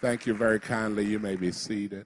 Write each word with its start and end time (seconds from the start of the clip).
Thank 0.00 0.26
you 0.26 0.34
very 0.34 0.60
kindly. 0.60 1.06
You 1.06 1.18
may 1.18 1.36
be 1.36 1.50
seated. 1.50 2.04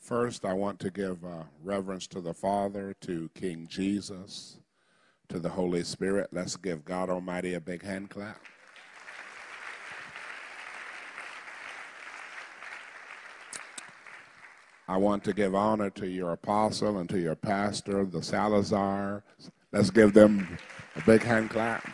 First, 0.00 0.44
I 0.44 0.52
want 0.54 0.80
to 0.80 0.90
give 0.90 1.24
uh, 1.24 1.44
reverence 1.62 2.08
to 2.08 2.20
the 2.20 2.34
Father, 2.34 2.94
to 3.02 3.30
King 3.34 3.68
Jesus, 3.70 4.58
to 5.28 5.38
the 5.38 5.48
Holy 5.48 5.84
Spirit. 5.84 6.30
Let's 6.32 6.56
give 6.56 6.84
God 6.84 7.10
Almighty 7.10 7.54
a 7.54 7.60
big 7.60 7.84
hand 7.84 8.10
clap. 8.10 8.40
I 14.88 14.96
want 14.96 15.22
to 15.24 15.32
give 15.32 15.54
honor 15.54 15.90
to 15.90 16.08
your 16.08 16.32
apostle 16.32 16.98
and 16.98 17.08
to 17.08 17.20
your 17.20 17.36
pastor, 17.36 18.04
the 18.04 18.22
Salazar. 18.22 19.22
Let's 19.70 19.90
give 19.90 20.12
them 20.12 20.58
a 20.96 21.02
big 21.02 21.22
hand 21.22 21.50
clap. 21.50 21.88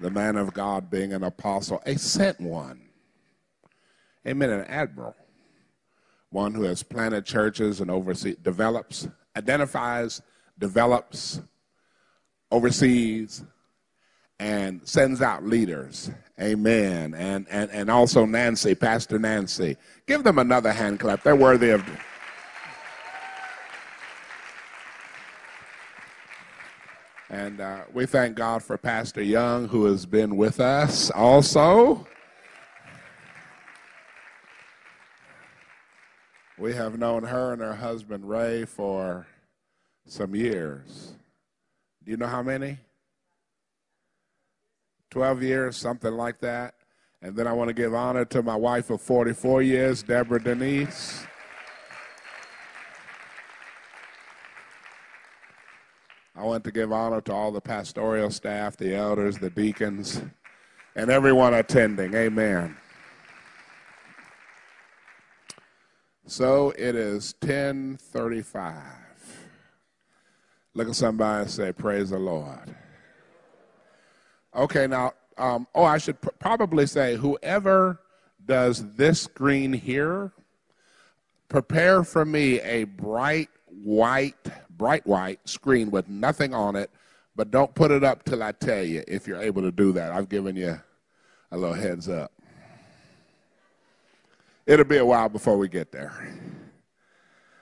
The 0.00 0.10
man 0.10 0.36
of 0.36 0.54
God 0.54 0.90
being 0.90 1.12
an 1.12 1.24
apostle, 1.24 1.82
a 1.84 1.98
sent 1.98 2.40
one. 2.40 2.82
Amen. 4.26 4.50
An 4.50 4.64
admiral. 4.66 5.16
One 6.30 6.54
who 6.54 6.64
has 6.64 6.82
planted 6.82 7.24
churches 7.24 7.80
and 7.80 7.90
oversees, 7.90 8.36
develops, 8.36 9.08
identifies, 9.36 10.20
develops, 10.58 11.40
oversees, 12.50 13.42
and 14.38 14.86
sends 14.86 15.20
out 15.22 15.44
leaders. 15.44 16.10
Amen. 16.40 17.14
And, 17.14 17.46
and, 17.50 17.70
and 17.70 17.90
also 17.90 18.24
Nancy, 18.24 18.74
Pastor 18.74 19.18
Nancy. 19.18 19.76
Give 20.06 20.22
them 20.22 20.38
another 20.38 20.72
hand 20.72 21.00
clap. 21.00 21.22
They're 21.22 21.34
worthy 21.34 21.70
of. 21.70 21.84
And 27.38 27.60
uh, 27.60 27.82
we 27.92 28.04
thank 28.04 28.34
God 28.34 28.64
for 28.64 28.76
Pastor 28.76 29.22
Young, 29.22 29.68
who 29.68 29.84
has 29.84 30.06
been 30.06 30.36
with 30.36 30.58
us 30.58 31.08
also. 31.12 32.04
We 36.58 36.74
have 36.74 36.98
known 36.98 37.22
her 37.22 37.52
and 37.52 37.62
her 37.62 37.76
husband 37.76 38.28
Ray 38.28 38.64
for 38.64 39.28
some 40.04 40.34
years. 40.34 41.12
Do 42.04 42.10
you 42.10 42.16
know 42.16 42.26
how 42.26 42.42
many? 42.42 42.78
12 45.10 45.40
years, 45.44 45.76
something 45.76 46.14
like 46.14 46.40
that. 46.40 46.74
And 47.22 47.36
then 47.36 47.46
I 47.46 47.52
want 47.52 47.68
to 47.68 47.74
give 47.74 47.94
honor 47.94 48.24
to 48.24 48.42
my 48.42 48.56
wife 48.56 48.90
of 48.90 49.00
44 49.00 49.62
years, 49.62 50.02
Deborah 50.02 50.42
Denise. 50.42 51.24
I 56.38 56.42
want 56.44 56.62
to 56.64 56.70
give 56.70 56.92
honor 56.92 57.20
to 57.22 57.32
all 57.32 57.50
the 57.50 57.60
pastoral 57.60 58.30
staff, 58.30 58.76
the 58.76 58.94
elders, 58.94 59.38
the 59.38 59.50
deacons, 59.50 60.22
and 60.94 61.10
everyone 61.10 61.52
attending. 61.52 62.14
Amen. 62.14 62.76
So 66.26 66.70
it 66.78 66.94
is 66.94 67.34
1035. 67.40 68.76
Look 70.74 70.88
at 70.88 70.94
somebody 70.94 71.42
and 71.42 71.50
say, 71.50 71.72
Praise 71.72 72.10
the 72.10 72.20
Lord. 72.20 72.72
Okay, 74.54 74.86
now, 74.86 75.14
um, 75.38 75.66
oh, 75.74 75.82
I 75.82 75.98
should 75.98 76.20
pr- 76.20 76.30
probably 76.38 76.86
say, 76.86 77.16
whoever 77.16 78.00
does 78.46 78.94
this 78.94 79.22
screen 79.22 79.72
here, 79.72 80.30
prepare 81.48 82.04
for 82.04 82.24
me 82.24 82.60
a 82.60 82.84
bright 82.84 83.48
white, 83.70 84.36
bright 84.70 85.06
white 85.06 85.46
screen 85.48 85.90
with 85.90 86.08
nothing 86.08 86.54
on 86.54 86.76
it, 86.76 86.90
but 87.36 87.50
don't 87.50 87.74
put 87.74 87.90
it 87.90 88.04
up 88.04 88.24
till 88.24 88.42
I 88.42 88.52
tell 88.52 88.82
you 88.82 89.04
if 89.06 89.26
you're 89.26 89.40
able 89.40 89.62
to 89.62 89.72
do 89.72 89.92
that. 89.92 90.12
I've 90.12 90.28
given 90.28 90.56
you 90.56 90.80
a 91.50 91.56
little 91.56 91.74
heads 91.74 92.08
up. 92.08 92.32
It'll 94.66 94.84
be 94.84 94.98
a 94.98 95.06
while 95.06 95.28
before 95.28 95.56
we 95.56 95.68
get 95.68 95.92
there. 95.92 96.12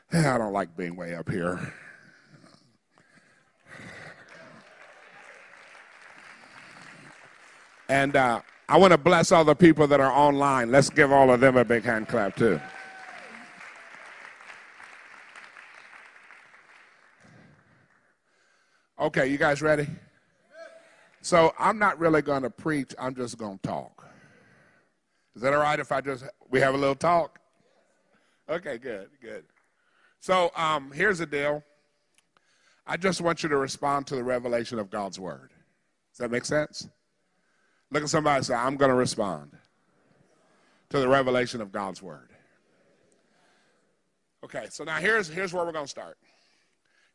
I 0.13 0.39
don't 0.39 0.53
like 0.53 0.77
being 0.77 0.97
way 0.97 1.15
up 1.15 1.29
here. 1.29 1.73
And 7.89 8.17
uh, 8.17 8.41
I 8.69 8.79
want 8.79 8.93
to 8.93 8.99
bless 8.99 9.31
all 9.31 9.45
the 9.45 9.55
people 9.55 9.87
that 9.87 10.01
are 10.01 10.11
online. 10.11 10.73
Let's 10.73 10.91
give 10.91 11.13
all 11.13 11.31
of 11.31 11.41
them 11.41 11.57
a 11.57 11.65
big 11.65 11.85
hand 11.85 12.09
clap, 12.09 12.35
too. 12.35 12.61
Okay, 18.99 19.27
you 19.27 19.37
guys 19.37 19.61
ready? 19.61 19.87
So 21.21 21.53
I'm 21.59 21.79
not 21.79 21.99
really 21.99 22.23
going 22.23 22.43
to 22.43 22.51
preach, 22.51 22.95
I'm 22.99 23.15
just 23.15 23.37
going 23.37 23.59
to 23.59 23.69
talk. 23.69 24.09
Is 25.35 25.43
that 25.43 25.53
all 25.53 25.61
right 25.61 25.79
if 25.79 25.93
I 25.93 26.01
just, 26.01 26.25
we 26.49 26.61
have 26.61 26.75
a 26.75 26.79
little 26.79 26.95
talk? 26.95 27.39
Okay, 28.49 28.79
good, 28.79 29.11
good. 29.21 29.45
So 30.21 30.51
um, 30.57 30.93
here's 30.93 31.19
the 31.19 31.27
deal. 31.27 31.63
I 32.87 32.97
just 32.97 33.21
want 33.21 33.43
you 33.43 33.51
to 33.51 33.57
respond 33.59 34.07
to 34.07 34.17
the 34.17 34.25
revelation 34.25 34.79
of 34.79 34.89
God's 34.89 35.21
word. 35.21 35.51
Does 36.13 36.19
that 36.19 36.31
make 36.31 36.47
sense? 36.47 36.89
Look 37.91 38.03
at 38.03 38.09
somebody 38.09 38.37
and 38.39 38.47
say, 38.47 38.55
I'm 38.55 38.77
going 38.77 38.91
to 38.91 38.97
respond 38.97 39.51
to 40.89 41.01
the 41.01 41.09
revelation 41.09 41.61
of 41.61 41.71
God's 41.71 42.01
word. 42.01 42.31
Okay, 44.43 44.67
so 44.71 44.85
now 44.85 44.97
here's, 44.97 45.29
here's 45.29 45.53
where 45.53 45.67
we're 45.67 45.73
going 45.73 45.85
to 45.85 45.91
start. 45.91 46.17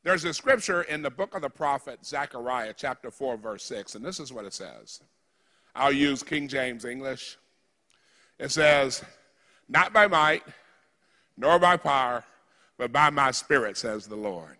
There's 0.04 0.26
a 0.26 0.34
scripture 0.34 0.82
in 0.84 1.02
the 1.02 1.12
book 1.12 1.36
of 1.36 1.44
the 1.44 1.50
prophet 1.50 2.06
Zechariah, 2.06 2.74
chapter 2.76 3.12
4, 3.12 3.38
verse 3.38 3.64
6, 3.66 3.96
and 3.96 4.04
this 4.04 4.20
is 4.20 4.34
what 4.34 4.46
it 4.46 4.54
says. 4.54 5.02
I'll 5.76 5.92
use 5.92 6.24
King 6.24 6.48
James 6.48 6.86
English. 6.86 7.38
It 8.40 8.52
says, 8.52 9.04
Not 9.70 9.94
by 9.94 10.08
might, 10.08 10.44
nor 11.38 11.60
by 11.60 11.78
power, 11.78 12.24
but 12.78 12.92
by 12.92 13.12
my 13.12 13.32
spirit, 13.32 13.78
says 13.78 14.08
the 14.08 14.16
Lord. 14.16 14.58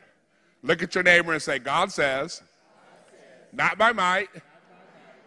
Look 0.62 0.84
at 0.84 0.94
your 0.94 1.04
neighbor 1.04 1.34
and 1.34 1.42
say, 1.42 1.58
God 1.58 1.92
says, 1.92 2.44
not 3.52 3.78
by 3.78 3.92
might, 3.92 4.30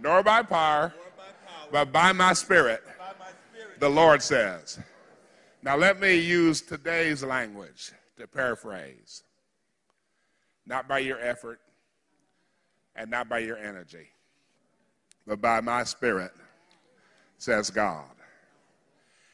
nor 0.01 0.23
by 0.23 0.43
power, 0.43 0.95
but 1.73 1.93
by 1.93 2.13
my 2.13 2.33
spirit, 2.33 2.83
the 3.81 3.89
Lord 3.89 4.23
says. 4.23 4.79
Now 5.63 5.77
let 5.77 6.01
me 6.01 6.15
use 6.15 6.63
today's 6.63 7.23
language 7.25 7.93
to 8.19 8.27
paraphrase. 8.27 9.25
Not 10.67 10.89
by 10.89 11.01
your 11.01 11.21
effort 11.21 11.61
and 12.97 13.11
not 13.11 13.29
by 13.29 13.41
your 13.41 13.59
energy, 13.59 14.09
but 15.27 15.41
by 15.41 15.61
my 15.61 15.85
spirit, 15.85 16.33
says 17.39 17.71
God. 17.71 18.05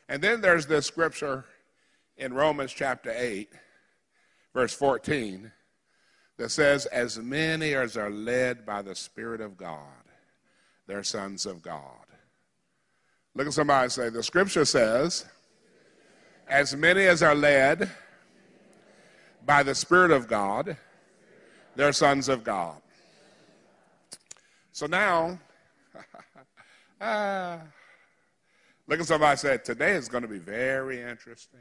And 0.08 0.22
then 0.22 0.40
there's 0.40 0.66
this 0.66 0.86
scripture 0.86 1.44
in 2.16 2.34
Romans 2.34 2.72
chapter 2.72 3.12
8, 3.16 3.48
verse 4.52 4.74
14, 4.74 5.52
that 6.36 6.50
says, 6.50 6.86
As 6.86 7.18
many 7.18 7.74
as 7.74 7.96
are 7.96 8.10
led 8.10 8.66
by 8.66 8.82
the 8.82 8.94
Spirit 8.94 9.40
of 9.40 9.56
God, 9.56 9.78
they're 10.86 11.02
sons 11.02 11.46
of 11.46 11.62
God. 11.62 12.06
Look 13.34 13.46
at 13.46 13.52
somebody 13.52 13.88
say, 13.90 14.08
The 14.08 14.22
scripture 14.22 14.64
says, 14.64 15.24
As 16.48 16.74
many 16.74 17.06
as 17.06 17.22
are 17.22 17.34
led 17.34 17.90
by 19.46 19.62
the 19.62 19.74
Spirit 19.74 20.10
of 20.10 20.26
God, 20.26 20.76
they're 21.76 21.92
sons 21.92 22.28
of 22.28 22.44
God. 22.44 22.80
So 24.72 24.86
now, 24.86 25.38
uh, 27.00 27.58
look 28.86 29.00
at 29.00 29.06
somebody 29.06 29.36
say, 29.36 29.58
Today 29.58 29.92
is 29.92 30.08
going 30.08 30.22
to 30.22 30.28
be 30.28 30.38
very 30.38 31.00
interesting. 31.00 31.60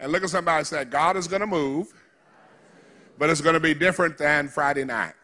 And 0.00 0.12
look 0.12 0.22
at 0.22 0.30
somebody 0.30 0.64
say, 0.64 0.84
God 0.84 1.16
is 1.16 1.28
going 1.28 1.40
to 1.40 1.46
move, 1.46 1.88
but 3.18 3.30
it's 3.30 3.40
going 3.40 3.54
to 3.54 3.60
be 3.60 3.74
different 3.74 4.18
than 4.18 4.48
Friday 4.48 4.84
night. 4.84 5.14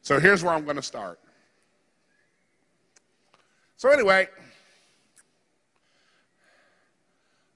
So 0.00 0.18
here's 0.18 0.42
where 0.42 0.52
I'm 0.52 0.64
going 0.64 0.76
to 0.76 0.82
start. 0.82 1.20
So, 3.76 3.88
anyway, 3.90 4.28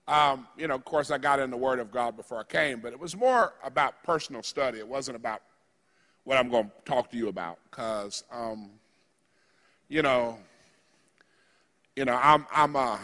um, 0.08 0.47
you 0.56 0.69
know, 0.69 0.75
of 0.75 0.85
course, 0.85 1.11
I 1.11 1.19
got 1.19 1.41
in 1.41 1.50
the 1.50 1.56
Word 1.56 1.81
of 1.81 1.91
God 1.91 2.17
before 2.17 2.38
I 2.38 2.44
came, 2.44 2.81
but 2.81 2.93
it 2.93 3.00
was 3.00 3.17
more 3.17 3.55
about 3.64 4.03
personal 4.05 4.43
study. 4.43 4.79
It 4.79 4.87
wasn't 4.87 5.17
about 5.17 5.43
what 6.25 6.38
I'm 6.38 6.49
going 6.49 6.67
to 6.67 6.73
talk 6.85 7.11
to 7.11 7.17
you 7.17 7.29
about, 7.29 7.58
because, 7.70 8.25
um, 8.32 8.70
you 9.88 10.03
know, 10.03 10.38
you 11.97 12.05
know, 12.05 12.19
I'm, 12.23 12.47
I'm, 12.53 12.76
uh, 12.76 12.99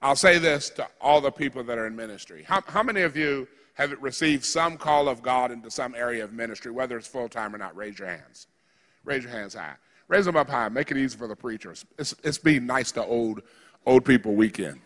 I'll 0.00 0.16
say 0.16 0.38
this 0.38 0.68
to 0.70 0.88
all 1.00 1.20
the 1.20 1.30
people 1.30 1.62
that 1.64 1.78
are 1.78 1.86
in 1.86 1.94
ministry. 1.94 2.44
How, 2.46 2.62
how 2.66 2.82
many 2.82 3.02
of 3.02 3.16
you 3.16 3.46
have 3.74 3.92
received 4.02 4.44
some 4.44 4.76
call 4.76 5.08
of 5.08 5.22
God 5.22 5.52
into 5.52 5.70
some 5.70 5.94
area 5.94 6.24
of 6.24 6.32
ministry, 6.32 6.72
whether 6.72 6.98
it's 6.98 7.06
full 7.06 7.28
time 7.28 7.54
or 7.54 7.58
not? 7.58 7.76
Raise 7.76 7.98
your 7.98 8.08
hands. 8.08 8.48
Raise 9.04 9.22
your 9.22 9.32
hands 9.32 9.54
high. 9.54 9.76
Raise 10.12 10.26
them 10.26 10.36
up 10.36 10.50
high. 10.50 10.68
Make 10.68 10.90
it 10.90 10.98
easy 10.98 11.16
for 11.16 11.26
the 11.26 11.34
preachers. 11.34 11.86
It's, 11.98 12.14
it's 12.22 12.36
being 12.36 12.66
nice 12.66 12.92
to 12.92 13.02
old, 13.02 13.40
old 13.86 14.04
people 14.04 14.34
weekend. 14.34 14.78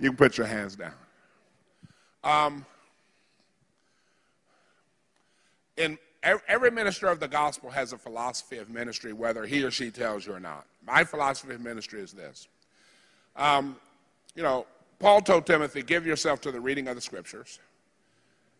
You 0.00 0.10
can 0.10 0.16
put 0.16 0.36
your 0.36 0.48
hands 0.48 0.74
down. 0.74 0.94
Um, 2.24 2.66
in 5.76 5.96
every 6.24 6.72
minister 6.72 7.06
of 7.06 7.20
the 7.20 7.28
gospel 7.28 7.70
has 7.70 7.92
a 7.92 7.98
philosophy 7.98 8.58
of 8.58 8.68
ministry, 8.68 9.12
whether 9.12 9.46
he 9.46 9.62
or 9.62 9.70
she 9.70 9.92
tells 9.92 10.26
you 10.26 10.34
or 10.34 10.40
not. 10.40 10.66
My 10.84 11.04
philosophy 11.04 11.54
of 11.54 11.60
ministry 11.60 12.00
is 12.00 12.10
this. 12.10 12.48
Um, 13.36 13.76
you 14.34 14.42
know, 14.42 14.66
Paul 14.98 15.20
told 15.20 15.46
Timothy, 15.46 15.84
give 15.84 16.04
yourself 16.04 16.40
to 16.40 16.50
the 16.50 16.60
reading 16.60 16.88
of 16.88 16.96
the 16.96 17.00
scriptures. 17.00 17.60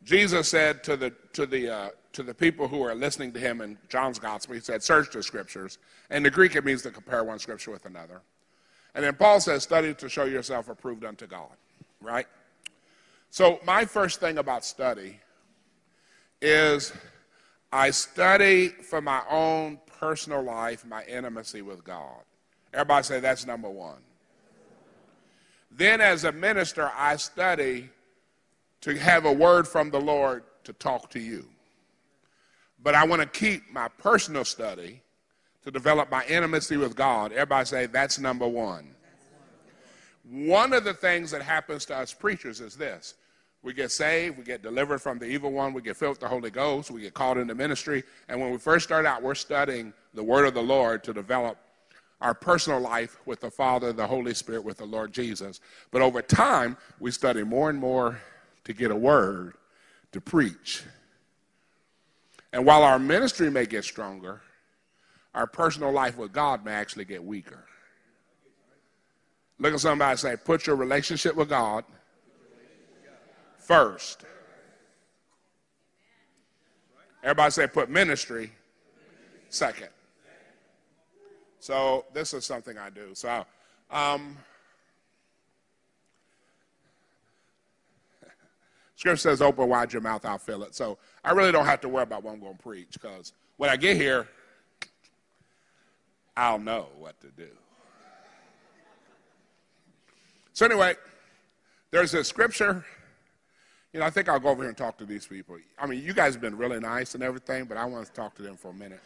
Jesus 0.05 0.49
said 0.49 0.85
to 0.85 0.97
the, 0.97 1.13
to 1.33 1.45
the, 1.45 1.75
uh, 1.75 1.89
to 2.17 2.23
the 2.23 2.35
people 2.35 2.67
who 2.67 2.83
are 2.83 2.95
listening 2.95 3.31
to 3.31 3.39
him 3.39 3.61
in 3.61 3.77
John's 3.91 4.19
gospel, 4.19 4.55
he 4.55 4.61
said, 4.61 4.83
search 4.83 5.13
the 5.13 5.23
scriptures. 5.23 5.77
In 6.11 6.23
the 6.23 6.31
Greek, 6.31 6.57
it 6.57 6.65
means 6.65 6.81
to 6.83 6.91
compare 6.91 7.23
one 7.23 7.39
scripture 7.39 7.71
with 7.71 7.85
another. 7.85 8.23
And 8.95 9.05
then 9.05 9.15
Paul 9.15 9.39
says, 9.39 9.63
study 9.63 9.93
to 9.93 10.09
show 10.09 10.25
yourself 10.25 10.71
approved 10.71 11.05
unto 11.05 11.27
God, 11.27 11.53
right? 12.01 12.27
So, 13.29 13.61
my 13.67 13.85
first 13.85 14.19
thing 14.19 14.39
about 14.39 14.65
study 14.65 15.21
is 16.41 16.95
I 17.71 17.91
study 17.91 18.69
for 18.69 19.03
my 19.03 19.23
own 19.29 19.79
personal 20.01 20.43
life, 20.43 20.87
my 20.87 21.05
intimacy 21.05 21.61
with 21.61 21.85
God. 21.85 22.23
Everybody 22.73 23.03
say 23.05 23.21
that's 23.21 23.47
number 23.47 23.69
one. 23.69 23.99
Then, 25.71 26.01
as 26.01 26.25
a 26.25 26.33
minister, 26.33 26.91
I 26.97 27.17
study 27.17 27.91
to 28.81 28.99
have 28.99 29.27
a 29.27 29.33
word 29.33 29.69
from 29.69 29.91
the 29.91 30.01
Lord 30.01 30.45
to 30.65 30.73
talk 30.73 31.11
to 31.11 31.21
you. 31.21 31.47
But 32.83 32.95
I 32.95 33.05
want 33.05 33.23
to 33.23 33.29
keep 33.29 33.73
my 33.73 33.89
personal 33.89 34.45
study 34.45 35.03
to 35.65 35.71
develop 35.71 36.11
my 36.11 36.25
intimacy 36.27 36.77
with 36.77 36.95
God. 36.95 37.33
Everybody 37.33 37.67
say 37.67 37.87
that's 37.87 38.19
number 38.19 38.47
one. 38.47 38.89
One 40.29 40.73
of 40.73 40.85
the 40.85 40.95
things 40.95 41.31
that 41.31 41.43
happens 41.43 41.85
to 41.87 41.97
us 41.97 42.13
preachers 42.13 42.61
is 42.61 42.77
this 42.77 43.15
we 43.63 43.73
get 43.75 43.91
saved, 43.91 44.39
we 44.39 44.45
get 44.45 44.63
delivered 44.63 45.01
from 45.01 45.19
the 45.19 45.27
evil 45.27 45.51
one, 45.51 45.73
we 45.73 45.83
get 45.83 45.97
filled 45.97 46.13
with 46.13 46.21
the 46.21 46.29
Holy 46.29 46.51
Ghost, 46.51 46.91
we 46.91 47.01
get 47.01 47.15
called 47.15 47.39
into 47.39 47.55
ministry. 47.55 48.05
And 48.29 48.41
when 48.41 48.53
we 48.53 48.59
first 48.59 48.85
start 48.85 49.07
out, 49.07 49.23
we're 49.23 49.35
studying 49.35 49.93
the 50.15 50.23
Word 50.23 50.47
of 50.47 50.55
the 50.55 50.63
Lord 50.63 51.03
to 51.05 51.13
develop 51.13 51.59
our 52.21 52.33
personal 52.33 52.81
life 52.81 53.19
with 53.27 53.41
the 53.41 53.51
Father, 53.51 53.93
the 53.93 54.07
Holy 54.07 54.35
Spirit, 54.35 54.65
with 54.65 54.79
the 54.79 54.85
Lord 54.85 55.13
Jesus. 55.13 55.61
But 55.91 56.03
over 56.03 56.23
time, 56.23 56.77
we 57.01 57.11
study 57.11 57.43
more 57.43 57.69
and 57.69 57.79
more 57.79 58.21
to 58.65 58.73
get 58.73 58.91
a 58.91 58.97
word 58.97 59.55
to 60.13 60.21
preach. 60.21 60.85
And 62.53 62.65
while 62.65 62.83
our 62.83 62.99
ministry 62.99 63.51
may 63.51 63.67
get 63.67 63.85
stronger, 63.85 64.41
our 65.35 65.47
personal 65.47 65.93
life 65.93 66.17
with 66.17 66.33
God 66.33 66.65
may 66.65 66.73
actually 66.73 67.05
get 67.05 67.23
weaker. 67.23 67.65
Look 69.59 69.75
at 69.75 69.81
somebody 69.81 70.11
and 70.11 70.19
say, 70.19 70.37
put 70.37 70.67
your 70.67 70.77
relationship 70.77 71.35
with 71.35 71.49
God 71.49 71.85
first. 73.59 74.25
Everybody 77.23 77.51
say, 77.51 77.67
put 77.67 77.91
ministry 77.91 78.53
second. 79.49 79.89
So 81.59 82.05
this 82.13 82.33
is 82.33 82.45
something 82.45 82.79
I 82.79 82.91
do. 82.91 83.15
So, 83.15 83.45
um, 83.91 84.37
Scripture 88.97 89.17
says, 89.17 89.43
open 89.43 89.69
wide 89.69 89.93
your 89.93 90.03
mouth, 90.03 90.25
I'll 90.25 90.39
fill 90.39 90.63
it. 90.63 90.75
So 90.75 90.99
I 91.27 91.33
really 91.33 91.51
don't 91.51 91.67
have 91.67 91.81
to 91.81 91.89
worry 91.89 92.05
about 92.05 92.23
what 92.23 92.35
I'm 92.35 92.41
going 92.41 92.57
to 92.57 92.63
preach 92.63 92.93
because 92.93 93.33
when 93.57 93.69
I 93.69 93.77
get 93.77 93.97
here, 93.97 94.29
I'll 96.37 96.61
know 96.61 96.87
what 97.01 97.21
to 97.21 97.27
do. 97.37 97.49
So, 100.53 100.65
anyway, 100.65 100.95
there's 101.91 102.15
a 102.15 102.23
scripture. 102.23 102.85
You 103.93 103.99
know, 103.99 104.07
I 104.07 104.11
think 104.11 104.29
I'll 104.29 104.39
go 104.39 104.51
over 104.51 104.63
here 104.63 104.69
and 104.69 104.79
talk 104.79 104.99
to 104.99 105.05
these 105.05 105.27
people. 105.27 105.59
I 105.77 105.87
mean, 105.89 106.01
you 106.01 106.15
guys 106.15 106.35
have 106.35 106.41
been 106.41 106.57
really 106.57 106.79
nice 106.79 107.17
and 107.17 107.25
everything, 107.25 107.65
but 107.65 107.77
I 107.77 107.87
want 107.87 108.07
to 108.07 108.13
talk 108.13 108.37
to 108.37 108.43
them 108.43 108.57
for 108.57 108.69
a 108.69 108.75
minute. 108.75 109.03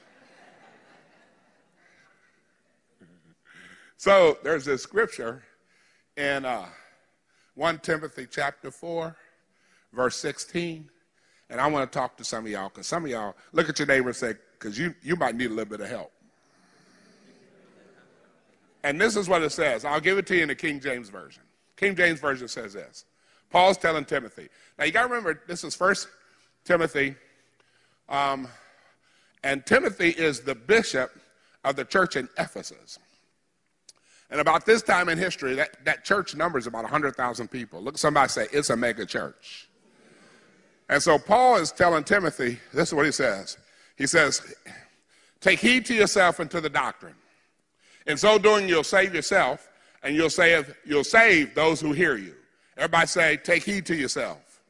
so, 3.97 4.37
there's 4.43 4.69
a 4.69 4.77
scripture 4.77 5.43
in 6.19 6.45
uh, 6.45 6.67
1 7.55 7.79
Timothy 7.79 8.29
chapter 8.31 8.71
4, 8.71 9.17
verse 9.95 10.17
16. 10.17 10.91
And 11.51 11.61
I 11.61 11.67
want 11.67 11.91
to 11.91 11.99
talk 11.99 12.17
to 12.19 12.25
some 12.25 12.47
of 12.47 12.51
y'all 12.51 12.69
because 12.69 12.87
some 12.87 13.05
of 13.05 13.11
y'all 13.11 13.35
look 13.53 13.69
at 13.69 13.79
your 13.79 13.87
neighbor 13.87 14.09
and 14.09 14.17
say, 14.17 14.35
because 14.59 14.79
you, 14.79 14.95
you 15.03 15.17
might 15.17 15.35
need 15.35 15.47
a 15.47 15.55
little 15.55 15.65
bit 15.65 15.81
of 15.81 15.89
help. 15.89 16.13
And 18.85 19.01
this 19.01 19.17
is 19.17 19.29
what 19.29 19.43
it 19.43 19.51
says. 19.51 19.85
I'll 19.85 20.01
give 20.01 20.17
it 20.17 20.27
to 20.29 20.37
you 20.37 20.43
in 20.43 20.49
the 20.49 20.55
King 20.55 20.81
James 20.81 21.09
Version. 21.09 21.43
King 21.77 21.97
James 21.97 22.21
Version 22.21 22.49
says 22.49 22.73
this. 22.73 23.05
Paul's 23.51 23.77
telling 23.77 24.05
Timothy. 24.05 24.49
Now 24.79 24.85
you 24.85 24.93
got 24.93 25.03
to 25.03 25.09
remember, 25.09 25.43
this 25.49 25.65
is 25.65 25.75
First 25.75 26.09
Timothy, 26.65 27.17
um, 28.09 28.47
and 29.43 29.67
Timothy 29.67 30.11
is 30.11 30.41
the 30.41 30.55
bishop 30.55 31.11
of 31.65 31.77
the 31.77 31.85
church 31.85 32.17
in 32.17 32.29
Ephesus. 32.39 32.99
And 34.31 34.41
about 34.41 34.67
this 34.67 34.83
time 34.83 35.09
in 35.09 35.19
history, 35.19 35.55
that, 35.57 35.85
that 35.85 36.05
church 36.05 36.37
numbers 36.37 36.67
about 36.69 36.85
100,000 36.85 37.49
people. 37.49 37.83
Look, 37.83 37.99
somebody 37.99 38.29
say, 38.29 38.47
it's 38.53 38.71
a 38.71 38.77
mega 38.77 39.05
church. 39.05 39.70
And 40.91 41.01
so 41.01 41.19
Paul 41.19 41.57
is 41.57 41.71
telling 41.71 42.03
Timothy, 42.03 42.59
this 42.75 42.89
is 42.89 42.95
what 42.95 43.07
he 43.07 43.13
says. 43.13 43.57
He 43.97 44.09
says, 44.09 44.43
take 45.41 45.61
heed 45.61 45.87
to 45.87 45.95
yourself 45.95 46.41
and 46.41 46.51
to 46.51 46.61
the 46.61 46.69
doctrine. 46.69 47.15
In 48.09 48.17
so 48.17 48.39
doing, 48.39 48.69
you'll 48.69 48.83
save 48.83 49.15
yourself 49.15 49.69
and 50.03 50.17
you'll 50.17 50.31
save, 50.31 50.75
you'll 50.85 51.05
save 51.05 51.55
those 51.55 51.81
who 51.81 51.93
hear 51.93 52.17
you. 52.17 52.35
Everybody 52.77 53.07
say, 53.07 53.37
take 53.37 53.63
heed 53.63 53.87
to 53.87 53.95
yourself 53.95 54.63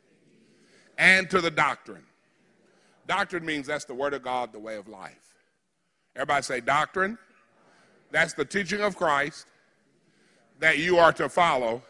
and 0.98 1.30
to 1.30 1.40
the 1.40 1.50
doctrine. 1.50 2.04
Doctrine 3.06 3.46
means 3.46 3.66
that's 3.66 3.86
the 3.86 3.94
word 3.94 4.12
of 4.12 4.22
God, 4.22 4.52
the 4.52 4.58
way 4.58 4.76
of 4.76 4.88
life. 4.88 5.34
Everybody 6.14 6.42
say, 6.42 6.60
doctrine. 6.60 7.16
That's 8.10 8.34
the 8.34 8.44
teaching 8.44 8.82
of 8.82 8.94
Christ 8.94 9.46
that 10.58 10.76
you 10.76 10.98
are 10.98 11.14
to 11.14 11.30
follow 11.30 11.82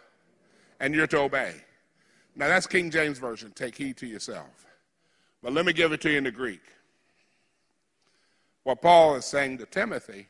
and 0.79 0.95
you're 0.95 1.09
to 1.09 1.19
obey. 1.19 1.55
Now 2.41 2.49
that's 2.49 2.67
King 2.67 2.91
James 2.91 3.19
Version. 3.19 3.53
Take 3.55 3.77
heed 3.77 3.99
to 3.99 4.07
yourself. 4.07 4.65
But 5.43 5.53
let 5.53 5.67
me 5.67 5.75
give 5.75 5.93
it 5.93 6.01
to 6.01 6.11
you 6.11 6.17
in 6.17 6.25
the 6.25 6.31
Greek. 6.31 6.63
What 8.63 8.81
Paul 8.81 9.17
is 9.17 9.27
saying 9.27 9.59
to 9.59 9.67
Timothy 9.67 10.27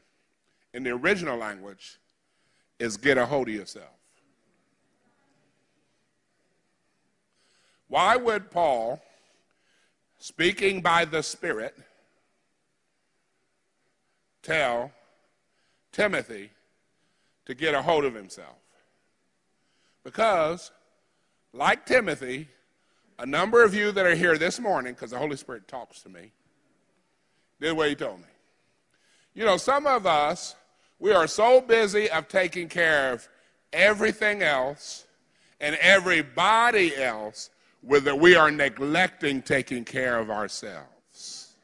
in 0.74 0.82
the 0.82 0.90
original 0.90 1.38
language 1.38 2.00
is 2.80 2.96
get 2.96 3.16
a 3.16 3.24
hold 3.24 3.46
of 3.46 3.54
yourself. 3.54 3.92
Why 7.86 8.16
would 8.16 8.50
Paul, 8.50 9.00
speaking 10.18 10.80
by 10.80 11.04
the 11.04 11.22
Spirit, 11.22 11.76
tell 14.42 14.90
Timothy 15.92 16.50
to 17.46 17.54
get 17.54 17.72
a 17.72 17.82
hold 17.82 18.04
of 18.04 18.14
himself? 18.14 18.56
Because, 20.02 20.72
like 21.52 21.86
Timothy, 21.86 22.48
a 23.18 23.26
number 23.26 23.64
of 23.64 23.74
you 23.74 23.92
that 23.92 24.06
are 24.06 24.14
here 24.14 24.38
this 24.38 24.58
morning, 24.60 24.94
because 24.94 25.10
the 25.10 25.18
Holy 25.18 25.36
Spirit 25.36 25.68
talks 25.68 26.02
to 26.02 26.08
me, 26.08 26.32
did 27.60 27.76
what 27.76 27.88
he 27.88 27.94
told 27.94 28.18
me. 28.18 28.24
You 29.34 29.44
know, 29.44 29.56
some 29.56 29.86
of 29.86 30.06
us 30.06 30.54
we 31.00 31.12
are 31.12 31.26
so 31.26 31.62
busy 31.62 32.10
of 32.10 32.28
taking 32.28 32.68
care 32.68 33.12
of 33.12 33.26
everything 33.72 34.42
else 34.42 35.06
and 35.60 35.74
everybody 35.76 36.94
else 36.94 37.50
whether 37.80 38.14
we 38.14 38.36
are 38.36 38.50
neglecting 38.50 39.40
taking 39.40 39.84
care 39.84 40.18
of 40.18 40.30
ourselves. 40.30 41.54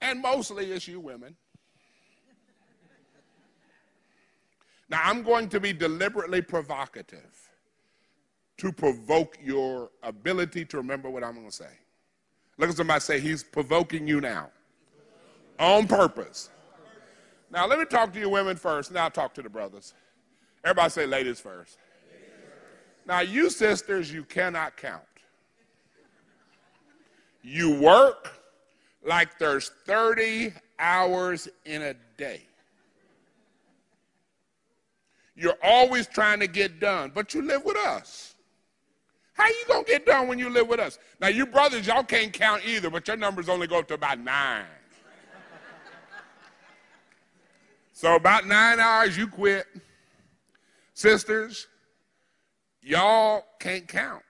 And 0.00 0.22
mostly 0.22 0.72
it's 0.72 0.88
you 0.88 0.98
women. 0.98 1.36
Now, 4.92 5.00
I'm 5.04 5.22
going 5.22 5.48
to 5.48 5.58
be 5.58 5.72
deliberately 5.72 6.42
provocative 6.42 7.50
to 8.58 8.70
provoke 8.70 9.38
your 9.42 9.90
ability 10.02 10.66
to 10.66 10.76
remember 10.76 11.08
what 11.08 11.24
I'm 11.24 11.34
going 11.34 11.48
to 11.48 11.52
say. 11.52 11.70
Look 12.58 12.68
at 12.68 12.76
somebody 12.76 13.00
say, 13.00 13.18
He's 13.18 13.42
provoking 13.42 14.06
you 14.06 14.20
now 14.20 14.50
on 15.58 15.86
purpose. 15.86 16.50
Now, 17.50 17.66
let 17.66 17.78
me 17.78 17.86
talk 17.86 18.12
to 18.12 18.20
you 18.20 18.28
women 18.28 18.54
first, 18.54 18.92
now 18.92 19.04
I'll 19.04 19.10
talk 19.10 19.32
to 19.34 19.42
the 19.42 19.48
brothers. 19.48 19.94
Everybody 20.62 20.90
say, 20.90 21.06
ladies 21.06 21.40
first. 21.40 21.78
Now, 23.06 23.20
you 23.20 23.48
sisters, 23.48 24.12
you 24.12 24.24
cannot 24.24 24.76
count. 24.76 25.02
You 27.42 27.80
work 27.80 28.30
like 29.02 29.38
there's 29.38 29.70
30 29.86 30.52
hours 30.78 31.48
in 31.64 31.80
a 31.80 31.94
day. 32.18 32.42
You're 35.34 35.58
always 35.62 36.06
trying 36.06 36.40
to 36.40 36.46
get 36.46 36.78
done, 36.78 37.10
but 37.14 37.34
you 37.34 37.42
live 37.42 37.64
with 37.64 37.76
us. 37.76 38.34
How 39.34 39.48
you 39.48 39.64
gonna 39.66 39.84
get 39.84 40.04
done 40.04 40.28
when 40.28 40.38
you 40.38 40.50
live 40.50 40.68
with 40.68 40.78
us? 40.78 40.98
Now 41.20 41.28
you 41.28 41.46
brothers, 41.46 41.86
y'all 41.86 42.04
can't 42.04 42.32
count 42.32 42.62
either, 42.66 42.90
but 42.90 43.08
your 43.08 43.16
numbers 43.16 43.48
only 43.48 43.66
go 43.66 43.78
up 43.78 43.88
to 43.88 43.94
about 43.94 44.18
nine. 44.20 44.66
So 47.94 48.16
about 48.16 48.46
nine 48.46 48.80
hours, 48.80 49.16
you 49.16 49.28
quit. 49.28 49.66
Sisters, 50.92 51.68
y'all 52.82 53.44
can't 53.60 53.86
count. 53.86 54.22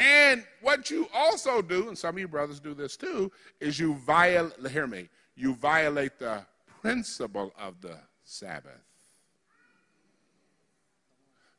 And 0.00 0.44
what 0.60 0.90
you 0.90 1.08
also 1.14 1.62
do, 1.62 1.88
and 1.88 1.96
some 1.96 2.16
of 2.16 2.18
you 2.18 2.28
brothers 2.28 2.60
do 2.60 2.74
this 2.74 2.96
too, 2.96 3.30
is 3.60 3.78
you 3.78 3.94
violate, 3.94 4.70
hear 4.70 4.86
me, 4.86 5.08
you 5.36 5.54
violate 5.54 6.18
the 6.18 6.44
principle 6.82 7.52
of 7.58 7.80
the 7.80 7.98
Sabbath. 8.24 8.87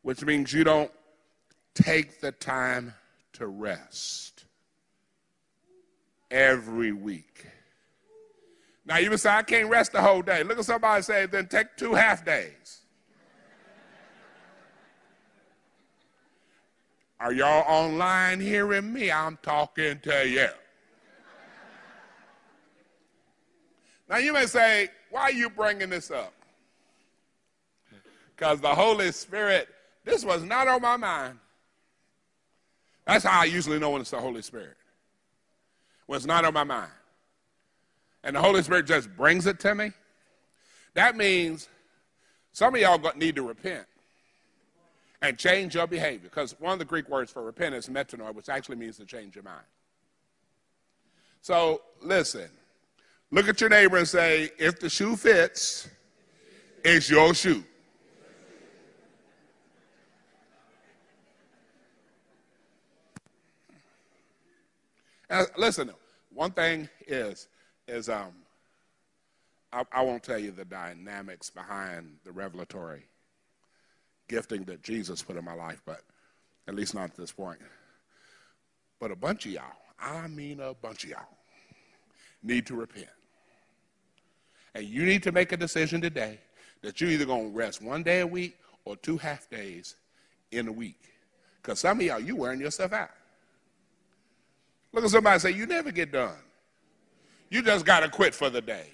Which 0.02 0.24
means 0.24 0.54
you 0.54 0.64
don't 0.64 0.92
take 1.76 2.22
the 2.22 2.32
time 2.32 2.94
to 3.34 3.48
rest 3.48 4.46
every 6.32 6.92
week. 6.92 7.46
Now 8.86 8.98
you 8.98 9.10
would 9.12 9.20
say, 9.20 9.30
I 9.30 9.44
can't 9.44 9.70
rest 9.70 9.92
the 9.92 10.02
whole 10.02 10.22
day. 10.22 10.44
Look 10.44 10.58
at 10.58 10.66
somebody 10.66 11.04
say, 11.04 11.26
then 11.26 11.48
take 11.48 11.78
two 11.78 11.94
half 11.94 12.26
days. 12.26 12.82
Are 17.20 17.34
y'all 17.34 17.66
online 17.68 18.40
hearing 18.40 18.92
me? 18.94 19.12
I'm 19.12 19.38
talking 19.44 20.00
to 20.00 20.28
you. 20.28 20.48
now 24.10 24.18
you 24.18 24.32
may 24.32 24.46
say, 24.46 24.90
why 25.12 25.24
are 25.24 25.32
you 25.32 25.50
bringing 25.50 25.90
this 25.90 26.12
up? 26.12 26.34
Because 28.36 28.62
the 28.62 28.74
Holy 28.74 29.12
Spirit, 29.12 29.68
this 30.06 30.24
was 30.26 30.44
not 30.44 30.68
on 30.68 30.82
my 30.82 30.98
mind. 30.98 31.40
That's 33.06 33.26
how 33.26 33.42
I 33.42 33.46
usually 33.46 33.80
know 33.80 33.92
when 33.92 34.02
it's 34.02 34.12
the 34.12 34.20
Holy 34.20 34.42
Spirit. 34.42 34.78
When 36.06 36.18
it's 36.18 36.26
not 36.26 36.46
on 36.46 36.54
my 36.54 36.64
mind 36.64 36.92
and 38.24 38.36
the 38.36 38.42
Holy 38.42 38.62
Spirit 38.64 38.86
just 38.86 39.16
brings 39.16 39.46
it 39.48 39.60
to 39.62 39.76
me, 39.76 39.92
that 40.94 41.16
means 41.16 41.70
some 42.52 42.76
of 42.76 42.82
y'all 42.82 43.00
need 43.16 43.36
to 43.36 43.48
repent 43.48 43.86
and 45.22 45.38
change 45.38 45.76
your 45.76 45.88
behavior. 45.88 46.30
Because 46.30 46.56
one 46.60 46.74
of 46.74 46.80
the 46.80 46.86
Greek 46.86 47.10
words 47.10 47.32
for 47.32 47.44
repent 47.44 47.76
is 47.76 47.88
metanoia, 47.88 48.34
which 48.34 48.50
actually 48.50 48.78
means 48.78 48.98
to 48.98 49.06
change 49.06 49.36
your 49.36 49.44
mind. 49.44 49.66
So 51.42 51.82
listen, 52.02 52.50
look 53.32 53.48
at 53.48 53.62
your 53.62 53.70
neighbor 53.70 53.98
and 53.98 54.08
say, 54.08 54.50
if 54.58 54.80
the 54.80 54.90
shoe 54.90 55.16
fits, 55.16 55.88
it's 56.84 57.10
your 57.10 57.34
shoe. 57.34 57.64
Listen, 65.58 65.92
one 66.34 66.52
thing 66.52 66.90
is 67.08 67.48
is 67.88 68.10
um, 68.10 68.34
I, 69.72 69.84
I 69.92 70.02
won't 70.02 70.24
tell 70.24 70.40
you 70.40 70.52
the 70.52 70.66
dynamics 70.66 71.50
behind 71.50 72.18
the 72.24 72.32
revelatory 72.32 73.04
gifting 74.28 74.64
that 74.66 74.84
Jesus 74.84 75.22
put 75.22 75.38
in 75.38 75.44
my 75.44 75.54
life, 75.54 75.82
but 75.86 76.02
at 76.68 76.76
least 76.76 76.94
not 76.94 77.06
at 77.06 77.16
this 77.16 77.32
point. 77.32 77.60
But 79.00 79.12
a 79.12 79.16
bunch 79.16 79.46
of 79.46 79.54
y'all, 79.54 79.64
I 80.00 80.28
mean 80.28 80.60
a 80.60 80.74
bunch 80.74 81.04
of 81.04 81.12
y'all, 81.12 81.28
need 82.44 82.66
to 82.68 82.76
repent. 82.76 83.08
And 84.76 84.86
you 84.86 85.06
need 85.06 85.24
to 85.24 85.32
make 85.32 85.52
a 85.52 85.58
decision 85.58 86.00
today 86.00 86.40
that 86.82 87.02
you're 87.02 87.10
either 87.10 87.26
going 87.26 87.52
to 87.52 87.58
rest 87.58 87.82
one 87.82 88.04
day 88.04 88.22
a 88.22 88.28
week 88.28 88.58
or 88.86 88.96
two 88.96 89.18
half 89.18 89.50
days 89.50 89.96
in 90.52 90.68
a 90.68 90.72
week. 90.72 91.02
Because 91.62 91.80
some 91.80 92.00
of 92.00 92.06
y'all, 92.06 92.20
you're 92.20 92.36
wearing 92.36 92.62
yourself 92.62 92.94
out. 92.94 93.10
Look 94.92 95.04
at 95.04 95.10
somebody 95.10 95.40
say, 95.40 95.52
you 95.52 95.66
never 95.66 95.92
get 95.92 96.12
done. 96.12 96.38
You 97.50 97.62
just 97.62 97.86
got 97.86 98.02
to 98.02 98.10
quit 98.10 98.34
for 98.34 98.50
the 98.50 98.62
day. 98.62 98.88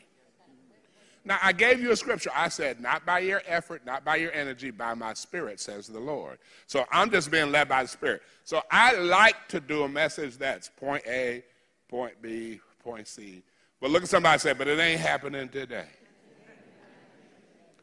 Now, 1.28 1.40
I 1.42 1.54
gave 1.54 1.82
you 1.82 1.92
a 1.92 1.96
scripture. 1.96 2.30
I 2.36 2.50
said, 2.50 2.80
not 2.80 3.06
by 3.06 3.20
your 3.20 3.42
effort, 3.48 3.84
not 3.86 4.06
by 4.06 4.18
your 4.18 4.32
energy, 4.32 4.70
by 4.70 4.94
my 4.94 5.14
spirit, 5.16 5.60
says 5.60 5.88
the 5.88 6.00
Lord. 6.00 6.38
So 6.68 6.86
I'm 6.92 7.10
just 7.10 7.32
being 7.32 7.52
led 7.52 7.68
by 7.68 7.82
the 7.82 7.90
spirit. 7.90 8.22
So 8.44 8.62
I 8.70 8.96
like 8.96 9.48
to 9.48 9.60
do 9.60 9.84
a 9.84 9.90
message 9.90 10.38
that's 10.38 10.70
point 10.70 11.04
A, 11.08 11.44
point 11.90 12.22
B, 12.22 12.60
point 12.84 13.08
C. 13.08 13.42
But 13.82 13.90
look 13.90 14.04
at 14.04 14.10
somebody 14.10 14.38
say, 14.40 14.54
but 14.54 14.68
it 14.68 14.80
ain't 14.80 15.00
happening 15.00 15.50
today. 15.50 15.88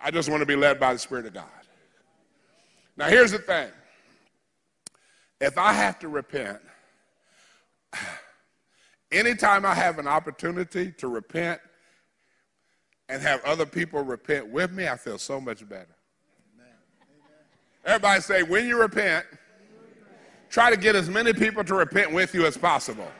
I 0.00 0.10
just 0.10 0.28
want 0.28 0.40
to 0.40 0.46
be 0.46 0.56
led 0.56 0.80
by 0.80 0.92
the 0.92 0.98
Spirit 0.98 1.26
of 1.26 1.34
God. 1.34 1.44
Now, 2.96 3.06
here's 3.06 3.30
the 3.30 3.38
thing 3.38 3.70
if 5.40 5.58
I 5.58 5.72
have 5.72 5.98
to 6.00 6.08
repent, 6.08 6.60
Anytime 9.12 9.66
I 9.66 9.74
have 9.74 9.98
an 9.98 10.06
opportunity 10.06 10.92
to 10.92 11.08
repent 11.08 11.60
and 13.08 13.20
have 13.22 13.44
other 13.44 13.66
people 13.66 14.02
repent 14.02 14.48
with 14.48 14.72
me, 14.72 14.88
I 14.88 14.96
feel 14.96 15.18
so 15.18 15.40
much 15.40 15.68
better. 15.68 15.96
Everybody 17.84 18.20
say, 18.20 18.42
when 18.42 18.66
you 18.66 18.80
repent, 18.80 19.26
try 20.48 20.70
to 20.70 20.76
get 20.76 20.94
as 20.94 21.10
many 21.10 21.32
people 21.32 21.64
to 21.64 21.74
repent 21.74 22.12
with 22.12 22.34
you 22.34 22.46
as 22.46 22.56
possible. 22.56 23.10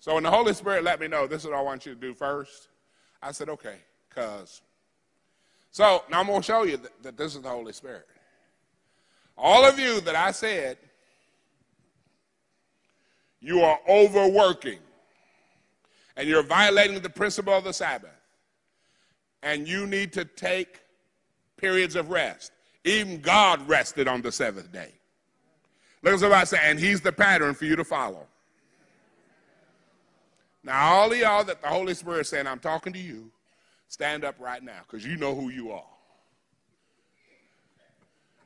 So 0.00 0.14
when 0.14 0.24
the 0.24 0.30
Holy 0.32 0.52
Spirit 0.52 0.82
let 0.82 0.98
me 0.98 1.06
know 1.06 1.28
this 1.28 1.42
is 1.42 1.50
what 1.50 1.56
I 1.56 1.62
want 1.62 1.86
you 1.86 1.94
to 1.94 2.00
do 2.00 2.12
first, 2.12 2.66
I 3.22 3.30
said, 3.30 3.48
okay, 3.48 3.76
because 4.08 4.60
so 5.72 6.04
now 6.10 6.20
I'm 6.20 6.26
going 6.26 6.40
to 6.40 6.46
show 6.46 6.62
you 6.62 6.76
that, 6.76 7.02
that 7.02 7.16
this 7.16 7.34
is 7.34 7.42
the 7.42 7.48
Holy 7.48 7.72
Spirit. 7.72 8.06
All 9.36 9.64
of 9.64 9.78
you 9.78 10.00
that 10.02 10.14
I 10.14 10.30
said, 10.30 10.76
you 13.40 13.62
are 13.62 13.80
overworking 13.88 14.78
and 16.16 16.28
you're 16.28 16.42
violating 16.42 17.00
the 17.00 17.10
principle 17.10 17.54
of 17.54 17.64
the 17.64 17.72
Sabbath. 17.72 18.10
And 19.42 19.66
you 19.66 19.86
need 19.86 20.12
to 20.12 20.24
take 20.24 20.80
periods 21.56 21.96
of 21.96 22.10
rest. 22.10 22.52
Even 22.84 23.20
God 23.20 23.66
rested 23.68 24.06
on 24.06 24.22
the 24.22 24.30
seventh 24.30 24.70
day. 24.70 24.92
Look 26.02 26.14
at 26.14 26.20
somebody 26.20 26.46
say, 26.46 26.58
and 26.62 26.78
he's 26.78 27.00
the 27.00 27.12
pattern 27.12 27.54
for 27.54 27.64
you 27.64 27.76
to 27.76 27.84
follow. 27.84 28.26
Now, 30.62 30.92
all 30.92 31.12
of 31.12 31.18
y'all 31.18 31.44
that 31.44 31.60
the 31.62 31.68
Holy 31.68 31.94
Spirit 31.94 32.20
is 32.20 32.28
saying, 32.28 32.46
I'm 32.46 32.60
talking 32.60 32.92
to 32.92 32.98
you, 32.98 33.30
Stand 33.92 34.24
up 34.24 34.36
right 34.40 34.62
now 34.62 34.80
because 34.86 35.04
you 35.04 35.18
know 35.18 35.34
who 35.34 35.50
you 35.50 35.70
are. 35.70 35.84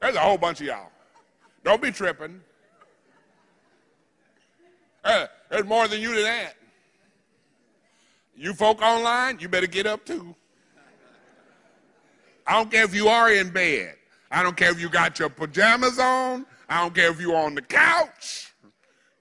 There's 0.00 0.16
a 0.16 0.18
whole 0.18 0.36
bunch 0.36 0.60
of 0.60 0.66
y'all. 0.66 0.90
Don't 1.62 1.80
be 1.80 1.92
tripping. 1.92 2.40
Uh, 5.04 5.26
there's 5.48 5.64
more 5.64 5.86
than 5.86 6.00
you 6.00 6.16
to 6.16 6.22
that. 6.22 6.54
You 8.34 8.54
folk 8.54 8.82
online, 8.82 9.38
you 9.38 9.48
better 9.48 9.68
get 9.68 9.86
up 9.86 10.04
too. 10.04 10.34
I 12.44 12.54
don't 12.54 12.68
care 12.68 12.82
if 12.82 12.92
you 12.92 13.06
are 13.06 13.30
in 13.30 13.50
bed. 13.50 13.94
I 14.32 14.42
don't 14.42 14.56
care 14.56 14.72
if 14.72 14.80
you 14.80 14.88
got 14.88 15.20
your 15.20 15.28
pajamas 15.28 16.00
on. 16.00 16.44
I 16.68 16.80
don't 16.82 16.92
care 16.92 17.12
if 17.12 17.20
you're 17.20 17.36
on 17.36 17.54
the 17.54 17.62
couch. 17.62 18.52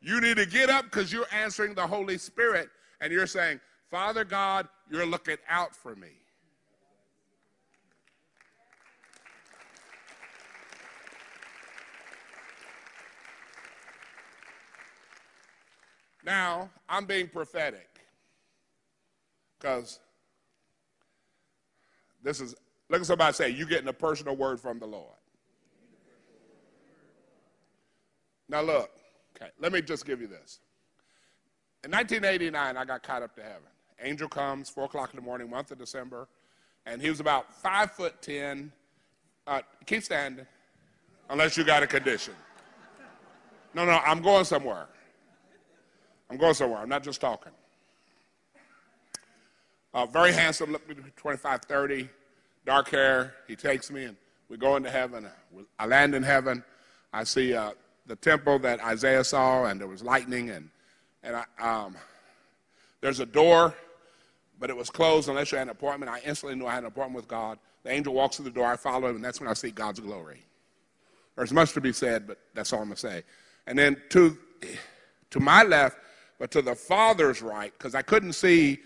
You 0.02 0.20
need 0.22 0.38
to 0.38 0.48
get 0.48 0.72
up 0.72 0.86
because 0.86 1.14
you're 1.14 1.28
answering 1.32 1.76
the 1.76 1.86
Holy 1.86 2.18
Spirit 2.18 2.70
and 3.00 3.14
you're 3.14 3.28
saying, 3.28 3.60
Father 3.92 4.26
God, 4.26 4.68
you're 4.90 5.06
looking 5.06 5.38
out 5.50 5.76
for 5.76 5.96
me. 5.96 6.10
Now, 16.26 16.72
I'm 16.90 17.06
being 17.06 17.28
prophetic 17.28 17.88
because 19.60 20.00
this 22.24 22.42
is, 22.42 22.56
look 22.90 23.02
at 23.02 23.06
somebody 23.06 23.34
say, 23.34 23.50
you're 23.50 23.68
getting 23.68 23.88
a 23.88 23.94
personal 23.94 24.36
word 24.36 24.60
from 24.60 24.80
the 24.80 24.88
Lord. 24.88 25.14
Now, 28.50 28.62
look, 28.62 28.90
okay, 29.36 29.52
let 29.60 29.72
me 29.72 29.82
just 29.82 30.06
give 30.06 30.20
you 30.20 30.28
this. 30.28 30.60
In 31.84 31.92
1989, 31.92 32.78
I 32.78 32.86
got 32.86 33.04
caught 33.04 33.22
up 33.22 33.36
to 33.36 33.44
heaven. 33.44 33.62
Angel 34.02 34.28
comes, 34.28 34.70
4 34.70 34.86
o'clock 34.86 35.12
in 35.12 35.16
the 35.16 35.22
morning, 35.22 35.50
month 35.50 35.72
of 35.72 35.78
December, 35.78 36.28
and 36.86 37.02
he 37.02 37.10
was 37.10 37.20
about 37.20 37.54
5 37.62 37.92
foot 37.92 38.22
10. 38.22 38.72
Uh, 39.48 39.62
keep 39.86 40.04
standing, 40.04 40.46
unless 41.30 41.56
you 41.58 41.64
got 41.64 41.84
a 41.84 41.88
condition. 41.88 42.34
No, 43.74 43.86
no, 43.86 44.00
I'm 44.06 44.22
going 44.22 44.46
somewhere. 44.46 44.88
I'm 46.30 46.38
going 46.38 46.54
somewhere. 46.54 46.80
I'm 46.80 46.90
not 46.90 47.04
just 47.04 47.22
talking. 47.22 47.52
Uh, 49.94 50.06
very 50.06 50.34
handsome, 50.34 50.72
look 50.72 50.84
25, 51.16 51.62
30, 51.62 52.10
dark 52.66 52.90
hair. 52.90 53.34
He 53.48 53.56
takes 53.56 53.92
me 53.92 54.06
and 54.06 54.18
we 54.50 54.58
go 54.58 54.76
into 54.76 54.90
heaven. 54.90 55.28
I 55.80 55.86
land 55.86 56.16
in 56.16 56.24
heaven. 56.24 56.64
I 57.14 57.24
see 57.24 57.54
uh, 57.54 57.72
the 58.06 58.16
temple 58.16 58.60
that 58.60 58.84
Isaiah 58.84 59.24
saw, 59.24 59.66
and 59.66 59.80
there 59.80 59.88
was 59.88 60.04
lightning, 60.04 60.50
and 60.50 60.70
and 61.24 61.38
I, 61.38 61.46
um, 61.60 61.96
there's 63.02 63.20
a 63.20 63.26
door, 63.26 63.74
but 64.60 64.70
it 64.70 64.78
was 64.78 64.90
closed 64.90 65.30
unless 65.30 65.52
you 65.52 65.58
had 65.58 65.68
an 65.68 65.72
appointment. 65.72 66.12
I 66.12 66.20
instantly 66.26 66.56
knew 66.58 66.66
I 66.66 66.74
had 66.74 66.84
an 66.84 66.88
appointment 66.88 67.16
with 67.16 67.28
God. 67.28 67.60
The 67.84 67.92
angel 67.92 68.14
walks 68.14 68.38
through 68.38 68.46
the 68.46 68.52
door. 68.52 68.66
I 68.66 68.76
follow 68.76 69.10
him, 69.10 69.18
and 69.18 69.26
that's 69.26 69.40
when 69.40 69.50
I 69.50 69.54
see 69.54 69.72
God's 69.72 70.00
glory. 70.00 70.44
There's 71.36 71.54
much 71.54 71.74
to 71.74 71.82
be 71.82 71.94
said, 71.94 72.28
but 72.28 72.40
that's 72.54 72.72
all 72.72 72.80
I'm 72.80 72.86
going 72.86 72.96
to 72.96 73.02
say. 73.02 73.24
And 73.68 73.78
then 73.78 74.02
to, 74.10 74.38
to 75.32 75.40
my 75.40 75.64
left, 75.64 75.98
but 76.40 76.52
to 76.52 76.62
the 76.62 76.76
Father's 76.76 77.42
right, 77.42 77.74
because 77.78 77.96
I 77.96 78.02
couldn't 78.02 78.34
see 78.34 78.80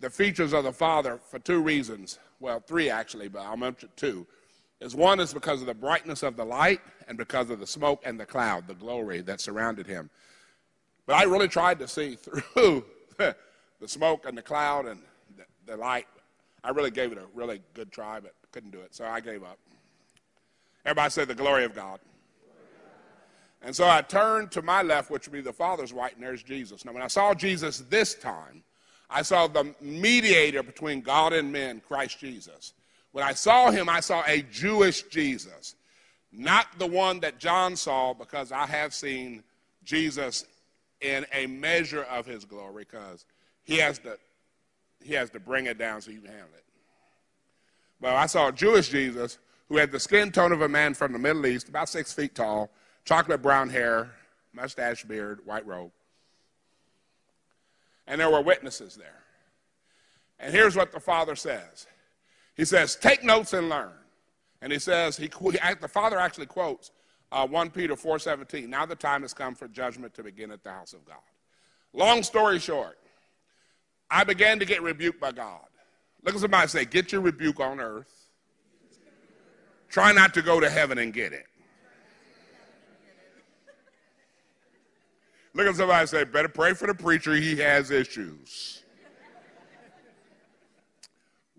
the 0.00 0.10
features 0.10 0.52
of 0.52 0.64
the 0.64 0.72
Father 0.72 1.18
for 1.30 1.38
two 1.38 1.62
reasons. 1.62 2.18
Well, 2.38 2.60
three 2.60 2.90
actually, 2.90 3.28
but 3.28 3.42
I'll 3.42 3.56
mention 3.56 3.88
two. 3.96 4.26
Is 4.80 4.94
one 4.94 5.20
is 5.20 5.32
because 5.32 5.62
of 5.62 5.66
the 5.66 5.74
brightness 5.74 6.22
of 6.22 6.36
the 6.36 6.44
light 6.44 6.80
and 7.08 7.16
because 7.16 7.48
of 7.48 7.60
the 7.60 7.66
smoke 7.66 8.02
and 8.04 8.20
the 8.20 8.26
cloud, 8.26 8.66
the 8.66 8.74
glory 8.74 9.22
that 9.22 9.40
surrounded 9.40 9.86
him. 9.86 10.10
But 11.06 11.16
I 11.16 11.22
really 11.22 11.48
tried 11.48 11.78
to 11.78 11.88
see 11.88 12.16
through 12.54 12.84
the 13.80 13.88
smoke 13.88 14.24
and 14.26 14.36
the 14.36 14.42
cloud 14.42 14.86
and 14.86 15.00
the, 15.36 15.44
the 15.66 15.76
light. 15.76 16.06
I 16.64 16.70
really 16.70 16.90
gave 16.90 17.12
it 17.12 17.18
a 17.18 17.26
really 17.34 17.60
good 17.74 17.92
try, 17.92 18.20
but 18.20 18.34
couldn't 18.52 18.70
do 18.70 18.80
it, 18.80 18.94
so 18.94 19.04
I 19.04 19.20
gave 19.20 19.42
up. 19.42 19.58
Everybody 20.84 21.10
said 21.10 21.28
the 21.28 21.34
glory 21.34 21.64
of 21.64 21.74
God. 21.74 22.00
And 23.62 23.74
so 23.74 23.88
I 23.88 24.00
turned 24.02 24.50
to 24.52 24.62
my 24.62 24.82
left, 24.82 25.10
which 25.10 25.26
would 25.26 25.32
be 25.32 25.40
the 25.40 25.52
Father's 25.52 25.92
right, 25.92 26.14
and 26.14 26.22
there's 26.22 26.42
Jesus. 26.42 26.84
Now, 26.84 26.92
when 26.92 27.02
I 27.02 27.08
saw 27.08 27.34
Jesus 27.34 27.78
this 27.90 28.14
time, 28.14 28.62
I 29.10 29.22
saw 29.22 29.46
the 29.46 29.74
mediator 29.80 30.62
between 30.62 31.00
God 31.00 31.32
and 31.32 31.52
men, 31.52 31.80
Christ 31.86 32.18
Jesus. 32.18 32.72
When 33.12 33.24
I 33.24 33.32
saw 33.32 33.70
him, 33.70 33.88
I 33.88 34.00
saw 34.00 34.22
a 34.26 34.42
Jewish 34.42 35.02
Jesus, 35.04 35.74
not 36.32 36.66
the 36.78 36.86
one 36.86 37.20
that 37.20 37.38
John 37.38 37.76
saw, 37.76 38.14
because 38.14 38.52
I 38.52 38.66
have 38.66 38.94
seen 38.94 39.42
Jesus 39.84 40.44
in 41.00 41.26
a 41.32 41.46
measure 41.46 42.04
of 42.04 42.26
his 42.26 42.44
glory, 42.44 42.86
because 42.90 43.24
he 43.66 43.76
has 43.78 43.98
to 44.00 44.16
he 45.02 45.12
has 45.14 45.30
to 45.30 45.40
bring 45.40 45.66
it 45.66 45.78
down 45.78 46.00
so 46.00 46.10
you 46.10 46.20
can 46.20 46.30
handle 46.30 46.48
it. 46.56 46.64
Well, 48.00 48.16
I 48.16 48.26
saw 48.26 48.48
a 48.48 48.52
Jewish 48.52 48.88
Jesus 48.88 49.38
who 49.68 49.76
had 49.76 49.92
the 49.92 50.00
skin 50.00 50.32
tone 50.32 50.52
of 50.52 50.62
a 50.62 50.68
man 50.68 50.94
from 50.94 51.12
the 51.12 51.18
Middle 51.18 51.46
East, 51.46 51.68
about 51.68 51.88
six 51.88 52.12
feet 52.12 52.34
tall, 52.34 52.70
chocolate 53.04 53.42
brown 53.42 53.68
hair, 53.68 54.10
mustache, 54.52 55.04
beard, 55.04 55.40
white 55.44 55.66
robe. 55.66 55.92
And 58.06 58.20
there 58.20 58.30
were 58.30 58.40
witnesses 58.40 58.96
there. 58.96 59.22
And 60.38 60.52
here's 60.52 60.76
what 60.76 60.92
the 60.92 61.00
Father 61.00 61.36
says 61.36 61.86
He 62.56 62.64
says, 62.64 62.96
Take 62.96 63.22
notes 63.22 63.52
and 63.52 63.68
learn. 63.68 63.92
And 64.62 64.72
he 64.72 64.78
says, 64.78 65.16
he, 65.16 65.28
the 65.28 65.88
Father 65.88 66.18
actually 66.18 66.46
quotes 66.46 66.90
uh, 67.30 67.46
1 67.46 67.70
Peter 67.70 67.94
4.17, 67.94 68.68
Now 68.68 68.86
the 68.86 68.96
time 68.96 69.22
has 69.22 69.34
come 69.34 69.54
for 69.54 69.68
judgment 69.68 70.14
to 70.14 70.22
begin 70.22 70.50
at 70.50 70.62
the 70.62 70.70
house 70.70 70.92
of 70.92 71.04
God. 71.04 71.18
Long 71.92 72.22
story 72.22 72.58
short, 72.58 72.98
I 74.10 74.24
began 74.24 74.58
to 74.58 74.64
get 74.64 74.82
rebuked 74.82 75.20
by 75.20 75.32
God. 75.32 75.60
Look 76.24 76.34
at 76.34 76.40
somebody 76.40 76.68
say, 76.68 76.84
Get 76.84 77.12
your 77.12 77.20
rebuke 77.20 77.60
on 77.60 77.80
earth 77.80 78.26
Try 79.88 80.12
not 80.12 80.34
to 80.34 80.42
go 80.42 80.60
to 80.60 80.68
heaven 80.68 80.98
and 80.98 81.12
get 81.12 81.32
it. 81.32 81.46
Look 85.54 85.66
at 85.66 85.76
somebody 85.76 86.06
say, 86.06 86.24
better 86.24 86.48
pray 86.48 86.74
for 86.74 86.86
the 86.86 86.94
preacher, 86.94 87.34
he 87.34 87.56
has 87.56 87.90
issues. 87.90 88.82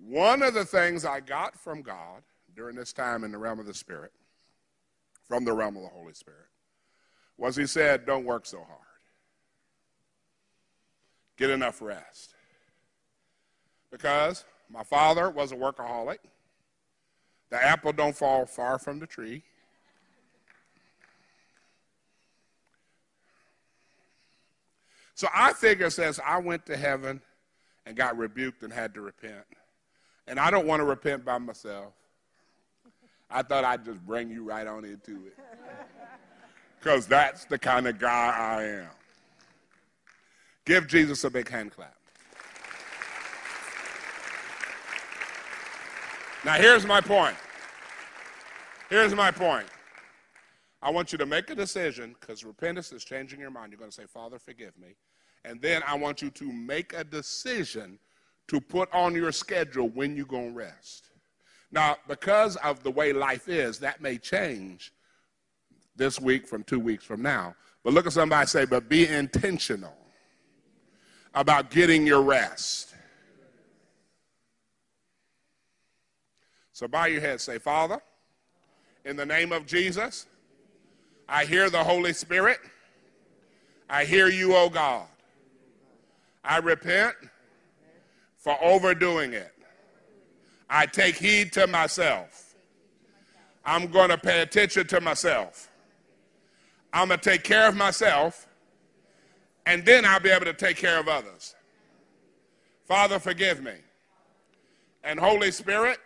One 0.07 0.43
of 0.43 0.53
the 0.53 0.65
things 0.65 1.03
I 1.03 1.19
got 1.19 1.57
from 1.57 1.81
God 1.81 2.21
during 2.55 2.75
this 2.75 2.93
time 2.93 3.23
in 3.23 3.31
the 3.31 3.39
realm 3.39 3.59
of 3.59 3.65
the 3.65 3.73
Spirit, 3.73 4.11
from 5.27 5.43
the 5.43 5.53
realm 5.53 5.75
of 5.75 5.81
the 5.81 5.89
Holy 5.89 6.13
Spirit, 6.13 6.45
was 7.37 7.55
He 7.55 7.65
said, 7.65 8.05
Don't 8.05 8.23
work 8.23 8.45
so 8.45 8.57
hard. 8.57 8.79
Get 11.37 11.49
enough 11.49 11.81
rest. 11.81 12.35
Because 13.97 14.45
my 14.71 14.83
father 14.83 15.29
was 15.29 15.51
a 15.51 15.55
workaholic. 15.55 16.19
The 17.49 17.63
apple 17.63 17.93
don't 17.93 18.15
fall 18.15 18.45
far 18.45 18.77
from 18.77 18.99
the 18.99 19.07
tree. 19.07 19.41
So 25.15 25.27
I 25.33 25.53
figure 25.53 25.89
says 25.89 26.19
I 26.23 26.37
went 26.37 26.67
to 26.67 26.77
heaven 26.77 27.21
and 27.87 27.95
got 27.95 28.15
rebuked 28.17 28.61
and 28.61 28.71
had 28.71 28.93
to 28.93 29.01
repent. 29.01 29.45
And 30.27 30.39
I 30.39 30.51
don't 30.51 30.67
want 30.67 30.81
to 30.81 30.85
repent 30.85 31.25
by 31.25 31.39
myself. 31.39 31.93
I 33.31 33.41
thought 33.41 33.63
I'd 33.63 33.83
just 33.83 34.05
bring 34.05 34.29
you 34.29 34.43
right 34.43 34.67
on 34.67 34.85
into 34.85 35.25
it. 35.27 35.37
Because 36.79 37.07
that's 37.07 37.45
the 37.45 37.57
kind 37.57 37.87
of 37.87 37.97
guy 37.97 38.35
I 38.37 38.63
am. 38.63 38.89
Give 40.63 40.87
Jesus 40.87 41.23
a 41.23 41.29
big 41.31 41.49
hand 41.49 41.71
clap. 41.71 41.96
Now, 46.47 46.53
here's 46.53 46.85
my 46.85 47.01
point. 47.01 47.35
Here's 48.89 49.13
my 49.13 49.31
point. 49.31 49.67
I 50.81 50.89
want 50.89 51.11
you 51.11 51.17
to 51.17 51.25
make 51.25 51.49
a 51.49 51.55
decision 51.55 52.15
because 52.17 52.45
repentance 52.45 52.93
is 52.93 53.03
changing 53.03 53.41
your 53.41 53.51
mind. 53.51 53.73
You're 53.73 53.79
going 53.79 53.91
to 53.91 53.95
say, 53.95 54.05
Father, 54.05 54.39
forgive 54.39 54.71
me. 54.77 54.95
And 55.43 55.61
then 55.61 55.83
I 55.85 55.95
want 55.95 56.21
you 56.21 56.29
to 56.29 56.53
make 56.53 56.93
a 56.93 57.03
decision 57.03 57.99
to 58.47 58.61
put 58.61 58.87
on 58.93 59.13
your 59.13 59.33
schedule 59.33 59.89
when 59.89 60.15
you're 60.15 60.25
going 60.25 60.53
to 60.53 60.57
rest. 60.57 61.09
Now, 61.69 61.97
because 62.07 62.55
of 62.55 62.81
the 62.81 62.91
way 62.91 63.11
life 63.11 63.49
is, 63.49 63.77
that 63.79 63.99
may 63.99 64.17
change 64.17 64.93
this 65.97 66.17
week 66.17 66.47
from 66.47 66.63
two 66.63 66.79
weeks 66.79 67.03
from 67.03 67.21
now. 67.21 67.55
But 67.83 67.91
look 67.91 68.07
at 68.07 68.13
somebody 68.13 68.47
say, 68.47 68.63
but 68.63 68.87
be 68.87 69.05
intentional 69.05 69.97
about 71.33 71.71
getting 71.71 72.07
your 72.07 72.21
rest. 72.21 72.93
So 76.77 76.87
bow 76.87 77.05
your 77.05 77.21
head, 77.21 77.41
say, 77.41 77.57
Father, 77.57 77.99
in 79.03 79.15
the 79.15 79.25
name 79.25 79.51
of 79.51 79.65
Jesus, 79.65 80.27
I 81.27 81.43
hear 81.43 81.71
the 81.71 81.83
Holy 81.83 82.13
Spirit. 82.13 82.59
I 83.89 84.05
hear 84.05 84.27
you, 84.27 84.53
O 84.53 84.65
oh 84.65 84.69
God. 84.69 85.07
I 86.43 86.59
repent 86.59 87.15
for 88.37 88.55
overdoing 88.63 89.33
it. 89.33 89.51
I 90.69 90.85
take 90.85 91.15
heed 91.15 91.51
to 91.53 91.65
myself. 91.65 92.53
I'm 93.65 93.87
going 93.87 94.09
to 94.09 94.17
pay 94.19 94.43
attention 94.43 94.85
to 94.85 95.01
myself. 95.01 95.71
I'm 96.93 97.07
going 97.07 97.19
to 97.19 97.27
take 97.27 97.43
care 97.43 97.67
of 97.67 97.75
myself, 97.75 98.47
and 99.65 99.83
then 99.83 100.05
I'll 100.05 100.19
be 100.19 100.29
able 100.29 100.45
to 100.45 100.53
take 100.53 100.77
care 100.77 100.99
of 100.99 101.07
others. 101.07 101.55
Father, 102.85 103.17
forgive 103.17 103.63
me. 103.63 103.77
And 105.03 105.19
Holy 105.19 105.49
Spirit, 105.49 105.97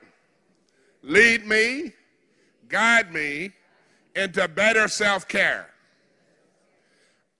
lead 1.03 1.45
me, 1.45 1.93
guide 2.67 3.13
me 3.13 3.51
into 4.15 4.47
better 4.47 4.87
self 4.87 5.27
care. 5.27 5.67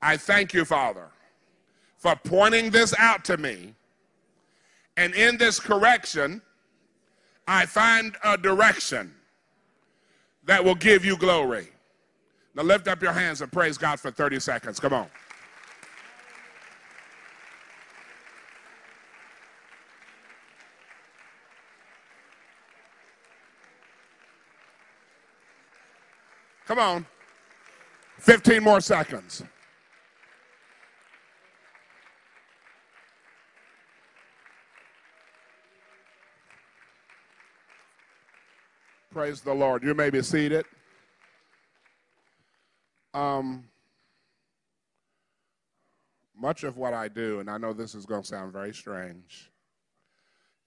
I 0.01 0.17
thank 0.17 0.53
you, 0.53 0.65
Father, 0.65 1.07
for 1.97 2.15
pointing 2.15 2.71
this 2.71 2.93
out 2.97 3.23
to 3.25 3.37
me. 3.37 3.75
And 4.97 5.13
in 5.13 5.37
this 5.37 5.59
correction, 5.59 6.41
I 7.47 7.65
find 7.65 8.15
a 8.23 8.37
direction 8.37 9.13
that 10.45 10.63
will 10.63 10.75
give 10.75 11.05
you 11.05 11.17
glory. 11.17 11.67
Now 12.55 12.63
lift 12.63 12.87
up 12.87 13.01
your 13.01 13.13
hands 13.13 13.41
and 13.41 13.51
praise 13.51 13.77
God 13.77 13.99
for 13.99 14.11
30 14.11 14.39
seconds. 14.39 14.79
Come 14.79 14.93
on. 14.93 15.07
Come 26.71 26.79
on. 26.79 27.05
15 28.19 28.63
more 28.63 28.79
seconds. 28.79 29.43
Praise 39.11 39.41
the 39.41 39.53
Lord. 39.53 39.83
You 39.83 39.93
may 39.93 40.09
be 40.09 40.21
seated. 40.21 40.63
Um, 43.13 43.65
much 46.33 46.63
of 46.63 46.77
what 46.77 46.93
I 46.93 47.09
do, 47.09 47.41
and 47.41 47.49
I 47.49 47.57
know 47.57 47.73
this 47.73 47.95
is 47.95 48.05
going 48.05 48.21
to 48.21 48.27
sound 48.29 48.53
very 48.53 48.73
strange, 48.73 49.51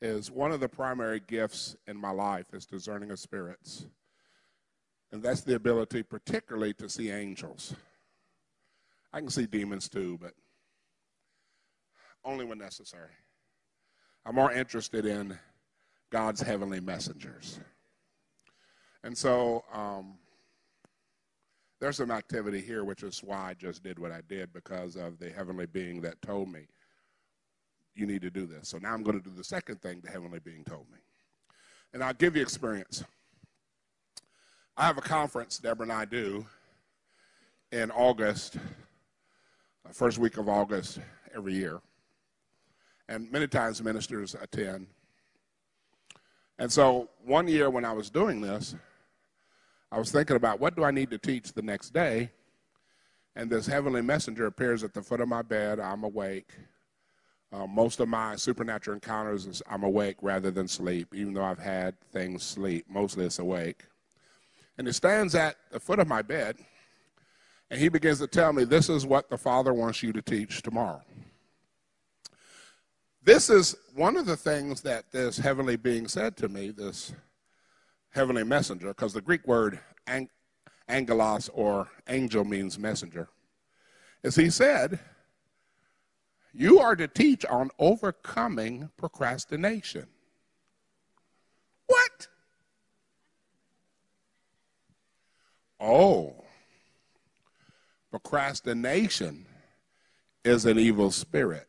is 0.03 0.31
one 0.31 0.53
of 0.53 0.61
the 0.61 0.69
primary 0.69 1.23
gifts 1.27 1.77
in 1.87 1.97
my 1.97 2.11
life 2.11 2.53
is 2.53 2.67
discerning 2.67 3.11
of 3.11 3.19
spirits. 3.19 3.87
And 5.15 5.23
that's 5.23 5.43
the 5.43 5.55
ability, 5.55 6.03
particularly, 6.03 6.75
to 6.75 6.89
see 6.89 7.09
angels. 7.09 7.73
I 9.13 9.21
can 9.21 9.31
see 9.31 9.47
demons 9.47 9.89
too, 9.89 10.19
but 10.21 10.33
only 12.25 12.45
when 12.45 12.59
necessary. 12.59 13.13
I'm 14.27 14.35
more 14.35 14.51
interested 14.51 15.07
in 15.07 15.39
God's 16.11 16.41
heavenly 16.41 16.81
messengers. 16.81 17.61
And 19.05 19.17
so 19.17 19.63
um, 19.73 20.15
there's 21.81 21.99
some 21.99 22.11
activity 22.11 22.61
here, 22.61 22.83
which 22.83 23.05
is 23.05 23.23
why 23.23 23.51
I 23.51 23.55
just 23.55 23.85
did 23.85 24.01
what 24.01 24.11
I 24.11 24.21
did 24.29 24.53
because 24.53 24.97
of 24.97 25.21
the 25.21 25.31
heavenly 25.31 25.67
being 25.67 26.01
that 26.01 26.21
told 26.23 26.49
me, 26.49 26.67
you 27.95 28.05
need 28.05 28.23
to 28.23 28.31
do 28.31 28.47
this. 28.47 28.69
So 28.69 28.79
now 28.79 28.93
I'm 28.93 29.05
going 29.05 29.23
to 29.23 29.31
do 29.31 29.37
the 29.37 29.45
second 29.45 29.81
thing 29.81 30.01
the 30.01 30.11
heavenly 30.11 30.41
being 30.41 30.65
told 30.65 30.91
me. 30.91 30.99
And 31.93 32.03
I'll 32.03 32.15
give 32.15 32.35
you 32.35 32.43
experience. 32.43 33.05
I 34.77 34.87
have 34.87 34.99
a 34.99 35.03
conference, 35.03 35.59
Deborah 35.59 35.85
and 35.85 35.93
I 35.93 36.05
do, 36.05 36.47
in 37.71 37.93
August, 37.93 38.57
first 39.93 40.19
week 40.19 40.37
of 40.37 40.49
August 40.49 40.99
every 41.33 41.55
year. 41.55 41.81
And 43.09 43.31
many 43.31 43.47
times 43.47 43.81
ministers 43.81 44.35
attend. 44.35 44.89
And 46.59 46.73
so 46.73 47.09
one 47.25 47.47
year 47.47 47.71
when 47.71 47.85
I 47.85 47.93
was 47.93 48.11
doing 48.11 48.41
this, 48.41 48.75
I 49.93 49.99
was 49.99 50.11
thinking 50.11 50.35
about 50.35 50.59
what 50.59 50.75
do 50.75 50.83
I 50.83 50.91
need 50.91 51.11
to 51.11 51.19
teach 51.19 51.53
the 51.53 51.63
next 51.63 51.91
day? 51.91 52.31
And 53.37 53.49
this 53.49 53.67
heavenly 53.67 54.03
messenger 54.03 54.47
appears 54.47 54.83
at 54.83 54.93
the 54.93 55.03
foot 55.03 55.21
of 55.21 55.29
my 55.29 55.43
bed. 55.43 55.79
I'm 55.79 56.03
awake. 56.03 56.51
Uh, 57.53 57.69
most 57.69 58.01
of 58.01 58.09
my 58.09 58.35
supernatural 58.35 58.95
encounters 58.95 59.47
is 59.47 59.63
I'm 59.71 59.85
awake 59.85 60.17
rather 60.21 60.51
than 60.51 60.67
sleep, 60.67 61.15
even 61.15 61.35
though 61.35 61.45
I've 61.45 61.61
had 61.61 61.95
things 62.13 62.43
sleep. 62.43 62.87
Mostly 62.89 63.27
it's 63.27 63.39
awake. 63.39 63.85
And 64.77 64.87
he 64.87 64.93
stands 64.93 65.35
at 65.35 65.57
the 65.71 65.79
foot 65.79 66.01
of 66.01 66.09
my 66.09 66.23
bed, 66.23 66.57
and 67.71 67.81
he 67.81 67.89
begins 67.89 68.19
to 68.19 68.27
tell 68.27 68.53
me, 68.53 68.65
This 68.65 68.89
is 68.89 69.07
what 69.07 69.31
the 69.31 69.39
Father 69.39 69.73
wants 69.73 70.03
you 70.03 70.13
to 70.13 70.23
teach 70.23 70.63
tomorrow. 70.63 71.03
This 73.23 73.49
is 73.49 73.75
one 73.95 74.17
of 74.17 74.27
the 74.27 74.37
things 74.37 74.83
that 74.83 75.11
this 75.11 75.39
heavenly 75.39 75.77
being 75.77 76.09
said 76.09 76.37
to 76.39 76.49
me, 76.49 76.71
this 76.71 77.15
heavenly 78.11 78.45
messenger, 78.45 78.89
because 78.89 79.15
the 79.15 79.23
Greek 79.23 79.47
word 79.47 79.81
ang- 80.07 80.29
angelos 80.89 81.49
or 81.55 81.89
angel 82.09 82.45
means 82.45 82.79
messenger. 82.79 83.29
As 84.23 84.37
he 84.37 84.51
said, 84.51 85.01
you 86.53 86.79
are 86.79 86.95
to 86.97 87.09
teach 87.09 87.45
on 87.47 87.71
overcoming 87.79 88.91
procrastination. 88.97 90.07
What? 91.87 92.29
Oh, 95.87 96.33
procrastination 98.11 99.45
is 100.43 100.65
an 100.65 100.79
evil 100.79 101.11
spirit. 101.11 101.69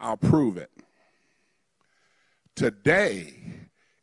I'll 0.00 0.16
prove 0.16 0.56
it. 0.56 0.72
Today, 2.56 3.34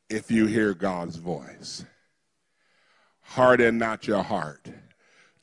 if 0.09 0.31
you 0.31 0.45
hear 0.45 0.73
God's 0.73 1.17
voice, 1.17 1.83
harden 3.19 3.77
not 3.77 4.07
your 4.07 4.23
heart. 4.23 4.69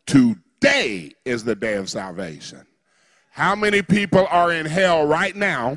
Today 0.07 1.13
is 1.27 1.45
the 1.45 1.55
day 1.55 1.75
of 1.75 1.91
salvation. 1.91 2.67
How 3.33 3.55
many 3.55 3.83
people 3.83 4.27
are 4.31 4.51
in 4.51 4.65
hell 4.65 5.07
right 5.07 5.37
now 5.37 5.77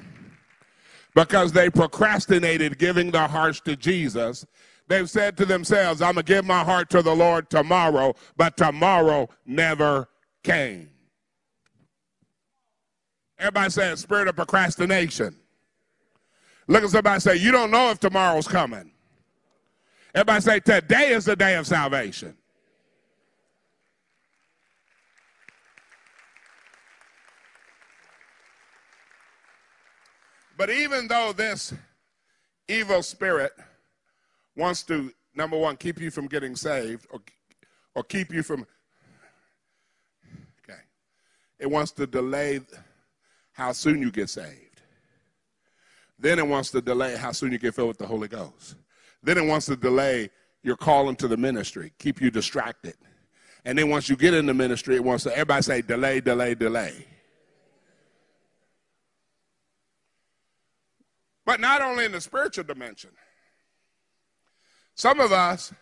because 1.15 1.51
they 1.51 1.69
procrastinated 1.69 2.77
giving 2.77 3.11
their 3.11 3.27
hearts 3.27 3.59
to 3.61 3.75
Jesus? 3.75 4.45
They've 4.87 5.09
said 5.09 5.37
to 5.37 5.45
themselves, 5.45 6.01
I'm 6.01 6.15
going 6.15 6.25
to 6.25 6.33
give 6.33 6.45
my 6.45 6.63
heart 6.63 6.89
to 6.91 7.01
the 7.01 7.15
Lord 7.15 7.49
tomorrow, 7.49 8.15
but 8.35 8.57
tomorrow 8.57 9.29
never 9.45 10.09
came. 10.43 10.89
Everybody 13.39 13.69
say 13.71 13.95
spirit 13.95 14.27
of 14.27 14.35
procrastination. 14.35 15.35
Look 16.67 16.83
at 16.83 16.89
somebody 16.89 17.19
say, 17.19 17.35
You 17.35 17.51
don't 17.51 17.71
know 17.71 17.89
if 17.89 17.99
tomorrow's 17.99 18.47
coming. 18.47 18.91
Everybody 20.15 20.41
say, 20.41 20.59
Today 20.59 21.09
is 21.09 21.25
the 21.25 21.35
day 21.35 21.55
of 21.55 21.67
salvation. 21.67 22.37
But 30.63 30.69
even 30.69 31.09
though 31.09 31.33
this 31.33 31.73
evil 32.69 33.03
spirit 33.03 33.51
wants 34.55 34.81
to, 34.83 35.11
number 35.35 35.57
one, 35.57 35.75
keep 35.75 35.99
you 35.99 36.09
from 36.09 36.27
getting 36.27 36.55
saved 36.55 37.05
or, 37.09 37.19
or 37.95 38.03
keep 38.03 38.33
you 38.33 38.43
from, 38.43 38.65
okay, 40.63 40.79
it 41.59 41.69
wants 41.69 41.91
to 41.91 42.07
delay 42.07 42.61
how 43.51 43.73
soon 43.73 44.01
you 44.01 44.09
get 44.09 44.29
saved. 44.29 44.79
Then 46.17 46.39
it 46.39 46.47
wants 46.47 46.71
to 46.71 46.79
delay 46.79 47.17
how 47.17 47.33
soon 47.33 47.51
you 47.51 47.57
get 47.57 47.75
filled 47.75 47.89
with 47.89 47.97
the 47.97 48.07
Holy 48.07 48.29
Ghost. 48.29 48.75
Then 49.21 49.37
it 49.37 49.45
wants 49.45 49.65
to 49.65 49.75
delay 49.75 50.29
your 50.61 50.77
calling 50.77 51.17
to 51.17 51.27
the 51.27 51.35
ministry, 51.35 51.91
keep 51.99 52.21
you 52.21 52.31
distracted. 52.31 52.95
And 53.65 53.77
then 53.77 53.89
once 53.89 54.07
you 54.07 54.15
get 54.15 54.33
in 54.33 54.45
the 54.45 54.53
ministry, 54.53 54.95
it 54.95 55.03
wants 55.03 55.25
to 55.25 55.31
everybody 55.33 55.61
say 55.61 55.81
delay, 55.81 56.21
delay, 56.21 56.55
delay. 56.55 57.07
But 61.45 61.59
not 61.59 61.81
only 61.81 62.05
in 62.05 62.11
the 62.11 62.21
spiritual 62.21 62.63
dimension. 62.63 63.11
Some 64.95 65.19
of 65.19 65.31
us, 65.31 65.73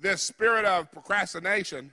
this 0.00 0.22
spirit 0.22 0.64
of 0.64 0.90
procrastination 0.90 1.92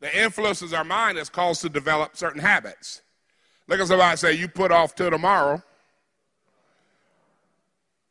that 0.00 0.14
influences 0.14 0.72
our 0.72 0.84
mind 0.84 1.18
has 1.18 1.28
caused 1.28 1.60
to 1.62 1.68
develop 1.68 2.16
certain 2.16 2.40
habits. 2.40 3.02
Look 3.66 3.80
at 3.80 3.86
somebody 3.86 4.16
say, 4.16 4.32
You 4.32 4.48
put 4.48 4.72
off 4.72 4.94
till 4.94 5.10
tomorrow 5.10 5.62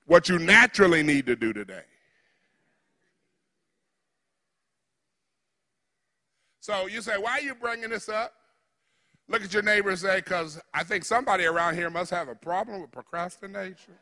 what 0.05 0.29
you 0.29 0.39
naturally 0.39 1.03
need 1.03 1.25
to 1.25 1.35
do 1.35 1.51
today. 1.51 1.83
So 6.59 6.87
you 6.87 7.01
say, 7.01 7.17
Why 7.17 7.31
are 7.31 7.41
you 7.41 7.55
bringing 7.55 7.89
this 7.89 8.07
up? 8.07 8.33
Look 9.29 9.43
at 9.43 9.53
your 9.53 9.63
neighbor 9.63 9.89
and 9.89 9.97
eh, 9.97 10.01
say, 10.01 10.15
Because 10.17 10.61
I 10.73 10.83
think 10.83 11.03
somebody 11.03 11.45
around 11.45 11.75
here 11.75 11.89
must 11.89 12.11
have 12.11 12.29
a 12.29 12.35
problem 12.35 12.81
with 12.81 12.91
procrastination. 12.91 13.93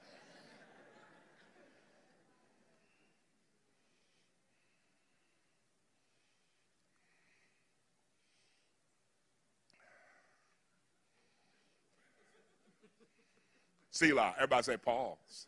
Selah. 13.95 14.33
Everybody 14.35 14.63
say 14.63 14.77
pause. 14.77 15.47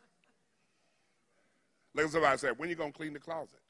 Look 1.94 2.06
at 2.06 2.12
somebody 2.12 2.38
say, 2.38 2.48
when 2.56 2.70
you 2.70 2.76
going 2.76 2.92
to 2.92 2.96
clean 2.96 3.12
the 3.12 3.18
closet? 3.18 3.60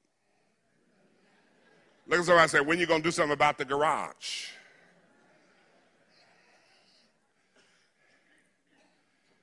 Look 2.06 2.20
at 2.20 2.24
somebody 2.26 2.48
say, 2.48 2.60
when 2.60 2.78
you 2.78 2.86
going 2.86 3.02
to 3.02 3.08
do 3.08 3.10
something 3.10 3.32
about 3.32 3.58
the 3.58 3.64
garage? 3.64 4.50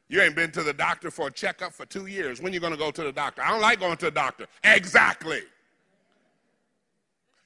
You 0.08 0.22
ain't 0.22 0.36
been 0.36 0.52
to 0.52 0.64
the 0.64 0.74
doctor 0.74 1.10
for 1.10 1.28
a 1.28 1.32
checkup 1.32 1.74
for 1.74 1.86
two 1.86 2.06
years. 2.06 2.42
When 2.42 2.54
you 2.54 2.60
going 2.60 2.74
to 2.74 2.80
go 2.80 2.92
to 2.92 3.04
the 3.04 3.12
doctor? 3.12 3.42
I 3.42 3.50
don't 3.50 3.62
like 3.62 3.80
going 3.80 3.98
to 3.98 4.06
the 4.06 4.12
doctor. 4.12 4.46
Exactly. 4.64 5.42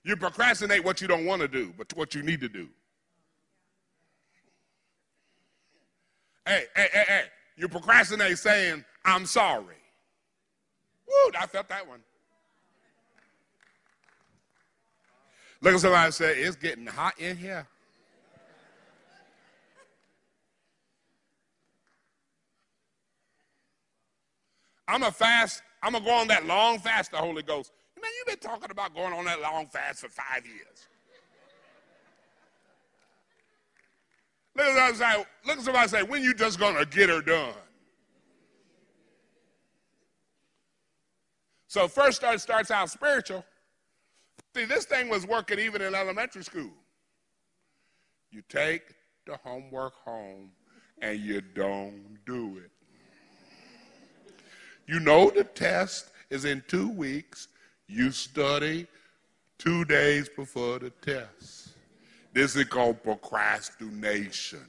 You 0.04 0.16
procrastinate 0.16 0.84
what 0.84 1.02
you 1.02 1.08
don't 1.08 1.26
want 1.26 1.42
to 1.42 1.48
do, 1.48 1.74
but 1.78 1.96
what 1.96 2.16
you 2.16 2.22
need 2.22 2.42
to 2.42 2.50
do. 2.50 2.68
Hey, 6.46 6.66
hey, 6.76 6.88
hey, 6.92 7.04
hey. 7.08 7.24
You 7.56 7.68
procrastinate 7.68 8.38
saying, 8.38 8.84
I'm 9.06 9.26
sorry. 9.26 9.76
Woo, 11.08 11.32
I 11.40 11.46
felt 11.46 11.70
that 11.70 11.88
one. 11.88 12.00
Look 15.62 15.74
at 15.74 15.80
somebody 15.82 16.12
say, 16.12 16.40
it's 16.40 16.56
getting 16.56 16.86
hot 16.86 17.20
in 17.20 17.36
here. 17.36 17.68
I'm 24.90 25.04
a 25.04 25.12
fast, 25.12 25.62
I'm 25.84 25.94
gonna 25.94 26.04
go 26.04 26.12
on 26.12 26.28
that 26.30 26.48
long 26.48 26.80
fast, 26.80 27.12
the 27.12 27.18
Holy 27.18 27.44
Ghost. 27.44 27.72
Man, 28.02 28.10
you've 28.18 28.28
been 28.28 28.50
talking 28.50 28.72
about 28.72 28.96
going 28.96 29.14
on 29.14 29.24
that 29.26 29.40
long 29.40 29.68
fast 29.68 30.00
for 30.00 30.10
five 30.10 30.44
years. 30.48 30.88
Look 34.56 34.66
at 34.66 34.74
somebody 34.74 34.98
say, 34.98 35.26
look 35.46 35.58
at 35.60 35.64
somebody 35.64 35.88
say, 35.90 36.04
when 36.04 36.24
you 36.24 36.34
just 36.34 36.60
gonna 36.60 36.86
get 36.86 37.10
her 37.10 37.22
done? 37.22 37.54
So 41.68 41.88
first 41.88 42.18
start 42.18 42.42
starts 42.42 42.72
out 42.72 42.90
spiritual. 42.90 43.46
See, 44.56 44.66
this 44.66 44.86
thing 44.86 45.08
was 45.08 45.28
working 45.28 45.60
even 45.60 45.84
in 45.84 45.94
elementary 45.94 46.44
school. 46.44 46.74
You 48.32 48.42
take 48.50 48.96
the 49.28 49.38
homework 49.44 49.94
home 50.04 50.50
and 51.04 51.20
you 51.20 51.42
don't 51.42 52.18
do 52.26 52.58
it. 52.58 52.72
You 54.90 55.00
know 55.00 55.30
the 55.30 55.44
test 55.44 56.10
is 56.32 56.46
in 56.46 56.64
two 56.68 56.90
weeks. 56.90 57.48
You 57.88 58.10
study 58.10 58.88
two 59.60 59.86
days 59.86 60.30
before 60.30 60.80
the 60.80 60.90
test. 60.90 61.74
This 62.34 62.56
is 62.56 62.64
called 62.64 63.04
procrastination. 63.04 64.66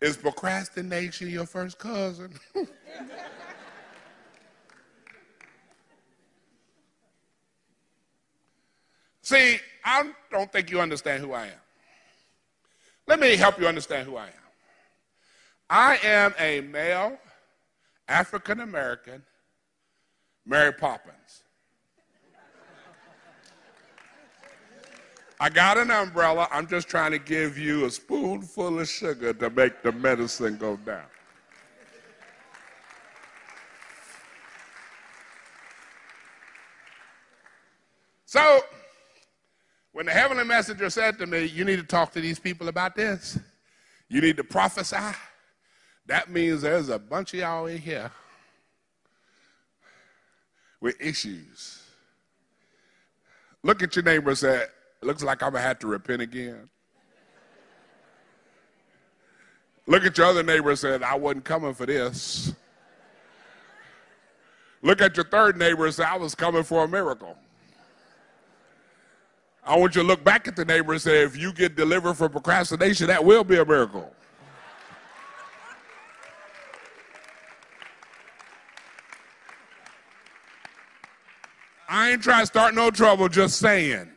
Is 0.00 0.16
procrastination 0.16 1.30
your 1.30 1.46
first 1.46 1.78
cousin? 1.78 2.32
See, 9.22 9.58
I 9.84 10.10
don't 10.32 10.50
think 10.50 10.68
you 10.68 10.80
understand 10.80 11.22
who 11.22 11.32
I 11.32 11.44
am. 11.46 11.52
Let 13.06 13.20
me 13.20 13.36
help 13.36 13.60
you 13.60 13.68
understand 13.68 14.08
who 14.08 14.16
I 14.16 14.26
am. 14.26 14.32
I 15.70 15.96
am 16.02 16.34
a 16.40 16.60
male, 16.60 17.16
African 18.08 18.60
American, 18.60 19.22
Mary 20.44 20.72
Poppins. 20.72 21.42
I 25.38 25.50
got 25.50 25.76
an 25.76 25.90
umbrella. 25.90 26.48
I'm 26.50 26.66
just 26.66 26.88
trying 26.88 27.10
to 27.10 27.18
give 27.18 27.58
you 27.58 27.84
a 27.84 27.90
spoonful 27.90 28.80
of 28.80 28.88
sugar 28.88 29.34
to 29.34 29.50
make 29.50 29.82
the 29.82 29.92
medicine 29.92 30.56
go 30.56 30.76
down. 30.76 31.04
So, 38.24 38.60
when 39.92 40.06
the 40.06 40.12
heavenly 40.12 40.44
messenger 40.44 40.90
said 40.90 41.18
to 41.18 41.26
me, 41.26 41.44
You 41.44 41.64
need 41.64 41.76
to 41.76 41.82
talk 41.82 42.12
to 42.12 42.20
these 42.20 42.38
people 42.38 42.68
about 42.68 42.96
this, 42.96 43.38
you 44.08 44.20
need 44.20 44.36
to 44.36 44.44
prophesy, 44.44 44.96
that 46.06 46.30
means 46.30 46.62
there's 46.62 46.88
a 46.88 46.98
bunch 46.98 47.34
of 47.34 47.40
y'all 47.40 47.66
in 47.66 47.78
here 47.78 48.10
with 50.80 51.00
issues. 51.00 51.82
Look 53.62 53.82
at 53.82 53.96
your 53.96 54.04
neighbor 54.04 54.30
and 54.30 54.38
say, 54.38 54.64
Looks 55.02 55.22
like 55.22 55.42
I'm 55.42 55.52
going 55.52 55.62
to 55.62 55.68
have 55.68 55.78
to 55.80 55.86
repent 55.86 56.22
again. 56.22 56.68
Look 59.86 60.04
at 60.04 60.18
your 60.18 60.26
other 60.26 60.42
neighbor 60.42 60.70
and 60.70 60.78
say, 60.78 61.00
I 61.00 61.14
wasn't 61.14 61.44
coming 61.44 61.74
for 61.74 61.86
this. 61.86 62.52
Look 64.82 65.00
at 65.00 65.16
your 65.16 65.26
third 65.26 65.56
neighbor 65.56 65.86
and 65.86 65.94
say, 65.94 66.04
I 66.04 66.16
was 66.16 66.34
coming 66.34 66.62
for 66.62 66.84
a 66.84 66.88
miracle. 66.88 67.36
I 69.64 69.76
want 69.76 69.94
you 69.94 70.02
to 70.02 70.08
look 70.08 70.24
back 70.24 70.48
at 70.48 70.56
the 70.56 70.64
neighbor 70.64 70.92
and 70.92 71.02
say, 71.02 71.22
if 71.22 71.36
you 71.36 71.52
get 71.52 71.76
delivered 71.76 72.14
from 72.14 72.30
procrastination, 72.32 73.08
that 73.08 73.24
will 73.24 73.44
be 73.44 73.58
a 73.58 73.64
miracle. 73.64 74.12
I 81.88 82.10
ain't 82.10 82.22
trying 82.22 82.42
to 82.42 82.46
start 82.46 82.74
no 82.74 82.90
trouble, 82.90 83.28
just 83.28 83.58
saying. 83.58 84.10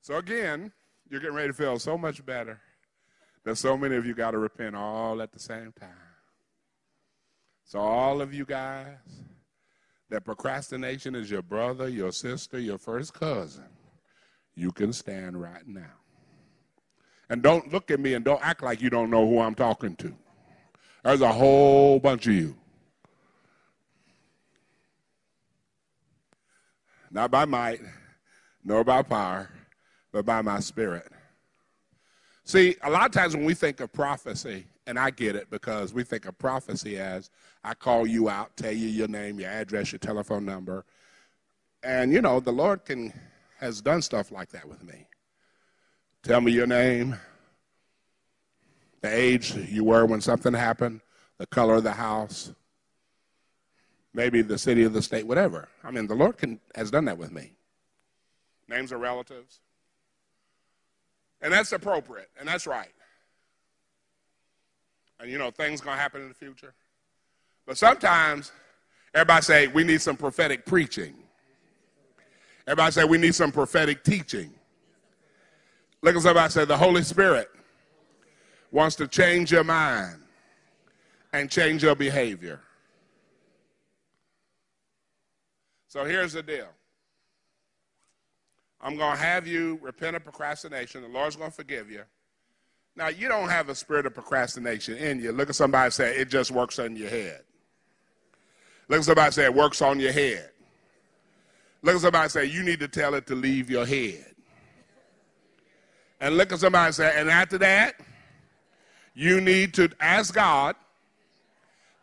So 0.00 0.16
again, 0.16 0.72
you're 1.10 1.20
getting 1.20 1.36
ready 1.36 1.48
to 1.48 1.54
feel 1.54 1.78
so 1.78 1.98
much 1.98 2.24
better 2.24 2.60
that 3.44 3.56
so 3.56 3.76
many 3.76 3.96
of 3.96 4.06
you 4.06 4.14
got 4.14 4.30
to 4.30 4.38
repent 4.38 4.74
all 4.74 5.20
at 5.20 5.32
the 5.32 5.38
same 5.38 5.72
time. 5.78 5.90
So 7.64 7.78
all 7.78 8.22
of 8.22 8.32
you 8.32 8.46
guys 8.46 8.96
that 10.10 10.24
procrastination 10.24 11.14
is 11.14 11.30
your 11.30 11.42
brother, 11.42 11.88
your 11.88 12.12
sister, 12.12 12.58
your 12.58 12.78
first 12.78 13.12
cousin, 13.12 13.68
you 14.54 14.72
can 14.72 14.92
stand 14.92 15.40
right 15.40 15.66
now. 15.66 15.92
And 17.30 17.42
don't 17.42 17.70
look 17.72 17.90
at 17.90 18.00
me 18.00 18.14
and 18.14 18.24
don't 18.24 18.42
act 18.42 18.62
like 18.62 18.80
you 18.80 18.88
don't 18.88 19.10
know 19.10 19.28
who 19.28 19.40
I'm 19.40 19.54
talking 19.54 19.96
to. 19.96 20.16
There's 21.04 21.20
a 21.20 21.32
whole 21.32 22.00
bunch 22.00 22.26
of 22.26 22.32
you. 22.32 22.56
Not 27.10 27.30
by 27.30 27.44
might, 27.44 27.80
nor 28.64 28.84
by 28.84 29.02
power, 29.02 29.48
but 30.12 30.24
by 30.24 30.42
my 30.42 30.60
spirit. 30.60 31.10
See, 32.44 32.76
a 32.82 32.90
lot 32.90 33.06
of 33.06 33.12
times 33.12 33.36
when 33.36 33.44
we 33.44 33.54
think 33.54 33.80
of 33.80 33.92
prophecy, 33.92 34.66
and 34.86 34.98
I 34.98 35.10
get 35.10 35.36
it 35.36 35.50
because 35.50 35.92
we 35.92 36.02
think 36.02 36.24
of 36.24 36.38
prophecy 36.38 36.98
as 36.98 37.28
I 37.62 37.74
call 37.74 38.06
you 38.06 38.30
out, 38.30 38.56
tell 38.56 38.72
you 38.72 38.88
your 38.88 39.08
name, 39.08 39.38
your 39.38 39.50
address, 39.50 39.92
your 39.92 39.98
telephone 39.98 40.46
number. 40.46 40.86
And 41.82 42.12
you 42.12 42.22
know, 42.22 42.40
the 42.40 42.52
Lord 42.52 42.84
can 42.84 43.12
has 43.58 43.82
done 43.82 44.00
stuff 44.00 44.32
like 44.32 44.48
that 44.50 44.66
with 44.66 44.82
me. 44.84 45.06
Tell 46.22 46.40
me 46.40 46.52
your 46.52 46.66
name, 46.66 47.16
the 49.00 49.14
age 49.14 49.54
you 49.54 49.84
were 49.84 50.06
when 50.06 50.20
something 50.20 50.54
happened, 50.54 51.00
the 51.38 51.46
color 51.46 51.74
of 51.74 51.84
the 51.84 51.92
house, 51.92 52.52
maybe 54.14 54.42
the 54.42 54.58
city 54.58 54.84
of 54.84 54.92
the 54.92 55.02
state, 55.02 55.26
whatever. 55.26 55.68
I 55.84 55.90
mean, 55.90 56.06
the 56.06 56.14
Lord 56.14 56.38
can, 56.38 56.60
has 56.74 56.90
done 56.90 57.04
that 57.06 57.18
with 57.18 57.32
me. 57.32 57.52
Names 58.68 58.92
of 58.92 59.00
relatives. 59.00 59.60
And 61.40 61.52
that's 61.52 61.72
appropriate, 61.72 62.30
and 62.38 62.48
that's 62.48 62.66
right. 62.66 62.92
And 65.20 65.30
you 65.30 65.38
know, 65.38 65.50
things 65.50 65.80
gonna 65.80 66.00
happen 66.00 66.22
in 66.22 66.28
the 66.28 66.34
future. 66.34 66.74
But 67.66 67.76
sometimes 67.76 68.52
everybody 69.14 69.42
say 69.42 69.66
we 69.68 69.84
need 69.84 70.00
some 70.00 70.16
prophetic 70.16 70.64
preaching. 70.66 71.14
Everybody 72.66 72.92
say 72.92 73.04
we 73.04 73.18
need 73.18 73.34
some 73.34 73.52
prophetic 73.52 74.04
teaching. 74.04 74.52
Look 76.02 76.16
at 76.16 76.22
somebody 76.22 76.50
say 76.52 76.64
the 76.64 76.76
Holy 76.76 77.02
Spirit 77.02 77.48
wants 78.70 78.96
to 78.96 79.08
change 79.08 79.50
your 79.50 79.64
mind 79.64 80.20
and 81.32 81.50
change 81.50 81.82
your 81.82 81.94
behavior. 81.94 82.60
So 85.88 86.04
here's 86.04 86.34
the 86.34 86.42
deal. 86.42 86.68
I'm 88.80 88.96
going 88.96 89.16
to 89.16 89.22
have 89.22 89.46
you 89.46 89.78
repent 89.82 90.14
of 90.14 90.22
procrastination. 90.22 91.02
The 91.02 91.08
Lord's 91.08 91.34
going 91.34 91.50
to 91.50 91.56
forgive 91.56 91.90
you. 91.90 92.02
Now, 92.94 93.08
you 93.08 93.28
don't 93.28 93.48
have 93.48 93.68
a 93.68 93.74
spirit 93.74 94.06
of 94.06 94.14
procrastination 94.14 94.96
in 94.96 95.20
you. 95.20 95.32
Look 95.32 95.48
at 95.48 95.54
somebody 95.54 95.86
and 95.86 95.94
say, 95.94 96.16
it 96.16 96.28
just 96.28 96.50
works 96.50 96.78
on 96.78 96.94
your 96.94 97.08
head. 97.08 97.42
Look 98.88 98.98
at 98.98 99.04
somebody 99.04 99.26
and 99.26 99.34
say, 99.34 99.44
it 99.44 99.54
works 99.54 99.82
on 99.82 99.98
your 99.98 100.12
head. 100.12 100.50
Look 101.82 101.94
at 101.94 102.00
somebody 102.00 102.22
and 102.24 102.32
say, 102.32 102.44
you 102.44 102.62
need 102.62 102.80
to 102.80 102.88
tell 102.88 103.14
it 103.14 103.26
to 103.28 103.34
leave 103.34 103.70
your 103.70 103.86
head. 103.86 104.34
And 106.20 106.36
look 106.36 106.52
at 106.52 106.58
somebody 106.58 106.86
and 106.86 106.94
say, 106.94 107.12
and 107.16 107.30
after 107.30 107.58
that, 107.58 107.94
you 109.14 109.40
need 109.40 109.74
to 109.74 109.88
ask 110.00 110.34
God, 110.34 110.74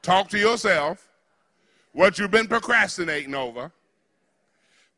talk 0.02 0.30
to 0.30 0.38
yourself, 0.38 1.10
what 1.95 2.19
you've 2.19 2.29
been 2.29 2.47
procrastinating 2.47 3.34
over, 3.34 3.71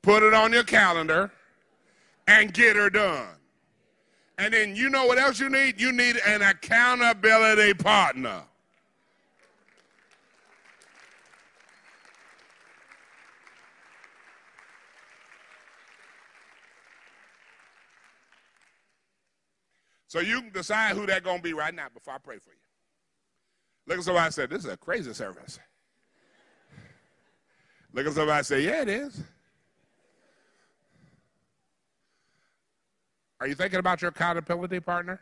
put 0.01 0.23
it 0.23 0.33
on 0.33 0.51
your 0.51 0.63
calendar, 0.63 1.31
and 2.27 2.51
get 2.51 2.75
her 2.75 2.89
done. 2.89 3.27
And 4.39 4.51
then 4.51 4.75
you 4.75 4.89
know 4.89 5.05
what 5.05 5.19
else 5.19 5.39
you 5.39 5.47
need? 5.47 5.79
You 5.79 5.91
need 5.91 6.17
an 6.25 6.41
accountability 6.41 7.75
partner. 7.75 8.41
So 20.07 20.19
you 20.19 20.41
can 20.41 20.51
decide 20.51 20.95
who 20.95 21.05
that's 21.05 21.23
going 21.23 21.38
to 21.38 21.43
be 21.43 21.53
right 21.53 21.75
now 21.75 21.89
before 21.93 22.15
I 22.15 22.17
pray 22.17 22.39
for 22.39 22.49
you. 22.49 22.55
Look 23.86 23.99
at 23.99 24.03
somebody 24.03 24.31
say, 24.31 24.47
this 24.47 24.65
is 24.65 24.71
a 24.71 24.77
crazy 24.77 25.13
service. 25.13 25.60
Look 27.97 28.05
at 28.05 28.13
somebody 28.13 28.43
say, 28.43 28.62
yeah, 28.62 28.83
it 28.83 28.89
is. 28.89 29.23
Are 33.39 33.47
you 33.47 33.55
thinking 33.55 33.79
about 33.79 34.03
your 34.03 34.10
accountability 34.10 34.79
partner? 34.79 35.19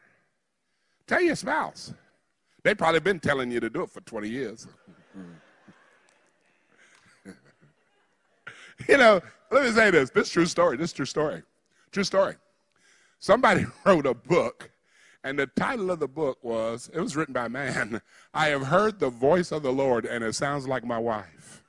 Tell 1.07 1.21
your 1.21 1.38
spouse. 1.38 1.93
They've 2.63 2.77
probably 2.77 2.99
been 2.99 3.21
telling 3.21 3.49
you 3.49 3.61
to 3.61 3.69
do 3.69 3.83
it 3.83 3.91
for 3.91 4.01
20 4.01 4.27
years. 4.27 4.67
you 8.89 8.97
know, 8.97 9.21
let 9.51 9.63
me 9.63 9.71
say 9.71 9.89
this. 9.89 10.09
This 10.09 10.29
true 10.29 10.45
story. 10.45 10.75
This 10.75 10.91
true 10.91 11.05
story. 11.05 11.43
True 11.93 12.03
story. 12.03 12.35
Somebody 13.19 13.67
wrote 13.85 14.05
a 14.05 14.13
book, 14.13 14.69
and 15.23 15.39
the 15.39 15.47
title 15.47 15.91
of 15.91 15.99
the 15.99 16.09
book 16.09 16.43
was, 16.43 16.89
it 16.93 16.99
was 16.99 17.15
written 17.15 17.33
by 17.33 17.47
man, 17.47 18.01
I 18.33 18.47
have 18.47 18.63
heard 18.63 18.99
the 18.99 19.11
voice 19.11 19.53
of 19.53 19.63
the 19.63 19.71
Lord, 19.71 20.05
and 20.05 20.25
it 20.25 20.35
sounds 20.35 20.67
like 20.67 20.83
my 20.83 20.99
wife. 20.99 21.61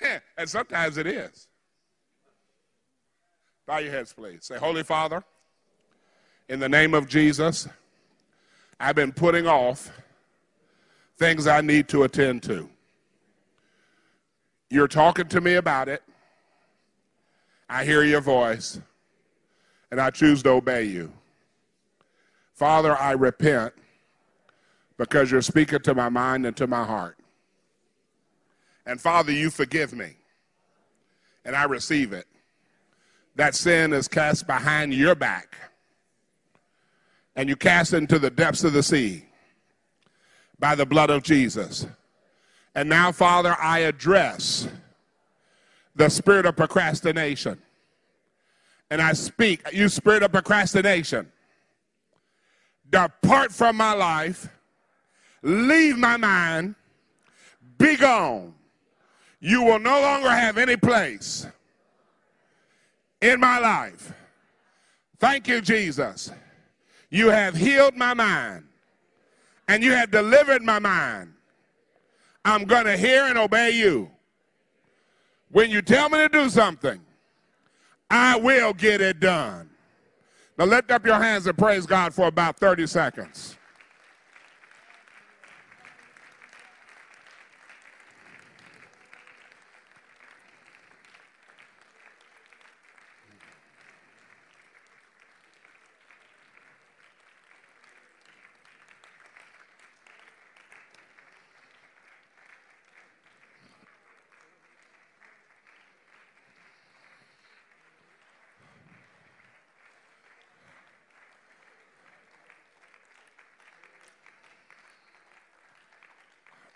and 0.36 0.48
sometimes 0.48 0.96
it 0.96 1.06
is. 1.06 1.48
Bow 3.66 3.78
your 3.78 3.92
heads, 3.92 4.12
please. 4.12 4.44
Say, 4.44 4.56
Holy 4.56 4.82
Father, 4.82 5.22
in 6.48 6.58
the 6.58 6.68
name 6.68 6.94
of 6.94 7.08
Jesus, 7.08 7.68
I've 8.78 8.96
been 8.96 9.12
putting 9.12 9.46
off 9.46 9.90
things 11.18 11.46
I 11.46 11.60
need 11.60 11.86
to 11.88 12.02
attend 12.02 12.42
to. 12.44 12.68
You're 14.70 14.88
talking 14.88 15.28
to 15.28 15.40
me 15.40 15.54
about 15.54 15.88
it. 15.88 16.02
I 17.68 17.84
hear 17.84 18.02
your 18.02 18.20
voice, 18.20 18.80
and 19.90 20.00
I 20.00 20.10
choose 20.10 20.42
to 20.42 20.50
obey 20.50 20.84
you. 20.84 21.12
Father, 22.54 22.96
I 22.96 23.12
repent 23.12 23.72
because 24.96 25.30
you're 25.30 25.42
speaking 25.42 25.80
to 25.80 25.94
my 25.94 26.08
mind 26.08 26.46
and 26.46 26.56
to 26.56 26.66
my 26.66 26.84
heart. 26.84 27.19
And 28.86 29.00
Father, 29.00 29.32
you 29.32 29.50
forgive 29.50 29.92
me. 29.92 30.16
And 31.44 31.56
I 31.56 31.64
receive 31.64 32.12
it. 32.12 32.26
That 33.36 33.54
sin 33.54 33.92
is 33.92 34.08
cast 34.08 34.46
behind 34.46 34.92
your 34.92 35.14
back. 35.14 35.56
And 37.36 37.48
you 37.48 37.56
cast 37.56 37.92
into 37.92 38.18
the 38.18 38.30
depths 38.30 38.64
of 38.64 38.72
the 38.72 38.82
sea 38.82 39.24
by 40.58 40.74
the 40.74 40.84
blood 40.84 41.10
of 41.10 41.22
Jesus. 41.22 41.86
And 42.74 42.88
now, 42.88 43.12
Father, 43.12 43.56
I 43.58 43.80
address 43.80 44.68
the 45.94 46.08
spirit 46.08 46.46
of 46.46 46.56
procrastination. 46.56 47.60
And 48.90 49.00
I 49.00 49.12
speak, 49.12 49.62
you 49.72 49.88
spirit 49.88 50.22
of 50.22 50.32
procrastination, 50.32 51.30
depart 52.90 53.52
from 53.52 53.76
my 53.76 53.92
life, 53.92 54.48
leave 55.42 55.96
my 55.96 56.16
mind, 56.16 56.74
be 57.78 57.96
gone. 57.96 58.54
You 59.40 59.62
will 59.62 59.78
no 59.78 60.00
longer 60.00 60.30
have 60.30 60.58
any 60.58 60.76
place 60.76 61.46
in 63.20 63.40
my 63.40 63.58
life. 63.58 64.12
Thank 65.18 65.48
you, 65.48 65.60
Jesus. 65.60 66.30
You 67.10 67.28
have 67.28 67.56
healed 67.56 67.96
my 67.96 68.14
mind 68.14 68.64
and 69.68 69.82
you 69.82 69.92
have 69.92 70.10
delivered 70.10 70.62
my 70.62 70.78
mind. 70.78 71.32
I'm 72.44 72.64
going 72.64 72.84
to 72.86 72.96
hear 72.96 73.24
and 73.24 73.38
obey 73.38 73.70
you. 73.70 74.10
When 75.52 75.70
you 75.70 75.82
tell 75.82 76.08
me 76.08 76.18
to 76.18 76.28
do 76.28 76.48
something, 76.48 77.00
I 78.08 78.36
will 78.36 78.72
get 78.72 79.00
it 79.00 79.20
done. 79.20 79.70
Now 80.58 80.64
lift 80.66 80.90
up 80.90 81.04
your 81.04 81.16
hands 81.16 81.46
and 81.46 81.56
praise 81.56 81.86
God 81.86 82.14
for 82.14 82.26
about 82.26 82.58
30 82.58 82.86
seconds. 82.86 83.56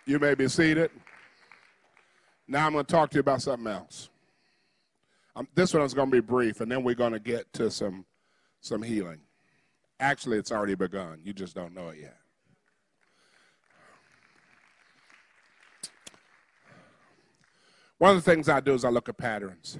You 0.07 0.19
may 0.19 0.35
be 0.35 0.49
seated. 0.49 0.91
Now 2.47 2.67
I'm 2.67 2.73
going 2.73 2.85
to 2.85 2.93
talk 2.93 3.11
to 3.11 3.15
you 3.15 3.21
about 3.21 3.41
something 3.41 3.67
else. 3.67 4.11
Um, 5.35 5.49
this 5.55 5.73
one 5.73 5.83
is 5.83 5.95
going 5.95 6.11
to 6.11 6.13
be 6.13 6.21
brief, 6.21 6.61
and 6.61 6.71
then 6.71 6.85
we're 6.85 6.95
going 6.95 7.13
to 7.13 7.19
get 7.19 7.53
to 7.55 7.71
some, 7.71 8.05
some 8.61 8.83
healing. 8.83 9.21
Actually, 9.99 10.39
it's 10.39 10.53
already 10.53 10.75
begun. 10.75 11.21
You 11.25 11.33
just 11.33 11.55
don't 11.55 11.75
know 11.75 11.89
it 11.89 11.99
yet. 12.01 12.17
One 17.99 18.17
of 18.17 18.23
the 18.23 18.31
things 18.31 18.49
I 18.49 18.61
do 18.61 18.75
is 18.75 18.85
I 18.85 18.91
look 18.91 19.09
at 19.09 19.17
patterns. 19.17 19.79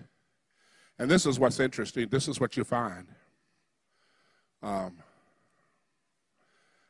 And 0.99 1.11
this 1.11 1.27
is 1.27 1.39
what's 1.39 1.61
interesting. 1.61 2.09
This 2.09 2.29
is 2.29 2.41
what 2.41 2.57
you 2.57 2.65
find. 2.65 3.09
Um, 4.63 4.97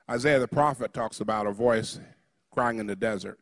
Isaiah 0.09 0.39
the 0.39 0.47
prophet 0.47 0.93
talks 0.93 1.21
about 1.21 1.47
a 1.47 1.51
voice 1.51 1.99
crying 2.55 2.79
in 2.79 2.87
the 2.87 2.97
desert. 2.97 3.39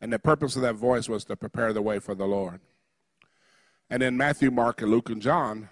And 0.00 0.12
the 0.12 0.18
purpose 0.18 0.56
of 0.56 0.62
that 0.62 0.74
voice 0.74 1.08
was 1.08 1.24
to 1.26 1.36
prepare 1.36 1.72
the 1.72 1.82
way 1.82 1.98
for 1.98 2.14
the 2.14 2.26
Lord. 2.26 2.60
And 3.90 4.02
in 4.02 4.16
Matthew, 4.16 4.50
Mark, 4.50 4.82
and 4.82 4.90
Luke, 4.90 5.10
and 5.10 5.20
John, 5.20 5.68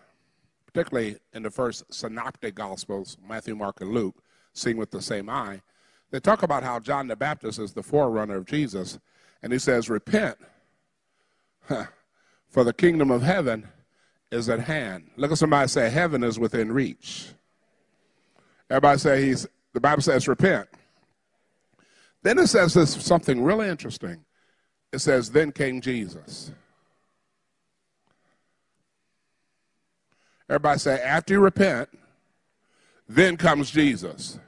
particularly 0.66 1.16
in 1.33 1.42
the 1.42 1.51
first 1.51 1.92
synoptic 1.92 2.55
gospels, 2.55 3.16
Matthew, 3.27 3.57
Mark, 3.57 3.81
and 3.81 3.90
Luke, 3.90 4.22
seeing 4.53 4.77
with 4.77 4.90
the 4.90 5.03
same 5.03 5.29
eye, 5.29 5.62
they 6.11 6.20
talk 6.20 6.42
about 6.42 6.62
how 6.62 6.79
John 6.79 7.09
the 7.09 7.16
Baptist 7.16 7.59
is 7.59 7.72
the 7.72 7.83
forerunner 7.83 8.37
of 8.37 8.44
Jesus. 8.44 8.98
And 9.42 9.53
he 9.53 9.59
says, 9.59 9.88
Repent, 9.88 10.37
for 12.48 12.64
the 12.64 12.75
kingdom 12.75 13.11
of 13.11 13.22
heaven 13.22 13.68
is 14.31 14.48
at 14.51 14.61
hand. 14.61 15.11
Look 15.16 15.33
at 15.33 15.38
somebody 15.38 15.68
say, 15.68 15.88
Heaven 15.88 16.22
is 16.22 16.38
within 16.38 16.70
reach. 16.72 17.29
Everybody 18.68 18.98
say, 18.98 19.25
he's, 19.25 19.46
the 19.72 19.81
Bible 19.81 20.03
says, 20.03 20.29
Repent 20.29 20.68
then 22.22 22.38
it 22.38 22.46
says 22.46 22.74
this 22.74 22.94
something 23.04 23.42
really 23.42 23.68
interesting. 23.68 24.24
It 24.92 25.00
says, 25.00 25.30
Then 25.30 25.52
came 25.52 25.80
Jesus. 25.80 26.52
Everybody 30.48 30.78
say, 30.78 31.00
After 31.00 31.35
you 31.35 31.40
repent, 31.40 31.88
then 33.08 33.37
comes 33.37 33.70
Jesus. 33.70 34.38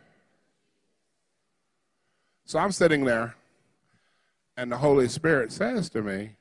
So 2.45 2.59
I'm 2.59 2.73
sitting 2.73 3.05
there, 3.05 3.37
and 4.57 4.71
the 4.71 4.77
Holy 4.77 5.09
Spirit 5.09 5.51
says 5.51 5.89
to 5.91 6.03
me, 6.03 6.37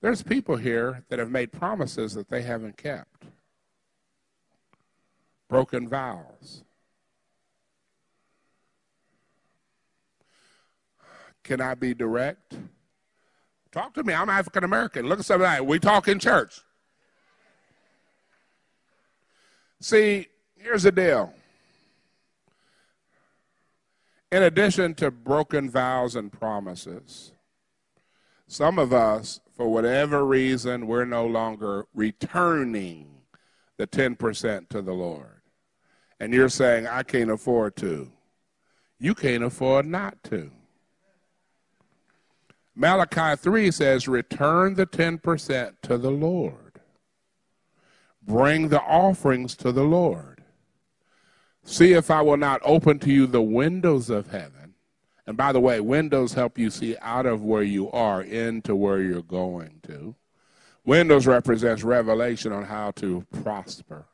There's 0.00 0.22
people 0.22 0.56
here 0.56 1.04
that 1.10 1.18
have 1.18 1.30
made 1.30 1.52
promises 1.52 2.14
that 2.14 2.28
they 2.28 2.42
haven't 2.42 2.76
kept, 2.76 3.26
broken 5.48 5.88
vows. 5.88 6.64
Can 11.50 11.60
I 11.60 11.74
be 11.74 11.94
direct? 11.94 12.54
Talk 13.72 13.92
to 13.94 14.04
me. 14.04 14.14
I'm 14.14 14.28
African 14.28 14.62
American. 14.62 15.08
Look 15.08 15.18
at 15.18 15.24
somebody. 15.24 15.60
We 15.60 15.80
talk 15.80 16.06
in 16.06 16.20
church. 16.20 16.60
See, 19.80 20.28
here's 20.54 20.84
the 20.84 20.92
deal. 20.92 21.34
In 24.30 24.44
addition 24.44 24.94
to 24.94 25.10
broken 25.10 25.68
vows 25.68 26.14
and 26.14 26.30
promises, 26.30 27.32
some 28.46 28.78
of 28.78 28.92
us, 28.92 29.40
for 29.50 29.66
whatever 29.66 30.24
reason, 30.24 30.86
we're 30.86 31.04
no 31.04 31.26
longer 31.26 31.88
returning 31.92 33.08
the 33.76 33.88
10% 33.88 34.68
to 34.68 34.82
the 34.82 34.94
Lord. 34.94 35.40
And 36.20 36.32
you're 36.32 36.48
saying, 36.48 36.86
I 36.86 37.02
can't 37.02 37.28
afford 37.28 37.74
to. 37.78 38.08
You 39.00 39.16
can't 39.16 39.42
afford 39.42 39.86
not 39.86 40.22
to. 40.30 40.52
Malachi 42.74 43.36
3 43.36 43.70
says, 43.70 44.08
Return 44.08 44.74
the 44.74 44.86
10% 44.86 45.72
to 45.82 45.98
the 45.98 46.10
Lord. 46.10 46.80
Bring 48.22 48.68
the 48.68 48.80
offerings 48.82 49.56
to 49.56 49.72
the 49.72 49.82
Lord. 49.82 50.42
See 51.64 51.92
if 51.92 52.10
I 52.10 52.22
will 52.22 52.36
not 52.36 52.60
open 52.64 52.98
to 53.00 53.10
you 53.10 53.26
the 53.26 53.42
windows 53.42 54.08
of 54.10 54.30
heaven. 54.30 54.74
And 55.26 55.36
by 55.36 55.52
the 55.52 55.60
way, 55.60 55.80
windows 55.80 56.34
help 56.34 56.58
you 56.58 56.70
see 56.70 56.96
out 57.00 57.26
of 57.26 57.42
where 57.42 57.62
you 57.62 57.90
are 57.90 58.22
into 58.22 58.74
where 58.74 59.00
you're 59.00 59.22
going 59.22 59.80
to. 59.86 60.14
Windows 60.84 61.26
represents 61.26 61.82
revelation 61.82 62.52
on 62.52 62.64
how 62.64 62.90
to 62.92 63.26
prosper 63.42 64.06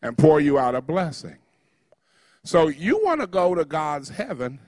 and 0.00 0.18
pour 0.18 0.40
you 0.40 0.58
out 0.58 0.74
a 0.74 0.80
blessing. 0.80 1.36
So 2.44 2.68
you 2.68 3.04
want 3.04 3.20
to 3.20 3.26
go 3.26 3.54
to 3.54 3.64
God's 3.64 4.08
heaven 4.08 4.58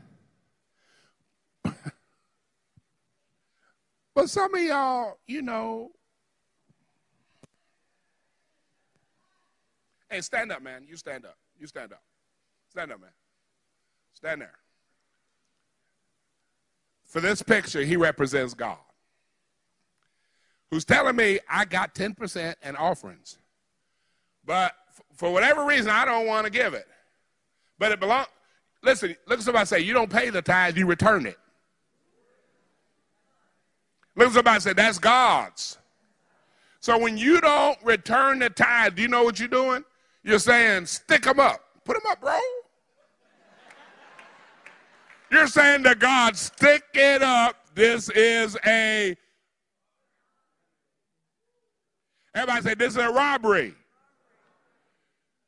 But 4.14 4.30
some 4.30 4.54
of 4.54 4.60
y'all, 4.62 5.18
you 5.26 5.42
know, 5.42 5.90
hey, 10.08 10.20
stand 10.20 10.52
up, 10.52 10.62
man. 10.62 10.84
You 10.88 10.96
stand 10.96 11.24
up. 11.24 11.36
You 11.58 11.66
stand 11.66 11.92
up. 11.92 12.02
Stand 12.68 12.92
up, 12.92 13.00
man. 13.00 13.10
Stand 14.12 14.40
there. 14.40 14.54
For 17.04 17.20
this 17.20 17.42
picture, 17.42 17.82
he 17.82 17.96
represents 17.96 18.54
God, 18.54 18.78
who's 20.70 20.84
telling 20.84 21.16
me 21.16 21.38
I 21.48 21.64
got 21.64 21.94
10% 21.94 22.54
and 22.62 22.76
offerings. 22.76 23.38
But 24.44 24.72
for 25.14 25.32
whatever 25.32 25.64
reason, 25.64 25.90
I 25.90 26.04
don't 26.04 26.26
want 26.26 26.44
to 26.44 26.50
give 26.50 26.74
it. 26.74 26.86
But 27.78 27.92
it 27.92 28.00
belongs. 28.00 28.26
Listen, 28.82 29.16
look 29.26 29.38
at 29.38 29.44
somebody 29.44 29.66
say, 29.66 29.80
you 29.80 29.94
don't 29.94 30.10
pay 30.10 30.30
the 30.30 30.42
tithe, 30.42 30.76
you 30.76 30.86
return 30.86 31.26
it. 31.26 31.38
Look 34.16 34.28
at 34.28 34.34
somebody 34.34 34.60
say, 34.60 34.72
that's 34.72 34.98
God's. 34.98 35.78
So 36.80 36.98
when 36.98 37.16
you 37.16 37.40
don't 37.40 37.78
return 37.82 38.38
the 38.38 38.50
tithe, 38.50 38.96
do 38.96 39.02
you 39.02 39.08
know 39.08 39.24
what 39.24 39.38
you're 39.38 39.48
doing? 39.48 39.84
You're 40.22 40.38
saying, 40.38 40.86
stick 40.86 41.22
them 41.22 41.40
up. 41.40 41.60
Put 41.84 41.94
them 41.94 42.10
up, 42.10 42.20
bro. 42.20 42.38
You're 45.30 45.46
saying 45.46 45.82
to 45.84 45.94
God, 45.94 46.36
stick 46.36 46.84
it 46.94 47.22
up. 47.22 47.56
This 47.74 48.08
is 48.10 48.56
a. 48.66 49.16
Everybody 52.34 52.62
say, 52.62 52.74
this 52.74 52.92
is 52.92 52.98
a 52.98 53.10
robbery. 53.10 53.74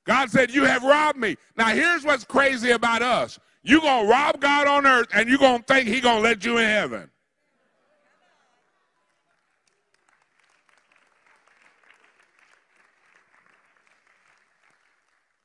God 0.06 0.30
said, 0.30 0.52
You 0.52 0.64
have 0.64 0.82
robbed 0.82 1.18
me. 1.18 1.36
Now, 1.56 1.66
here's 1.66 2.04
what's 2.04 2.24
crazy 2.24 2.70
about 2.70 3.02
us. 3.02 3.38
You're 3.62 3.80
going 3.80 4.06
to 4.06 4.10
rob 4.10 4.40
God 4.40 4.68
on 4.68 4.86
earth, 4.86 5.08
and 5.12 5.28
you're 5.28 5.38
going 5.38 5.58
to 5.58 5.64
think 5.64 5.88
He's 5.88 6.00
going 6.00 6.18
to 6.18 6.22
let 6.22 6.44
you 6.44 6.58
in 6.58 6.64
heaven. 6.64 7.10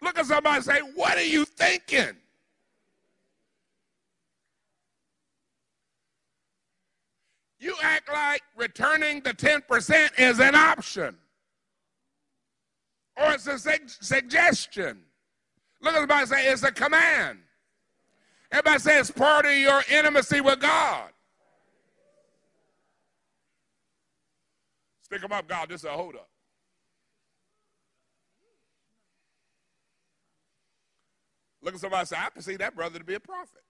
Look 0.01 0.17
at 0.17 0.25
somebody 0.25 0.57
and 0.57 0.65
say, 0.65 0.79
What 0.95 1.17
are 1.17 1.23
you 1.23 1.45
thinking? 1.45 2.15
You 7.59 7.75
act 7.83 8.11
like 8.11 8.41
returning 8.57 9.21
the 9.21 9.35
10% 9.35 10.19
is 10.19 10.39
an 10.39 10.55
option 10.55 11.15
or 13.15 13.33
it's 13.33 13.45
a 13.45 13.59
suggestion. 13.87 14.99
Look 15.79 15.93
at 15.93 15.99
somebody 15.99 16.25
say 16.25 16.47
it's 16.47 16.63
a 16.63 16.71
command. 16.71 17.37
Everybody 18.51 18.79
say 18.79 18.99
it's 18.99 19.11
part 19.11 19.45
of 19.45 19.53
your 19.53 19.83
intimacy 19.91 20.41
with 20.41 20.59
God. 20.59 21.11
Stick 25.03 25.21
them 25.21 25.31
up, 25.31 25.47
God. 25.47 25.69
This 25.69 25.81
is 25.81 25.85
a 25.85 25.91
hold 25.91 26.15
up. 26.15 26.30
Look 31.61 31.75
at 31.75 31.79
somebody 31.79 31.99
and 31.99 32.07
say, 32.07 32.17
I 32.17 32.29
perceive 32.29 32.59
that 32.59 32.75
brother 32.75 32.99
to 32.99 33.05
be 33.05 33.13
a 33.13 33.19
prophet. 33.19 33.61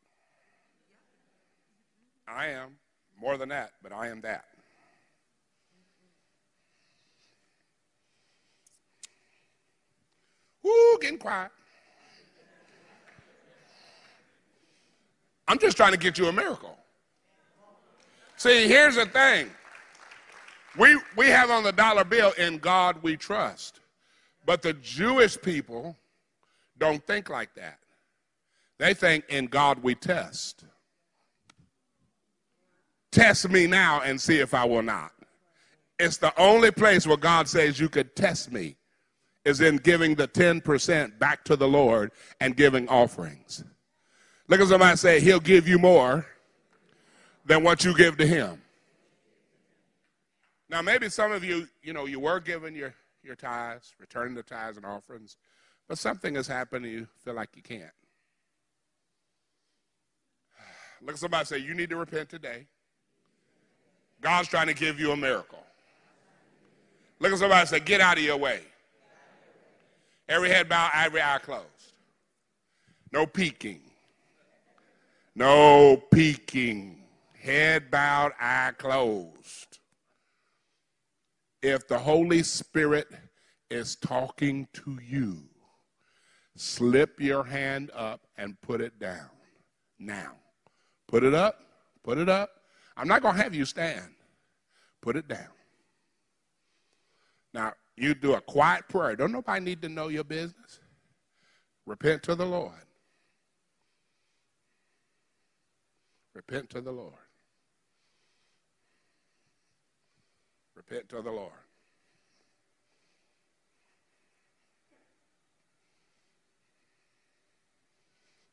I 2.27 2.47
am. 2.47 2.77
More 3.19 3.37
than 3.37 3.49
that, 3.49 3.71
but 3.83 3.91
I 3.91 4.07
am 4.07 4.21
that. 4.21 4.45
Woo, 10.63 10.97
getting 10.99 11.17
quiet. 11.17 11.51
I'm 15.47 15.59
just 15.59 15.75
trying 15.75 15.91
to 15.91 15.97
get 15.97 16.17
you 16.17 16.27
a 16.27 16.31
miracle. 16.31 16.77
See, 18.37 18.67
here's 18.67 18.95
the 18.95 19.05
thing. 19.05 19.49
We, 20.77 20.97
we 21.17 21.27
have 21.27 21.51
on 21.51 21.63
the 21.63 21.73
dollar 21.73 22.05
bill, 22.05 22.31
in 22.37 22.57
God 22.57 23.03
we 23.03 23.17
trust. 23.17 23.81
But 24.45 24.61
the 24.61 24.73
Jewish 24.73 25.39
people 25.39 25.97
don't 26.79 27.05
think 27.05 27.29
like 27.29 27.53
that. 27.55 27.80
They 28.81 28.95
think, 28.95 29.25
in 29.29 29.45
God 29.45 29.83
we 29.83 29.93
test. 29.93 30.65
Test 33.11 33.47
me 33.47 33.67
now 33.67 34.01
and 34.01 34.19
see 34.19 34.39
if 34.39 34.55
I 34.55 34.65
will 34.65 34.81
not. 34.81 35.11
It's 35.99 36.17
the 36.17 36.33
only 36.35 36.71
place 36.71 37.05
where 37.05 37.15
God 37.15 37.47
says 37.47 37.79
you 37.79 37.89
could 37.89 38.15
test 38.15 38.51
me 38.51 38.77
is 39.45 39.61
in 39.61 39.77
giving 39.77 40.15
the 40.15 40.27
10% 40.27 41.19
back 41.19 41.43
to 41.43 41.55
the 41.55 41.67
Lord 41.67 42.11
and 42.39 42.57
giving 42.57 42.89
offerings. 42.89 43.63
Look 44.47 44.59
at 44.59 44.67
somebody 44.67 44.97
say, 44.97 45.19
He'll 45.19 45.39
give 45.39 45.67
you 45.67 45.77
more 45.77 46.25
than 47.45 47.63
what 47.63 47.85
you 47.85 47.95
give 47.95 48.17
to 48.17 48.25
Him. 48.25 48.63
Now, 50.71 50.81
maybe 50.81 51.07
some 51.09 51.31
of 51.31 51.43
you, 51.43 51.67
you 51.83 51.93
know, 51.93 52.07
you 52.07 52.19
were 52.19 52.39
giving 52.39 52.75
your, 52.75 52.95
your 53.21 53.35
tithes, 53.35 53.93
returning 53.99 54.33
the 54.33 54.41
tithes 54.41 54.77
and 54.77 54.87
offerings, 54.87 55.37
but 55.87 55.99
something 55.99 56.33
has 56.33 56.47
happened 56.47 56.85
and 56.85 56.93
you 56.95 57.07
feel 57.23 57.35
like 57.35 57.49
you 57.55 57.61
can't. 57.61 57.91
Look 61.01 61.15
at 61.15 61.19
somebody 61.19 61.45
say, 61.45 61.57
You 61.57 61.73
need 61.73 61.89
to 61.89 61.97
repent 61.97 62.29
today. 62.29 62.67
God's 64.21 64.47
trying 64.47 64.67
to 64.67 64.73
give 64.73 64.99
you 64.99 65.11
a 65.11 65.17
miracle. 65.17 65.63
Look 67.19 67.31
at 67.31 67.39
somebody 67.39 67.65
say, 67.67 67.79
Get 67.79 68.01
out 68.01 68.17
of 68.17 68.23
your 68.23 68.37
way. 68.37 68.61
Every 70.29 70.49
head 70.49 70.69
bowed, 70.69 70.91
every 70.93 71.21
eye 71.21 71.39
closed. 71.41 71.65
No 73.11 73.25
peeking. 73.25 73.81
No 75.35 76.01
peeking. 76.11 77.03
Head 77.33 77.89
bowed, 77.89 78.31
eye 78.39 78.71
closed. 78.77 79.79
If 81.61 81.87
the 81.87 81.97
Holy 81.97 82.43
Spirit 82.43 83.07
is 83.69 83.95
talking 83.95 84.67
to 84.73 84.99
you, 85.03 85.43
slip 86.55 87.19
your 87.19 87.43
hand 87.43 87.91
up 87.95 88.21
and 88.37 88.59
put 88.61 88.81
it 88.81 88.99
down. 88.99 89.29
Now. 89.99 90.33
Put 91.11 91.25
it 91.25 91.33
up. 91.33 91.59
Put 92.03 92.17
it 92.17 92.29
up. 92.29 92.49
I'm 92.95 93.07
not 93.07 93.21
going 93.21 93.35
to 93.35 93.43
have 93.43 93.53
you 93.53 93.65
stand. 93.65 94.15
Put 95.01 95.17
it 95.17 95.27
down. 95.27 95.49
Now, 97.53 97.73
you 97.97 98.15
do 98.15 98.33
a 98.33 98.41
quiet 98.41 98.87
prayer. 98.87 99.17
Don't 99.17 99.33
nobody 99.33 99.63
need 99.63 99.81
to 99.81 99.89
know 99.89 100.07
your 100.07 100.23
business. 100.23 100.79
Repent 101.85 102.23
to 102.23 102.35
the 102.35 102.45
Lord. 102.45 102.71
Repent 106.33 106.69
to 106.69 106.79
the 106.79 106.91
Lord. 106.91 107.13
Repent 110.75 111.09
to 111.09 111.21
the 111.21 111.31
Lord. 111.31 111.51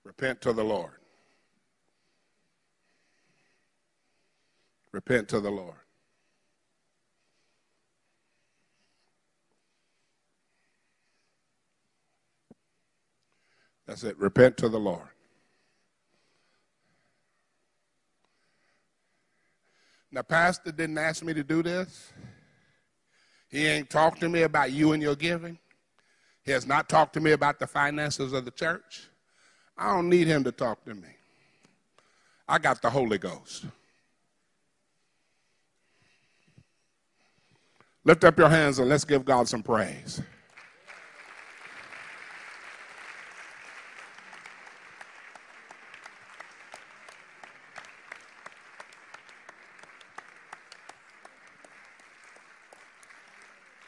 Repent 0.04 0.40
to 0.40 0.52
the 0.52 0.64
Lord. 0.64 0.90
Repent 4.98 5.28
to 5.28 5.38
the 5.38 5.48
Lord. 5.48 5.76
That's 13.86 14.02
it. 14.02 14.18
Repent 14.18 14.56
to 14.56 14.68
the 14.68 14.80
Lord. 14.80 15.06
Now, 20.10 20.22
Pastor 20.22 20.72
didn't 20.72 20.98
ask 20.98 21.22
me 21.22 21.32
to 21.32 21.44
do 21.44 21.62
this. 21.62 22.12
He 23.48 23.68
ain't 23.68 23.88
talked 23.88 24.18
to 24.18 24.28
me 24.28 24.42
about 24.42 24.72
you 24.72 24.94
and 24.94 25.00
your 25.00 25.14
giving. 25.14 25.60
He 26.42 26.50
has 26.50 26.66
not 26.66 26.88
talked 26.88 27.12
to 27.12 27.20
me 27.20 27.30
about 27.30 27.60
the 27.60 27.68
finances 27.68 28.32
of 28.32 28.44
the 28.44 28.50
church. 28.50 29.08
I 29.76 29.94
don't 29.94 30.08
need 30.08 30.26
him 30.26 30.42
to 30.42 30.50
talk 30.50 30.84
to 30.86 30.94
me. 30.96 31.10
I 32.48 32.58
got 32.58 32.82
the 32.82 32.90
Holy 32.90 33.18
Ghost. 33.18 33.66
Lift 38.04 38.24
up 38.24 38.38
your 38.38 38.48
hands 38.48 38.78
and 38.78 38.88
let's 38.88 39.04
give 39.04 39.24
God 39.24 39.48
some 39.48 39.62
praise. 39.62 40.22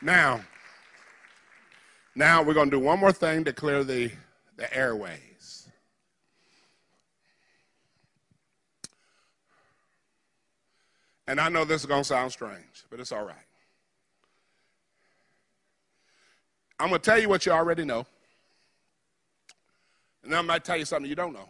Now, 0.02 0.40
now 2.14 2.42
we're 2.42 2.54
going 2.54 2.70
to 2.70 2.76
do 2.76 2.82
one 2.82 2.98
more 2.98 3.12
thing 3.12 3.44
to 3.44 3.52
clear 3.52 3.84
the, 3.84 4.10
the 4.56 4.74
airways. 4.74 5.68
And 11.26 11.40
I 11.40 11.48
know 11.48 11.64
this 11.64 11.82
is 11.82 11.86
going 11.86 12.00
to 12.00 12.08
sound 12.08 12.32
strange, 12.32 12.84
but 12.90 12.98
it's 12.98 13.12
all 13.12 13.24
right. 13.24 13.36
I'm 16.80 16.88
going 16.88 17.00
to 17.00 17.04
tell 17.10 17.20
you 17.20 17.28
what 17.28 17.44
you 17.44 17.52
already 17.52 17.84
know. 17.84 18.06
And 20.22 20.32
then 20.32 20.38
I 20.38 20.42
might 20.42 20.64
tell 20.64 20.76
you 20.76 20.84
something 20.84 21.08
you 21.08 21.14
don't 21.14 21.34
know. 21.34 21.48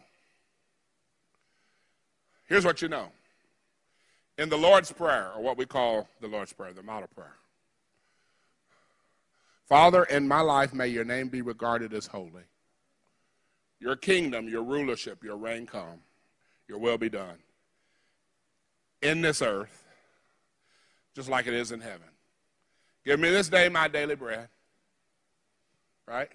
Here's 2.48 2.64
what 2.64 2.82
you 2.82 2.88
know. 2.88 3.06
In 4.38 4.48
the 4.48 4.56
Lord's 4.56 4.90
Prayer, 4.90 5.30
or 5.36 5.42
what 5.42 5.56
we 5.56 5.66
call 5.66 6.08
the 6.20 6.26
Lord's 6.26 6.52
Prayer, 6.52 6.72
the 6.72 6.82
model 6.82 7.08
prayer, 7.14 7.36
Father, 9.68 10.02
in 10.04 10.26
my 10.26 10.40
life, 10.40 10.74
may 10.74 10.88
your 10.88 11.04
name 11.04 11.28
be 11.28 11.42
regarded 11.42 11.94
as 11.94 12.08
holy. 12.08 12.42
Your 13.78 13.94
kingdom, 13.94 14.48
your 14.48 14.64
rulership, 14.64 15.22
your 15.22 15.36
reign 15.36 15.64
come. 15.66 16.00
Your 16.68 16.78
will 16.78 16.98
be 16.98 17.08
done 17.08 17.38
in 19.02 19.20
this 19.20 19.42
earth, 19.42 19.84
just 21.14 21.28
like 21.28 21.46
it 21.46 21.54
is 21.54 21.72
in 21.72 21.80
heaven. 21.80 22.08
Give 23.04 23.18
me 23.18 23.30
this 23.30 23.48
day 23.48 23.68
my 23.68 23.88
daily 23.88 24.14
bread. 24.14 24.48
Right? 26.11 26.28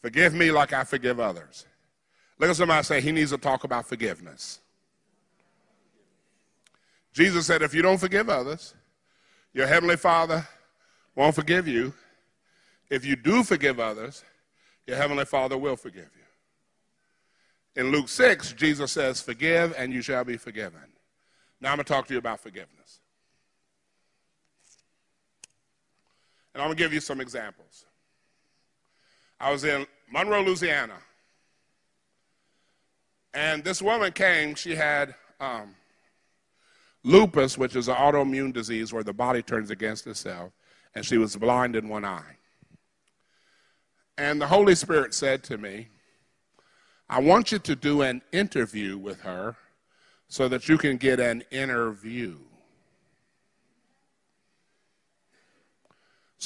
Forgive 0.00 0.34
me 0.34 0.52
like 0.52 0.72
I 0.72 0.84
forgive 0.84 1.18
others. 1.18 1.66
Look 2.38 2.48
at 2.48 2.54
somebody 2.54 2.84
say, 2.84 3.00
He 3.00 3.10
needs 3.10 3.32
to 3.32 3.38
talk 3.38 3.64
about 3.64 3.88
forgiveness. 3.88 4.60
Jesus 7.12 7.46
said, 7.46 7.62
If 7.62 7.74
you 7.74 7.82
don't 7.82 7.98
forgive 7.98 8.28
others, 8.28 8.74
your 9.52 9.66
heavenly 9.66 9.96
Father 9.96 10.46
won't 11.16 11.34
forgive 11.34 11.66
you. 11.66 11.92
If 12.88 13.04
you 13.04 13.16
do 13.16 13.42
forgive 13.42 13.80
others, 13.80 14.22
your 14.86 14.96
heavenly 14.96 15.24
Father 15.24 15.58
will 15.58 15.76
forgive 15.76 16.10
you. 16.14 17.82
In 17.82 17.90
Luke 17.90 18.08
6, 18.08 18.52
Jesus 18.52 18.92
says, 18.92 19.20
Forgive 19.20 19.74
and 19.76 19.92
you 19.92 20.02
shall 20.02 20.22
be 20.22 20.36
forgiven. 20.36 20.78
Now 21.60 21.72
I'm 21.72 21.78
going 21.78 21.84
to 21.84 21.92
talk 21.92 22.06
to 22.06 22.14
you 22.14 22.18
about 22.18 22.38
forgiveness. 22.38 23.00
And 26.56 26.62
I'm 26.62 26.68
going 26.68 26.78
to 26.78 26.82
give 26.82 26.94
you 26.94 27.00
some 27.00 27.20
examples. 27.20 27.84
I 29.38 29.52
was 29.52 29.64
in 29.64 29.86
Monroe, 30.10 30.40
Louisiana. 30.40 30.96
And 33.34 33.62
this 33.62 33.82
woman 33.82 34.10
came, 34.12 34.54
she 34.54 34.74
had 34.74 35.14
um, 35.38 35.74
lupus, 37.04 37.58
which 37.58 37.76
is 37.76 37.88
an 37.88 37.96
autoimmune 37.96 38.54
disease 38.54 38.90
where 38.90 39.02
the 39.02 39.12
body 39.12 39.42
turns 39.42 39.70
against 39.70 40.06
itself 40.06 40.50
and 40.94 41.04
she 41.04 41.18
was 41.18 41.36
blind 41.36 41.76
in 41.76 41.90
one 41.90 42.06
eye. 42.06 42.38
And 44.16 44.40
the 44.40 44.46
Holy 44.46 44.74
Spirit 44.74 45.12
said 45.12 45.42
to 45.44 45.58
me, 45.58 45.88
I 47.06 47.20
want 47.20 47.52
you 47.52 47.58
to 47.58 47.76
do 47.76 48.00
an 48.00 48.22
interview 48.32 48.96
with 48.96 49.20
her 49.20 49.56
so 50.28 50.48
that 50.48 50.70
you 50.70 50.78
can 50.78 50.96
get 50.96 51.20
an 51.20 51.44
interview. 51.50 52.38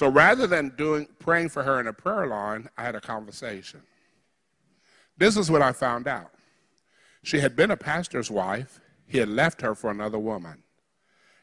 So 0.01 0.09
rather 0.09 0.47
than 0.47 0.73
doing 0.79 1.09
praying 1.19 1.51
for 1.51 1.63
her 1.63 1.79
in 1.79 1.87
a 1.87 1.93
prayer 1.93 2.27
line, 2.27 2.71
I 2.79 2.85
had 2.85 2.95
a 2.95 3.03
conversation. 3.03 3.83
This 5.19 5.37
is 5.37 5.51
what 5.51 5.61
I 5.61 5.73
found 5.73 6.09
out. 6.09 6.31
She 7.23 7.41
had 7.41 7.55
been 7.55 7.71
a 7.71 7.77
pastor's 7.77 8.31
wife. 8.31 8.81
He 9.07 9.19
had 9.19 9.29
left 9.29 9.61
her 9.61 9.75
for 9.75 9.91
another 9.91 10.19
woman. 10.19 10.63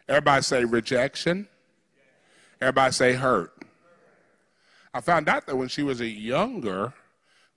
Everybody 0.09 0.41
say 0.41 0.65
rejection. 0.65 1.47
Everybody 2.59 2.93
say 2.93 3.13
hurt. 3.13 3.53
I 4.91 5.01
found 5.01 5.29
out 5.29 5.45
that 5.45 5.55
when 5.55 5.67
she 5.67 5.83
was 5.83 6.01
a 6.01 6.07
younger, 6.07 6.95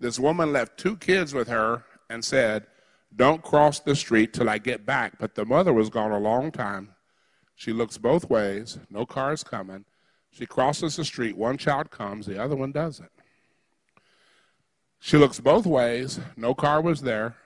this 0.01 0.19
woman 0.19 0.53
left 0.53 0.77
two 0.77 0.99
kids 0.99 1.33
with 1.33 1.49
her 1.49 1.83
and 2.11 2.23
said, 2.23 2.67
Don't 3.17 3.43
cross 3.43 3.81
the 3.81 3.97
street 3.97 4.35
till 4.35 4.51
I 4.51 4.59
get 4.59 4.85
back. 4.85 5.15
But 5.19 5.35
the 5.35 5.47
mother 5.47 5.73
was 5.73 5.89
gone 5.89 6.13
a 6.13 6.19
long 6.19 6.53
time. 6.53 6.91
She 7.55 7.73
looks 7.73 7.97
both 7.97 8.29
ways, 8.29 8.79
no 8.91 9.07
cars 9.07 9.43
coming. 9.43 9.87
She 10.31 10.47
crosses 10.47 10.97
the 10.97 11.05
street, 11.05 11.37
one 11.37 11.59
child 11.59 11.91
comes, 11.91 12.27
the 12.27 12.43
other 12.43 12.57
one 12.57 12.73
doesn't. 12.73 13.11
She 15.01 15.17
looks 15.17 15.41
both 15.41 15.67
ways, 15.67 16.21
no 16.37 16.55
car 16.55 16.81
was 16.81 17.03
there. 17.03 17.37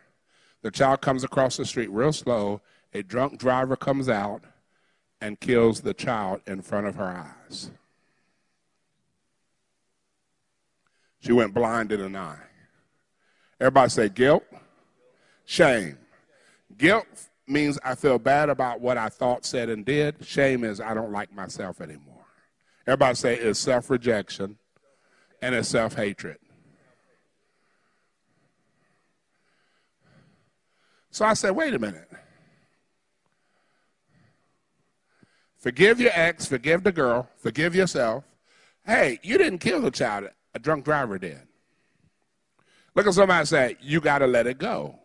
The 0.63 0.71
child 0.71 1.01
comes 1.01 1.25
across 1.25 1.57
the 1.57 1.65
street 1.65 1.91
real 1.91 2.13
slow. 2.13 2.61
A 2.93 3.03
drunk 3.03 3.39
driver 3.39 3.77
comes 3.77 4.09
out 4.09 4.43
and 5.21 5.39
kills 5.39 5.81
the 5.81 5.95
child 5.95 6.41
in 6.47 6.63
front 6.63 6.87
of 6.87 6.97
her 6.97 7.05
eyes. 7.05 7.71
She 11.21 11.33
went 11.33 11.55
blind 11.55 11.93
in 11.93 12.01
an 12.01 12.17
eye. 12.17 12.39
Everybody 13.61 13.91
say 13.91 14.09
guilt, 14.09 14.45
shame. 15.45 15.99
Guilt 16.77 17.07
means 17.47 17.79
I 17.85 17.95
feel 17.95 18.19
bad 18.19 18.51
about 18.51 18.81
what 18.81 18.99
I 18.99 19.09
thought, 19.09 19.47
said, 19.47 19.71
and 19.71 19.85
did. 19.85 20.25
Shame 20.27 20.65
is 20.65 20.81
I 20.81 20.93
don't 20.93 21.13
like 21.13 21.33
myself 21.33 21.81
anymore. 21.81 22.14
Everybody 22.87 23.15
say 23.15 23.37
it's 23.37 23.59
self 23.59 23.89
rejection 23.91 24.59
and 25.41 25.55
it's 25.55 25.69
self 25.69 25.95
hatred. 25.95 26.39
So 31.11 31.25
I 31.25 31.35
said, 31.35 31.53
wait 31.53 31.73
a 31.73 31.79
minute. 31.79 32.11
Forgive 35.57 35.99
your 36.01 36.11
ex, 36.13 36.45
forgive 36.45 36.83
the 36.83 36.93
girl, 36.93 37.29
forgive 37.37 37.75
yourself. 37.75 38.25
Hey, 38.85 39.19
you 39.23 39.39
didn't 39.39 39.61
kill 39.61 39.81
the 39.81 39.91
child, 39.91 40.29
a 40.55 40.59
drunk 40.59 40.85
driver 40.85 41.19
did. 41.19 41.41
Look 42.95 43.07
at 43.07 43.15
somebody 43.15 43.47
say, 43.47 43.77
you 43.81 44.01
got 44.01 44.19
to 44.19 44.27
let 44.27 44.47
it 44.47 44.59
go. 44.59 44.99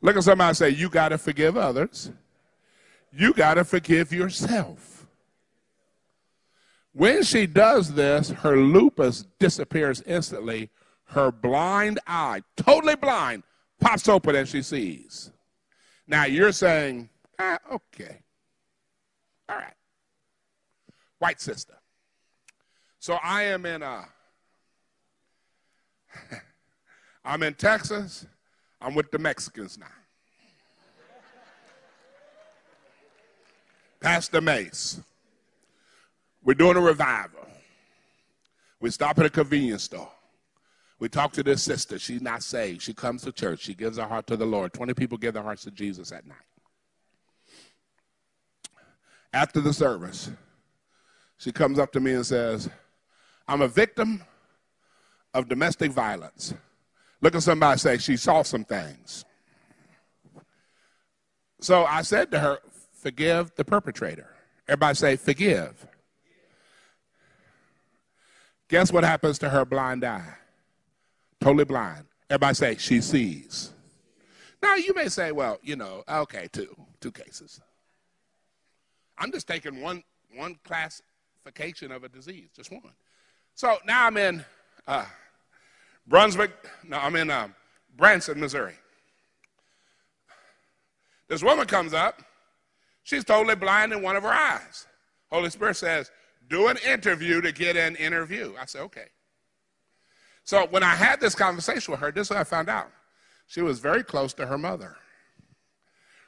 Look 0.00 0.16
at 0.16 0.22
somebody 0.22 0.54
say, 0.54 0.68
you 0.68 0.88
got 0.88 1.08
to 1.08 1.18
forgive 1.18 1.56
others. 1.56 2.12
You 3.12 3.32
got 3.32 3.54
to 3.54 3.64
forgive 3.64 4.12
yourself. 4.12 4.93
When 6.94 7.24
she 7.24 7.46
does 7.48 7.94
this, 7.94 8.30
her 8.30 8.56
lupus 8.56 9.26
disappears 9.40 10.00
instantly. 10.06 10.70
Her 11.06 11.32
blind 11.32 11.98
eye, 12.06 12.42
totally 12.56 12.94
blind, 12.94 13.42
pops 13.80 14.08
open 14.08 14.36
and 14.36 14.48
she 14.48 14.62
sees. 14.62 15.32
Now 16.06 16.24
you're 16.24 16.52
saying, 16.52 17.08
ah, 17.38 17.58
okay. 17.72 18.20
All 19.48 19.56
right. 19.56 19.74
White 21.18 21.40
sister. 21.40 21.74
So 23.00 23.18
I 23.22 23.42
am 23.42 23.66
in 23.66 23.82
uh 23.82 24.04
I'm 27.24 27.42
in 27.42 27.54
Texas. 27.54 28.24
I'm 28.80 28.94
with 28.94 29.10
the 29.10 29.18
Mexicans 29.18 29.78
now. 29.78 29.86
Pastor 34.00 34.40
Mace. 34.40 35.00
We're 36.44 36.54
doing 36.54 36.76
a 36.76 36.80
revival. 36.80 37.46
We 38.80 38.90
stop 38.90 39.18
at 39.18 39.26
a 39.26 39.30
convenience 39.30 39.84
store. 39.84 40.10
We 40.98 41.08
talk 41.08 41.32
to 41.32 41.42
this 41.42 41.62
sister. 41.62 41.98
She's 41.98 42.20
not 42.22 42.42
saved. 42.42 42.82
She 42.82 42.94
comes 42.94 43.22
to 43.22 43.32
church. 43.32 43.60
She 43.60 43.74
gives 43.74 43.96
her 43.98 44.04
heart 44.04 44.26
to 44.28 44.36
the 44.36 44.46
Lord. 44.46 44.72
20 44.72 44.94
people 44.94 45.18
give 45.18 45.34
their 45.34 45.42
hearts 45.42 45.64
to 45.64 45.70
Jesus 45.70 46.12
at 46.12 46.26
night. 46.26 46.36
After 49.32 49.60
the 49.60 49.72
service, 49.72 50.30
she 51.38 51.50
comes 51.50 51.78
up 51.78 51.92
to 51.92 52.00
me 52.00 52.12
and 52.12 52.24
says, 52.24 52.68
I'm 53.48 53.62
a 53.62 53.68
victim 53.68 54.22
of 55.32 55.48
domestic 55.48 55.90
violence. 55.90 56.54
Look 57.20 57.34
at 57.34 57.42
somebody 57.42 57.78
say, 57.78 57.98
she 57.98 58.16
saw 58.16 58.42
some 58.42 58.64
things. 58.64 59.24
So 61.60 61.84
I 61.84 62.02
said 62.02 62.30
to 62.30 62.38
her, 62.38 62.58
forgive 62.92 63.54
the 63.56 63.64
perpetrator. 63.64 64.28
Everybody 64.68 64.94
say, 64.94 65.16
forgive. 65.16 65.86
Guess 68.68 68.92
what 68.92 69.04
happens 69.04 69.38
to 69.40 69.50
her 69.50 69.64
blind 69.64 70.04
eye? 70.04 70.34
Totally 71.40 71.64
blind. 71.64 72.04
Everybody 72.30 72.54
say 72.54 72.76
she 72.78 73.00
sees. 73.00 73.72
Now 74.62 74.76
you 74.76 74.94
may 74.94 75.08
say, 75.08 75.30
well, 75.32 75.58
you 75.62 75.76
know, 75.76 76.02
okay, 76.08 76.48
two, 76.50 76.74
two 77.00 77.12
cases. 77.12 77.60
I'm 79.18 79.30
just 79.30 79.46
taking 79.46 79.80
one 79.80 80.02
one 80.34 80.58
classification 80.64 81.92
of 81.92 82.02
a 82.02 82.08
disease, 82.08 82.48
just 82.56 82.72
one. 82.72 82.82
So 83.54 83.76
now 83.86 84.06
I'm 84.06 84.16
in 84.16 84.44
uh, 84.88 85.04
Brunswick. 86.06 86.50
No, 86.82 86.98
I'm 86.98 87.14
in 87.14 87.30
uh, 87.30 87.48
Branson, 87.96 88.40
Missouri. 88.40 88.74
This 91.28 91.42
woman 91.42 91.66
comes 91.66 91.94
up. 91.94 92.22
She's 93.04 93.24
totally 93.24 93.54
blind 93.54 93.92
in 93.92 94.02
one 94.02 94.16
of 94.16 94.22
her 94.22 94.32
eyes. 94.32 94.86
Holy 95.30 95.50
Spirit 95.50 95.76
says, 95.76 96.10
do 96.54 96.68
an 96.68 96.76
interview 96.86 97.40
to 97.40 97.50
get 97.50 97.76
an 97.76 97.96
interview. 97.96 98.54
I 98.60 98.66
said, 98.66 98.82
okay. 98.82 99.06
So 100.44 100.68
when 100.70 100.84
I 100.84 100.94
had 100.94 101.20
this 101.20 101.34
conversation 101.34 101.90
with 101.90 102.00
her, 102.00 102.12
this 102.12 102.28
is 102.28 102.30
what 102.30 102.38
I 102.38 102.44
found 102.44 102.68
out. 102.68 102.90
She 103.48 103.60
was 103.60 103.80
very 103.80 104.04
close 104.04 104.32
to 104.34 104.46
her 104.46 104.56
mother. 104.56 104.96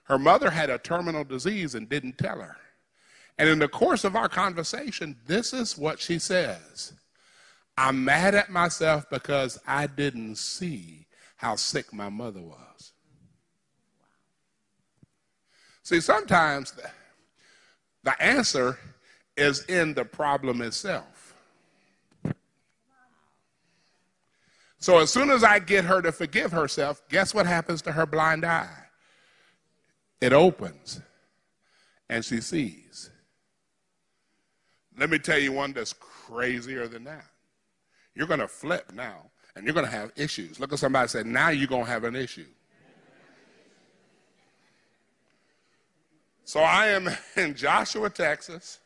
Her 0.05 0.19
mother 0.19 0.51
had 0.51 0.69
a 0.69 0.79
terminal 0.79 1.23
disease 1.23 1.77
and 1.77 1.89
didn't 1.89 2.19
tell 2.19 2.41
her. 2.41 2.57
And 3.39 3.49
in 3.49 3.61
the 3.61 3.69
course 3.69 4.03
of 4.03 4.17
our 4.17 4.29
conversation, 4.29 5.17
this 5.27 5.53
is 5.53 5.79
what 5.79 6.01
she 6.01 6.19
says 6.19 6.93
I'm 7.79 8.05
mad 8.05 8.35
at 8.35 8.51
myself 8.51 9.09
because 9.11 9.61
I 9.67 9.87
didn't 9.87 10.37
see 10.37 11.07
how 11.37 11.55
sick 11.55 11.93
my 11.93 12.09
mother 12.09 12.41
was. 12.41 12.93
See, 15.83 16.01
sometimes 16.01 16.73
the, 18.03 18.23
answer 18.23 18.79
is 19.37 19.65
in 19.65 19.95
the 19.95 20.05
problem 20.05 20.63
itself. 20.63 21.35
So 24.79 24.99
as 24.99 25.11
soon 25.11 25.31
as 25.31 25.43
I 25.43 25.59
get 25.59 25.85
her 25.85 26.01
to 26.03 26.13
forgive 26.13 26.53
herself, 26.53 27.03
guess 27.09 27.35
what 27.35 27.47
happens 27.47 27.83
to 27.83 27.93
her 27.93 28.07
blind 28.07 28.45
eye? 28.45 28.85
It 30.21 30.33
opens 30.33 31.01
and 32.09 32.25
she 32.25 32.41
sees. 32.41 33.11
Let 34.99 35.11
me 35.11 35.19
tell 35.19 35.39
you 35.39 35.53
one 35.53 35.73
that's 35.73 35.93
crazier 35.93 36.89
than 36.89 37.05
that. 37.05 37.27
You're 38.15 38.27
going 38.27 38.41
to 38.41 38.49
flip 38.49 38.93
now 38.95 39.31
and 39.55 39.65
you're 39.65 39.75
going 39.75 39.87
to 39.87 39.93
have 39.93 40.13
issues. 40.17 40.61
Look 40.61 40.73
at 40.73 40.79
somebody 40.79 41.09
say, 41.09 41.23
now 41.23 41.51
you're 41.51 41.67
going 41.67 41.85
to 41.85 41.91
have 41.91 42.05
an 42.05 42.17
issue. 42.17 42.47
So 46.45 46.61
I 46.61 46.89
am 46.89 47.09
in 47.37 47.55
Joshua, 47.55 48.09
Texas. 48.09 48.79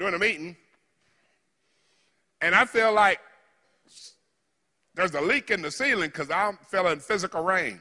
Doing 0.00 0.14
a 0.14 0.18
meeting, 0.18 0.56
and 2.40 2.54
I 2.54 2.64
feel 2.64 2.90
like 2.90 3.20
there's 4.94 5.14
a 5.14 5.20
leak 5.20 5.50
in 5.50 5.60
the 5.60 5.70
ceiling 5.70 6.08
because 6.08 6.30
I'm 6.30 6.58
feeling 6.68 6.98
physical 6.98 7.44
rain. 7.44 7.78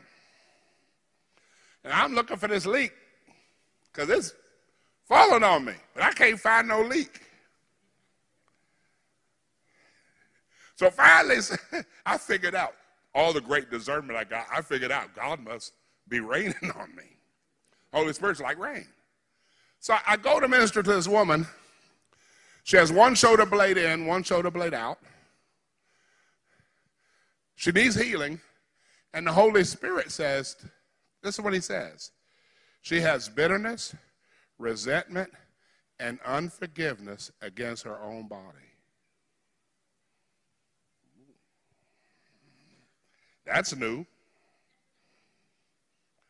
And 1.86 1.94
I'm 1.94 2.14
looking 2.14 2.36
for 2.36 2.50
this 2.50 2.66
leak 2.66 2.92
because 3.92 4.10
it's 4.10 4.34
falling 5.08 5.44
on 5.44 5.64
me, 5.64 5.74
but 5.94 6.04
I 6.04 6.12
can't 6.12 6.38
find 6.38 6.68
no 6.68 6.82
leak. 6.82 7.22
So 10.76 10.90
finally, 10.90 11.38
I 12.06 12.18
figured 12.18 12.54
out 12.54 12.74
all 13.16 13.32
the 13.32 13.42
great 13.42 13.72
discernment 13.72 14.20
I 14.20 14.26
got. 14.26 14.46
I 14.54 14.62
figured 14.62 14.92
out 14.92 15.16
God 15.16 15.40
must 15.40 15.72
be 16.10 16.20
raining 16.20 16.54
on 16.78 16.94
me. 16.98 17.04
Holy 17.94 18.12
Spirit's 18.12 18.42
like 18.42 18.60
rain. 18.60 18.88
So 19.80 19.96
I 20.06 20.18
go 20.18 20.42
to 20.42 20.50
minister 20.50 20.84
to 20.84 20.92
this 20.92 21.08
woman 21.08 21.48
she 22.70 22.78
has 22.78 22.92
one 22.92 23.16
shoulder 23.16 23.48
blade 23.48 23.80
in, 23.80 24.06
one 24.06 24.22
shoulder 24.22 24.52
blade 24.52 24.76
out. 24.76 25.00
She 27.56 27.72
needs 27.72 27.96
healing. 27.96 28.40
And 29.12 29.26
the 29.26 29.32
Holy 29.32 29.64
Spirit 29.64 30.12
says, 30.12 30.56
this 31.24 31.34
is 31.34 31.42
what 31.44 31.56
he 31.56 31.62
says. 31.62 32.12
She 32.84 33.02
has 33.02 33.28
bitterness, 33.28 33.96
resentment, 34.60 35.32
and 36.00 36.20
unforgiveness 36.24 37.32
against 37.42 37.86
her 37.86 38.00
own 38.04 38.28
body. 38.28 38.70
That's 43.48 43.76
new. 43.76 44.06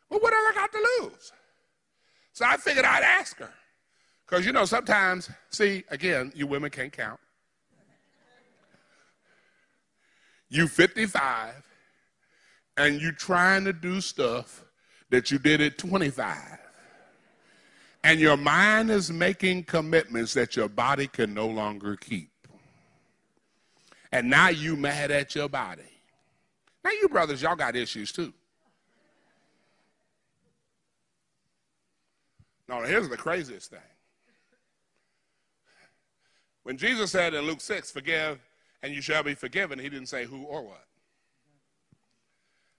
Well, 0.10 0.22
what 0.22 0.32
have 0.32 0.56
I 0.56 0.56
got 0.56 0.72
to 0.72 0.88
lose? 1.02 1.34
So 2.32 2.46
I 2.46 2.56
figured 2.56 2.86
I'd 2.86 3.04
ask 3.04 3.38
her. 3.40 3.52
Because, 4.30 4.46
you 4.46 4.52
know, 4.52 4.66
sometimes, 4.66 5.28
see, 5.50 5.84
again, 5.90 6.32
you 6.36 6.46
women 6.46 6.70
can't 6.70 6.92
count. 6.94 7.20
You 10.50 10.68
55 10.68 11.56
and 12.78 13.02
you 13.02 13.12
trying 13.12 13.64
to 13.66 13.74
do 13.74 14.02
stuff 14.02 14.66
that 15.10 15.32
you 15.32 15.40
did 15.40 15.62
at 15.62 15.80
25. 15.80 16.38
And 18.04 18.20
your 18.20 18.38
mind 18.38 18.92
is 18.92 19.12
making 19.12 19.64
commitments 19.64 20.36
that 20.36 20.56
your 20.56 20.70
body 20.70 21.08
can 21.08 21.34
no 21.34 21.48
longer 21.48 21.96
keep. 21.96 22.30
And 24.12 24.30
now 24.30 24.50
you 24.50 24.76
mad 24.76 25.10
at 25.10 25.34
your 25.34 25.50
body. 25.50 25.82
Now 26.84 26.92
you 26.92 27.10
brothers, 27.10 27.42
y'all 27.42 27.56
got 27.56 27.76
issues 27.76 28.12
too. 28.12 28.32
No, 32.68 32.84
here's 32.84 33.10
the 33.10 33.18
craziest 33.18 33.72
thing. 33.72 33.80
When 36.64 36.78
Jesus 36.78 37.12
said 37.12 37.34
in 37.34 37.45
Luke 37.45 37.62
6, 37.62 37.91
forgive 37.91 38.39
and 38.82 38.93
you 38.93 39.01
shall 39.01 39.24
be 39.24 39.34
forgiven, 39.34 39.80
he 39.80 39.89
didn't 39.89 40.07
say 40.07 40.26
who 40.26 40.43
or 40.43 40.64
what. 40.64 40.86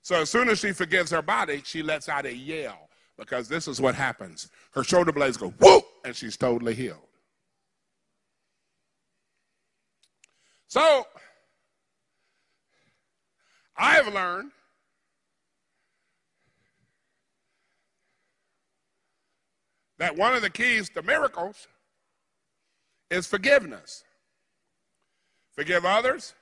So 0.03 0.17
as 0.17 0.31
soon 0.31 0.49
as 0.49 0.59
she 0.59 0.73
forgives 0.73 1.11
her 1.11 1.23
body, 1.23 1.63
she 1.65 1.83
lets 1.83 2.09
out 2.09 2.27
a 2.27 2.35
yell 2.35 2.89
because 3.19 3.49
this 3.49 3.69
is 3.69 3.81
what 3.81 3.95
happens. 3.95 4.49
Her 4.73 4.83
shoulder 4.83 5.13
blades 5.13 5.37
go 5.37 5.51
whoop, 5.59 5.85
and 6.05 6.17
she's 6.17 6.37
totally 6.37 6.75
healed. 6.75 6.99
So 10.69 11.07
I 13.77 13.95
have 13.95 14.13
learned 14.13 14.53
that 19.99 20.17
one 20.17 20.35
of 20.35 20.43
the 20.43 20.51
keys 20.51 20.89
to 20.91 21.03
miracles 21.03 21.69
is 23.11 23.27
forgiveness. 23.27 24.05
Forgive 25.55 25.85
others, 25.85 26.35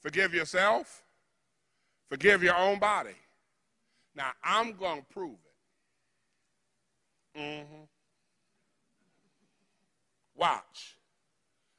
forgive 0.00 0.34
yourself, 0.34 1.02
forgive 2.08 2.42
your 2.42 2.56
own 2.56 2.78
body. 2.78 3.14
Now, 4.16 4.30
I'm 4.42 4.72
going 4.72 5.00
to 5.00 5.06
prove 5.12 5.36
it. 7.34 7.38
Mm-hmm. 7.38 7.84
Watch. 10.34 10.96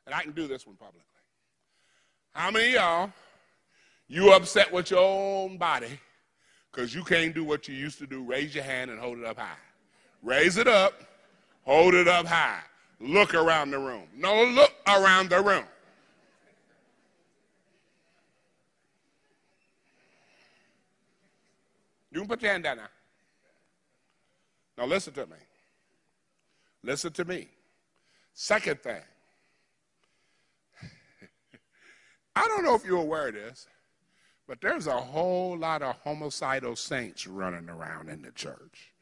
And 0.05 0.15
I 0.15 0.23
can 0.23 0.31
do 0.31 0.47
this 0.47 0.65
one 0.65 0.77
publicly. 0.77 1.03
How 2.33 2.51
many 2.51 2.73
y'all, 2.73 3.11
you 4.07 4.31
upset 4.31 4.71
with 4.71 4.91
your 4.91 5.01
own 5.01 5.57
body 5.57 5.99
because 6.71 6.95
you 6.95 7.03
can't 7.03 7.33
do 7.33 7.43
what 7.43 7.67
you 7.67 7.75
used 7.75 7.99
to 7.99 8.07
do? 8.07 8.23
Raise 8.23 8.55
your 8.55 8.63
hand 8.63 8.89
and 8.91 8.99
hold 8.99 9.17
it 9.17 9.25
up 9.25 9.37
high. 9.37 9.57
Raise 10.23 10.57
it 10.57 10.67
up, 10.67 10.93
hold 11.63 11.93
it 11.93 12.07
up 12.07 12.25
high. 12.25 12.61
Look 12.99 13.33
around 13.33 13.71
the 13.71 13.79
room. 13.79 14.03
No, 14.15 14.43
look 14.43 14.73
around 14.85 15.29
the 15.29 15.41
room. 15.41 15.63
You 22.11 22.21
can 22.21 22.27
put 22.27 22.41
your 22.41 22.51
hand 22.51 22.63
down 22.63 22.77
now. 22.77 22.87
Now 24.77 24.85
listen 24.85 25.13
to 25.13 25.25
me. 25.27 25.37
Listen 26.83 27.11
to 27.13 27.25
me. 27.25 27.47
Second 28.33 28.79
thing. 28.81 29.01
I 32.35 32.47
don't 32.47 32.63
know 32.63 32.75
if 32.75 32.83
you're 32.83 32.97
aware 32.97 33.27
of 33.27 33.35
this, 33.35 33.67
but 34.47 34.59
there's 34.61 34.87
a 34.87 34.99
whole 34.99 35.57
lot 35.57 35.81
of 35.81 35.95
homicidal 36.03 36.75
saints 36.75 37.27
running 37.27 37.69
around 37.69 38.09
in 38.09 38.21
the 38.21 38.31
church. 38.31 38.93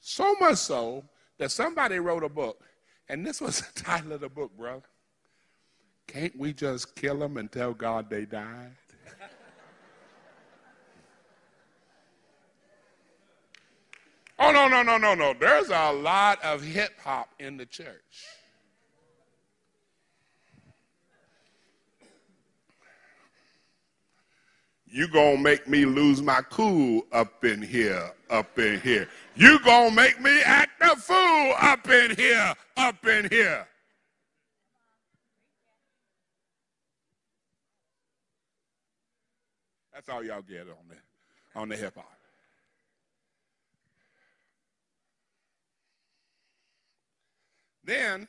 So 0.00 0.34
much 0.40 0.58
so 0.58 1.04
that 1.38 1.50
somebody 1.50 1.98
wrote 1.98 2.22
a 2.24 2.28
book, 2.28 2.62
and 3.08 3.26
this 3.26 3.40
was 3.40 3.60
the 3.72 3.82
title 3.82 4.12
of 4.12 4.20
the 4.20 4.28
book, 4.28 4.56
brother. 4.56 4.82
Can't 6.06 6.38
we 6.38 6.52
just 6.52 6.94
kill 6.94 7.18
them 7.18 7.36
and 7.36 7.50
tell 7.50 7.74
God 7.74 8.08
they 8.08 8.24
died? 8.24 8.72
oh, 14.38 14.52
no, 14.52 14.68
no, 14.68 14.82
no, 14.82 14.96
no, 14.96 15.14
no. 15.14 15.34
There's 15.38 15.68
a 15.68 15.92
lot 15.92 16.42
of 16.42 16.62
hip 16.62 16.92
hop 17.02 17.28
in 17.38 17.58
the 17.58 17.66
church. 17.66 18.37
You 24.90 25.06
gonna 25.08 25.38
make 25.38 25.68
me 25.68 25.84
lose 25.84 26.22
my 26.22 26.40
cool 26.50 27.02
up 27.12 27.44
in 27.44 27.60
here, 27.60 28.10
up 28.30 28.58
in 28.58 28.80
here. 28.80 29.06
You 29.36 29.58
gonna 29.60 29.94
make 29.94 30.20
me 30.20 30.40
act 30.42 30.80
a 30.80 30.96
fool 30.96 31.54
up 31.60 31.88
in 31.90 32.16
here, 32.16 32.54
up 32.76 33.06
in 33.06 33.28
here. 33.30 33.66
That's 39.92 40.08
all 40.08 40.24
y'all 40.24 40.42
get 40.42 40.60
on 40.60 40.88
the 40.88 41.60
on 41.60 41.68
the 41.68 41.76
hip 41.76 41.96
hop. 41.96 42.18
Then 47.84 48.28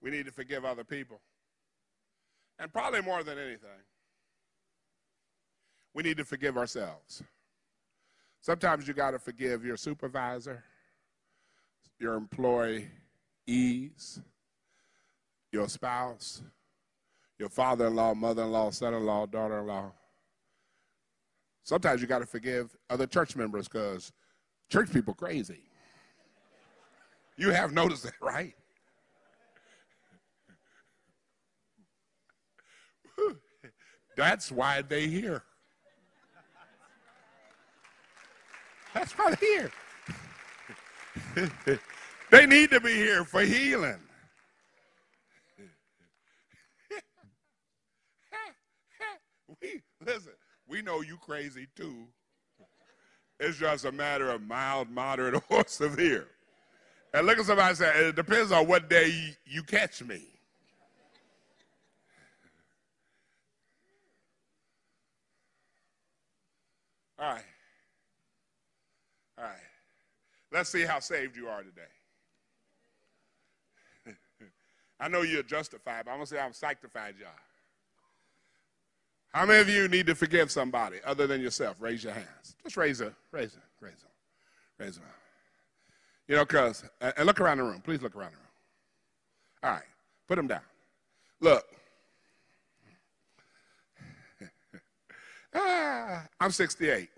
we 0.00 0.10
need 0.10 0.26
to 0.26 0.32
forgive 0.32 0.64
other 0.64 0.84
people. 0.84 1.20
And 2.58 2.72
probably 2.72 3.02
more 3.02 3.22
than 3.22 3.38
anything, 3.38 3.68
we 5.94 6.02
need 6.02 6.16
to 6.16 6.24
forgive 6.24 6.56
ourselves. 6.56 7.22
Sometimes 8.40 8.88
you 8.88 8.94
got 8.94 9.12
to 9.12 9.18
forgive 9.18 9.64
your 9.64 9.76
supervisor, 9.76 10.64
your 11.98 12.14
employees, 12.14 12.88
your 15.52 15.68
spouse, 15.68 16.42
your 17.38 17.48
father 17.48 17.86
in 17.86 17.94
law, 17.94 18.14
mother 18.14 18.42
in 18.42 18.50
law, 18.52 18.70
son 18.70 18.94
in 18.94 19.04
law, 19.04 19.26
daughter 19.26 19.60
in 19.60 19.66
law. 19.66 19.92
Sometimes 21.64 22.00
you 22.00 22.08
got 22.08 22.18
to 22.18 22.26
forgive 22.26 22.76
other 22.90 23.06
church 23.06 23.36
members 23.36 23.68
because 23.68 24.12
church 24.70 24.92
people 24.92 25.14
crazy. 25.14 25.62
You 27.36 27.50
have 27.50 27.72
noticed 27.72 28.02
that, 28.04 28.14
right? 28.20 28.54
That's 34.16 34.50
why 34.50 34.82
they 34.82 35.06
here. 35.06 35.44
That's 38.94 39.12
they're 39.14 39.36
here. 39.36 39.72
they 42.30 42.46
need 42.46 42.70
to 42.70 42.80
be 42.80 42.94
here 42.94 43.24
for 43.24 43.42
healing. 43.42 43.98
we 49.62 49.82
listen, 50.04 50.32
we 50.68 50.82
know 50.82 51.02
you 51.02 51.16
crazy 51.18 51.68
too. 51.76 52.06
It's 53.40 53.58
just 53.58 53.84
a 53.84 53.92
matter 53.92 54.30
of 54.30 54.42
mild, 54.42 54.90
moderate, 54.90 55.42
or 55.50 55.64
severe. 55.66 56.28
And 57.14 57.26
look 57.26 57.38
at 57.38 57.46
somebody 57.46 57.74
say, 57.74 58.08
it 58.08 58.16
depends 58.16 58.52
on 58.52 58.68
what 58.68 58.88
day 58.90 59.08
you, 59.08 59.32
you 59.46 59.62
catch 59.62 60.02
me. 60.02 60.22
All 67.18 67.32
right. 67.34 67.44
All 69.38 69.44
right. 69.44 69.52
Let's 70.52 70.70
see 70.70 70.82
how 70.82 71.00
saved 71.00 71.36
you 71.36 71.48
are 71.48 71.62
today. 71.62 71.82
I 75.00 75.08
know 75.08 75.22
you're 75.22 75.42
justified, 75.42 76.04
but 76.04 76.10
I'm 76.10 76.18
going 76.18 76.26
to 76.26 76.34
say 76.34 76.40
I'm 76.40 76.52
sanctified, 76.52 77.14
y'all. 77.18 77.30
How 79.32 79.46
many 79.46 79.60
of 79.60 79.68
you 79.70 79.88
need 79.88 80.06
to 80.08 80.14
forgive 80.14 80.50
somebody 80.50 80.98
other 81.06 81.26
than 81.26 81.40
yourself? 81.40 81.76
Raise 81.80 82.04
your 82.04 82.12
hands. 82.12 82.54
Just 82.62 82.76
raise 82.76 82.98
them, 82.98 83.16
Raise 83.30 83.54
it. 83.54 83.62
Raise 83.80 83.96
them. 83.96 84.10
Raise 84.78 84.96
them. 84.96 85.04
You 86.28 86.36
know, 86.36 86.44
because, 86.44 86.84
and 87.00 87.24
look 87.26 87.40
around 87.40 87.56
the 87.58 87.64
room. 87.64 87.80
Please 87.80 88.02
look 88.02 88.14
around 88.14 88.32
the 88.32 88.36
room. 88.36 88.46
All 89.62 89.70
right. 89.70 89.82
Put 90.28 90.36
them 90.36 90.48
down. 90.48 90.60
Look. 91.40 91.64
ah, 95.54 96.26
I'm 96.38 96.50
68. 96.50 97.08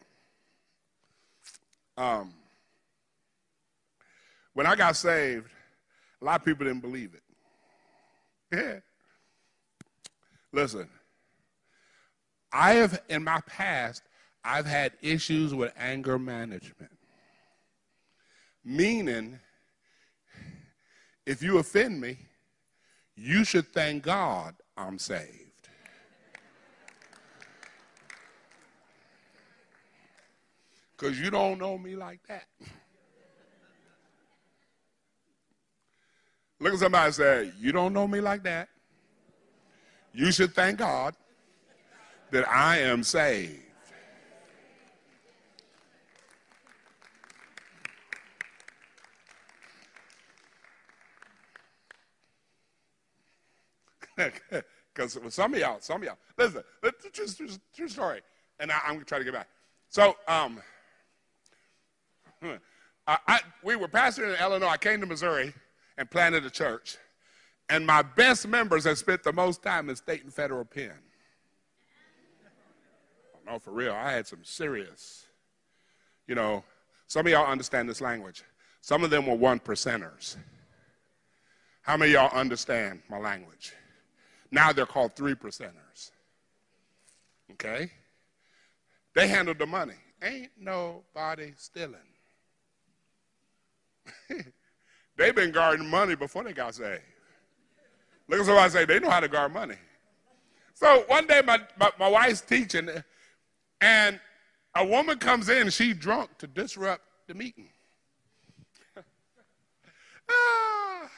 Um, 1.96 2.32
when 4.54 4.66
I 4.66 4.74
got 4.76 4.96
saved, 4.96 5.48
a 6.22 6.24
lot 6.24 6.40
of 6.40 6.44
people 6.44 6.64
didn't 6.64 6.80
believe 6.80 7.12
it. 7.14 7.22
Yeah. 8.56 8.78
Listen, 10.52 10.88
I 12.52 12.74
have, 12.74 13.02
in 13.08 13.24
my 13.24 13.40
past, 13.46 14.04
I've 14.44 14.66
had 14.66 14.92
issues 15.02 15.52
with 15.52 15.72
anger 15.76 16.18
management. 16.18 16.92
Meaning, 18.64 19.40
if 21.26 21.42
you 21.42 21.58
offend 21.58 22.00
me, 22.00 22.16
you 23.16 23.44
should 23.44 23.66
thank 23.72 24.04
God 24.04 24.54
I'm 24.76 24.98
saved. 24.98 25.68
because 30.96 31.20
you 31.20 31.30
don't 31.30 31.58
know 31.58 31.76
me 31.76 31.96
like 31.96 32.20
that. 32.28 32.46
Look 36.60 36.72
at 36.72 36.78
somebody 36.78 37.06
and 37.06 37.14
say, 37.14 37.52
You 37.58 37.72
don't 37.72 37.92
know 37.92 38.06
me 38.06 38.20
like 38.20 38.42
that. 38.44 38.68
You 40.12 40.30
should 40.30 40.54
thank 40.54 40.78
God 40.78 41.14
that 42.30 42.48
I 42.48 42.78
am 42.78 43.02
saved. 43.02 43.60
Because 54.94 55.18
some 55.34 55.52
of 55.52 55.58
y'all, 55.58 55.80
some 55.80 56.02
of 56.02 56.04
y'all, 56.04 56.16
listen, 56.38 56.62
true, 57.12 57.26
true, 57.26 57.48
true 57.74 57.88
story, 57.88 58.20
and 58.60 58.70
I, 58.70 58.76
am 58.84 58.94
going 58.94 59.00
to 59.00 59.04
try 59.04 59.18
to 59.18 59.24
get 59.24 59.34
back. 59.34 59.48
So, 59.88 60.14
um, 60.28 60.60
I, 63.08 63.18
I, 63.26 63.40
we 63.64 63.74
were 63.74 63.88
pastoring 63.88 64.36
in 64.36 64.40
Illinois. 64.40 64.68
I 64.68 64.76
came 64.76 65.00
to 65.00 65.06
Missouri 65.06 65.52
and 65.98 66.10
planted 66.10 66.44
a 66.44 66.50
church. 66.50 66.96
And 67.68 67.86
my 67.86 68.02
best 68.02 68.46
members 68.46 68.84
have 68.84 68.98
spent 68.98 69.22
the 69.22 69.32
most 69.32 69.62
time 69.62 69.88
in 69.88 69.96
state 69.96 70.22
and 70.22 70.32
federal 70.32 70.64
pen. 70.64 70.92
Oh, 73.34 73.52
no, 73.52 73.58
for 73.58 73.70
real, 73.72 73.92
I 73.92 74.12
had 74.12 74.26
some 74.26 74.44
serious, 74.44 75.26
you 76.26 76.34
know, 76.34 76.64
some 77.06 77.26
of 77.26 77.32
y'all 77.32 77.46
understand 77.46 77.88
this 77.88 78.00
language. 78.00 78.42
Some 78.80 79.04
of 79.04 79.10
them 79.10 79.26
were 79.26 79.34
one 79.34 79.60
percenters. 79.60 80.36
How 81.82 81.96
many 81.96 82.12
y'all 82.12 82.36
understand 82.36 83.02
my 83.08 83.18
language? 83.18 83.72
Now 84.50 84.72
they're 84.72 84.86
called 84.86 85.14
three 85.14 85.34
percenters. 85.34 86.10
Okay? 87.52 87.90
They 89.14 89.28
handled 89.28 89.58
the 89.58 89.66
money. 89.66 89.94
Ain't 90.22 90.50
nobody 90.58 91.52
stealing. 91.56 91.96
They've 95.16 95.34
been 95.34 95.52
guarding 95.52 95.88
money 95.88 96.14
before 96.14 96.44
they 96.44 96.52
got 96.52 96.74
saved. 96.74 97.02
Look 98.28 98.40
at 98.40 98.46
somebody 98.46 98.70
say, 98.70 98.84
they 98.84 99.00
know 99.00 99.10
how 99.10 99.20
to 99.20 99.28
guard 99.28 99.52
money. 99.52 99.76
So 100.74 101.04
one 101.06 101.26
day 101.26 101.40
my, 101.44 101.60
my, 101.78 101.90
my 101.98 102.08
wife's 102.08 102.40
teaching, 102.40 102.88
and 103.80 104.20
a 104.74 104.84
woman 104.84 105.18
comes 105.18 105.48
in, 105.48 105.70
she's 105.70 105.96
drunk 105.96 106.30
to 106.38 106.46
disrupt 106.46 107.02
the 107.28 107.34
meeting. 107.34 107.68
ah. 110.28 111.10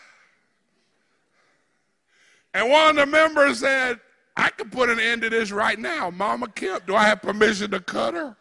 And 2.53 2.70
one 2.70 2.90
of 2.90 2.97
the 2.97 3.07
members 3.07 3.61
said, 3.61 4.01
I 4.36 4.51
could 4.51 4.70
put 4.70 4.90
an 4.90 5.01
end 5.01 5.22
to 5.22 5.30
this 5.30 5.51
right 5.51 5.78
now. 5.78 6.11
Mama 6.11 6.49
Kemp, 6.49 6.86
do 6.86 6.94
I 6.94 7.05
have 7.05 7.22
permission 7.22 7.70
to 7.70 7.80
cut 7.80 8.14
her? 8.14 8.36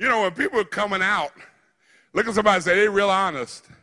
You 0.00 0.08
know, 0.08 0.22
when 0.22 0.32
people 0.32 0.58
are 0.58 0.64
coming 0.64 1.02
out, 1.02 1.30
look 2.14 2.26
at 2.26 2.34
somebody 2.34 2.54
and 2.54 2.64
say, 2.64 2.74
they're 2.74 2.90
real 2.90 3.10
honest. 3.10 3.66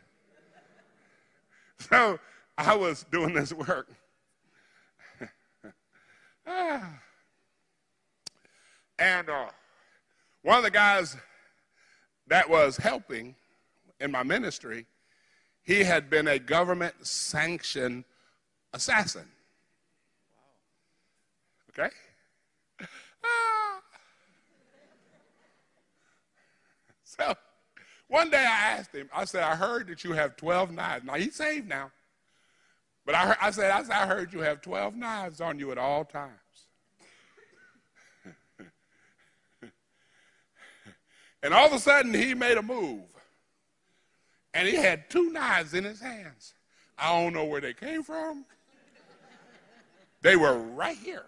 So 1.80 2.20
I 2.57 2.76
was 2.76 3.05
doing 3.11 3.36
this 3.36 3.53
work. 3.53 3.88
and 8.97 9.30
uh, 9.30 9.49
one 10.41 10.57
of 10.57 10.63
the 10.63 10.72
guys 10.72 11.15
that 12.26 12.49
was 12.49 12.78
helping 12.78 13.36
in 13.99 14.11
my 14.11 14.24
ministry, 14.24 14.88
he 15.61 15.84
had 15.84 16.09
been 16.09 16.28
a 16.28 16.39
government 16.39 16.95
sanctioned 17.05 18.05
assassin. 18.74 19.28
Okay? 21.70 21.89
Ah. 23.24 23.66
So 27.20 27.36
one 28.07 28.30
day 28.30 28.45
I 28.45 28.78
asked 28.78 28.93
him, 28.93 29.09
I 29.13 29.26
said, 29.26 29.43
I 29.43 29.55
heard 29.55 29.88
that 29.88 30.03
you 30.03 30.13
have 30.13 30.38
12 30.38 30.72
knives. 30.72 31.05
Now 31.05 31.15
he's 31.15 31.36
saved 31.36 31.68
now. 31.68 31.91
But 33.05 33.15
I, 33.15 33.28
heard, 33.28 33.38
I, 33.41 33.51
said, 33.51 33.72
I 33.72 33.84
said, 33.84 33.91
I 33.91 34.05
heard 34.05 34.34
you 34.34 34.39
have 34.39 34.61
12 34.61 34.95
knives 34.95 35.39
on 35.41 35.59
you 35.59 35.72
at 35.72 35.78
all 35.78 36.03
times. 36.05 36.32
and 41.41 41.53
all 41.53 41.68
of 41.68 41.74
a 41.74 41.80
sudden 41.80 42.13
he 42.13 42.34
made 42.34 42.57
a 42.57 42.61
move. 42.61 43.03
And 44.53 44.68
he 44.68 44.76
had 44.76 45.09
two 45.09 45.32
knives 45.32 45.74
in 45.74 45.84
his 45.84 46.01
hands. 46.01 46.53
I 46.97 47.11
don't 47.11 47.34
know 47.34 47.45
where 47.45 47.61
they 47.61 47.74
came 47.74 48.03
from. 48.03 48.45
They 50.22 50.36
were 50.36 50.57
right 50.57 50.97
here. 50.97 51.26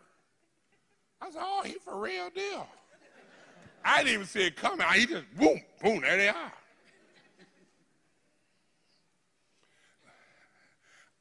I 1.22 1.30
said, 1.32 1.42
oh, 1.44 1.62
he 1.64 1.74
for 1.74 1.98
real 2.00 2.30
deal. 2.30 2.68
I 3.84 4.00
didn't 4.00 4.14
even 4.14 4.26
see 4.26 4.48
it 4.48 4.56
coming. 4.56 4.86
He 4.94 5.06
just, 5.06 5.26
boom, 5.36 5.62
boom, 5.82 6.02
there 6.02 6.18
they 6.18 6.30
are. 6.30 6.54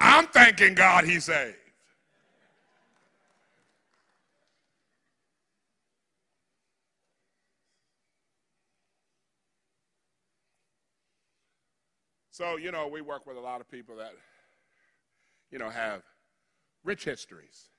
I'm 0.01 0.27
thanking 0.29 0.75
God 0.75 1.05
he 1.05 1.21
saved. 1.21 1.57
So, 12.31 12.57
you 12.57 12.71
know, 12.71 12.87
we 12.87 13.01
work 13.01 13.27
with 13.27 13.37
a 13.37 13.41
lot 13.41 13.61
of 13.61 13.69
people 13.69 13.97
that, 13.97 14.13
you 15.51 15.59
know, 15.59 15.71
have 15.71 16.03
rich 16.85 17.05
histories. 17.05 17.71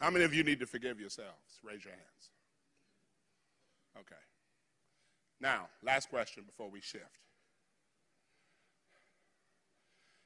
How 0.00 0.10
many 0.10 0.24
of 0.24 0.32
you 0.32 0.42
need 0.42 0.60
to 0.60 0.66
forgive 0.66 0.98
yourselves? 0.98 1.60
Raise 1.62 1.84
your 1.84 1.92
hands. 1.92 2.30
Okay. 3.98 4.14
Now, 5.40 5.68
last 5.82 6.08
question 6.08 6.44
before 6.44 6.70
we 6.70 6.80
shift. 6.80 7.04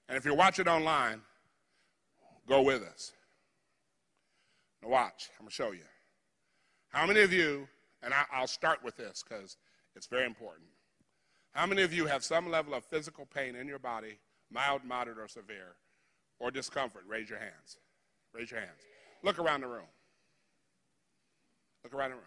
And 0.09 0.16
if 0.16 0.25
you're 0.25 0.35
watching 0.35 0.68
online, 0.68 1.22
go 2.47 2.62
with 2.62 2.83
us. 2.83 3.12
Now, 4.83 4.91
watch. 4.91 5.31
I'm 5.39 5.45
going 5.45 5.51
to 5.51 5.55
show 5.55 5.72
you. 5.72 5.85
How 6.91 7.07
many 7.07 7.20
of 7.20 7.33
you, 7.33 7.66
and 8.03 8.14
I, 8.14 8.41
will 8.41 8.47
start 8.47 8.85
with 8.85 8.97
this 8.97 9.25
because 9.29 9.57
it's 9.97 10.07
very 10.07 10.27
important. 10.27 10.68
How 11.53 11.66
many 11.66 11.83
of 11.83 11.93
you 11.93 12.07
have 12.07 12.22
some 12.22 12.51
level 12.51 12.75
of 12.75 12.85
physical 12.85 13.27
pain 13.27 13.57
in 13.57 13.66
your 13.66 13.79
body, 13.79 14.18
mild, 14.51 14.85
moderate, 14.85 15.18
or 15.18 15.29
severe, 15.29 15.77
or 16.39 16.51
discomfort? 16.51 17.03
Raise 17.09 17.31
your 17.31 17.39
hands. 17.39 17.79
Raise 18.33 18.51
your 18.51 18.61
hands. 18.61 18.81
Look 19.25 19.39
around 19.39 19.62
the 19.62 19.66
room. 19.66 19.89
Look 21.83 21.95
around 21.95 22.11
the 22.11 22.16
room. 22.16 22.25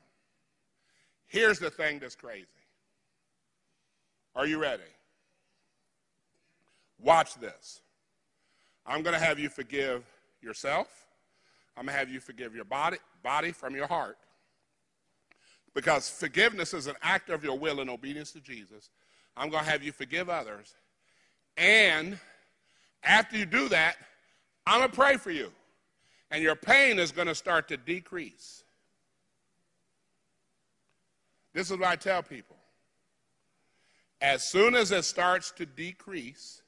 Here's 1.28 1.60
the 1.60 1.70
thing 1.70 2.00
that's 2.00 2.16
crazy. 2.16 2.48
Are 4.36 4.48
you 4.48 4.58
ready? 4.58 4.84
Watch 7.00 7.36
this. 7.36 7.82
I'm 8.86 9.04
going 9.04 9.14
to 9.14 9.24
have 9.24 9.38
you 9.38 9.48
forgive 9.48 10.04
yourself. 10.42 10.88
I'm 11.76 11.86
going 11.86 11.94
to 11.94 12.00
have 12.00 12.10
you 12.10 12.20
forgive 12.20 12.56
your 12.56 12.66
body, 12.66 12.98
body 13.24 13.52
from 13.52 13.76
your 13.76 13.88
heart. 13.88 14.18
Because 15.76 16.10
forgiveness 16.10 16.74
is 16.74 16.88
an 16.88 16.96
act 17.04 17.30
of 17.30 17.44
your 17.44 17.60
will 17.60 17.80
in 17.80 17.90
obedience 17.90 18.32
to 18.32 18.40
Jesus. 18.40 18.90
I'm 19.36 19.52
going 19.52 19.64
to 19.64 19.70
have 19.70 19.84
you 19.84 19.92
forgive 19.92 20.30
others. 20.30 20.74
And 21.58 22.18
after 23.04 23.38
you 23.38 23.46
do 23.46 23.70
that, 23.70 23.98
I'm 24.66 24.80
going 24.80 24.90
to 24.90 24.96
pray 24.96 25.18
for 25.18 25.30
you. 25.30 25.52
And 26.30 26.44
your 26.44 26.56
pain 26.56 27.00
is 27.00 27.12
going 27.12 27.28
to 27.28 27.36
start 27.36 27.68
to 27.70 27.78
decrease. 27.78 28.64
This 31.54 31.72
is 31.72 31.78
what 31.78 31.88
I 31.88 31.96
tell 31.96 32.22
people. 32.22 32.58
As 34.22 34.44
soon 34.44 34.76
as 34.76 34.92
it 34.92 35.06
starts 35.06 35.52
to 35.52 35.66
decrease, 35.66 36.62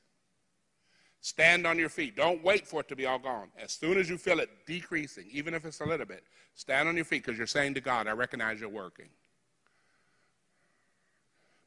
stand 1.21 1.67
on 1.67 1.77
your 1.77 1.89
feet. 1.89 2.15
Don't 2.15 2.43
wait 2.43 2.67
for 2.67 2.81
it 2.81 2.87
to 2.89 2.95
be 2.95 3.05
all 3.05 3.19
gone. 3.19 3.49
As 3.61 3.71
soon 3.71 3.97
as 3.97 4.09
you 4.09 4.17
feel 4.17 4.39
it 4.39 4.49
decreasing, 4.65 5.25
even 5.31 5.53
if 5.53 5.65
it's 5.65 5.81
a 5.81 5.85
little 5.85 6.05
bit, 6.05 6.23
stand 6.55 6.87
on 6.87 6.95
your 6.95 7.05
feet 7.05 7.25
because 7.25 7.37
you're 7.37 7.47
saying 7.47 7.73
to 7.73 7.81
God, 7.81 8.07
I 8.07 8.11
recognize 8.11 8.59
you're 8.59 8.69
working 8.69 9.09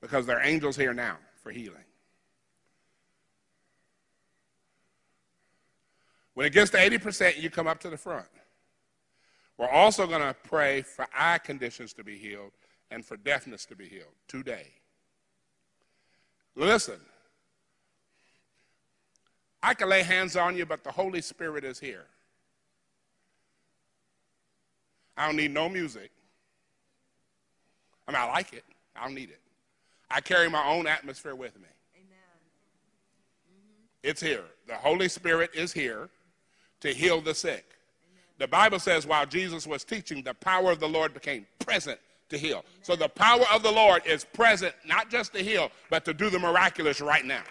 because 0.01 0.27
there 0.27 0.39
are 0.39 0.43
angels 0.43 0.77
here 0.77 0.93
now 0.93 1.17
for 1.43 1.51
healing. 1.51 1.85
When 6.35 6.47
it 6.47 6.53
gets 6.53 6.71
to 6.71 6.79
80%, 6.79 7.41
you 7.41 7.51
come 7.51 7.67
up 7.67 7.81
to 7.81 7.91
the 7.91 7.97
front. 7.97 8.27
We're 9.59 9.69
also 9.69 10.07
going 10.07 10.23
to 10.23 10.35
pray 10.45 10.83
for 10.83 11.07
eye 11.17 11.39
conditions 11.39 11.93
to 11.95 12.05
be 12.05 12.17
healed 12.17 12.53
and 12.91 13.05
for 13.05 13.17
deafness 13.17 13.67
to 13.67 13.77
be 13.77 13.87
healed 13.87 14.15
today. 14.29 14.67
Listen, 16.57 17.01
I 19.63 19.75
can 19.75 19.89
lay 19.89 20.03
hands 20.03 20.37
on 20.37 20.57
you, 20.57 20.67
but 20.67 20.83
the 20.83 20.91
Holy 20.91 21.21
Spirit 21.21 21.65
is 21.65 21.79
here. 21.79 22.05
I 25.17 25.27
don't 25.27 25.37
need 25.37 25.53
no 25.53 25.69
music. 25.69 26.11
I 28.09 28.13
mean, 28.13 28.21
I 28.21 28.27
like 28.27 28.53
it. 28.53 28.65
I 28.97 29.05
don't 29.05 29.15
need 29.15 29.31
it. 29.31 29.41
I 30.11 30.21
carry 30.21 30.51
my 30.51 30.67
own 30.67 30.87
atmosphere 30.87 31.35
with 31.35 31.57
me. 31.57 31.69
Amen. 31.95 32.09
Mm-hmm. 33.49 33.85
It's 34.03 34.21
here. 34.21 34.45
The 34.67 34.75
Holy 34.75 35.09
Spirit 35.09 35.51
is 35.55 35.73
here 35.73 36.11
to 36.83 36.93
heal 36.93 37.21
the 37.21 37.35
sick. 37.35 37.65
The 38.39 38.49
Bible 38.49 38.79
says 38.79 39.07
while 39.07 39.25
Jesus 39.25 39.67
was 39.67 39.85
teaching, 39.85 40.23
the 40.23 40.35
power 40.35 40.71
of 40.71 40.81
the 40.81 40.89
Lord 40.89 41.15
became 41.15 41.47
present 41.61 41.99
to 42.29 42.37
heal. 42.37 42.65
So 42.83 42.97
the 42.97 43.09
power 43.09 43.45
of 43.53 43.63
the 43.63 43.71
Lord 43.71 44.03
is 44.05 44.25
present 44.25 44.75
not 44.85 45.09
just 45.11 45.33
to 45.35 45.43
heal, 45.43 45.71
but 45.91 46.05
to 46.07 46.13
do 46.13 46.29
the 46.29 46.39
miraculous 46.39 47.01
right 47.01 47.25
now. 47.25 47.43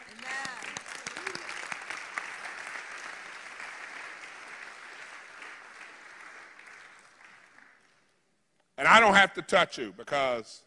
And 8.77 8.88
I 8.88 8.99
don't 8.99 9.13
have 9.13 9.34
to 9.36 9.41
touch 9.43 9.77
you 9.77 9.93
because 9.95 10.63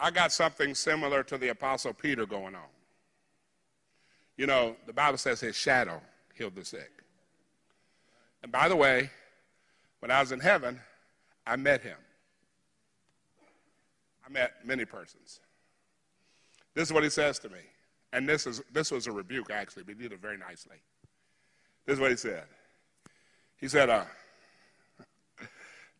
I 0.00 0.10
got 0.10 0.32
something 0.32 0.74
similar 0.74 1.22
to 1.24 1.36
the 1.36 1.48
Apostle 1.48 1.92
Peter 1.92 2.24
going 2.24 2.54
on. 2.54 2.62
You 4.38 4.46
know, 4.46 4.74
the 4.86 4.92
Bible 4.92 5.18
says 5.18 5.40
his 5.40 5.54
shadow 5.54 6.00
healed 6.34 6.54
the 6.56 6.64
sick. 6.64 6.90
And 8.42 8.52
by 8.52 8.68
the 8.68 8.76
way, 8.76 9.10
when 10.00 10.10
I 10.10 10.20
was 10.20 10.32
in 10.32 10.40
heaven, 10.40 10.80
I 11.46 11.56
met 11.56 11.82
him. 11.82 11.96
I 14.26 14.30
met 14.30 14.52
many 14.64 14.84
persons. 14.84 15.40
This 16.74 16.88
is 16.88 16.92
what 16.92 17.02
he 17.02 17.10
says 17.10 17.38
to 17.40 17.48
me. 17.48 17.58
And 18.12 18.28
this, 18.28 18.46
is, 18.46 18.62
this 18.72 18.90
was 18.90 19.06
a 19.06 19.12
rebuke, 19.12 19.50
actually, 19.50 19.82
but 19.82 19.96
he 19.96 20.02
did 20.02 20.12
it 20.12 20.20
very 20.20 20.38
nicely. 20.38 20.76
This 21.86 21.94
is 21.94 22.00
what 22.00 22.10
he 22.10 22.16
said. 22.16 22.44
He 23.56 23.68
said, 23.68 23.90
uh, 23.90 24.04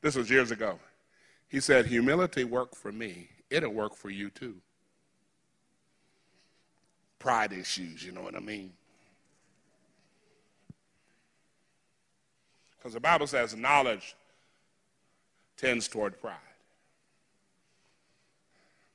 this 0.03 0.14
was 0.14 0.30
years 0.30 0.51
ago. 0.51 0.78
He 1.49 1.61
said, 1.61 1.86
Humility 1.86 2.45
worked 2.45 2.76
for 2.76 2.93
me, 2.93 3.28
it'll 3.51 3.72
work 3.72 3.95
for 3.95 4.11
you 4.11 4.30
too. 4.30 4.57
Pride 7.18 7.53
issues, 7.53 8.05
you 8.05 8.12
know 8.12 8.22
what 8.22 8.36
I 8.36 8.41
mean? 8.41 8.72
Because 12.89 12.95
the 12.95 13.01
Bible 13.01 13.26
says 13.26 13.55
knowledge 13.55 14.16
tends 15.59 15.89
toward 15.89 16.18
pride. 16.22 16.36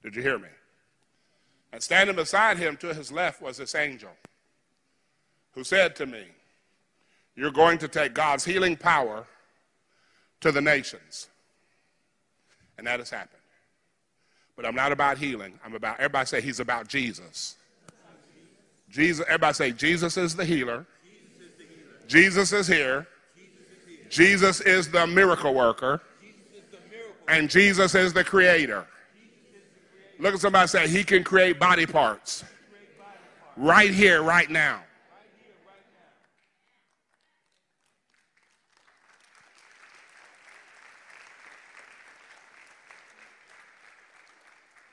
Did 0.02 0.16
you 0.16 0.24
hear 0.24 0.40
me? 0.40 0.48
And 1.72 1.80
standing 1.80 2.16
beside 2.16 2.58
him 2.58 2.76
to 2.78 2.92
his 2.92 3.12
left 3.12 3.40
was 3.40 3.58
this 3.58 3.76
angel 3.76 4.10
who 5.52 5.64
said 5.64 5.96
to 5.98 6.08
me, 6.08 6.24
You're 7.36 7.52
going 7.52 7.78
to 7.78 7.88
take 7.88 8.16
God's 8.16 8.44
healing 8.44 8.76
power 8.76 9.28
to 10.42 10.52
the 10.52 10.60
nations. 10.60 11.28
And 12.80 12.88
that 12.88 12.98
has 12.98 13.12
happened. 13.12 13.44
But 14.56 14.66
I'm 14.66 14.74
not 14.74 14.92
about 14.92 15.20
healing. 15.20 15.60
I'm 15.64 15.76
about, 15.76 16.00
everybody 16.00 16.26
say 16.26 16.42
he's 16.42 16.60
about 16.60 16.88
Jesus. 16.88 17.58
Jesus, 18.90 19.24
everybody 19.28 19.54
say 19.54 19.72
Jesus 19.72 20.18
is 20.18 20.36
the 20.36 20.46
healer. 20.46 20.88
Jesus 22.08 22.52
is 22.54 22.66
here. 22.66 23.06
Jesus 24.14 24.62
is 24.62 24.92
the 24.92 25.08
miracle 25.08 25.56
worker. 25.56 26.00
And 27.28 27.50
Jesus 27.50 27.96
is 27.96 28.14
the 28.14 28.24
creator. 28.24 28.86
Look 30.20 30.36
at 30.36 30.40
somebody 30.40 30.68
say, 30.68 30.88
He 30.88 31.04
can 31.04 31.24
create 31.24 31.60
body 31.60 31.88
parts 31.88 32.44
right 33.58 33.90
here, 33.90 34.22
right 34.22 34.50
now. 34.52 34.82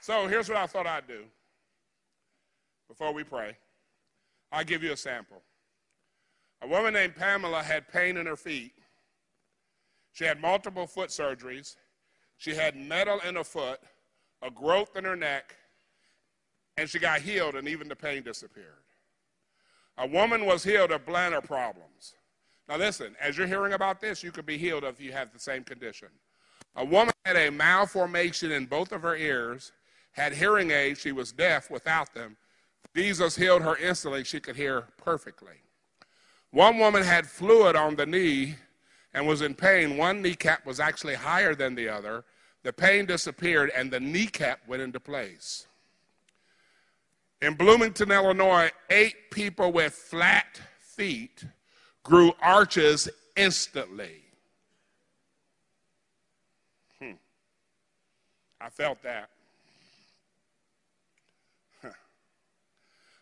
So 0.01 0.29
here's 0.29 0.49
what 0.49 0.57
I 0.57 0.67
thought 0.67 0.87
I'd 0.87 1.07
do 1.07 1.25
before 2.89 3.13
we 3.13 3.23
pray. 3.23 3.59
I'll 4.51 4.65
give 4.65 4.83
you 4.83 4.93
a 4.93 4.97
sample. 4.97 5.43
A 6.63 6.67
woman 6.67 6.95
named 6.95 7.17
Pamela 7.17 7.63
had 7.63 7.87
pain 7.87 8.17
in 8.17 8.25
her 8.25 8.37
feet. 8.37 8.73
She 10.21 10.27
had 10.27 10.43
multiple 10.43 10.87
foot 10.87 11.09
surgeries. 11.09 11.77
She 12.37 12.55
had 12.55 12.77
metal 12.77 13.21
in 13.27 13.37
her 13.37 13.45
foot, 13.45 13.81
a 14.43 14.51
growth 14.51 14.95
in 14.95 15.05
her 15.05 15.17
neck, 15.17 15.57
and 16.77 16.91
she 16.91 16.99
got 16.99 17.23
healed, 17.23 17.55
and 17.55 17.67
even 17.67 17.89
the 17.89 17.97
pain 17.97 18.23
disappeared. 18.23 18.85
A 19.97 20.07
woman 20.07 20.45
was 20.45 20.63
healed 20.63 20.93
of 20.93 21.07
bladder 21.07 21.41
problems. 21.41 22.17
Now, 22.69 22.77
listen, 22.77 23.17
as 23.19 23.39
you're 23.39 23.47
hearing 23.47 23.73
about 23.73 24.03
this, 24.03 24.23
you 24.23 24.31
could 24.31 24.45
be 24.45 24.59
healed 24.59 24.85
if 24.85 25.01
you 25.01 25.11
have 25.11 25.33
the 25.33 25.39
same 25.39 25.65
condition. 25.65 26.09
A 26.77 26.85
woman 26.85 27.15
had 27.25 27.37
a 27.37 27.51
malformation 27.51 28.53
in 28.53 28.67
both 28.67 28.93
of 28.93 29.01
her 29.01 29.17
ears 29.17 29.73
had 30.13 30.35
hearing 30.35 30.71
aids. 30.71 31.01
She 31.01 31.13
was 31.13 31.33
deaf 31.33 31.71
without 31.71 32.13
them. 32.13 32.37
Jesus 32.95 33.37
healed 33.37 33.63
her 33.63 33.79
instantly. 33.79 34.25
She 34.25 34.39
could 34.39 34.57
hear 34.57 34.89
perfectly. 34.99 35.63
One 36.51 36.77
woman 36.77 37.05
had 37.05 37.27
fluid 37.27 37.75
on 37.75 37.97
the 37.97 38.05
knee 38.05 38.57
and 39.13 39.27
was 39.27 39.43
in 39.43 39.55
pain. 39.55 39.97
One 39.97 40.23
kneecap 40.23 40.65
was 40.67 40.81
actually 40.81 41.15
higher 41.15 41.55
than 41.55 41.75
the 41.75 41.89
other. 41.89 42.25
The 42.63 42.73
pain 42.73 43.07
disappeared 43.07 43.71
and 43.75 43.91
the 43.91 44.01
kneecap 44.01 44.61
went 44.67 44.83
into 44.83 45.01
place. 45.01 45.67
In 47.43 47.55
Bloomington, 47.55 48.13
Illinois, 48.13 48.71
eight 48.91 49.31
people 49.31 49.73
with 49.73 49.95
flat 49.95 50.61
feet 50.79 51.45
grew 52.03 52.33
arches 52.43 53.09
instantly. 53.35 54.23
Hmm. 57.01 57.13
I 58.61 58.69
felt 58.69 59.03
that. 59.03 59.31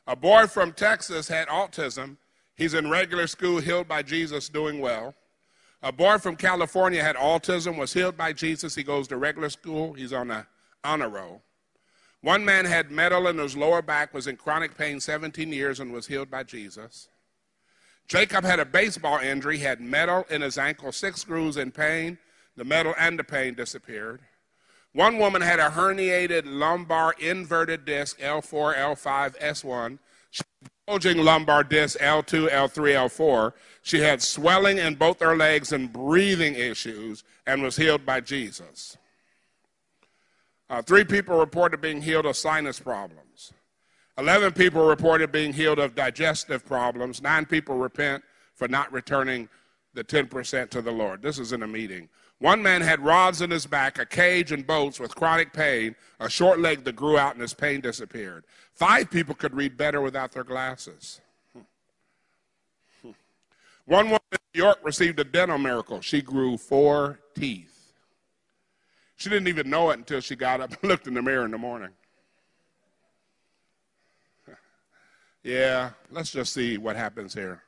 A 0.09 0.17
boy 0.17 0.47
from 0.47 0.73
Texas 0.73 1.29
had 1.29 1.49
autism. 1.49 2.17
He's 2.57 2.73
in 2.73 2.89
regular 2.89 3.27
school, 3.27 3.61
healed 3.61 3.87
by 3.87 4.03
Jesus, 4.03 4.49
doing 4.49 4.81
well. 4.81 5.15
A 5.83 5.93
boy 5.93 6.19
from 6.19 6.37
California 6.37 7.03
had 7.03 7.17
autism, 7.17 7.79
was 7.79 7.93
healed 7.93 8.17
by 8.17 8.33
Jesus. 8.33 8.75
He 8.75 8.83
goes 8.83 9.07
to 9.09 9.17
regular 9.17 9.49
school. 9.49 9.93
He's 9.93 10.13
on 10.13 10.31
a 10.31 10.47
honor 10.83 11.09
roll. 11.09 11.43
One 12.21 12.45
man 12.45 12.65
had 12.65 12.91
metal 12.91 13.29
in 13.29 13.39
his 13.39 13.57
lower 13.57 13.81
back, 13.81 14.13
was 14.13 14.27
in 14.27 14.37
chronic 14.37 14.77
pain 14.77 14.99
17 14.99 15.53
years, 15.53 15.79
and 15.79 15.93
was 15.93 16.09
healed 16.09 16.31
by 16.31 16.43
Jesus. 16.43 17.09
Jacob 18.09 18.45
had 18.45 18.59
a 18.59 18.65
baseball 18.65 19.19
injury, 19.19 19.59
had 19.59 19.81
metal 19.81 20.27
in 20.31 20.41
his 20.41 20.59
ankle, 20.59 20.91
six 20.91 21.21
screws 21.21 21.57
in 21.57 21.71
pain. 21.71 22.19
The 22.57 22.65
metal 22.65 22.95
and 22.99 23.17
the 23.17 23.25
pain 23.25 23.55
disappeared. 23.55 24.21
One 24.93 25.19
woman 25.19 25.43
had 25.43 25.61
a 25.61 25.69
herniated 25.69 26.43
lumbar 26.45 27.15
inverted 27.21 27.85
disc, 27.85 28.19
L4, 28.19 28.75
L5, 28.75 29.39
S1, 29.39 29.99
bulging 30.89 31.19
lumbar 31.19 31.63
disc, 31.63 31.99
L2, 31.99 32.49
L3, 32.49 32.95
L4. 32.95 33.53
She 33.83 34.01
had 34.01 34.23
swelling 34.23 34.79
in 34.79 34.95
both 34.95 35.21
her 35.21 35.37
legs 35.37 35.71
and 35.73 35.93
breathing 35.93 36.55
issues 36.55 37.25
and 37.47 37.63
was 37.63 37.77
healed 37.77 38.07
by 38.07 38.21
Jesus. 38.21 38.97
Uh, 40.71 40.81
three 40.81 41.05
people 41.05 41.39
reported 41.39 41.83
being 41.83 42.01
healed 42.01 42.25
of 42.25 42.37
sinus 42.37 42.81
problems. 42.81 43.53
Eleven 44.17 44.51
people 44.53 44.87
reported 44.87 45.31
being 45.31 45.53
healed 45.53 45.79
of 45.79 45.95
digestive 45.95 46.65
problems. 46.65 47.21
Nine 47.21 47.45
people 47.45 47.77
repent 47.77 48.25
for 48.55 48.67
not 48.67 48.91
returning 48.91 49.49
the 49.93 50.03
10% 50.03 50.71
to 50.71 50.81
the 50.81 50.91
Lord. 50.91 51.21
This 51.21 51.39
is 51.39 51.53
in 51.53 51.63
a 51.63 51.67
meeting. 51.67 52.09
One 52.41 52.63
man 52.63 52.83
had 52.83 53.01
rods 53.01 53.43
in 53.43 53.51
his 53.51 53.67
back, 53.67 53.99
a 53.99 54.07
cage, 54.07 54.53
and 54.53 54.67
bolts 54.67 55.01
with 55.01 55.15
chronic 55.15 55.53
pain, 55.53 55.97
a 56.21 56.31
short 56.31 56.61
leg 56.61 56.85
that 56.85 56.95
grew 56.95 57.19
out, 57.19 57.33
and 57.33 57.43
his 57.43 57.55
pain 57.55 57.81
disappeared. 57.81 58.45
Five 58.75 59.11
people 59.11 59.35
could 59.35 59.55
read 59.55 59.77
better 59.77 60.01
without 60.01 60.31
their 60.31 60.45
glasses. 60.45 61.21
Hmm. 61.53 63.11
One 63.87 64.07
woman 64.07 64.21
in 64.31 64.39
New 64.55 64.63
York 64.63 64.79
received 64.85 65.19
a 65.19 65.25
dental 65.25 65.59
miracle. 65.59 66.01
She 66.01 66.23
grew 66.23 66.57
four 66.57 67.19
teeth. 67.35 67.93
She 69.17 69.29
didn't 69.29 69.49
even 69.49 69.69
know 69.69 69.91
it 69.91 69.99
until 69.99 70.21
she 70.21 70.37
got 70.37 70.61
up 70.61 70.71
and 70.71 70.79
looked 70.89 71.09
in 71.09 71.15
the 71.15 71.23
mirror 71.23 71.45
in 71.45 71.51
the 71.51 71.59
morning. 71.59 71.91
yeah, 75.43 75.91
let's 76.13 76.31
just 76.31 76.53
see 76.53 76.79
what 76.79 76.95
happens 76.95 77.35
here. 77.35 77.65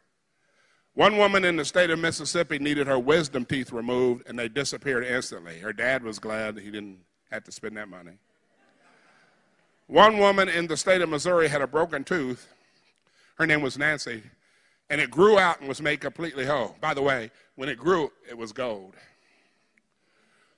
One 0.95 1.16
woman 1.16 1.45
in 1.45 1.57
the 1.57 1.64
state 1.64 1.91
of 1.91 1.99
Mississippi 1.99 2.59
needed 2.59 2.86
her 2.86 2.99
wisdom 2.99 3.45
teeth 3.45 3.72
removed, 3.72 4.24
and 4.28 4.38
they 4.38 4.49
disappeared 4.49 5.05
instantly. 5.05 5.59
Her 5.59 5.72
dad 5.72 6.03
was 6.03 6.18
glad 6.18 6.57
that 6.57 6.64
he 6.64 6.70
didn't 6.70 6.99
have 7.30 7.45
to 7.45 7.53
spend 7.53 7.76
that 7.76 7.88
money. 7.88 8.18
One 9.86 10.18
woman 10.18 10.49
in 10.49 10.66
the 10.66 10.76
state 10.76 11.01
of 11.01 11.09
Missouri 11.09 11.49
had 11.49 11.62
a 11.62 11.66
broken 11.66 12.05
tooth. 12.05 12.49
Her 13.36 13.47
name 13.47 13.62
was 13.62 13.78
Nancy, 13.78 14.22
and 14.88 15.01
it 15.01 15.11
grew 15.11 15.38
out 15.38 15.61
and 15.61 15.68
was 15.68 15.80
made 15.80 16.01
completely 16.01 16.45
whole. 16.45 16.76
By 16.80 16.95
the 16.95 17.03
way, 17.03 17.30
when 17.55 17.68
it 17.68 17.78
grew, 17.78 18.12
it 18.28 18.36
was 18.36 18.53
gold. 18.53 18.95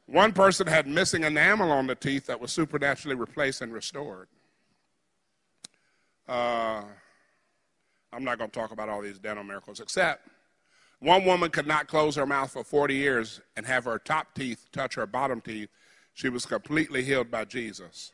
One 0.07 0.33
person 0.33 0.66
had 0.66 0.87
missing 0.87 1.24
enamel 1.24 1.70
on 1.70 1.87
the 1.87 1.95
teeth 1.95 2.26
that 2.26 2.41
was 2.41 2.53
supernaturally 2.53 3.16
replaced 3.16 3.62
and 3.62 3.72
restored. 3.72 4.28
Uh, 6.28 6.83
I'm 8.12 8.24
not 8.24 8.38
going 8.38 8.50
to 8.50 8.58
talk 8.58 8.72
about 8.72 8.88
all 8.88 9.00
these 9.00 9.18
dental 9.18 9.44
miracles, 9.44 9.80
except 9.80 10.28
one 11.00 11.24
woman 11.24 11.50
could 11.50 11.66
not 11.66 11.88
close 11.88 12.14
her 12.16 12.26
mouth 12.26 12.52
for 12.52 12.62
40 12.62 12.94
years 12.94 13.40
and 13.56 13.66
have 13.66 13.84
her 13.84 13.98
top 13.98 14.34
teeth 14.34 14.66
touch 14.72 14.94
her 14.94 15.06
bottom 15.06 15.40
teeth. 15.40 15.68
She 16.14 16.28
was 16.28 16.46
completely 16.46 17.02
healed 17.02 17.30
by 17.30 17.44
Jesus. 17.44 18.12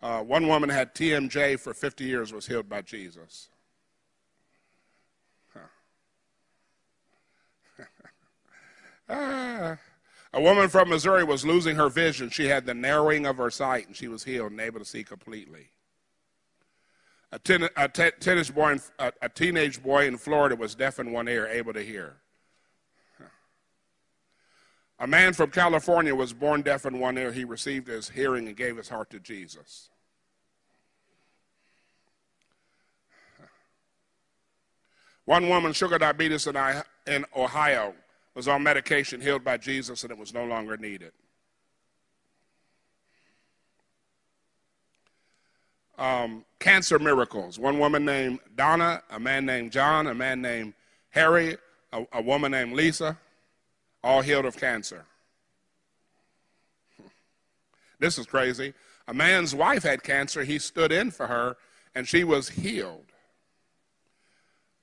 Uh, 0.00 0.20
one 0.22 0.48
woman 0.48 0.68
had 0.68 0.94
TMJ 0.94 1.58
for 1.58 1.74
50 1.74 2.04
years, 2.04 2.32
was 2.32 2.46
healed 2.46 2.68
by 2.68 2.82
Jesus. 2.82 3.48
Huh. 5.52 5.60
Ah. 9.06 9.76
A 10.34 10.40
woman 10.40 10.68
from 10.68 10.88
Missouri 10.88 11.22
was 11.22 11.46
losing 11.46 11.76
her 11.76 11.88
vision. 11.88 12.28
She 12.28 12.46
had 12.46 12.66
the 12.66 12.74
narrowing 12.74 13.24
of 13.24 13.36
her 13.36 13.50
sight, 13.50 13.86
and 13.86 13.94
she 13.94 14.08
was 14.08 14.24
healed 14.24 14.50
and 14.50 14.60
able 14.60 14.80
to 14.80 14.84
see 14.84 15.04
completely. 15.04 15.68
A, 17.34 17.38
ten, 17.40 17.68
a 17.76 17.88
t- 17.88 18.12
tennis 18.20 18.48
boy, 18.48 18.74
in, 18.74 18.80
a, 19.00 19.12
a 19.22 19.28
teenage 19.28 19.82
boy 19.82 20.06
in 20.06 20.16
Florida 20.16 20.54
was 20.54 20.76
deaf 20.76 21.00
in 21.00 21.10
one 21.10 21.26
ear, 21.26 21.48
able 21.48 21.72
to 21.72 21.82
hear. 21.82 22.14
A 25.00 25.06
man 25.08 25.32
from 25.32 25.50
California 25.50 26.14
was 26.14 26.32
born 26.32 26.62
deaf 26.62 26.86
in 26.86 27.00
one 27.00 27.18
ear. 27.18 27.32
He 27.32 27.42
received 27.42 27.88
his 27.88 28.08
hearing 28.08 28.46
and 28.46 28.56
gave 28.56 28.76
his 28.76 28.88
heart 28.88 29.10
to 29.10 29.18
Jesus. 29.18 29.90
One 35.24 35.48
woman, 35.48 35.72
sugar 35.72 35.98
diabetes 35.98 36.46
in 36.46 37.26
Ohio, 37.36 37.94
was 38.36 38.46
on 38.46 38.62
medication, 38.62 39.20
healed 39.20 39.42
by 39.42 39.56
Jesus, 39.56 40.04
and 40.04 40.12
it 40.12 40.18
was 40.18 40.32
no 40.32 40.44
longer 40.44 40.76
needed. 40.76 41.10
Um, 45.98 46.44
cancer 46.58 46.98
miracles. 46.98 47.58
One 47.58 47.78
woman 47.78 48.04
named 48.04 48.40
Donna, 48.56 49.02
a 49.10 49.20
man 49.20 49.46
named 49.46 49.72
John, 49.72 50.06
a 50.06 50.14
man 50.14 50.42
named 50.42 50.74
Harry, 51.10 51.56
a, 51.92 52.04
a 52.12 52.22
woman 52.22 52.52
named 52.52 52.72
Lisa, 52.72 53.18
all 54.02 54.20
healed 54.20 54.44
of 54.44 54.56
cancer. 54.56 55.04
This 58.00 58.18
is 58.18 58.26
crazy. 58.26 58.74
A 59.06 59.14
man's 59.14 59.54
wife 59.54 59.84
had 59.84 60.02
cancer. 60.02 60.42
He 60.42 60.58
stood 60.58 60.90
in 60.90 61.10
for 61.12 61.28
her, 61.28 61.56
and 61.94 62.08
she 62.08 62.24
was 62.24 62.48
healed 62.50 63.14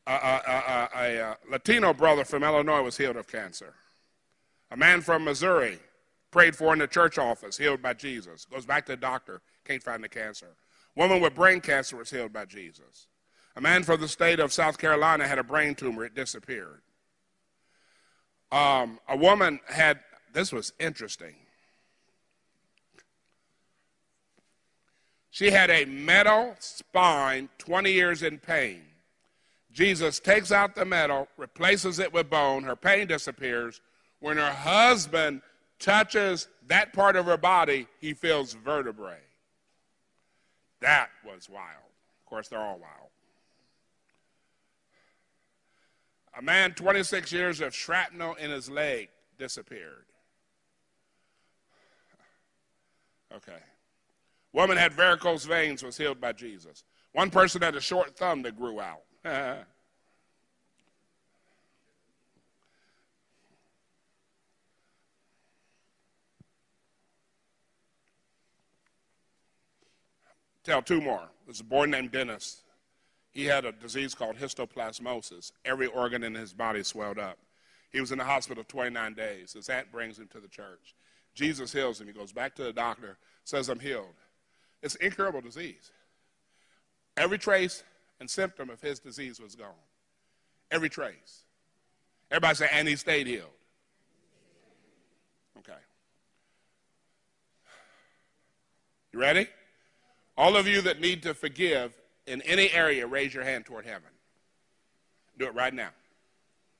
a, 0.07 0.11
a, 0.11 0.89
a, 0.95 1.37
Latino 1.49 1.93
brother 1.93 2.25
from 2.25 2.43
Illinois 2.43 2.81
was 2.81 2.97
healed 2.97 3.17
of 3.17 3.27
cancer. 3.27 3.73
A 4.71 4.77
man 4.77 5.01
from 5.01 5.23
Missouri 5.23 5.79
prayed 6.31 6.55
for 6.55 6.73
in 6.73 6.79
the 6.79 6.87
church 6.87 7.17
office, 7.17 7.57
healed 7.57 7.81
by 7.81 7.93
Jesus. 7.93 8.45
Goes 8.45 8.65
back 8.65 8.85
to 8.85 8.93
the 8.93 8.97
doctor, 8.97 9.41
can't 9.65 9.83
find 9.83 10.03
the 10.03 10.09
cancer. 10.09 10.47
Woman 10.95 11.21
with 11.21 11.35
brain 11.35 11.61
cancer 11.61 11.95
was 11.95 12.09
healed 12.09 12.33
by 12.33 12.45
Jesus. 12.45 13.07
A 13.55 13.61
man 13.61 13.83
from 13.83 13.99
the 13.99 14.07
state 14.07 14.39
of 14.39 14.53
South 14.53 14.77
Carolina 14.77 15.27
had 15.27 15.39
a 15.39 15.43
brain 15.43 15.75
tumor, 15.75 16.05
it 16.05 16.15
disappeared. 16.15 16.81
Um, 18.51 18.99
a 19.07 19.15
woman 19.15 19.59
had, 19.67 19.99
this 20.33 20.51
was 20.51 20.73
interesting. 20.79 21.35
She 25.29 25.49
had 25.49 25.69
a 25.69 25.85
metal 25.85 26.55
spine, 26.59 27.49
20 27.57 27.91
years 27.91 28.21
in 28.21 28.37
pain. 28.37 28.81
Jesus 29.71 30.19
takes 30.19 30.51
out 30.51 30.75
the 30.75 30.83
metal, 30.83 31.29
replaces 31.37 31.99
it 31.99 32.11
with 32.11 32.29
bone, 32.29 32.63
her 32.63 32.75
pain 32.75 33.07
disappears. 33.07 33.79
When 34.19 34.35
her 34.37 34.51
husband 34.51 35.41
touches 35.79 36.49
that 36.67 36.91
part 36.91 37.15
of 37.15 37.25
her 37.25 37.37
body, 37.37 37.87
he 37.99 38.13
feels 38.13 38.53
vertebrae. 38.53 39.21
That 40.81 41.09
was 41.25 41.49
wild. 41.49 41.91
Of 42.19 42.29
course, 42.29 42.47
they're 42.47 42.59
all 42.59 42.79
wild. 42.79 43.09
A 46.37 46.41
man, 46.41 46.73
26 46.73 47.31
years 47.31 47.61
of 47.61 47.75
shrapnel 47.75 48.35
in 48.35 48.51
his 48.51 48.69
leg, 48.69 49.09
disappeared. 49.37 50.05
Okay. 53.35 53.59
Woman 54.53 54.77
had 54.77 54.93
varicose 54.93 55.45
veins, 55.45 55.83
was 55.83 55.97
healed 55.97 56.19
by 56.19 56.33
Jesus. 56.33 56.83
One 57.13 57.29
person 57.29 57.61
had 57.61 57.75
a 57.75 57.81
short 57.81 58.15
thumb 58.17 58.41
that 58.43 58.57
grew 58.57 58.79
out. 58.79 59.03
Tell 70.63 70.81
two 70.81 71.01
more. 71.01 71.27
There's 71.45 71.59
a 71.59 71.65
boy 71.65 71.85
named 71.85 72.11
Dennis. 72.11 72.61
He 73.31 73.45
had 73.45 73.65
a 73.65 73.71
disease 73.71 74.13
called 74.13 74.35
histoplasmosis. 74.37 75.51
Every 75.65 75.87
organ 75.87 76.23
in 76.23 76.35
his 76.35 76.53
body 76.53 76.83
swelled 76.83 77.17
up. 77.17 77.37
He 77.91 77.99
was 77.99 78.11
in 78.11 78.17
the 78.17 78.23
hospital 78.23 78.63
29 78.67 79.13
days. 79.13 79.53
His 79.53 79.69
aunt 79.69 79.91
brings 79.91 80.19
him 80.19 80.27
to 80.31 80.39
the 80.39 80.47
church. 80.47 80.95
Jesus 81.33 81.73
heals 81.73 81.99
him. 81.99 82.07
He 82.07 82.13
goes 82.13 82.31
back 82.31 82.55
to 82.55 82.63
the 82.63 82.73
doctor, 82.73 83.17
says, 83.43 83.69
I'm 83.69 83.79
healed. 83.79 84.15
It's 84.81 84.95
an 84.95 85.05
incurable 85.05 85.41
disease. 85.41 85.91
Every 87.17 87.37
trace 87.37 87.83
and 88.19 88.29
symptom 88.29 88.69
of 88.69 88.81
his 88.81 88.99
disease 88.99 89.39
was 89.39 89.55
gone. 89.55 89.69
Every 90.69 90.89
trace. 90.89 91.43
Everybody 92.29 92.55
say, 92.55 92.69
and 92.71 92.87
he 92.87 92.95
stayed 92.95 93.27
healed. 93.27 93.49
Okay. 95.57 95.79
You 99.11 99.19
ready? 99.19 99.47
All 100.37 100.55
of 100.55 100.67
you 100.67 100.81
that 100.81 100.99
need 100.99 101.23
to 101.23 101.33
forgive 101.33 101.93
in 102.25 102.41
any 102.43 102.71
area, 102.71 103.05
raise 103.07 103.33
your 103.33 103.43
hand 103.43 103.65
toward 103.65 103.85
heaven. 103.85 104.09
Do 105.37 105.45
it 105.47 105.53
right 105.53 105.73
now. 105.73 105.89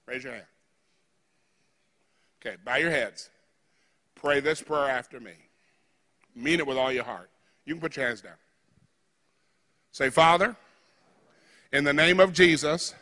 Raise 0.05 0.23
your 0.23 0.33
hand. 0.33 0.45
Okay, 2.39 2.57
bow 2.63 2.77
your 2.77 2.91
heads. 2.91 3.29
Pray 4.15 4.39
this 4.39 4.61
prayer 4.61 4.89
after 4.89 5.19
me. 5.19 5.33
Mean 6.35 6.59
it 6.59 6.67
with 6.67 6.77
all 6.77 6.91
your 6.91 7.03
heart. 7.03 7.29
You 7.65 7.73
can 7.75 7.81
put 7.81 7.95
your 7.95 8.07
hands 8.07 8.21
down. 8.21 8.33
Say, 9.91 10.09
Father, 10.09 10.55
in 11.71 11.83
the 11.83 11.93
name 11.93 12.19
of 12.19 12.33
Jesus, 12.33 12.93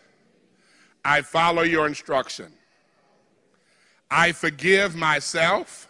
I 1.06 1.22
follow 1.22 1.62
your 1.62 1.88
instruction. 1.88 2.52
I 4.12 4.32
forgive 4.32 4.95
myself. 4.95 5.88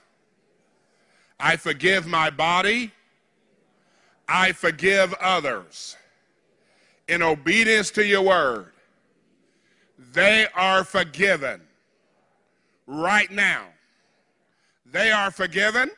I 1.40 1.56
forgive 1.56 2.06
my 2.06 2.30
body. 2.30 2.92
I 4.30 4.52
forgive 4.52 5.14
others. 5.16 5.98
In 7.08 7.24
obedience 7.24 7.90
to 7.92 8.06
your 8.06 8.22
word, 8.22 8.68
they 10.14 10.48
are 10.56 10.84
forgiven 10.84 11.62
right 12.86 13.30
now. 13.32 13.66
They 14.86 15.12
are 15.12 15.32
forgiven. 15.32 15.90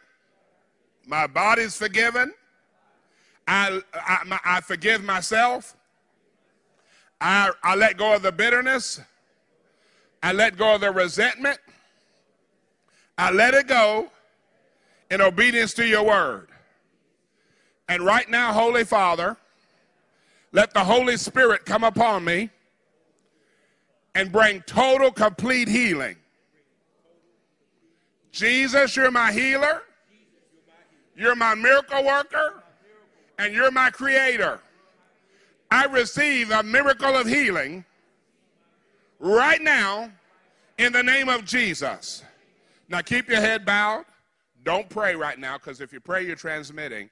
My 1.05 1.27
body's 1.27 1.75
forgiven. 1.75 2.33
I, 3.47 3.81
I, 3.93 4.39
I 4.45 4.61
forgive 4.61 5.03
myself. 5.03 5.75
I, 7.19 7.51
I 7.63 7.75
let 7.75 7.97
go 7.97 8.15
of 8.15 8.21
the 8.21 8.31
bitterness. 8.31 9.01
I 10.23 10.31
let 10.31 10.57
go 10.57 10.75
of 10.75 10.81
the 10.81 10.91
resentment. 10.91 11.59
I 13.17 13.31
let 13.31 13.53
it 13.53 13.67
go 13.67 14.09
in 15.09 15.19
obedience 15.19 15.73
to 15.73 15.85
your 15.85 16.03
word. 16.03 16.50
And 17.91 18.05
right 18.05 18.29
now, 18.29 18.53
Holy 18.53 18.85
Father, 18.85 19.35
let 20.53 20.73
the 20.73 20.79
Holy 20.79 21.17
Spirit 21.17 21.65
come 21.65 21.83
upon 21.83 22.23
me 22.23 22.49
and 24.15 24.31
bring 24.31 24.61
total, 24.61 25.11
complete 25.11 25.67
healing. 25.67 26.15
Jesus, 28.31 28.95
you're 28.95 29.11
my 29.11 29.33
healer, 29.33 29.81
you're 31.17 31.35
my 31.35 31.53
miracle 31.53 32.01
worker, 32.05 32.63
and 33.37 33.53
you're 33.53 33.71
my 33.71 33.89
creator. 33.89 34.61
I 35.69 35.83
receive 35.83 36.49
a 36.49 36.63
miracle 36.63 37.17
of 37.17 37.27
healing 37.27 37.83
right 39.19 39.61
now 39.61 40.09
in 40.77 40.93
the 40.93 41.03
name 41.03 41.27
of 41.27 41.43
Jesus. 41.43 42.23
Now 42.87 43.01
keep 43.01 43.27
your 43.27 43.41
head 43.41 43.65
bowed. 43.65 44.05
Don't 44.63 44.87
pray 44.87 45.13
right 45.13 45.37
now 45.37 45.57
because 45.57 45.81
if 45.81 45.91
you 45.91 45.99
pray, 45.99 46.25
you're 46.25 46.37
transmitting. 46.37 47.09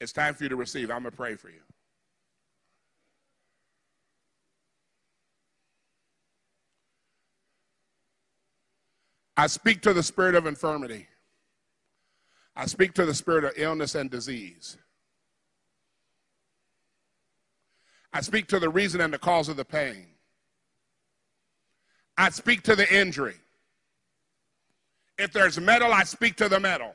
It's 0.00 0.12
time 0.12 0.34
for 0.34 0.44
you 0.44 0.48
to 0.50 0.56
receive. 0.56 0.90
I'm 0.90 1.02
going 1.02 1.10
to 1.10 1.16
pray 1.16 1.36
for 1.36 1.48
you. 1.48 1.60
I 9.36 9.46
speak 9.46 9.82
to 9.82 9.92
the 9.92 10.02
spirit 10.02 10.34
of 10.34 10.46
infirmity. 10.46 11.06
I 12.54 12.66
speak 12.66 12.94
to 12.94 13.04
the 13.04 13.14
spirit 13.14 13.44
of 13.44 13.52
illness 13.56 13.94
and 13.94 14.10
disease. 14.10 14.78
I 18.12 18.22
speak 18.22 18.46
to 18.48 18.58
the 18.58 18.70
reason 18.70 19.02
and 19.02 19.12
the 19.12 19.18
cause 19.18 19.50
of 19.50 19.56
the 19.56 19.64
pain. 19.64 20.06
I 22.16 22.30
speak 22.30 22.62
to 22.62 22.74
the 22.74 22.90
injury. 22.94 23.36
If 25.18 25.32
there's 25.32 25.60
metal, 25.60 25.92
I 25.92 26.04
speak 26.04 26.36
to 26.36 26.48
the 26.48 26.58
metal. 26.58 26.94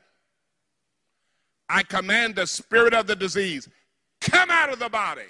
I 1.72 1.82
command 1.82 2.36
the 2.36 2.46
spirit 2.46 2.92
of 2.92 3.06
the 3.06 3.16
disease, 3.16 3.66
come 4.20 4.50
out 4.50 4.70
of 4.70 4.78
the 4.78 4.90
body, 4.90 5.22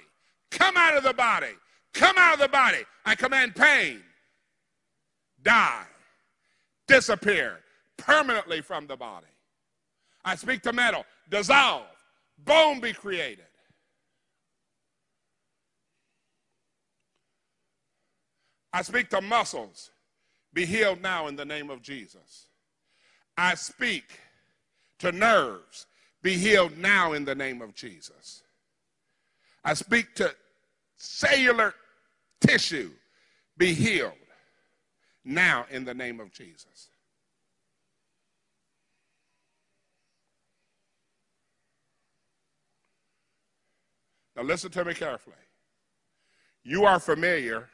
come 0.51 0.75
out 0.75 0.97
of 0.97 1.03
the 1.03 1.13
body, 1.13 1.53
come 1.93 2.17
out 2.17 2.33
of 2.33 2.39
the 2.41 2.49
body. 2.49 2.79
I 3.05 3.15
command 3.15 3.55
pain, 3.55 4.01
die, 5.41 5.85
disappear 6.87 7.59
permanently 7.97 8.59
from 8.59 8.87
the 8.87 8.97
body. 8.97 9.27
I 10.25 10.35
speak 10.35 10.61
to 10.63 10.73
metal, 10.73 11.05
dissolve, 11.29 11.85
bone 12.39 12.81
be 12.81 12.91
created. 12.91 13.45
I 18.73 18.81
speak 18.81 19.09
to 19.11 19.21
muscles. 19.21 19.91
be 20.53 20.65
healed 20.65 21.01
now 21.01 21.27
in 21.27 21.37
the 21.37 21.45
name 21.45 21.69
of 21.69 21.81
Jesus. 21.81 22.47
I 23.37 23.55
speak 23.55 24.19
to 24.99 25.11
nerves, 25.11 25.87
be 26.23 26.37
healed 26.37 26.77
now 26.77 27.13
in 27.13 27.25
the 27.25 27.35
name 27.35 27.61
of 27.61 27.75
Jesus. 27.75 28.41
I 29.63 29.75
speak 29.75 30.15
to 30.15 30.33
cellular 30.95 31.75
tissue, 32.39 32.91
be 33.57 33.73
healed 33.73 34.13
now 35.23 35.65
in 35.69 35.85
the 35.85 35.93
name 35.93 36.19
of 36.19 36.31
Jesus. 36.31 36.89
Now, 44.35 44.43
listen 44.43 44.71
to 44.71 44.83
me 44.83 44.93
carefully. 44.93 45.35
You 46.63 46.85
are 46.85 46.99
familiar 46.99 47.69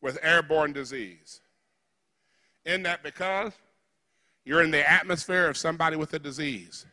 with 0.00 0.18
airborne 0.22 0.72
disease. 0.72 1.40
In 2.64 2.84
that 2.84 3.02
because 3.02 3.52
you're 4.44 4.62
in 4.62 4.70
the 4.70 4.88
atmosphere 4.88 5.48
of 5.48 5.56
somebody 5.56 5.96
with 5.96 6.14
a 6.14 6.18
disease, 6.18 6.86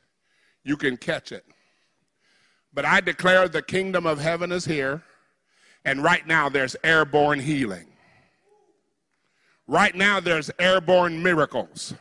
you 0.63 0.77
can 0.77 0.97
catch 0.97 1.31
it. 1.31 1.45
But 2.73 2.85
I 2.85 3.01
declare 3.01 3.47
the 3.47 3.61
kingdom 3.61 4.05
of 4.05 4.19
heaven 4.19 4.51
is 4.51 4.65
here, 4.65 5.03
and 5.85 6.03
right 6.03 6.25
now 6.27 6.49
there's 6.49 6.75
airborne 6.83 7.39
healing. 7.39 7.87
Right 9.67 9.95
now 9.95 10.19
there's 10.19 10.49
airborne 10.59 11.21
miracles. 11.21 11.93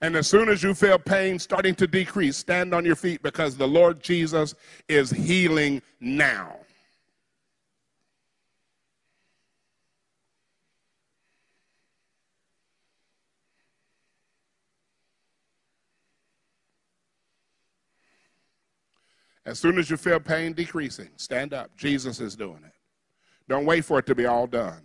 And 0.00 0.16
as 0.16 0.26
soon 0.26 0.48
as 0.48 0.64
you 0.64 0.74
feel 0.74 0.98
pain 0.98 1.38
starting 1.38 1.76
to 1.76 1.86
decrease, 1.86 2.36
stand 2.36 2.74
on 2.74 2.84
your 2.84 2.96
feet 2.96 3.22
because 3.22 3.56
the 3.56 3.68
Lord 3.68 4.02
Jesus 4.02 4.54
is 4.88 5.10
healing 5.10 5.80
now. 6.00 6.56
As 19.44 19.58
soon 19.58 19.78
as 19.78 19.90
you 19.90 19.96
feel 19.96 20.20
pain 20.20 20.52
decreasing, 20.52 21.10
stand 21.16 21.52
up. 21.52 21.76
Jesus 21.76 22.20
is 22.20 22.36
doing 22.36 22.62
it. 22.64 22.72
Don't 23.48 23.66
wait 23.66 23.84
for 23.84 23.98
it 23.98 24.06
to 24.06 24.14
be 24.14 24.26
all 24.26 24.46
done. 24.46 24.82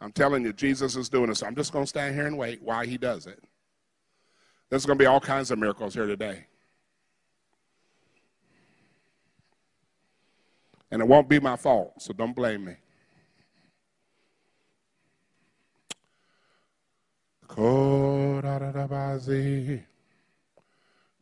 I'm 0.00 0.12
telling 0.12 0.44
you, 0.44 0.52
Jesus 0.52 0.96
is 0.96 1.08
doing 1.08 1.30
it. 1.30 1.36
So 1.36 1.46
I'm 1.46 1.54
just 1.54 1.72
going 1.72 1.84
to 1.84 1.88
stand 1.88 2.14
here 2.14 2.26
and 2.26 2.36
wait 2.38 2.62
while 2.62 2.84
he 2.84 2.98
does 2.98 3.26
it. 3.26 3.42
There's 4.70 4.86
going 4.86 4.98
to 4.98 5.02
be 5.02 5.06
all 5.06 5.20
kinds 5.20 5.50
of 5.50 5.58
miracles 5.58 5.94
here 5.94 6.06
today. 6.06 6.46
And 10.90 11.02
it 11.02 11.08
won't 11.08 11.28
be 11.28 11.38
my 11.38 11.56
fault, 11.56 12.00
so 12.00 12.12
don't 12.12 12.34
blame 12.34 12.64
me. 12.64 12.76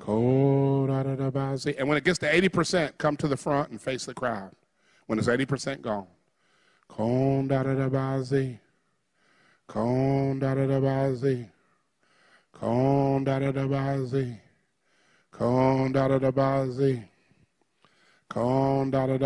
And 0.09 1.89
when 1.89 1.97
it 1.97 2.05
gets 2.05 2.21
to 2.21 2.33
80%, 2.33 2.97
come 2.99 3.17
to 3.17 3.27
the 3.27 3.37
front 3.37 3.71
and 3.71 3.81
face 3.81 4.05
the 4.05 4.15
crowd. 4.15 4.53
When 5.07 5.19
it's 5.19 5.27
80% 5.29 5.83
gone. 5.83 6.07
Con 6.89 7.49
da 7.49 7.63
da 7.63 7.75
da 7.75 7.89
bazi. 7.89 8.59
Con 9.67 10.39
da 10.39 10.55
da 10.55 10.67
da 10.67 10.81
bazi. 10.81 11.49
Con 12.53 13.25
da 13.25 13.39
da 13.39 13.53
da 13.53 13.67
bazi. 13.67 14.39
Con 15.31 15.93
da 15.93 16.09
da 16.09 16.19
da 16.19 16.31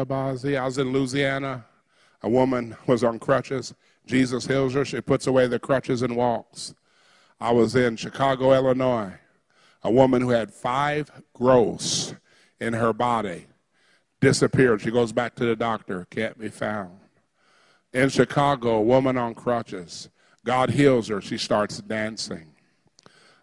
bazi. 0.05 0.57
I 0.57 0.65
was 0.65 0.79
in 0.79 0.93
Louisiana. 0.93 1.67
A 2.23 2.29
woman 2.29 2.77
was 2.87 3.05
on 3.05 3.19
crutches. 3.19 3.75
Jesus 4.07 4.47
heals 4.47 4.75
her. 4.75 4.85
She 4.85 5.01
puts 5.01 5.27
away 5.27 5.47
the 5.47 5.59
crutches 5.59 6.03
and 6.03 6.17
walks. 6.17 6.75
I 7.41 7.53
was 7.53 7.75
in 7.77 7.97
Chicago, 7.97 8.53
Illinois. 8.53 9.15
A 9.83 9.91
woman 9.91 10.23
who 10.23 10.31
had 10.31 10.53
five 10.53 11.11
growths 11.33 12.15
in 12.61 12.75
her 12.75 12.93
body 12.93 13.47
disappeared. 14.21 14.83
She 14.83 14.91
goes 14.91 15.13
back 15.13 15.35
to 15.37 15.45
the 15.45 15.57
doctor, 15.57 16.07
can't 16.11 16.39
be 16.39 16.49
found. 16.49 16.99
In 17.93 18.09
Chicago, 18.09 18.77
a 18.77 18.83
woman 18.83 19.17
on 19.17 19.35
crutches 19.35 20.09
God 20.45 20.71
heals 20.71 21.09
her. 21.09 21.21
She 21.21 21.37
starts 21.37 21.81
dancing. 21.81 22.53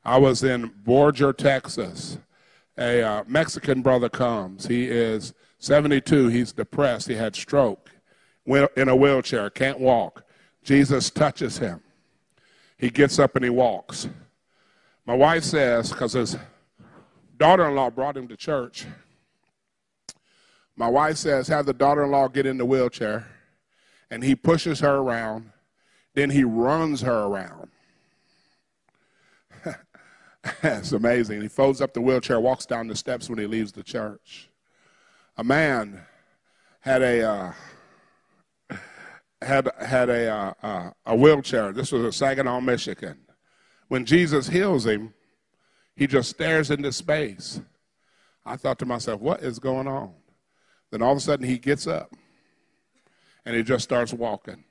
I 0.04 0.18
was 0.18 0.44
in 0.44 0.70
Borger, 0.70 1.36
Texas. 1.36 2.18
A 2.78 3.02
uh, 3.02 3.24
Mexican 3.28 3.82
brother 3.82 4.10
comes. 4.10 4.68
He 4.68 4.86
is 4.86 5.34
72. 5.60 6.28
He's 6.28 6.54
depressed. 6.54 7.08
He 7.08 7.16
had 7.16 7.36
stroke. 7.36 7.92
In 8.46 8.88
a 8.88 8.96
wheelchair, 8.96 9.50
can't 9.50 9.80
walk. 9.80 10.24
Jesus 10.64 11.10
touches 11.10 11.58
him. 11.58 11.82
He 12.78 12.90
gets 12.90 13.20
up 13.20 13.36
and 13.36 13.44
he 13.44 13.50
walks. 13.50 14.08
My 15.08 15.16
wife 15.16 15.44
says, 15.44 15.90
because 15.90 16.14
his 16.14 16.38
daughter 17.38 17.68
in 17.68 17.74
law 17.74 17.90
brought 17.90 18.16
him 18.16 18.28
to 18.28 18.38
church, 18.38 18.86
my 20.76 20.88
wife 20.88 21.18
says, 21.18 21.48
have 21.48 21.66
the 21.66 21.74
daughter 21.74 22.04
in 22.04 22.12
law 22.12 22.28
get 22.28 22.46
in 22.46 22.60
the 22.60 22.66
wheelchair, 22.66 23.26
and 24.12 24.24
he 24.24 24.36
pushes 24.36 24.82
her 24.82 24.98
around 24.98 25.52
then 26.18 26.32
he 26.32 26.44
runs 26.44 27.02
her 27.02 27.26
around. 27.26 27.70
It's 30.64 30.94
amazing. 30.94 31.42
He 31.42 31.48
folds 31.48 31.80
up 31.80 31.94
the 31.94 32.02
wheelchair, 32.02 32.40
walks 32.40 32.66
down 32.66 32.88
the 32.88 32.96
steps 32.96 33.30
when 33.30 33.38
he 33.38 33.46
leaves 33.46 33.74
the 33.74 33.84
church. 33.84 34.50
A 35.36 35.44
man 35.44 36.02
had 36.80 37.04
a 37.04 37.54
uh, 38.72 38.76
had 39.42 39.70
had 39.80 40.10
a 40.10 40.32
uh, 40.32 40.54
uh, 40.64 40.90
a 41.06 41.16
wheelchair. 41.16 41.72
This 41.72 41.92
was 41.92 42.04
in 42.04 42.12
Saginaw, 42.12 42.62
Michigan. 42.62 43.27
When 43.88 44.06
Jesus 44.06 44.48
heals 44.48 44.86
him, 44.86 45.14
he 45.96 46.08
just 46.08 46.30
stares 46.30 46.70
into 46.70 46.92
space. 46.92 47.62
I 48.46 48.56
thought 48.56 48.80
to 48.80 48.86
myself, 48.86 49.20
what 49.20 49.42
is 49.42 49.60
going 49.60 49.88
on? 49.88 50.14
Then 50.92 51.02
all 51.02 51.12
of 51.12 51.18
a 51.18 51.22
sudden 51.22 51.46
he 51.46 51.58
gets 51.58 51.88
up 51.88 52.14
and 53.46 53.56
he 53.56 53.64
just 53.64 53.84
starts 53.84 54.14
walking. 54.14 54.64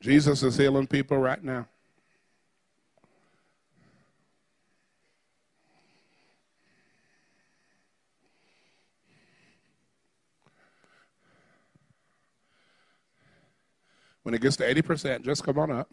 Jesus 0.00 0.42
is 0.42 0.56
healing 0.56 0.86
people 0.86 1.16
right 1.16 1.42
now. 1.42 1.68
When 14.22 14.34
it 14.34 14.40
gets 14.40 14.56
to 14.56 14.74
80%, 14.74 15.24
just 15.24 15.44
come 15.44 15.58
on 15.58 15.70
up. 15.70 15.90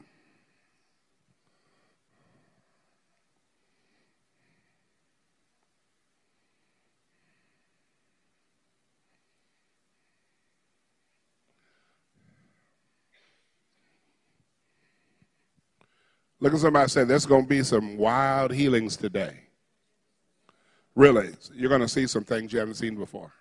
Look 16.41 16.53
at 16.53 16.59
somebody 16.59 16.89
say, 16.89 17.03
there's 17.03 17.25
going 17.25 17.43
to 17.43 17.49
be 17.49 17.63
some 17.63 17.97
wild 17.97 18.53
healings 18.53 18.95
today. 18.95 19.41
Really, 20.95 21.31
you're 21.53 21.69
going 21.69 21.81
to 21.81 21.87
see 21.87 22.07
some 22.07 22.23
things 22.23 22.53
you 22.53 22.59
haven't 22.59 22.75
seen 22.75 22.95
before. 22.95 23.33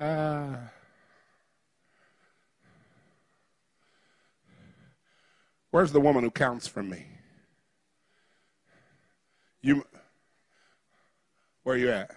Uh, 0.00 0.56
where's 5.72 5.90
the 5.90 6.00
woman 6.00 6.22
who 6.22 6.30
counts 6.30 6.68
for 6.68 6.82
me? 6.84 7.04
You, 9.60 9.84
where 11.64 11.76
you 11.76 11.90
at? 11.90 12.12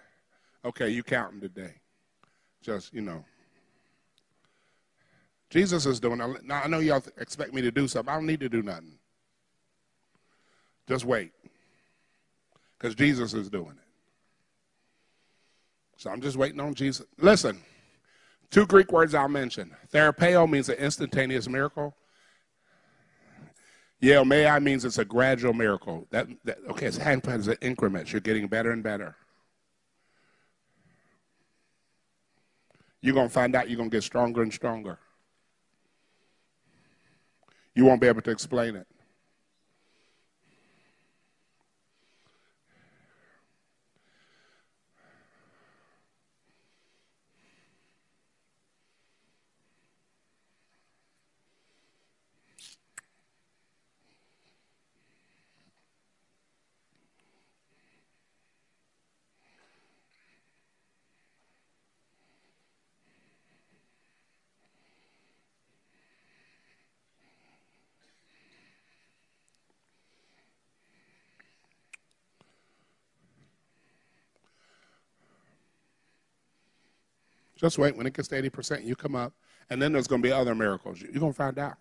Okay, 0.64 0.90
you 0.90 1.02
counting 1.02 1.42
today. 1.42 1.74
Just, 2.62 2.94
you 2.94 3.02
know. 3.02 3.26
Jesus 5.50 5.86
is 5.86 6.00
doing, 6.00 6.20
now 6.44 6.62
I 6.64 6.68
know 6.68 6.80
y'all 6.80 7.04
expect 7.18 7.54
me 7.54 7.62
to 7.62 7.72
do 7.72 7.88
something. 7.88 8.12
I 8.12 8.18
don't 8.18 8.26
need 8.26 8.40
to 8.42 8.50
do 8.50 8.62
nothing. 8.62 8.98
Just 10.88 11.06
wait. 11.06 11.32
Because 12.78 12.94
Jesus 12.94 13.34
is 13.34 13.50
doing 13.50 13.72
it. 13.72 13.86
So 15.98 16.10
I'm 16.10 16.22
just 16.22 16.36
waiting 16.36 16.60
on 16.60 16.74
Jesus. 16.74 17.06
Listen, 17.20 17.62
two 18.50 18.66
Greek 18.66 18.92
words 18.92 19.16
I'll 19.16 19.30
mention. 19.30 19.74
Therapeo 19.94 20.50
means 20.50 20.68
an 20.68 20.76
instantaneous 20.76 21.48
miracle. 21.48 21.96
Yeomei 24.06 24.62
means 24.62 24.86
it's 24.86 25.00
a 25.00 25.06
gradual 25.06 25.54
miracle. 25.54 26.08
That, 26.12 26.28
that 26.44 26.60
okay, 26.70 26.86
it's 26.86 26.98
hand 26.98 27.28
as 27.28 27.48
an 27.48 27.58
increments. 27.62 28.12
You're 28.12 28.22
getting 28.22 28.48
better 28.48 28.72
and 28.72 28.84
better. 28.84 29.16
You're 33.02 33.16
gonna 33.16 33.30
find 33.30 33.56
out 33.56 33.70
you're 33.70 33.78
gonna 33.78 33.90
get 33.90 34.04
stronger 34.04 34.44
and 34.44 34.54
stronger. 34.54 35.00
You 37.74 37.86
won't 37.86 38.00
be 38.00 38.08
able 38.08 38.22
to 38.22 38.32
explain 38.32 38.76
it. 38.76 38.88
Just 77.56 77.78
wait. 77.78 77.96
When 77.96 78.06
it 78.06 78.14
gets 78.14 78.28
to 78.30 78.42
80%, 78.42 78.86
you 78.86 78.96
come 78.96 79.16
up, 79.16 79.34
and 79.70 79.82
then 79.82 79.94
there's 79.94 80.08
going 80.08 80.22
to 80.22 80.28
be 80.28 80.32
other 80.32 80.54
miracles. 80.54 81.02
You're 81.02 81.14
going 81.14 81.32
to 81.32 81.38
find 81.38 81.58
out. 81.58 81.76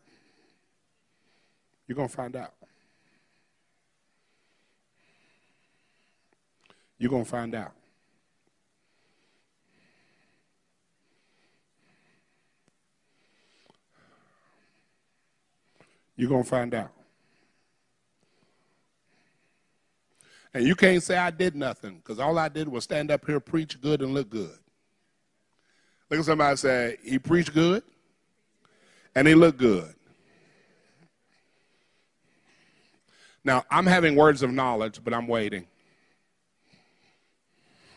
You're 1.86 1.96
going 1.96 2.08
to 2.08 2.14
find 2.14 2.36
out. 2.36 2.54
You're 6.98 7.10
going 7.10 7.24
to 7.24 7.30
find 7.30 7.54
out. 7.54 7.72
You're 16.16 16.28
going 16.28 16.44
to 16.44 16.48
find 16.48 16.72
out. 16.74 16.92
And 20.54 20.64
you 20.64 20.76
can't 20.76 21.02
say 21.02 21.16
I 21.16 21.30
did 21.30 21.56
nothing 21.56 21.96
because 21.96 22.20
all 22.20 22.38
I 22.38 22.48
did 22.48 22.68
was 22.68 22.84
stand 22.84 23.10
up 23.10 23.26
here, 23.26 23.40
preach 23.40 23.80
good, 23.80 24.00
and 24.00 24.14
look 24.14 24.30
good. 24.30 24.56
Look 26.14 26.20
at 26.20 26.26
somebody 26.26 26.56
say, 26.56 26.96
he 27.02 27.18
preached 27.18 27.52
good 27.52 27.82
and 29.16 29.26
he 29.26 29.34
looked 29.34 29.58
good. 29.58 29.96
Now, 33.42 33.64
I'm 33.68 33.84
having 33.84 34.14
words 34.14 34.44
of 34.44 34.52
knowledge, 34.52 35.00
but 35.02 35.12
I'm 35.12 35.26
waiting. 35.26 35.66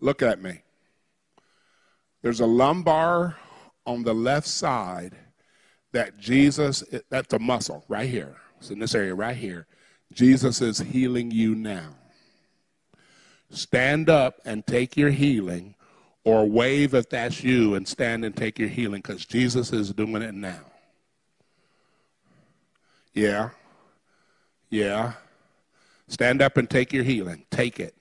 Look 0.00 0.20
at 0.20 0.42
me. 0.42 0.60
There's 2.20 2.40
a 2.40 2.46
lumbar 2.46 3.38
on 3.86 4.02
the 4.02 4.12
left 4.12 4.46
side 4.46 5.16
that 5.92 6.18
Jesus, 6.18 6.84
that's 7.08 7.32
a 7.32 7.38
muscle 7.38 7.82
right 7.88 8.10
here. 8.10 8.36
It's 8.58 8.68
in 8.70 8.78
this 8.78 8.94
area 8.94 9.14
right 9.14 9.38
here. 9.38 9.66
Jesus 10.12 10.60
is 10.60 10.80
healing 10.80 11.30
you 11.30 11.54
now. 11.54 11.94
Stand 13.48 14.10
up 14.10 14.34
and 14.44 14.66
take 14.66 14.94
your 14.94 15.08
healing, 15.08 15.74
or 16.28 16.44
wave 16.44 16.92
if 16.92 17.08
that's 17.08 17.42
you 17.42 17.74
and 17.74 17.88
stand 17.88 18.22
and 18.22 18.36
take 18.36 18.58
your 18.58 18.68
healing 18.68 19.00
because 19.00 19.24
Jesus 19.24 19.72
is 19.72 19.94
doing 19.94 20.20
it 20.20 20.34
now. 20.34 20.60
Yeah. 23.14 23.48
Yeah. 24.68 25.14
Stand 26.06 26.42
up 26.42 26.58
and 26.58 26.68
take 26.68 26.92
your 26.92 27.02
healing. 27.02 27.46
Take 27.50 27.80
it. 27.80 27.94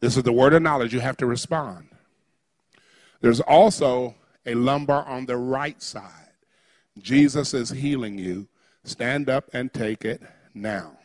This 0.00 0.16
is 0.16 0.24
the 0.24 0.32
word 0.32 0.52
of 0.52 0.62
knowledge. 0.62 0.92
You 0.92 0.98
have 0.98 1.16
to 1.18 1.26
respond. 1.26 1.90
There's 3.20 3.40
also 3.40 4.16
a 4.44 4.54
lumbar 4.56 5.06
on 5.06 5.26
the 5.26 5.36
right 5.36 5.80
side. 5.80 6.32
Jesus 6.98 7.54
is 7.54 7.70
healing 7.70 8.18
you. 8.18 8.48
Stand 8.82 9.30
up 9.30 9.48
and 9.52 9.72
take 9.72 10.04
it 10.04 10.20
now. 10.54 10.98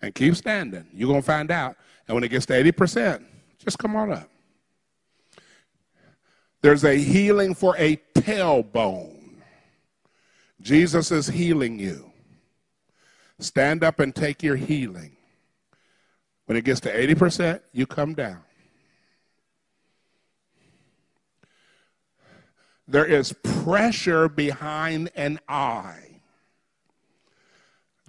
And 0.00 0.14
keep 0.14 0.34
standing. 0.34 0.86
You're 0.94 1.08
going 1.08 1.20
to 1.20 1.26
find 1.26 1.50
out. 1.50 1.76
And 2.08 2.14
when 2.14 2.24
it 2.24 2.28
gets 2.28 2.46
to 2.46 2.54
80%, 2.54 3.26
just 3.62 3.78
come 3.78 3.94
on 3.94 4.12
up. 4.12 4.28
There's 6.62 6.84
a 6.84 6.94
healing 6.94 7.54
for 7.54 7.74
a 7.78 7.96
tailbone. 8.14 9.36
Jesus 10.60 11.10
is 11.10 11.28
healing 11.28 11.78
you. 11.78 12.10
Stand 13.38 13.82
up 13.82 14.00
and 14.00 14.14
take 14.14 14.42
your 14.42 14.56
healing. 14.56 15.16
When 16.46 16.56
it 16.56 16.64
gets 16.64 16.80
to 16.80 16.92
80%, 16.92 17.60
you 17.72 17.86
come 17.86 18.14
down. 18.14 18.42
There 22.86 23.04
is 23.04 23.32
pressure 23.32 24.28
behind 24.28 25.10
an 25.14 25.38
eye. 25.48 26.20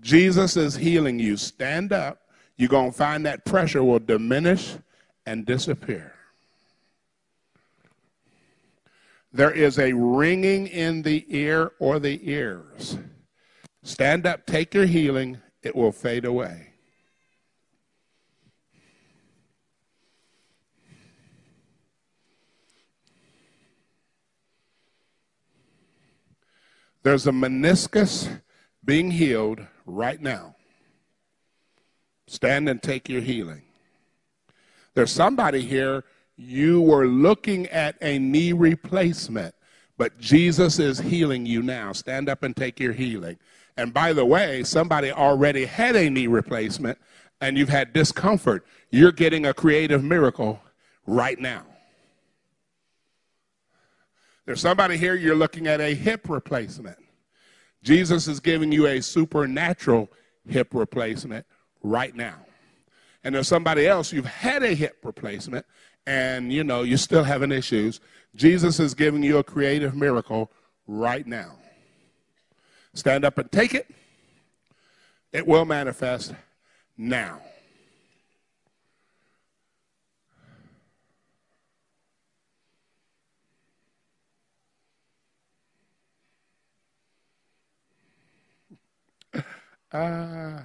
Jesus 0.01 0.57
is 0.57 0.75
healing 0.75 1.19
you. 1.19 1.37
Stand 1.37 1.93
up. 1.93 2.21
You're 2.57 2.67
going 2.67 2.91
to 2.91 2.97
find 2.97 3.25
that 3.27 3.45
pressure 3.45 3.83
will 3.83 3.99
diminish 3.99 4.75
and 5.25 5.45
disappear. 5.45 6.13
There 9.33 9.51
is 9.51 9.79
a 9.79 9.93
ringing 9.93 10.67
in 10.67 11.03
the 11.03 11.25
ear 11.29 11.71
or 11.79 11.99
the 11.99 12.19
ears. 12.29 12.97
Stand 13.83 14.25
up, 14.25 14.45
take 14.45 14.73
your 14.73 14.85
healing, 14.85 15.39
it 15.63 15.75
will 15.75 15.91
fade 15.91 16.25
away. 16.25 16.67
There's 27.03 27.25
a 27.25 27.31
meniscus 27.31 28.41
being 28.85 29.11
healed 29.11 29.65
right 29.85 30.21
now. 30.21 30.55
Stand 32.27 32.69
and 32.69 32.81
take 32.81 33.09
your 33.09 33.21
healing. 33.21 33.63
There's 34.93 35.11
somebody 35.11 35.61
here, 35.61 36.03
you 36.35 36.81
were 36.81 37.07
looking 37.07 37.67
at 37.67 37.95
a 38.01 38.19
knee 38.19 38.51
replacement, 38.51 39.55
but 39.97 40.19
Jesus 40.19 40.79
is 40.79 40.99
healing 40.99 41.45
you 41.45 41.61
now. 41.61 41.93
Stand 41.93 42.29
up 42.29 42.43
and 42.43 42.55
take 42.55 42.79
your 42.79 42.93
healing. 42.93 43.37
And 43.77 43.93
by 43.93 44.13
the 44.13 44.25
way, 44.25 44.63
somebody 44.63 45.11
already 45.11 45.65
had 45.65 45.95
a 45.95 46.09
knee 46.09 46.27
replacement 46.27 46.97
and 47.39 47.57
you've 47.57 47.69
had 47.69 47.93
discomfort. 47.93 48.65
You're 48.89 49.11
getting 49.11 49.45
a 49.45 49.53
creative 49.53 50.03
miracle 50.03 50.61
right 51.05 51.39
now. 51.39 51.63
There's 54.45 54.61
somebody 54.61 54.97
here, 54.97 55.15
you're 55.15 55.35
looking 55.35 55.67
at 55.67 55.79
a 55.79 55.93
hip 55.93 56.27
replacement. 56.29 56.97
Jesus 57.83 58.27
is 58.27 58.39
giving 58.39 58.71
you 58.71 58.87
a 58.87 59.01
supernatural 59.01 60.09
hip 60.47 60.73
replacement 60.73 61.45
right 61.81 62.15
now. 62.15 62.35
And 63.23 63.35
there's 63.35 63.47
somebody 63.47 63.85
else, 63.87 64.11
you've 64.11 64.25
had 64.25 64.63
a 64.63 64.73
hip 64.73 64.97
replacement 65.03 65.65
and 66.07 66.51
you 66.51 66.63
know 66.63 66.81
you're 66.81 66.97
still 66.97 67.23
having 67.23 67.51
issues. 67.51 67.99
Jesus 68.35 68.79
is 68.79 68.93
giving 68.93 69.23
you 69.23 69.37
a 69.37 69.43
creative 69.43 69.95
miracle 69.95 70.51
right 70.87 71.25
now. 71.27 71.53
Stand 72.93 73.23
up 73.23 73.37
and 73.37 73.51
take 73.51 73.73
it. 73.73 73.89
It 75.31 75.47
will 75.47 75.65
manifest 75.65 76.33
now. 76.97 77.39
Uh, 89.91 90.61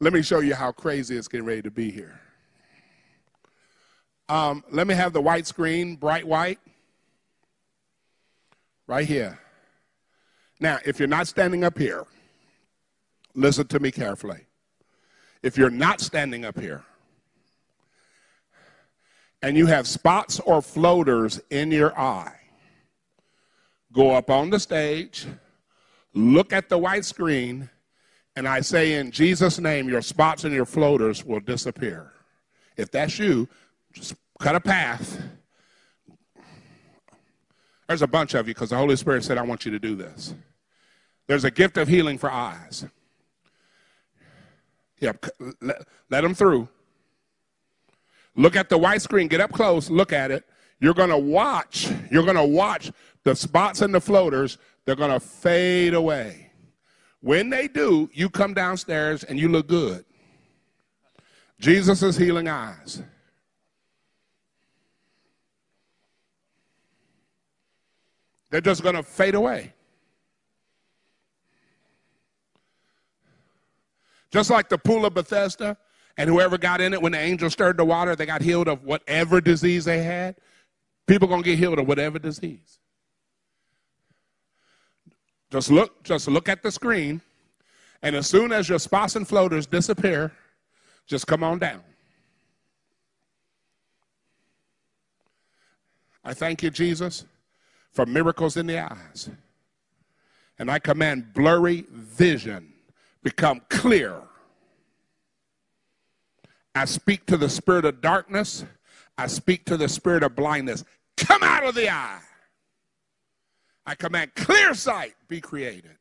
let 0.00 0.12
me 0.12 0.22
show 0.22 0.40
you 0.40 0.54
how 0.54 0.72
crazy 0.72 1.16
it's 1.16 1.28
getting 1.28 1.46
ready 1.46 1.62
to 1.62 1.70
be 1.70 1.90
here. 1.90 2.20
Um, 4.28 4.62
let 4.70 4.86
me 4.86 4.94
have 4.94 5.12
the 5.12 5.20
white 5.20 5.46
screen, 5.46 5.96
bright 5.96 6.26
white, 6.26 6.60
right 8.86 9.06
here. 9.06 9.38
Now, 10.60 10.78
if 10.84 10.98
you're 10.98 11.08
not 11.08 11.26
standing 11.26 11.64
up 11.64 11.78
here, 11.78 12.04
listen 13.34 13.66
to 13.68 13.80
me 13.80 13.90
carefully. 13.90 14.46
If 15.42 15.56
you're 15.56 15.70
not 15.70 16.00
standing 16.00 16.44
up 16.44 16.58
here 16.58 16.84
and 19.40 19.56
you 19.56 19.66
have 19.66 19.86
spots 19.86 20.40
or 20.40 20.60
floaters 20.60 21.40
in 21.50 21.70
your 21.70 21.98
eye, 21.98 22.34
go 23.92 24.10
up 24.10 24.30
on 24.30 24.50
the 24.50 24.60
stage, 24.60 25.26
look 26.12 26.52
at 26.52 26.68
the 26.68 26.76
white 26.76 27.04
screen, 27.04 27.70
and 28.38 28.46
I 28.46 28.60
say, 28.60 28.94
in 28.94 29.10
Jesus' 29.10 29.58
name, 29.58 29.88
your 29.88 30.00
spots 30.00 30.44
and 30.44 30.54
your 30.54 30.64
floaters 30.64 31.24
will 31.24 31.40
disappear. 31.40 32.12
If 32.76 32.88
that's 32.92 33.18
you, 33.18 33.48
just 33.92 34.14
cut 34.38 34.54
a 34.54 34.60
path. 34.60 35.20
There's 37.88 38.02
a 38.02 38.06
bunch 38.06 38.34
of 38.34 38.46
you 38.46 38.54
because 38.54 38.70
the 38.70 38.76
Holy 38.76 38.94
Spirit 38.94 39.24
said, 39.24 39.38
I 39.38 39.42
want 39.42 39.64
you 39.64 39.72
to 39.72 39.80
do 39.80 39.96
this. 39.96 40.34
There's 41.26 41.42
a 41.42 41.50
gift 41.50 41.76
of 41.78 41.88
healing 41.88 42.16
for 42.16 42.30
eyes. 42.30 42.86
Yep, 45.00 45.26
let, 45.60 45.82
let 46.08 46.20
them 46.20 46.34
through. 46.34 46.68
Look 48.36 48.54
at 48.54 48.68
the 48.68 48.78
white 48.78 49.02
screen, 49.02 49.26
get 49.26 49.40
up 49.40 49.50
close, 49.50 49.90
look 49.90 50.12
at 50.12 50.30
it. 50.30 50.44
You're 50.78 50.94
going 50.94 51.10
to 51.10 51.18
watch, 51.18 51.88
you're 52.08 52.22
going 52.22 52.36
to 52.36 52.46
watch 52.46 52.92
the 53.24 53.34
spots 53.34 53.82
and 53.82 53.92
the 53.92 54.00
floaters, 54.00 54.58
they're 54.84 54.94
going 54.94 55.10
to 55.10 55.18
fade 55.18 55.94
away. 55.94 56.47
When 57.20 57.50
they 57.50 57.68
do, 57.68 58.08
you 58.12 58.30
come 58.30 58.54
downstairs 58.54 59.24
and 59.24 59.38
you 59.38 59.48
look 59.48 59.66
good. 59.66 60.04
Jesus 61.58 62.02
is 62.02 62.16
healing 62.16 62.48
eyes. 62.48 63.02
They're 68.50 68.60
just 68.60 68.82
going 68.82 68.94
to 68.94 69.02
fade 69.02 69.34
away. 69.34 69.74
Just 74.30 74.50
like 74.50 74.68
the 74.68 74.78
pool 74.78 75.04
of 75.04 75.14
Bethesda, 75.14 75.76
and 76.16 76.28
whoever 76.28 76.58
got 76.58 76.80
in 76.80 76.92
it 76.92 77.00
when 77.00 77.12
the 77.12 77.18
angel 77.18 77.48
stirred 77.48 77.76
the 77.76 77.84
water, 77.84 78.16
they 78.16 78.26
got 78.26 78.42
healed 78.42 78.68
of 78.68 78.84
whatever 78.84 79.40
disease 79.40 79.84
they 79.84 80.02
had. 80.02 80.36
People 81.06 81.28
going 81.28 81.42
to 81.42 81.48
get 81.48 81.58
healed 81.58 81.78
of 81.78 81.86
whatever 81.86 82.18
disease. 82.18 82.78
Just 85.50 85.70
look, 85.70 86.02
just 86.02 86.28
look 86.28 86.48
at 86.48 86.62
the 86.62 86.70
screen, 86.70 87.20
and 88.02 88.14
as 88.14 88.26
soon 88.26 88.52
as 88.52 88.68
your 88.68 88.78
spots 88.78 89.16
and 89.16 89.26
floaters 89.26 89.66
disappear, 89.66 90.32
Just 91.08 91.26
come 91.26 91.42
on 91.42 91.58
down. 91.58 91.82
I 96.22 96.34
thank 96.34 96.62
you, 96.62 96.70
Jesus, 96.70 97.24
for 97.92 98.04
miracles 98.04 98.58
in 98.58 98.66
the 98.66 98.78
eyes. 98.78 99.30
And 100.58 100.70
I 100.70 100.78
command 100.78 101.32
blurry 101.32 101.86
vision 101.90 102.74
become 103.22 103.62
clear. 103.70 104.20
I 106.74 106.84
speak 106.84 107.24
to 107.26 107.38
the 107.38 107.48
spirit 107.48 107.86
of 107.86 108.02
darkness. 108.02 108.66
I 109.16 109.26
speak 109.28 109.64
to 109.64 109.78
the 109.78 109.88
spirit 109.88 110.22
of 110.22 110.36
blindness. 110.36 110.84
Come 111.16 111.42
out 111.42 111.64
of 111.64 111.74
the 111.74 111.90
eye. 111.90 112.20
I 113.88 113.94
command 113.94 114.34
clear 114.34 114.74
sight 114.74 115.14
be 115.28 115.40
created. 115.40 115.96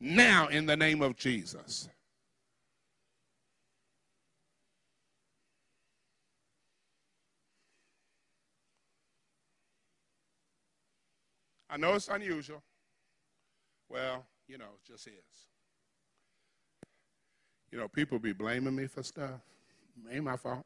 Now, 0.00 0.48
in 0.48 0.64
the 0.64 0.78
name 0.78 1.02
of 1.02 1.14
Jesus. 1.14 1.90
I 11.68 11.76
know 11.76 11.92
it's 11.92 12.08
unusual. 12.08 12.62
Well, 13.90 14.24
you 14.48 14.56
know, 14.56 14.64
it 14.64 14.90
just 14.90 15.06
is. 15.06 15.12
You 17.70 17.76
know, 17.76 17.88
people 17.88 18.18
be 18.18 18.32
blaming 18.32 18.74
me 18.74 18.86
for 18.86 19.02
stuff. 19.02 19.42
Ain't 20.10 20.24
my 20.24 20.38
fault. 20.38 20.64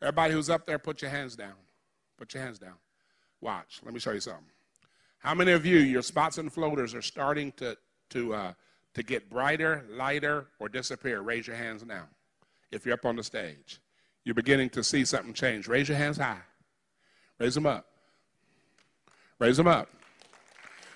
Everybody 0.00 0.34
who's 0.34 0.50
up 0.50 0.66
there, 0.66 0.78
put 0.78 1.02
your 1.02 1.10
hands 1.10 1.34
down. 1.36 1.54
Put 2.16 2.34
your 2.34 2.42
hands 2.42 2.58
down. 2.58 2.74
Watch. 3.40 3.80
Let 3.84 3.94
me 3.94 4.00
show 4.00 4.12
you 4.12 4.20
something. 4.20 4.44
How 5.18 5.34
many 5.34 5.52
of 5.52 5.66
you, 5.66 5.78
your 5.78 6.02
spots 6.02 6.38
and 6.38 6.52
floaters 6.52 6.94
are 6.94 7.02
starting 7.02 7.52
to, 7.52 7.76
to, 8.10 8.34
uh, 8.34 8.52
to 8.94 9.02
get 9.02 9.28
brighter, 9.28 9.84
lighter, 9.90 10.46
or 10.60 10.68
disappear? 10.68 11.22
Raise 11.22 11.46
your 11.46 11.56
hands 11.56 11.84
now. 11.84 12.04
If 12.70 12.84
you're 12.86 12.94
up 12.94 13.04
on 13.04 13.16
the 13.16 13.22
stage, 13.22 13.80
you're 14.24 14.34
beginning 14.34 14.70
to 14.70 14.84
see 14.84 15.04
something 15.04 15.32
change. 15.32 15.66
Raise 15.66 15.88
your 15.88 15.98
hands 15.98 16.18
high. 16.18 16.40
Raise 17.38 17.54
them 17.54 17.66
up. 17.66 17.86
Raise 19.38 19.56
them 19.56 19.68
up. 19.68 19.88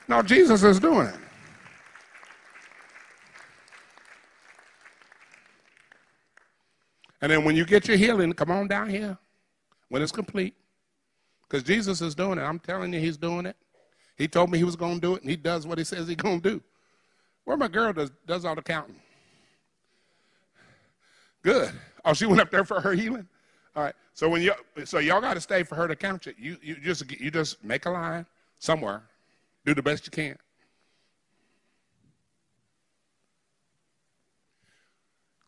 No, 0.08 0.22
Jesus 0.22 0.62
is 0.62 0.78
doing 0.78 1.06
it. 1.06 1.14
And 7.22 7.30
then 7.30 7.44
when 7.44 7.56
you 7.56 7.64
get 7.64 7.88
your 7.88 7.96
healing, 7.96 8.32
come 8.32 8.50
on 8.50 8.68
down 8.68 8.90
here 8.90 9.16
when 9.88 10.02
it's 10.02 10.12
complete. 10.12 10.54
Because 11.42 11.62
Jesus 11.62 12.00
is 12.00 12.14
doing 12.14 12.38
it. 12.38 12.42
I'm 12.42 12.58
telling 12.58 12.92
you, 12.92 13.00
he's 13.00 13.16
doing 13.16 13.46
it. 13.46 13.56
He 14.16 14.26
told 14.28 14.50
me 14.50 14.58
he 14.58 14.64
was 14.64 14.76
going 14.76 14.96
to 14.96 15.00
do 15.00 15.14
it, 15.14 15.22
and 15.22 15.30
he 15.30 15.36
does 15.36 15.66
what 15.66 15.78
he 15.78 15.84
says 15.84 16.08
he's 16.08 16.16
going 16.16 16.40
to 16.40 16.50
do. 16.50 16.62
Where 17.44 17.56
my 17.56 17.68
girl 17.68 17.92
does, 17.92 18.10
does 18.26 18.44
all 18.44 18.54
the 18.54 18.62
counting? 18.62 18.96
Good. 21.42 21.72
Oh, 22.04 22.12
she 22.12 22.26
went 22.26 22.40
up 22.40 22.50
there 22.50 22.64
for 22.64 22.80
her 22.80 22.92
healing? 22.92 23.28
All 23.74 23.82
right. 23.82 23.94
So 24.14 24.28
when 24.28 24.42
you 24.42 24.52
so 24.84 24.98
y'all 24.98 25.20
got 25.20 25.34
to 25.34 25.40
stay 25.40 25.62
for 25.62 25.74
her 25.74 25.88
to 25.88 25.96
count 25.96 26.26
you. 26.26 26.34
You 26.38 26.56
you 26.62 26.76
just 26.76 27.10
you 27.10 27.30
just 27.30 27.64
make 27.64 27.86
a 27.86 27.90
line 27.90 28.26
somewhere. 28.58 29.02
Do 29.64 29.74
the 29.74 29.82
best 29.82 30.06
you 30.06 30.10
can. 30.10 30.36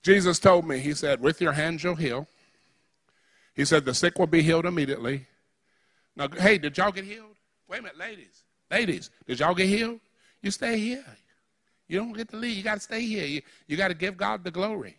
Jesus 0.04 0.38
told 0.38 0.68
me, 0.68 0.78
he 0.78 0.92
said, 0.92 1.20
with 1.20 1.40
your 1.40 1.52
hands 1.52 1.82
you'll 1.82 1.94
heal. 1.94 2.28
He 3.54 3.64
said, 3.64 3.86
the 3.86 3.94
sick 3.94 4.18
will 4.18 4.26
be 4.26 4.42
healed 4.42 4.66
immediately. 4.66 5.26
Now, 6.14 6.28
hey, 6.28 6.58
did 6.58 6.76
y'all 6.76 6.92
get 6.92 7.04
healed? 7.04 7.34
Wait 7.66 7.78
a 7.78 7.82
minute, 7.82 7.98
ladies. 7.98 8.44
Ladies, 8.70 9.10
did 9.26 9.40
y'all 9.40 9.54
get 9.54 9.66
healed? 9.66 9.98
You 10.42 10.50
stay 10.50 10.78
here. 10.78 11.04
You 11.88 11.98
don't 11.98 12.12
get 12.12 12.28
to 12.28 12.36
leave. 12.36 12.56
You 12.56 12.62
got 12.62 12.74
to 12.74 12.80
stay 12.80 13.00
here. 13.00 13.24
You, 13.24 13.40
you 13.66 13.76
got 13.78 13.88
to 13.88 13.94
give 13.94 14.16
God 14.16 14.44
the 14.44 14.50
glory. 14.50 14.98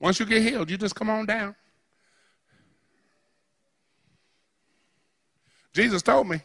Once 0.00 0.18
you 0.18 0.26
get 0.26 0.42
healed, 0.42 0.68
you 0.68 0.76
just 0.76 0.96
come 0.96 1.08
on 1.08 1.24
down. 1.24 1.54
Jesus 5.72 6.02
told 6.02 6.28
me. 6.28 6.40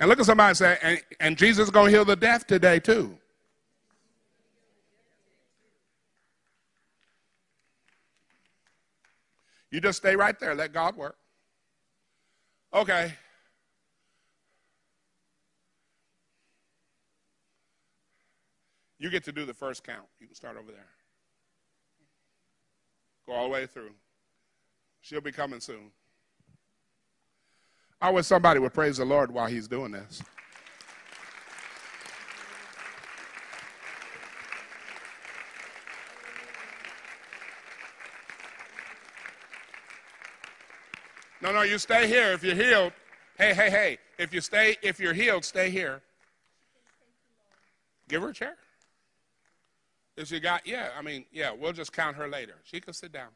And 0.00 0.08
look 0.08 0.20
at 0.20 0.26
somebody 0.26 0.54
say, 0.54 0.78
and, 0.82 1.02
and 1.20 1.36
Jesus 1.36 1.64
is 1.64 1.70
going 1.70 1.86
to 1.86 1.92
heal 1.92 2.04
the 2.06 2.16
deaf 2.16 2.46
today, 2.46 2.78
too. 2.78 3.18
You 9.70 9.80
just 9.80 9.98
stay 9.98 10.16
right 10.16 10.38
there. 10.38 10.54
Let 10.54 10.72
God 10.72 10.96
work. 10.96 11.16
Okay. 12.72 13.12
You 18.98 19.10
get 19.10 19.24
to 19.24 19.32
do 19.32 19.44
the 19.44 19.54
first 19.54 19.84
count. 19.84 20.06
You 20.20 20.26
can 20.26 20.34
start 20.34 20.56
over 20.56 20.72
there. 20.72 20.88
Go 23.26 23.32
all 23.32 23.44
the 23.44 23.50
way 23.50 23.66
through. 23.66 23.90
She'll 25.00 25.20
be 25.20 25.32
coming 25.32 25.60
soon. 25.60 25.90
I 28.00 28.10
wish 28.10 28.26
somebody 28.26 28.60
would 28.60 28.74
praise 28.74 28.98
the 28.98 29.04
Lord 29.04 29.30
while 29.30 29.46
he's 29.46 29.68
doing 29.68 29.92
this. 29.92 30.22
No, 41.46 41.52
no, 41.52 41.62
you 41.62 41.78
stay 41.78 42.08
here. 42.08 42.32
If 42.32 42.42
you're 42.42 42.56
healed, 42.56 42.92
hey, 43.38 43.54
hey, 43.54 43.70
hey. 43.70 43.98
If 44.18 44.34
you 44.34 44.40
stay, 44.40 44.76
if 44.82 44.98
you're 44.98 45.12
healed, 45.12 45.44
stay 45.44 45.70
here. 45.70 46.02
Give 48.08 48.20
her 48.22 48.30
a 48.30 48.34
chair. 48.34 48.56
If 50.16 50.32
you 50.32 50.40
got, 50.40 50.66
yeah, 50.66 50.88
I 50.98 51.02
mean, 51.02 51.24
yeah, 51.30 51.52
we'll 51.52 51.72
just 51.72 51.92
count 51.92 52.16
her 52.16 52.26
later. 52.26 52.54
She 52.64 52.80
can 52.80 52.94
sit 52.94 53.12
down. 53.12 53.28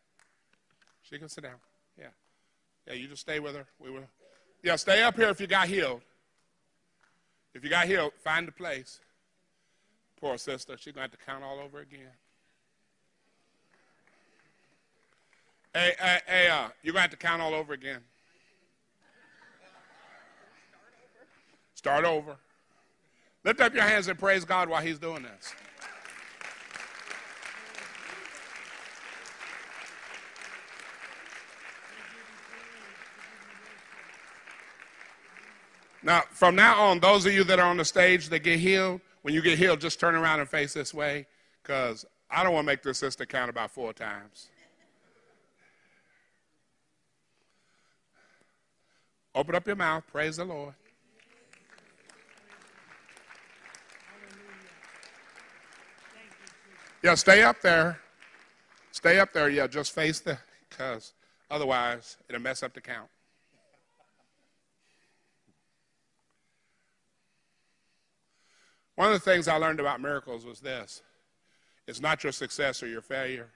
She 1.03 1.19
can 1.21 1.29
sit 1.29 1.45
down. 1.45 1.55
Yeah. 1.97 2.07
Yeah, 2.89 2.95
you 2.95 3.07
just 3.07 3.21
stay 3.21 3.39
with 3.39 3.55
her. 3.55 3.67
We 3.79 3.93
will. 3.93 4.09
Yeah, 4.65 4.75
stay 4.75 5.05
up 5.05 5.15
here 5.15 5.29
if 5.29 5.41
you 5.41 5.47
got 5.47 5.69
healed. 5.69 6.01
If 7.55 7.63
you 7.63 7.71
got 7.71 7.87
healed, 7.87 8.13
find 8.25 8.49
a 8.49 8.53
place. 8.53 8.99
Poor 10.21 10.37
sister, 10.37 10.77
she's 10.77 10.95
going 10.95 11.09
to 11.09 11.13
have 11.13 11.21
to 11.21 11.25
count 11.25 11.45
all 11.45 11.61
over 11.61 11.79
again. 11.79 12.11
Hey, 15.73 15.95
hey, 16.01 16.19
hey 16.27 16.49
uh, 16.49 16.69
you're 16.83 16.93
going 16.93 16.99
to 16.99 17.01
have 17.03 17.11
to 17.11 17.17
count 17.17 17.41
all 17.41 17.55
over 17.55 17.73
again. 17.73 18.01
Start 21.75 22.05
over. 22.05 22.37
Lift 23.45 23.61
up 23.61 23.73
your 23.73 23.85
hands 23.85 24.09
and 24.09 24.19
praise 24.19 24.45
God 24.45 24.69
while 24.69 24.83
He's 24.83 24.99
doing 24.99 25.23
this. 25.23 25.55
Now, 36.03 36.23
from 36.31 36.57
now 36.57 36.83
on, 36.83 36.99
those 36.99 37.27
of 37.27 37.33
you 37.33 37.45
that 37.45 37.59
are 37.59 37.69
on 37.69 37.77
the 37.77 37.85
stage 37.85 38.31
that 38.31 38.41
get 38.41 38.59
healed, 38.59 39.01
when 39.23 39.35
you 39.35 39.43
get 39.43 39.59
healed, 39.59 39.81
just 39.81 40.01
turn 40.01 40.15
around 40.15 40.41
and 40.41 40.49
face 40.49 40.73
this 40.73 40.95
way 40.95 41.27
because 41.63 42.07
I 42.31 42.43
don't 42.43 42.55
want 42.55 42.65
to 42.65 42.73
make 42.73 42.83
this 42.83 42.99
sister 42.99 43.27
count 43.27 43.51
about 43.51 43.71
four 43.71 43.93
times. 43.93 44.49
Open 49.35 49.55
up 49.55 49.67
your 49.67 49.77
mouth. 49.77 50.05
Praise 50.11 50.37
the 50.37 50.45
Lord. 50.45 50.75
Yeah, 57.03 57.15
stay 57.15 57.43
up 57.43 57.61
there. 57.63 57.99
Stay 58.93 59.19
up 59.19 59.33
there. 59.33 59.49
Yeah, 59.49 59.67
just 59.67 59.93
face 59.93 60.21
the, 60.21 60.39
because 60.69 61.15
otherwise 61.51 62.17
it'll 62.29 62.43
mess 62.43 62.63
up 62.63 62.75
the 62.75 62.81
count. 62.81 63.09
One 68.97 69.09
of 69.09 69.15
the 69.15 69.31
things 69.31 69.49
I 69.49 69.57
learned 69.57 69.81
about 69.81 70.03
miracles 70.03 70.45
was 70.45 70.61
this 70.61 71.01
it's 71.87 72.01
not 72.01 72.23
your 72.23 72.33
success 72.33 72.83
or 72.83 72.87
your 72.87 73.01
failure. 73.01 73.49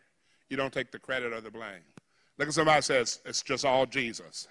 You 0.49 0.57
don't 0.57 0.73
take 0.73 0.91
the 0.91 0.99
credit 0.99 1.33
or 1.33 1.41
the 1.41 1.51
blame. 1.51 1.83
Look 2.39 2.49
at 2.49 2.55
somebody 2.55 2.81
says, 2.83 3.21
it's 3.25 3.43
just 3.43 3.65
all 3.65 3.87
Jesus. 3.87 4.49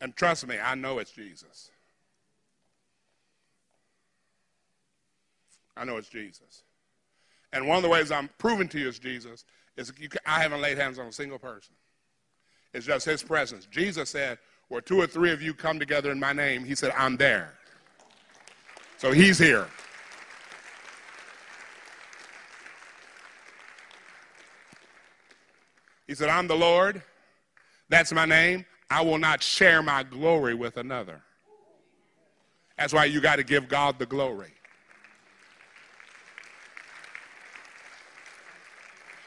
And 0.00 0.14
trust 0.16 0.46
me, 0.46 0.58
I 0.58 0.74
know 0.74 0.98
it's 0.98 1.10
Jesus. 1.10 1.70
I 5.76 5.84
know 5.84 5.96
it's 5.96 6.08
Jesus. 6.08 6.62
And 7.52 7.66
one 7.66 7.76
of 7.76 7.82
the 7.82 7.88
ways 7.88 8.10
I'm 8.10 8.28
proving 8.38 8.68
to 8.68 8.78
you 8.78 8.88
it's 8.88 8.98
Jesus 8.98 9.44
is 9.76 9.90
can, 9.90 10.20
I 10.26 10.40
haven't 10.40 10.60
laid 10.60 10.78
hands 10.78 10.98
on 10.98 11.06
a 11.06 11.12
single 11.12 11.38
person. 11.38 11.74
It's 12.72 12.86
just 12.86 13.06
his 13.06 13.22
presence. 13.22 13.66
Jesus 13.66 14.10
said, 14.10 14.38
where 14.68 14.80
two 14.80 15.00
or 15.00 15.06
three 15.06 15.30
of 15.30 15.40
you 15.40 15.54
come 15.54 15.78
together 15.78 16.10
in 16.10 16.18
my 16.18 16.32
name, 16.32 16.64
he 16.64 16.74
said, 16.74 16.92
I'm 16.96 17.16
there. 17.16 17.54
So 18.98 19.12
he's 19.12 19.38
here. 19.38 19.68
He 26.06 26.14
said, 26.14 26.28
I'm 26.28 26.48
the 26.48 26.56
Lord. 26.56 27.02
That's 27.88 28.12
my 28.12 28.24
name. 28.24 28.64
I 28.90 29.02
will 29.02 29.18
not 29.18 29.42
share 29.42 29.82
my 29.82 30.02
glory 30.02 30.54
with 30.54 30.76
another. 30.76 31.20
That's 32.78 32.92
why 32.92 33.06
you 33.06 33.20
got 33.20 33.36
to 33.36 33.44
give 33.44 33.68
God 33.68 33.98
the 33.98 34.06
glory. 34.06 34.52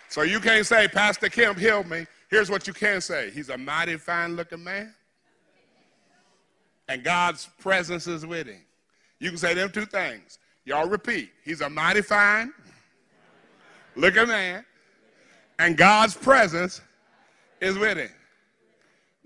So 0.10 0.22
you 0.22 0.40
can't 0.40 0.66
say, 0.66 0.88
Pastor 0.88 1.30
Kemp 1.30 1.58
healed 1.58 1.88
me. 1.88 2.06
Here's 2.30 2.50
what 2.50 2.68
you 2.68 2.74
can 2.74 3.02
say 3.02 3.30
He's 3.32 3.50
a 3.50 3.58
mighty 3.58 3.98
fine 3.98 4.36
looking 4.36 4.64
man, 4.64 4.94
and 6.88 7.04
God's 7.04 7.48
presence 7.60 8.08
is 8.08 8.26
with 8.26 8.48
him. 8.48 8.62
You 9.20 9.30
can 9.30 9.38
say 9.38 9.54
them 9.54 9.72
two 9.72 9.86
things. 9.86 10.40
Y'all 10.66 10.88
repeat. 10.88 11.30
He's 11.44 11.62
a 11.62 11.70
mighty 11.70 12.02
fine 12.02 12.54
looking 13.96 14.28
man, 14.28 14.66
and 15.60 15.78
God's 15.78 16.16
presence 16.16 16.82
is 17.62 17.78
with 17.78 17.98
him. 17.98 18.12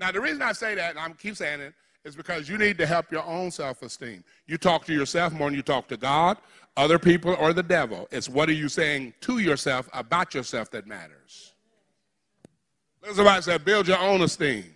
Now, 0.02 0.12
the 0.12 0.20
reason 0.20 0.42
I 0.42 0.52
say 0.52 0.74
that, 0.74 0.98
and 0.98 1.00
I 1.00 1.10
keep 1.12 1.36
saying 1.36 1.62
it, 1.62 1.76
is 2.04 2.16
because 2.16 2.50
you 2.50 2.58
need 2.58 2.76
to 2.80 2.88
help 2.88 3.12
your 3.12 3.24
own 3.24 3.52
self 3.52 3.84
esteem. 3.84 4.24
You 4.48 4.58
talk 4.58 4.84
to 4.86 4.94
yourself 4.94 5.32
more 5.32 5.48
than 5.48 5.56
you 5.56 5.62
talk 5.62 5.88
to 5.90 5.98
God, 5.98 6.38
other 6.76 6.98
people, 6.98 7.36
or 7.40 7.54
the 7.54 7.62
devil. 7.62 8.08
It's 8.12 8.28
what 8.28 8.50
are 8.50 8.54
you 8.54 8.68
saying 8.68 9.14
to 9.22 9.38
yourself 9.38 9.88
about 9.94 10.34
yourself 10.34 10.72
that 10.72 10.88
matters. 10.88 11.54
Look 13.06 13.16
somebody 13.16 13.44
said, 13.44 13.64
build 13.64 13.88
your 13.88 14.00
own 14.00 14.22
esteem. 14.22 14.74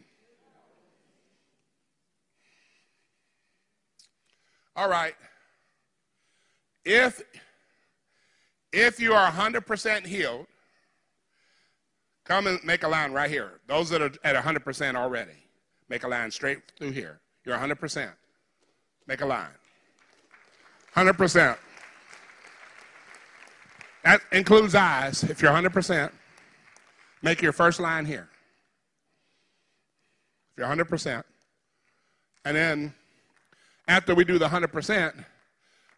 All 4.76 4.90
right. 4.90 5.16
If 6.84 7.24
if 8.72 9.00
you 9.00 9.14
are 9.14 9.32
100% 9.32 10.06
healed, 10.06 10.46
come 12.26 12.48
and 12.48 12.62
make 12.64 12.84
a 12.84 12.88
line 12.88 13.12
right 13.14 13.30
here. 13.30 13.62
Those 13.68 13.90
that 13.90 14.02
are 14.02 14.12
at 14.24 14.36
100% 14.36 14.96
already. 14.96 15.32
Make 15.88 16.04
a 16.04 16.08
line 16.08 16.32
straight 16.32 16.60
through 16.78 16.92
here. 16.92 17.22
You're 17.46 17.58
100%. 17.58 18.12
Make 19.08 19.22
a 19.22 19.26
line. 19.26 19.48
100%. 20.96 21.58
That 24.04 24.22
includes 24.32 24.76
eyes. 24.76 25.24
If 25.24 25.42
you're 25.42 25.52
100%, 25.52 26.12
make 27.22 27.42
your 27.42 27.52
first 27.52 27.80
line 27.80 28.06
here. 28.06 28.30
If 30.52 30.60
you're 30.60 30.68
100%. 30.68 31.24
And 32.46 32.56
then 32.56 32.94
after 33.88 34.16
we 34.16 34.24
do 34.24 34.38
the 34.38 34.48
100%, 34.48 35.26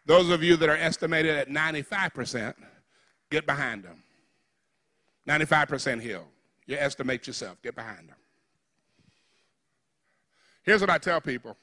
those 0.06 0.30
of 0.30 0.42
you 0.42 0.56
that 0.56 0.68
are 0.68 0.76
estimated 0.76 1.36
at 1.36 1.48
95%, 1.48 2.54
get 3.30 3.46
behind 3.46 3.84
them. 3.84 4.02
95% 5.28 6.00
healed. 6.00 6.26
You 6.66 6.76
estimate 6.76 7.26
yourself, 7.26 7.60
get 7.62 7.74
behind 7.74 8.08
them. 8.08 8.16
Here's 10.62 10.80
what 10.80 10.90
I 10.90 10.98
tell 10.98 11.20
people 11.20 11.56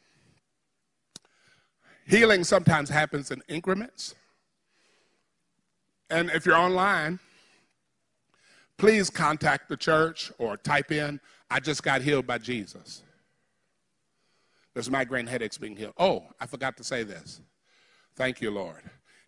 healing 2.07 2.43
sometimes 2.43 2.89
happens 2.89 3.31
in 3.31 3.41
increments. 3.47 4.15
And 6.09 6.29
if 6.29 6.45
you're 6.45 6.55
online, 6.55 7.19
please 8.77 9.09
contact 9.09 9.69
the 9.69 9.77
church 9.77 10.31
or 10.37 10.55
type 10.55 10.91
in, 10.91 11.19
I 11.49 11.59
just 11.59 11.81
got 11.81 12.01
healed 12.01 12.27
by 12.27 12.37
Jesus. 12.37 13.01
There's 14.73 14.89
migraine 14.89 15.25
headaches 15.25 15.57
being 15.57 15.75
healed. 15.75 15.93
Oh, 15.97 16.25
I 16.39 16.45
forgot 16.45 16.77
to 16.77 16.83
say 16.83 17.03
this. 17.03 17.41
Thank 18.15 18.41
you, 18.41 18.51
Lord. 18.51 18.83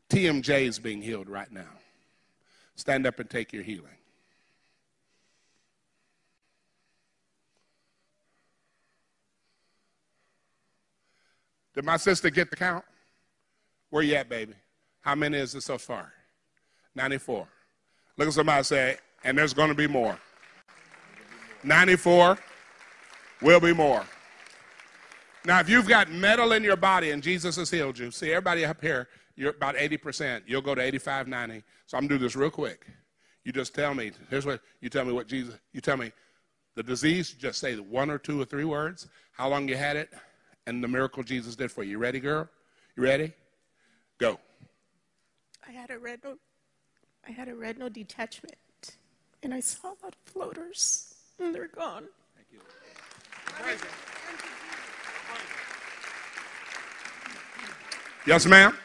TMJ 0.09 0.67
is 0.67 0.77
being 0.77 1.01
healed 1.01 1.29
right 1.29 1.51
now. 1.51 1.69
Stand 2.75 3.07
up 3.07 3.19
and 3.19 3.29
take 3.29 3.53
your 3.53 3.63
healing. 3.63 3.97
Did 11.77 11.85
my 11.85 11.97
sister 11.97 12.31
get 12.31 12.49
the 12.49 12.55
count? 12.55 12.83
Where 13.91 14.01
you 14.01 14.15
at, 14.15 14.27
baby? 14.27 14.55
How 15.01 15.13
many 15.13 15.37
is 15.37 15.53
it 15.53 15.61
so 15.61 15.77
far? 15.77 16.11
94. 16.95 17.47
Look 18.17 18.27
at 18.27 18.33
somebody 18.33 18.63
say, 18.63 18.97
and 19.23 19.37
there's 19.37 19.53
going 19.53 19.69
to 19.69 19.75
be 19.75 19.85
more. 19.85 20.17
94 21.63 22.39
will 23.43 23.59
be 23.59 23.73
more. 23.73 24.03
Now, 25.45 25.59
if 25.59 25.69
you've 25.69 25.87
got 25.87 26.09
metal 26.09 26.53
in 26.53 26.63
your 26.63 26.77
body 26.77 27.11
and 27.11 27.21
Jesus 27.21 27.57
has 27.57 27.69
healed 27.69 27.99
you, 27.99 28.09
see, 28.09 28.31
everybody 28.31 28.65
up 28.65 28.81
here, 28.81 29.07
you're 29.35 29.51
about 29.51 29.75
80%. 29.75 30.41
You'll 30.47 30.63
go 30.63 30.73
to 30.73 30.81
85, 30.81 31.27
90. 31.27 31.63
So 31.85 31.95
I'm 31.95 32.07
going 32.07 32.09
to 32.09 32.15
do 32.15 32.25
this 32.25 32.35
real 32.35 32.49
quick. 32.49 32.87
You 33.43 33.51
just 33.51 33.75
tell 33.75 33.93
me, 33.93 34.13
here's 34.31 34.47
what 34.47 34.61
you 34.81 34.89
tell 34.89 35.05
me 35.05 35.13
what 35.13 35.27
Jesus, 35.27 35.53
you 35.73 35.81
tell 35.81 35.97
me 35.97 36.11
the 36.73 36.81
disease, 36.81 37.33
just 37.33 37.59
say 37.59 37.75
one 37.75 38.09
or 38.09 38.17
two 38.17 38.41
or 38.41 38.45
three 38.45 38.65
words, 38.65 39.07
how 39.31 39.47
long 39.47 39.67
you 39.67 39.77
had 39.77 39.95
it, 39.95 40.09
and 40.67 40.83
the 40.83 40.87
miracle 40.87 41.23
Jesus 41.23 41.55
did 41.55 41.71
for 41.71 41.81
you. 41.81 41.91
You 41.91 41.97
ready, 41.97 42.19
girl? 42.19 42.47
You 42.95 43.03
ready? 43.03 43.33
Go. 44.19 44.37
I 45.67 45.71
had 45.71 45.89
a 45.89 45.97
retinal, 45.97 46.35
I 47.27 47.31
had 47.31 47.47
a 47.47 47.55
retinal 47.55 47.89
detachment, 47.89 48.55
and 49.41 49.53
I 49.53 49.61
saw 49.61 49.87
a 49.87 49.97
lot 50.03 50.13
of 50.13 50.31
floaters, 50.31 51.15
and 51.39 51.55
they're 51.55 51.69
gone. 51.69 52.05
Thank 52.35 52.47
you. 52.51 52.59
Yes, 58.25 58.45
ma'am. 58.45 58.77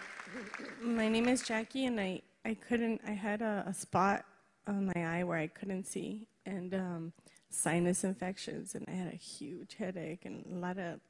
My 0.80 1.08
name 1.08 1.28
is 1.28 1.42
Jackie, 1.42 1.86
and 1.86 2.00
I, 2.00 2.22
I 2.44 2.54
couldn't. 2.54 3.00
I 3.06 3.10
had 3.10 3.42
a, 3.42 3.64
a 3.66 3.74
spot 3.74 4.24
on 4.68 4.86
my 4.86 5.18
eye 5.18 5.24
where 5.24 5.38
I 5.38 5.48
couldn't 5.48 5.86
see, 5.86 6.28
and 6.46 6.74
um, 6.74 7.12
sinus 7.50 8.04
infections, 8.04 8.74
and 8.76 8.84
I 8.88 8.92
had 8.92 9.12
a 9.12 9.16
huge 9.16 9.74
headache 9.78 10.24
and 10.24 10.44
a 10.46 10.58
lot 10.58 10.78
of 10.78 11.00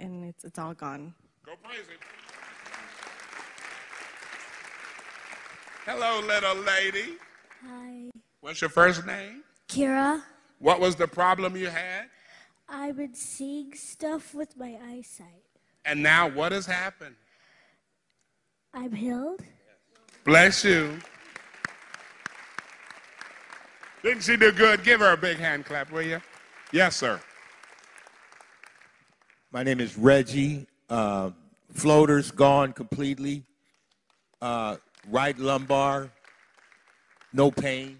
and 0.00 0.24
it's, 0.24 0.44
it's 0.44 0.58
all 0.58 0.74
gone. 0.74 1.14
Go 1.44 1.52
praise 1.62 1.86
him. 1.86 1.98
Hello, 5.84 6.20
little 6.26 6.56
lady. 6.56 7.14
Hi. 7.66 8.10
What's 8.40 8.60
your 8.60 8.70
first 8.70 9.06
name? 9.06 9.42
Kira. 9.68 10.22
What 10.58 10.80
was 10.80 10.96
the 10.96 11.08
problem 11.08 11.56
you 11.56 11.68
had? 11.68 12.06
I've 12.68 12.96
been 12.96 13.14
seeing 13.14 13.74
stuff 13.74 14.34
with 14.34 14.56
my 14.56 14.76
eyesight. 14.90 15.44
And 15.84 16.02
now 16.02 16.28
what 16.28 16.52
has 16.52 16.66
happened? 16.66 17.14
I'm 18.74 18.92
healed. 18.92 19.40
Bless 20.24 20.64
you. 20.64 20.98
Didn't 24.02 24.22
she 24.22 24.36
do 24.36 24.52
good? 24.52 24.84
Give 24.84 25.00
her 25.00 25.12
a 25.12 25.16
big 25.16 25.38
hand 25.38 25.64
clap, 25.64 25.90
will 25.90 26.02
you? 26.02 26.20
Yes, 26.70 26.96
sir. 26.96 27.18
My 29.50 29.62
name 29.62 29.80
is 29.80 29.96
Reggie. 29.96 30.66
Uh, 30.90 31.30
floaters 31.72 32.30
gone 32.30 32.74
completely. 32.74 33.44
Uh, 34.42 34.76
right 35.10 35.38
lumbar, 35.38 36.10
no 37.32 37.50
pain. 37.50 37.98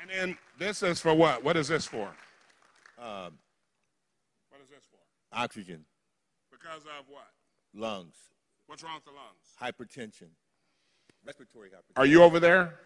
And 0.00 0.10
then 0.10 0.38
this 0.58 0.82
is 0.82 0.98
for 0.98 1.14
what? 1.14 1.44
What 1.44 1.56
is 1.58 1.68
this 1.68 1.84
for? 1.84 2.08
Um, 2.98 3.38
what 4.48 4.62
is 4.62 4.70
this 4.70 4.86
for? 4.90 5.38
Oxygen. 5.38 5.84
Because 6.50 6.82
of 6.84 7.04
what? 7.08 7.28
Lungs. 7.74 8.16
What's 8.66 8.82
wrong 8.82 8.94
with 8.94 9.04
the 9.04 9.10
lungs? 9.10 9.44
Hypertension. 9.60 10.30
Respiratory 11.26 11.68
hypertension. 11.68 11.98
Are 11.98 12.06
you 12.06 12.22
over 12.22 12.40
there? 12.40 12.76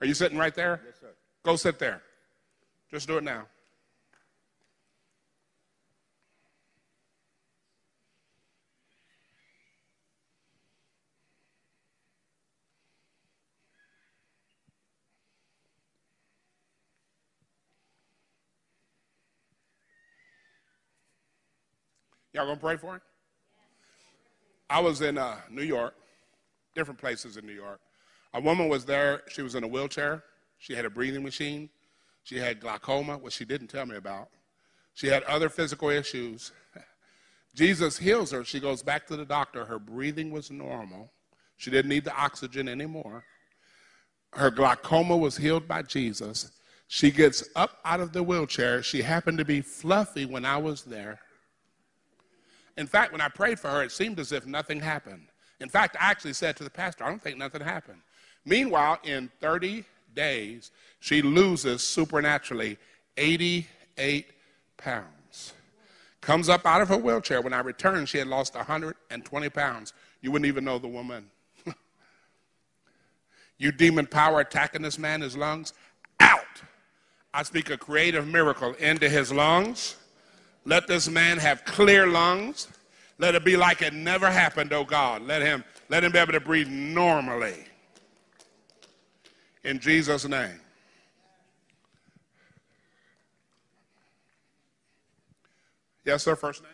Are 0.00 0.06
you 0.06 0.14
sitting 0.14 0.38
right 0.38 0.54
there? 0.54 0.80
Yes, 0.86 1.00
sir. 1.00 1.10
Go 1.44 1.56
sit 1.56 1.78
there. 1.78 2.00
Just 2.90 3.06
do 3.06 3.18
it 3.18 3.24
now. 3.24 3.46
Y'all 22.32 22.46
gonna 22.46 22.56
pray 22.56 22.76
for 22.76 22.94
him? 22.94 23.00
I 24.70 24.80
was 24.80 25.00
in 25.00 25.16
uh, 25.16 25.36
New 25.50 25.62
York, 25.62 25.94
different 26.74 27.00
places 27.00 27.36
in 27.36 27.46
New 27.46 27.52
York. 27.52 27.80
A 28.34 28.40
woman 28.40 28.68
was 28.68 28.84
there. 28.84 29.22
She 29.28 29.42
was 29.42 29.54
in 29.54 29.64
a 29.64 29.68
wheelchair. 29.68 30.22
She 30.58 30.74
had 30.74 30.84
a 30.84 30.90
breathing 30.90 31.22
machine. 31.22 31.70
She 32.24 32.36
had 32.36 32.60
glaucoma, 32.60 33.16
which 33.16 33.34
she 33.34 33.46
didn't 33.46 33.68
tell 33.68 33.86
me 33.86 33.96
about. 33.96 34.28
She 34.92 35.06
had 35.06 35.22
other 35.24 35.48
physical 35.48 35.88
issues. 35.88 36.52
Jesus 37.54 37.96
heals 37.96 38.30
her. 38.32 38.44
She 38.44 38.60
goes 38.60 38.82
back 38.82 39.06
to 39.06 39.16
the 39.16 39.24
doctor. 39.24 39.64
Her 39.64 39.78
breathing 39.78 40.30
was 40.30 40.50
normal. 40.50 41.10
She 41.56 41.70
didn't 41.70 41.88
need 41.88 42.04
the 42.04 42.14
oxygen 42.14 42.68
anymore. 42.68 43.24
Her 44.34 44.50
glaucoma 44.50 45.16
was 45.16 45.38
healed 45.38 45.66
by 45.66 45.82
Jesus. 45.82 46.52
She 46.88 47.10
gets 47.10 47.48
up 47.56 47.78
out 47.84 48.00
of 48.00 48.12
the 48.12 48.22
wheelchair. 48.22 48.82
She 48.82 49.00
happened 49.00 49.38
to 49.38 49.44
be 49.44 49.62
fluffy 49.62 50.26
when 50.26 50.44
I 50.44 50.58
was 50.58 50.82
there. 50.82 51.20
In 52.78 52.86
fact, 52.86 53.10
when 53.10 53.20
I 53.20 53.28
prayed 53.28 53.58
for 53.58 53.68
her, 53.68 53.82
it 53.82 53.90
seemed 53.90 54.20
as 54.20 54.30
if 54.30 54.46
nothing 54.46 54.78
happened. 54.78 55.26
In 55.58 55.68
fact, 55.68 55.96
I 56.00 56.10
actually 56.10 56.32
said 56.32 56.56
to 56.56 56.64
the 56.64 56.70
pastor, 56.70 57.02
I 57.02 57.08
don't 57.08 57.20
think 57.20 57.36
nothing 57.36 57.60
happened. 57.60 58.00
Meanwhile, 58.44 59.00
in 59.02 59.28
30 59.40 59.84
days, 60.14 60.70
she 61.00 61.20
loses 61.20 61.82
supernaturally 61.82 62.78
88 63.16 64.30
pounds. 64.76 65.54
Comes 66.20 66.48
up 66.48 66.64
out 66.64 66.80
of 66.80 66.88
her 66.88 66.96
wheelchair. 66.96 67.42
When 67.42 67.52
I 67.52 67.60
returned, 67.60 68.08
she 68.08 68.18
had 68.18 68.28
lost 68.28 68.54
120 68.54 69.48
pounds. 69.50 69.92
You 70.20 70.30
wouldn't 70.30 70.46
even 70.46 70.64
know 70.64 70.78
the 70.78 70.86
woman. 70.86 71.28
you 73.58 73.72
demon 73.72 74.06
power 74.06 74.38
attacking 74.38 74.82
this 74.82 74.98
man, 74.98 75.20
his 75.20 75.36
lungs, 75.36 75.72
out. 76.20 76.44
I 77.34 77.42
speak 77.42 77.70
a 77.70 77.76
creative 77.76 78.28
miracle 78.28 78.74
into 78.74 79.08
his 79.08 79.32
lungs. 79.32 79.96
Let 80.64 80.86
this 80.86 81.08
man 81.08 81.38
have 81.38 81.64
clear 81.64 82.06
lungs. 82.06 82.68
Let 83.18 83.34
it 83.34 83.44
be 83.44 83.56
like 83.56 83.82
it 83.82 83.94
never 83.94 84.30
happened, 84.30 84.72
oh 84.72 84.84
God. 84.84 85.22
Let 85.22 85.42
him, 85.42 85.64
let 85.88 86.04
him 86.04 86.12
be 86.12 86.18
able 86.18 86.32
to 86.32 86.40
breathe 86.40 86.68
normally. 86.68 87.64
In 89.64 89.80
Jesus' 89.80 90.26
name. 90.26 90.60
Yes, 96.04 96.22
sir. 96.22 96.36
First 96.36 96.62
name? 96.62 96.72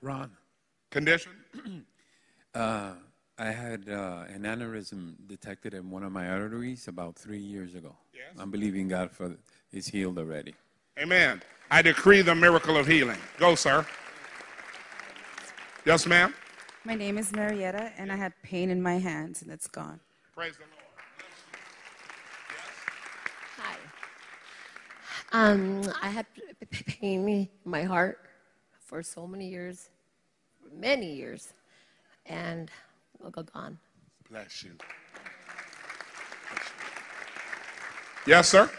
Ron, 0.00 0.30
Condition? 0.90 1.32
uh, 2.54 2.92
I 3.38 3.50
had 3.50 3.88
uh, 3.88 4.24
an 4.28 4.42
aneurysm 4.42 5.14
detected 5.26 5.74
in 5.74 5.90
one 5.90 6.02
of 6.02 6.12
my 6.12 6.28
arteries 6.28 6.88
about 6.88 7.16
three 7.16 7.38
years 7.38 7.74
ago. 7.74 7.94
Yes. 8.14 8.34
I'm 8.38 8.50
believing 8.50 8.88
God 8.88 9.10
for 9.10 9.36
it's 9.72 9.88
healed 9.88 10.18
already. 10.18 10.54
Amen. 10.98 11.42
I 11.72 11.80
decree 11.80 12.20
the 12.20 12.34
miracle 12.34 12.76
of 12.76 12.86
healing. 12.86 13.16
Go, 13.38 13.54
sir. 13.54 13.86
Yes, 15.86 16.06
ma'am. 16.06 16.34
My 16.84 16.94
name 16.94 17.16
is 17.16 17.32
Marietta, 17.32 17.92
and 17.96 18.12
I 18.12 18.16
had 18.16 18.34
pain 18.42 18.68
in 18.68 18.82
my 18.82 18.98
hands, 18.98 19.40
and 19.40 19.50
it's 19.50 19.68
gone. 19.68 19.98
Praise 20.34 20.58
the 20.58 20.64
Lord. 20.64 20.82
Hi. 23.56 23.76
Um, 25.32 25.80
I 26.02 26.10
had 26.10 26.26
p- 26.34 26.42
p- 26.68 26.84
pain 26.92 27.26
in 27.26 27.48
my 27.64 27.84
heart 27.84 28.18
for 28.84 29.02
so 29.02 29.26
many 29.26 29.48
years, 29.48 29.88
many 30.78 31.14
years, 31.14 31.54
and 32.26 32.70
look, 33.18 33.50
gone. 33.50 33.78
Bless 34.28 34.62
you. 34.62 34.72
Yes, 38.26 38.50
sir. 38.50 38.70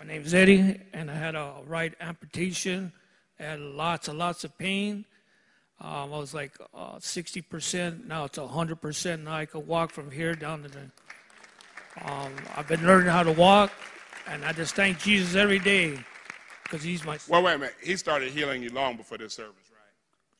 My 0.00 0.06
name 0.06 0.22
is 0.22 0.32
Eddie, 0.32 0.80
and 0.94 1.10
I 1.10 1.14
had 1.14 1.34
a 1.34 1.56
right 1.66 1.92
amputation. 2.00 2.90
I 3.38 3.42
had 3.42 3.60
lots 3.60 4.08
and 4.08 4.18
lots 4.18 4.44
of 4.44 4.56
pain. 4.56 5.04
Um, 5.78 6.14
I 6.14 6.18
was 6.18 6.32
like 6.32 6.52
uh, 6.74 6.94
60%. 6.94 8.06
Now 8.06 8.24
it's 8.24 8.38
100%. 8.38 9.24
Now 9.24 9.34
I 9.34 9.44
can 9.44 9.66
walk 9.66 9.90
from 9.90 10.10
here 10.10 10.34
down 10.34 10.62
to 10.62 10.70
the. 10.70 10.80
Um, 12.10 12.32
I've 12.56 12.66
been 12.66 12.86
learning 12.86 13.08
how 13.08 13.22
to 13.22 13.32
walk, 13.32 13.72
and 14.26 14.42
I 14.42 14.52
just 14.52 14.74
thank 14.74 14.98
Jesus 15.00 15.34
every 15.34 15.58
day 15.58 15.98
because 16.62 16.82
He's 16.82 17.04
my. 17.04 17.18
Well, 17.28 17.42
wait 17.42 17.56
a 17.56 17.58
minute. 17.58 17.74
He 17.82 17.94
started 17.98 18.32
healing 18.32 18.62
you 18.62 18.70
long 18.70 18.96
before 18.96 19.18
this 19.18 19.34
service, 19.34 19.52
right? 19.70 19.92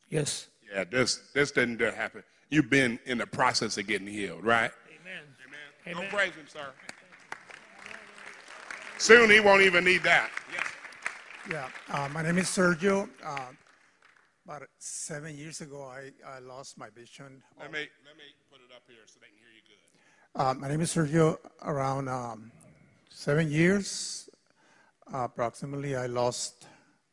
Yes. 0.09 0.47
Yeah, 0.73 0.85
this 0.85 1.21
this 1.35 1.51
didn't 1.51 1.79
happen. 1.81 2.23
You've 2.49 2.71
been 2.71 2.97
in 3.05 3.19
the 3.19 3.27
process 3.27 3.77
of 3.77 3.85
getting 3.85 4.07
healed, 4.07 4.43
right? 4.43 4.71
Amen. 4.89 5.21
Amen. 5.45 5.59
Amen. 5.85 6.01
Don't 6.01 6.09
praise 6.09 6.33
him, 6.33 6.47
sir. 6.47 6.65
Soon 9.01 9.31
he 9.31 9.39
won't 9.39 9.63
even 9.63 9.83
need 9.83 10.03
that. 10.03 10.29
Yes. 10.53 10.67
Yeah, 11.49 11.69
uh, 11.89 12.07
my 12.13 12.21
name 12.21 12.37
is 12.37 12.45
Sergio. 12.45 13.09
Uh, 13.25 13.47
about 14.45 14.61
seven 14.77 15.35
years 15.35 15.59
ago, 15.59 15.81
I, 15.81 16.11
I 16.23 16.37
lost 16.37 16.77
my 16.77 16.87
vision. 16.91 17.41
Let 17.59 17.71
me 17.71 17.79
let 18.05 18.15
me 18.15 18.25
put 18.51 18.59
it 18.59 18.71
up 18.75 18.83
here 18.87 18.97
so 19.07 19.19
they 19.19 19.25
can 19.25 19.37
hear 19.39 19.49
you 19.55 19.63
good. 19.65 20.39
Uh, 20.39 20.53
my 20.53 20.67
name 20.69 20.81
is 20.81 20.93
Sergio. 20.93 21.39
Around 21.63 22.09
um, 22.09 22.51
seven 23.09 23.49
years, 23.49 24.29
uh, 25.11 25.23
approximately, 25.23 25.95
I 25.95 26.05
lost 26.05 26.67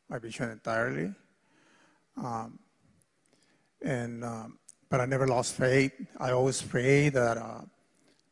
my 0.09 0.19
vision 0.19 0.51
entirely. 0.51 1.11
Um, 2.23 2.59
and 3.83 4.23
um, 4.23 4.59
but 4.91 5.01
I 5.01 5.05
never 5.07 5.27
lost 5.27 5.55
faith. 5.55 5.93
I 6.19 6.33
always 6.33 6.61
pray 6.61 7.09
that 7.09 7.37
uh, 7.37 7.61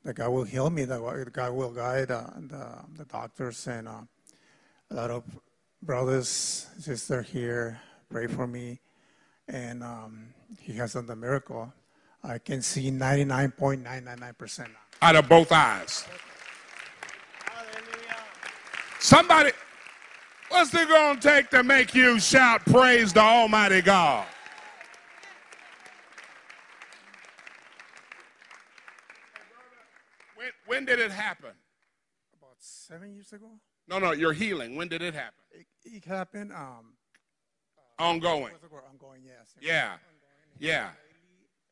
that 0.07 0.15
God 0.15 0.29
will 0.29 0.45
heal 0.45 0.69
me. 0.69 0.85
That 0.85 1.29
God 1.33 1.51
will 1.51 1.71
guide 1.71 2.11
uh, 2.11 2.27
the, 2.37 2.65
the 2.97 3.03
doctors 3.03 3.67
and 3.67 3.89
uh, 3.89 3.99
a 4.89 4.95
lot 4.95 5.11
of 5.11 5.23
brothers, 5.81 6.29
sisters 6.79 7.27
here 7.27 7.81
pray 8.09 8.27
for 8.27 8.47
me, 8.47 8.79
and 9.49 9.83
um, 9.83 10.27
He 10.61 10.71
has 10.77 10.93
done 10.93 11.07
the 11.07 11.15
miracle. 11.15 11.73
I 12.23 12.37
can 12.37 12.61
see 12.61 12.89
99.999% 12.89 14.67
Out 15.01 15.15
of 15.17 15.27
both 15.27 15.51
eyes. 15.51 16.07
Somebody, 18.99 19.51
what's 20.47 20.73
it 20.73 20.87
gonna 20.87 21.19
take 21.19 21.49
to 21.49 21.63
make 21.63 21.93
you 21.93 22.17
shout 22.17 22.65
praise 22.65 23.11
to 23.11 23.19
Almighty 23.19 23.81
God? 23.81 24.25
When, 30.67 30.85
did 30.85 30.99
it 30.99 31.11
happen? 31.11 31.51
About 32.37 32.55
seven 32.59 33.13
years 33.13 33.33
ago, 33.33 33.49
No, 33.87 33.99
no, 33.99 34.11
your 34.11 34.33
healing. 34.33 34.75
When 34.75 34.87
did 34.87 35.01
it 35.01 35.13
happen? 35.13 35.39
it, 35.51 35.65
it 35.85 36.05
happened. 36.05 36.51
Um, 36.53 36.93
Ongoing. 37.99 38.53
was 38.53 38.83
ongoing, 38.91 39.23
yes. 39.25 39.55
Yeah. 39.59 39.93
Yeah. 40.59 40.89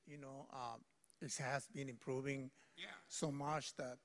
You 0.07 0.17
know, 0.17 0.47
um, 0.53 0.81
it 1.21 1.35
has 1.37 1.67
been 1.67 1.89
improving 1.89 2.49
Yeah. 2.77 2.85
so 3.07 3.31
much 3.31 3.75
that 3.75 3.97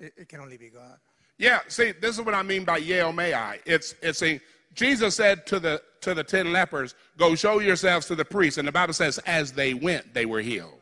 it, 0.00 0.12
it 0.16 0.28
can 0.28 0.40
only 0.40 0.56
be 0.56 0.70
God. 0.70 0.98
Yeah, 1.38 1.60
see, 1.68 1.92
this 1.92 2.16
is 2.18 2.24
what 2.24 2.34
I 2.34 2.42
mean 2.42 2.64
by 2.64 2.80
iaomai. 2.80 3.60
It's 3.66 3.94
it's 4.02 4.22
a 4.22 4.40
Jesus 4.74 5.16
said 5.16 5.46
to 5.46 5.58
the 5.60 5.82
to 6.02 6.14
the 6.14 6.22
ten 6.24 6.52
lepers, 6.52 6.94
"Go 7.18 7.34
show 7.34 7.58
yourselves 7.58 8.06
to 8.06 8.14
the 8.14 8.24
priests," 8.24 8.58
and 8.58 8.66
the 8.68 8.72
Bible 8.72 8.92
says, 8.94 9.18
as 9.26 9.52
they 9.52 9.74
went, 9.74 10.14
they 10.14 10.24
were 10.26 10.40
healed. 10.40 10.80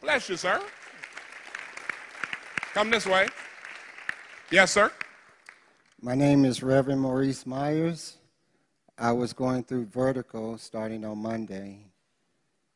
Bless 0.00 0.28
you, 0.28 0.36
sir. 0.36 0.62
Come 2.76 2.90
this 2.90 3.06
way. 3.06 3.26
Yes, 4.50 4.72
sir. 4.72 4.92
My 6.02 6.14
name 6.14 6.44
is 6.44 6.62
Reverend 6.62 7.00
Maurice 7.00 7.46
Myers. 7.46 8.18
I 8.98 9.12
was 9.12 9.32
going 9.32 9.64
through 9.64 9.86
vertigo 9.86 10.58
starting 10.58 11.02
on 11.02 11.16
Monday. 11.16 11.86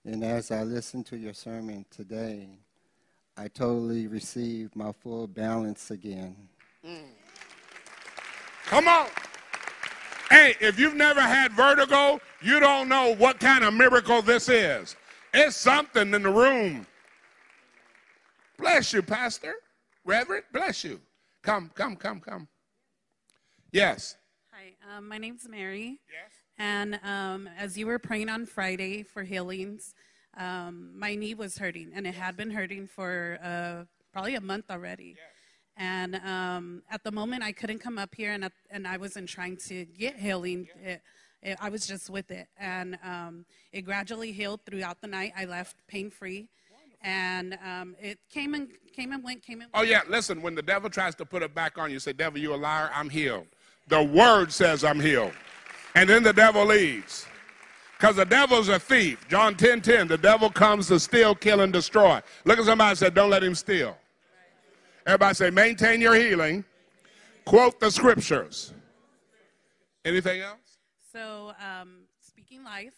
And 0.06 0.24
as 0.24 0.50
I 0.50 0.62
listened 0.62 1.04
to 1.08 1.18
your 1.18 1.34
sermon 1.34 1.84
today, 1.90 2.48
I 3.36 3.48
totally 3.48 4.06
received 4.06 4.74
my 4.74 4.90
full 4.90 5.26
balance 5.26 5.90
again. 5.90 6.34
Mm. 6.82 7.02
Come 8.68 8.88
on. 8.88 9.06
Hey, 10.30 10.54
if 10.62 10.78
you've 10.78 10.96
never 10.96 11.20
had 11.20 11.52
vertigo, 11.52 12.22
you 12.40 12.58
don't 12.58 12.88
know 12.88 13.14
what 13.16 13.38
kind 13.38 13.64
of 13.64 13.74
miracle 13.74 14.22
this 14.22 14.48
is. 14.48 14.96
It's 15.34 15.56
something 15.56 16.14
in 16.14 16.22
the 16.22 16.30
room. 16.30 16.86
Bless 18.56 18.94
you, 18.94 19.02
Pastor. 19.02 19.56
Reverend, 20.10 20.42
bless 20.52 20.82
you. 20.82 21.00
Come, 21.40 21.70
come, 21.72 21.94
come, 21.94 22.18
come. 22.18 22.48
Yes. 23.70 24.16
Hi, 24.50 24.96
um, 24.96 25.06
my 25.08 25.18
name's 25.18 25.48
Mary. 25.48 26.00
Yes. 26.10 26.32
And 26.58 26.98
um, 27.04 27.48
as 27.56 27.78
you 27.78 27.86
were 27.86 28.00
praying 28.00 28.28
on 28.28 28.44
Friday 28.44 29.04
for 29.04 29.22
healings, 29.22 29.94
um, 30.36 30.90
my 30.98 31.14
knee 31.14 31.34
was 31.34 31.58
hurting, 31.58 31.92
and 31.94 32.08
it 32.08 32.16
had 32.16 32.36
been 32.36 32.50
hurting 32.50 32.88
for 32.88 33.38
uh, 33.40 33.84
probably 34.12 34.34
a 34.34 34.40
month 34.40 34.64
already. 34.68 35.14
Yes. 35.16 35.16
And 35.76 36.16
um, 36.16 36.82
at 36.90 37.04
the 37.04 37.12
moment, 37.12 37.44
I 37.44 37.52
couldn't 37.52 37.78
come 37.78 37.96
up 37.96 38.12
here, 38.12 38.32
and, 38.32 38.46
at, 38.46 38.52
and 38.68 38.88
I 38.88 38.96
wasn't 38.96 39.28
trying 39.28 39.58
to 39.68 39.84
get 39.84 40.16
healing. 40.16 40.66
It, 40.82 41.02
it, 41.40 41.56
I 41.60 41.68
was 41.68 41.86
just 41.86 42.10
with 42.10 42.32
it. 42.32 42.48
And 42.58 42.98
um, 43.04 43.46
it 43.70 43.82
gradually 43.82 44.32
healed 44.32 44.62
throughout 44.66 45.00
the 45.02 45.06
night. 45.06 45.34
I 45.36 45.44
left 45.44 45.76
pain 45.86 46.10
free. 46.10 46.48
And 47.02 47.58
um, 47.64 47.96
it 48.00 48.18
came 48.30 48.54
and 48.54 48.68
came 48.94 49.12
and 49.12 49.24
went, 49.24 49.42
came 49.42 49.60
and 49.62 49.70
Oh, 49.72 49.82
yeah, 49.82 50.02
listen, 50.08 50.42
when 50.42 50.54
the 50.54 50.62
devil 50.62 50.90
tries 50.90 51.14
to 51.16 51.24
put 51.24 51.42
it 51.42 51.54
back 51.54 51.78
on 51.78 51.90
you, 51.90 51.98
say, 51.98 52.12
Devil, 52.12 52.40
you 52.40 52.54
a 52.54 52.56
liar, 52.56 52.90
I'm 52.94 53.08
healed. 53.08 53.46
The 53.88 54.02
word 54.02 54.52
says 54.52 54.84
I'm 54.84 55.00
healed. 55.00 55.32
And 55.94 56.08
then 56.08 56.22
the 56.22 56.32
devil 56.32 56.64
leaves. 56.66 57.26
Because 57.98 58.16
the 58.16 58.24
devil's 58.24 58.68
a 58.68 58.78
thief. 58.78 59.26
John 59.28 59.54
10 59.56 59.82
10, 59.82 60.08
the 60.08 60.16
devil 60.18 60.50
comes 60.50 60.88
to 60.88 60.98
steal, 60.98 61.34
kill, 61.34 61.60
and 61.60 61.72
destroy. 61.72 62.20
Look 62.44 62.58
at 62.58 62.64
somebody 62.64 62.90
and 62.90 62.98
say, 62.98 63.10
Don't 63.10 63.30
let 63.30 63.42
him 63.42 63.54
steal. 63.54 63.96
Everybody 65.06 65.34
say, 65.34 65.50
Maintain 65.50 66.00
your 66.00 66.14
healing. 66.14 66.64
Quote 67.44 67.80
the 67.80 67.90
scriptures. 67.90 68.72
Anything 70.04 70.40
else? 70.40 70.78
So, 71.12 71.52
um, 71.60 72.02
speaking 72.20 72.64
life, 72.64 72.94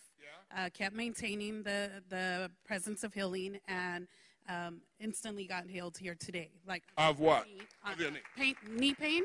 uh, 0.56 0.68
kept 0.72 0.94
maintaining 0.94 1.62
the, 1.62 1.90
the 2.08 2.50
presence 2.64 3.04
of 3.04 3.14
healing 3.14 3.58
and 3.68 4.06
um, 4.48 4.80
instantly 5.00 5.46
got 5.46 5.66
healed 5.66 5.96
here 5.96 6.16
today. 6.18 6.50
Like 6.66 6.82
Of 6.98 7.20
what? 7.20 7.46
knee, 7.46 7.58
uh, 7.86 7.92
Of 7.92 8.00
your 8.00 8.10
knee. 8.10 8.18
pain, 8.36 8.54
knee 8.70 8.94
pain. 8.94 9.22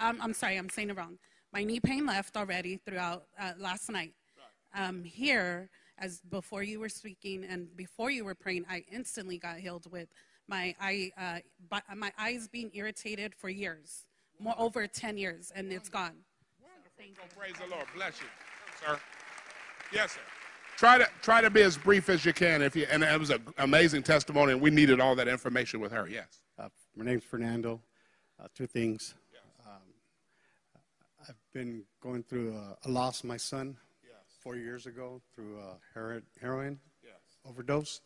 Um, 0.00 0.18
I'm 0.20 0.34
sorry, 0.34 0.56
I'm 0.56 0.68
saying 0.68 0.90
it 0.90 0.96
wrong. 0.96 1.18
My 1.52 1.64
knee 1.64 1.80
pain 1.80 2.06
left 2.06 2.36
already 2.36 2.76
throughout 2.84 3.24
uh, 3.40 3.52
last 3.58 3.90
night. 3.90 4.12
Um, 4.74 5.02
here, 5.02 5.70
as 5.98 6.20
before 6.30 6.62
you 6.62 6.78
were 6.78 6.90
speaking 6.90 7.44
and 7.44 7.74
before 7.76 8.10
you 8.10 8.24
were 8.24 8.34
praying, 8.34 8.66
I 8.68 8.84
instantly 8.92 9.38
got 9.38 9.56
healed 9.58 9.90
with 9.90 10.08
my 10.46 10.74
eye, 10.80 11.10
uh, 11.18 11.38
my 11.96 12.12
eyes 12.18 12.48
being 12.48 12.70
irritated 12.74 13.34
for 13.34 13.48
years, 13.48 14.04
more 14.38 14.54
over 14.58 14.86
10 14.86 15.16
years, 15.16 15.50
and 15.54 15.72
it's 15.72 15.88
gone. 15.88 16.16
So 16.98 17.22
praise 17.38 17.54
the 17.62 17.70
Lord. 17.70 17.86
Bless 17.94 18.20
you. 18.20 18.26
sir. 18.84 18.98
Yes, 19.92 20.12
sir. 20.12 20.20
Try 20.78 20.96
to 20.96 21.08
try 21.22 21.40
to 21.40 21.50
be 21.50 21.62
as 21.62 21.76
brief 21.76 22.08
as 22.08 22.24
you 22.24 22.32
can. 22.32 22.62
If 22.62 22.76
you 22.76 22.86
and 22.88 23.02
it 23.02 23.18
was 23.18 23.30
an 23.30 23.42
amazing 23.58 24.04
testimony, 24.04 24.52
and 24.52 24.60
we 24.60 24.70
needed 24.70 25.00
all 25.00 25.16
that 25.16 25.26
information 25.26 25.80
with 25.80 25.90
her. 25.90 26.08
Yes. 26.08 26.42
Uh, 26.56 26.68
my 26.94 27.04
name's 27.04 27.24
Fernando. 27.24 27.80
Uh, 28.40 28.46
two 28.54 28.68
things. 28.68 29.14
Um, 29.66 29.82
I've 31.28 31.34
been 31.52 31.82
going 32.00 32.22
through 32.22 32.54
a, 32.54 32.76
a 32.84 32.88
loss 32.88 33.24
of 33.24 33.24
my 33.24 33.36
son 33.36 33.76
four 34.40 34.54
years 34.54 34.86
ago 34.86 35.20
through 35.34 35.58
a 35.58 35.74
hero- 35.94 36.22
heroin 36.40 36.78
overdose. 37.44 38.00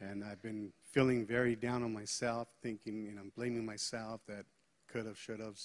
And 0.00 0.24
I've 0.24 0.42
been 0.42 0.72
feeling 0.90 1.24
very 1.24 1.54
down 1.54 1.84
on 1.84 1.92
myself, 1.92 2.48
thinking, 2.64 3.06
and 3.06 3.18
I'm 3.20 3.30
blaming 3.36 3.64
myself 3.64 4.22
that 4.26 4.44
could 4.88 5.06
have, 5.06 5.16
should 5.16 5.38
have. 5.38 5.56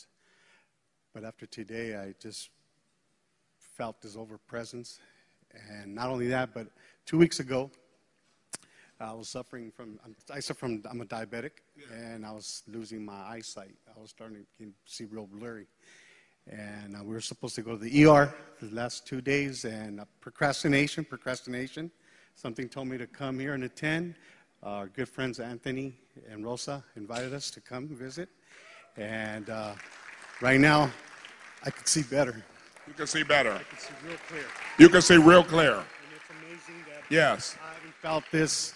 But 1.16 1.24
after 1.24 1.48
today, 1.48 1.96
I 1.96 2.14
just 2.22 2.52
felt 3.58 4.04
his 4.04 4.16
overpresence. 4.16 5.00
And 5.70 5.96
not 5.96 6.10
only 6.10 6.28
that, 6.28 6.54
but 6.54 6.68
two 7.06 7.18
weeks 7.18 7.40
ago, 7.40 7.72
I 9.00 9.14
was 9.14 9.30
suffering 9.30 9.72
from, 9.72 10.00
I'm- 10.04 10.16
I 10.34 10.40
suffer 10.40 10.60
from, 10.60 10.84
I'm 10.90 11.02
a 11.02 11.06
diabetic, 11.06 11.52
and 11.94 12.26
I 12.26 12.32
was 12.32 12.64
losing 12.68 13.06
my 13.06 13.22
eyesight. 13.36 13.76
I 13.96 14.00
was 14.00 14.10
starting 14.10 14.46
to 14.60 14.74
see 14.86 15.06
real 15.06 15.28
blurry. 15.28 15.68
And 16.50 16.96
uh, 16.96 17.04
we 17.04 17.14
were 17.14 17.22
supposed 17.22 17.56
to 17.56 17.62
go 17.62 17.72
to 17.72 17.78
the 17.78 18.06
ER 18.06 18.34
the 18.62 18.74
last 18.74 19.06
two 19.06 19.22
days, 19.22 19.66
and 19.66 20.00
uh, 20.00 20.06
procrastination, 20.20 21.06
procrastination. 21.06 21.92
Something 22.36 22.70
told 22.70 22.88
me 22.88 22.98
to 22.98 23.08
come 23.08 23.40
here 23.40 23.54
and 23.54 23.64
attend. 23.64 24.16
Our 24.64 24.88
good 24.88 25.10
friends 25.10 25.40
Anthony 25.40 25.94
and 26.30 26.44
Rosa 26.44 26.84
invited 26.96 27.34
us 27.34 27.52
to 27.52 27.62
come 27.62 27.88
visit. 27.88 28.30
And 28.96 29.50
uh, 29.50 29.74
right 30.42 30.60
now, 30.60 30.90
I 31.64 31.70
can 31.70 31.86
see 31.86 32.02
better. 32.02 32.44
You 32.88 32.94
can 32.94 33.08
see 33.08 33.24
better. 33.24 33.52
I 33.52 33.64
can 33.64 33.78
see 33.78 33.94
real 34.06 34.18
clear. 34.28 34.46
You 34.78 34.90
can 34.90 35.02
see 35.02 35.18
real 35.18 35.44
clear. 35.44 35.74
And 35.76 35.84
it's 36.16 36.30
amazing 36.30 36.84
that 36.88 37.04
Yes. 37.10 37.58
I 37.62 37.74
haven't 37.74 37.96
felt 37.96 38.24
this 38.32 38.74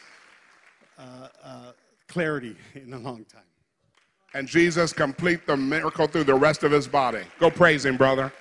uh, 1.00 1.28
uh, 1.44 1.72
clarity 2.08 2.56
in 2.76 2.94
a 2.94 3.00
long 3.00 3.26
time. 3.26 3.44
And 4.34 4.48
Jesus 4.48 4.94
complete 4.94 5.46
the 5.46 5.58
miracle 5.58 6.08
through 6.08 6.24
the 6.26 6.36
rest 6.36 6.64
of 6.64 6.72
his 6.72 6.88
body. 6.88 7.24
Go 7.40 7.50
praise 7.50 7.86
him, 7.86 7.98
brother. 7.98 8.32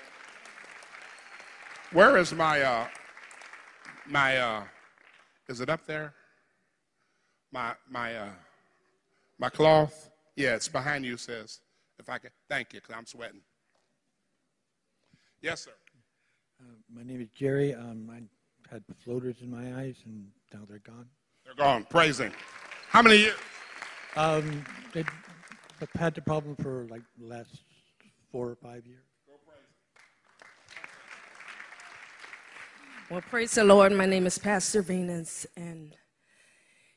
Where 1.93 2.17
is 2.17 2.33
my 2.33 2.63
uh 2.63 2.87
my 4.07 4.37
uh 4.37 4.63
is 5.49 5.61
it 5.61 5.69
up 5.69 5.85
there? 5.87 6.15
My 7.51 7.75
my 7.91 8.15
uh 8.15 8.29
my 9.41 9.49
cloth? 9.49 10.11
Yeah, 10.37 10.55
it's 10.55 10.69
behind 10.69 11.05
you, 11.05 11.17
sis. 11.17 11.59
If 11.99 12.09
I 12.09 12.19
can 12.19 12.31
thank 12.49 12.73
you, 12.73 12.81
because 12.81 12.95
I'm 12.97 13.07
sweating. 13.07 13.41
Yes, 15.43 15.63
sir. 15.63 15.71
My 16.95 17.03
name 17.03 17.23
is 17.23 17.29
Jerry. 17.31 17.75
Um, 17.75 18.11
I 18.13 18.73
had 18.73 18.85
floaters 19.03 19.37
in 19.41 19.51
my 19.51 19.81
eyes, 19.81 19.97
and 20.05 20.27
now 20.53 20.61
they're 20.69 20.81
gone. 20.81 21.07
They're 21.47 21.55
gone. 21.55 21.87
Praise 21.89 22.21
him. 22.21 22.33
How 22.89 23.01
many 23.01 23.17
years? 23.17 23.39
Um, 24.17 24.65
they, 24.93 25.03
I've 25.81 25.93
had 25.99 26.15
the 26.15 26.21
problem 26.21 26.57
for 26.57 26.87
like 26.91 27.01
the 27.19 27.27
last 27.27 27.63
four 28.31 28.51
or 28.51 28.57
five 28.57 28.87
years. 28.87 29.05
Well, 33.11 33.23
praise 33.23 33.53
the 33.53 33.65
Lord. 33.65 33.93
My 33.93 34.07
name 34.07 34.27
is 34.27 34.37
Pastor 34.37 34.83
Venus, 34.83 35.47
and 35.57 35.97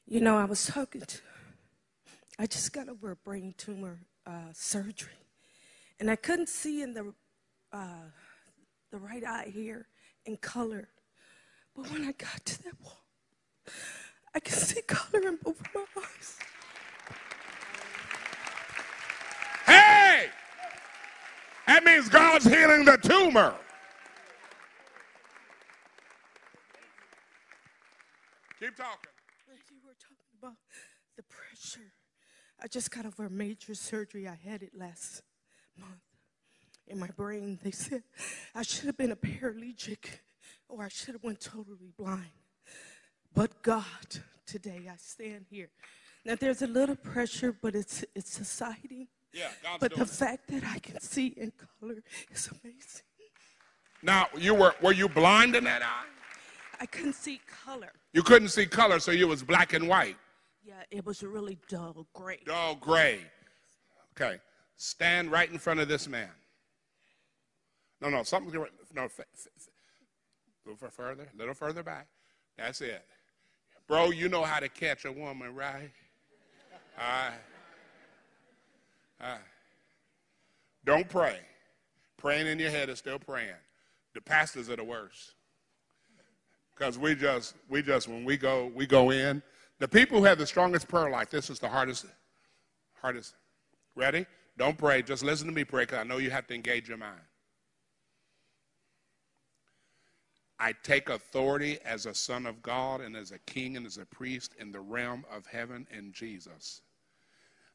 you 0.05 0.19
know, 0.19 0.37
I 0.37 0.45
was 0.45 0.65
talking 0.65 1.01
to, 1.01 1.17
I 2.37 2.45
just 2.45 2.73
got 2.73 2.89
over 2.89 3.11
a 3.11 3.15
brain 3.15 3.55
tumor 3.57 4.01
uh, 4.27 4.51
surgery, 4.51 5.13
and 5.97 6.11
I 6.11 6.17
couldn't 6.17 6.49
see 6.49 6.81
in 6.81 6.93
the 6.93 7.13
uh, 7.71 8.09
the 8.93 8.99
right 8.99 9.23
eye 9.25 9.51
here 9.51 9.87
in 10.23 10.37
color, 10.37 10.87
but 11.75 11.89
when 11.89 12.03
I 12.03 12.11
got 12.11 12.45
to 12.45 12.63
that 12.63 12.79
wall, 12.79 13.03
I 14.35 14.39
can 14.39 14.53
see 14.53 14.83
color 14.83 15.27
in 15.29 15.39
both 15.43 15.59
of 15.59 15.67
my 15.73 15.83
eyes. 15.97 16.37
Hey! 19.65 20.27
That 21.65 21.83
means 21.83 22.07
God's 22.07 22.45
healing 22.45 22.85
the 22.85 22.97
tumor. 22.97 23.55
Keep 28.59 28.75
talking. 28.75 29.09
You 29.71 29.77
were 29.83 29.95
talking 29.99 30.37
about 30.39 30.57
the 31.17 31.23
pressure, 31.23 31.93
I 32.61 32.67
just 32.67 32.91
got 32.91 33.07
over 33.07 33.25
a 33.25 33.29
major 33.31 33.73
surgery. 33.73 34.27
I 34.27 34.35
had 34.35 34.61
it 34.61 34.77
last 34.77 35.23
month 35.79 36.12
in 36.87 36.99
my 36.99 37.07
brain. 37.15 37.59
They 37.63 37.71
said 37.71 38.03
I 38.55 38.63
should 38.63 38.85
have 38.85 38.97
been 38.97 39.11
a 39.11 39.15
paraplegic 39.15 40.19
or 40.69 40.83
I 40.83 40.89
should 40.89 41.13
have 41.13 41.23
went 41.23 41.39
totally 41.41 41.93
blind. 41.97 42.31
But 43.33 43.61
God, 43.61 43.85
today 44.45 44.81
I 44.91 44.95
stand 44.97 45.45
here. 45.49 45.69
Now 46.25 46.35
there's 46.35 46.61
a 46.61 46.67
little 46.67 46.95
pressure, 46.95 47.55
but 47.61 47.75
it's 47.75 48.05
it's 48.15 48.33
subsiding. 48.33 49.07
Yeah, 49.33 49.49
God's 49.63 49.79
But 49.79 49.95
the 49.95 50.03
it. 50.03 50.09
fact 50.09 50.47
that 50.49 50.63
I 50.63 50.79
can 50.79 50.99
see 50.99 51.27
in 51.27 51.51
color 51.79 52.03
is 52.31 52.47
amazing. 52.47 53.01
Now, 54.03 54.27
you 54.37 54.53
were 54.53 54.75
were 54.81 54.93
you 54.93 55.09
blind 55.09 55.55
in 55.55 55.63
that 55.63 55.81
eye? 55.81 56.05
I 56.79 56.85
couldn't 56.85 57.13
see 57.13 57.39
color. 57.65 57.91
You 58.11 58.21
couldn't 58.23 58.49
see 58.49 58.65
color, 58.65 58.99
so 58.99 59.11
you 59.11 59.27
was 59.27 59.41
black 59.41 59.73
and 59.73 59.87
white. 59.87 60.17
Yeah, 60.63 60.83
it 60.91 61.05
was 61.05 61.23
really 61.23 61.57
dull 61.69 62.07
gray. 62.13 62.39
Dull 62.45 62.75
gray. 62.75 63.19
Okay. 64.15 64.39
Stand 64.75 65.31
right 65.31 65.49
in 65.49 65.57
front 65.57 65.79
of 65.79 65.87
this 65.87 66.07
man. 66.07 66.29
No, 68.03 68.09
no, 68.09 68.23
something. 68.23 68.53
No, 68.93 69.03
f- 69.05 69.21
f- 69.21 69.25
f- 69.55 69.69
little 70.65 70.89
further, 70.89 71.29
A 71.33 71.37
little 71.37 71.53
further 71.53 71.83
back. 71.83 72.07
That's 72.57 72.81
it. 72.81 73.01
Bro, 73.87 74.11
you 74.11 74.27
know 74.27 74.43
how 74.43 74.59
to 74.59 74.67
catch 74.67 75.05
a 75.05 75.11
woman, 75.11 75.55
right? 75.55 75.89
All 76.99 77.29
right. 79.21 79.39
Don't 80.83 81.07
pray. 81.07 81.37
Praying 82.17 82.47
in 82.47 82.59
your 82.59 82.71
head 82.71 82.89
is 82.89 82.99
still 82.99 83.19
praying. 83.19 83.55
The 84.13 84.21
pastors 84.21 84.69
are 84.69 84.75
the 84.75 84.83
worst. 84.83 85.35
Because 86.75 86.99
we 86.99 87.15
just, 87.15 87.55
we 87.69 87.81
just, 87.81 88.09
when 88.09 88.25
we 88.25 88.35
go, 88.35 88.69
we 88.75 88.85
go 88.85 89.11
in. 89.11 89.41
The 89.79 89.87
people 89.87 90.19
who 90.19 90.25
have 90.25 90.37
the 90.37 90.45
strongest 90.45 90.89
prayer 90.89 91.09
life, 91.09 91.29
this 91.29 91.49
is 91.49 91.57
the 91.57 91.69
hardest, 91.69 92.05
hardest. 93.01 93.33
Ready? 93.95 94.25
Don't 94.57 94.77
pray. 94.77 95.03
Just 95.03 95.23
listen 95.23 95.47
to 95.47 95.53
me 95.53 95.63
pray 95.63 95.83
because 95.83 95.99
I 95.99 96.03
know 96.03 96.17
you 96.17 96.31
have 96.31 96.47
to 96.47 96.53
engage 96.53 96.89
your 96.89 96.97
mind. 96.97 97.21
I 100.63 100.73
take 100.81 101.09
authority 101.09 101.77
as 101.83 102.05
a 102.05 102.15
son 102.15 102.45
of 102.45 102.61
God 102.61 103.01
and 103.01 103.17
as 103.17 103.31
a 103.31 103.39
king 103.39 103.75
and 103.75 103.85
as 103.85 103.97
a 103.97 104.05
priest 104.05 104.53
in 104.57 104.71
the 104.71 104.79
realm 104.79 105.25
of 105.29 105.45
heaven 105.45 105.85
in 105.91 106.13
Jesus. 106.13 106.79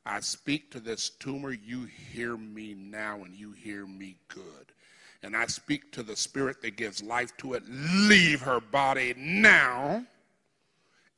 I 0.06 0.20
speak 0.20 0.70
to 0.70 0.80
this 0.80 1.10
tumor. 1.10 1.52
You 1.52 1.84
hear 1.84 2.38
me 2.38 2.72
now 2.72 3.24
and 3.24 3.34
you 3.34 3.52
hear 3.52 3.84
me 3.84 4.16
good. 4.28 4.72
And 5.22 5.36
I 5.36 5.44
speak 5.48 5.92
to 5.92 6.02
the 6.02 6.16
spirit 6.16 6.62
that 6.62 6.78
gives 6.78 7.02
life 7.02 7.36
to 7.36 7.52
it. 7.52 7.62
Leave 7.68 8.40
her 8.40 8.58
body 8.58 9.12
now. 9.18 10.06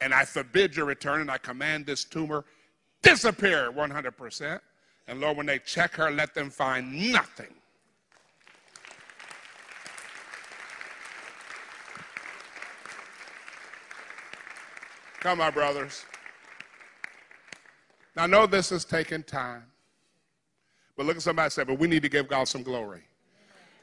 And 0.00 0.12
I 0.12 0.24
forbid 0.24 0.74
your 0.74 0.86
return 0.86 1.20
and 1.20 1.30
I 1.30 1.38
command 1.38 1.86
this 1.86 2.02
tumor 2.02 2.46
disappear 3.00 3.70
100%. 3.70 4.58
And 5.06 5.20
Lord, 5.20 5.36
when 5.36 5.46
they 5.46 5.60
check 5.60 5.94
her, 5.94 6.10
let 6.10 6.34
them 6.34 6.50
find 6.50 7.12
nothing. 7.12 7.54
Come, 15.20 15.38
my 15.38 15.50
brothers. 15.50 16.06
Now, 18.16 18.24
I 18.24 18.26
know 18.26 18.46
this 18.46 18.72
is 18.72 18.84
taking 18.86 19.22
time. 19.22 19.64
But 20.96 21.06
look 21.06 21.16
at 21.16 21.22
somebody 21.22 21.44
and 21.44 21.52
say, 21.52 21.64
but 21.64 21.78
we 21.78 21.88
need 21.88 22.02
to 22.02 22.08
give 22.08 22.26
God 22.26 22.44
some 22.44 22.62
glory. 22.62 23.02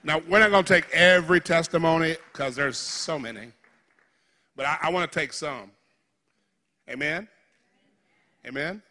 Now, 0.03 0.21
we're 0.27 0.39
not 0.39 0.51
going 0.51 0.63
to 0.63 0.73
take 0.73 0.89
every 0.91 1.39
testimony 1.39 2.15
because 2.31 2.55
there's 2.55 2.77
so 2.77 3.19
many. 3.19 3.51
But 4.55 4.65
I, 4.65 4.77
I 4.83 4.89
want 4.89 5.11
to 5.11 5.19
take 5.19 5.31
some. 5.31 5.71
Amen? 6.89 7.27
Amen? 8.45 8.81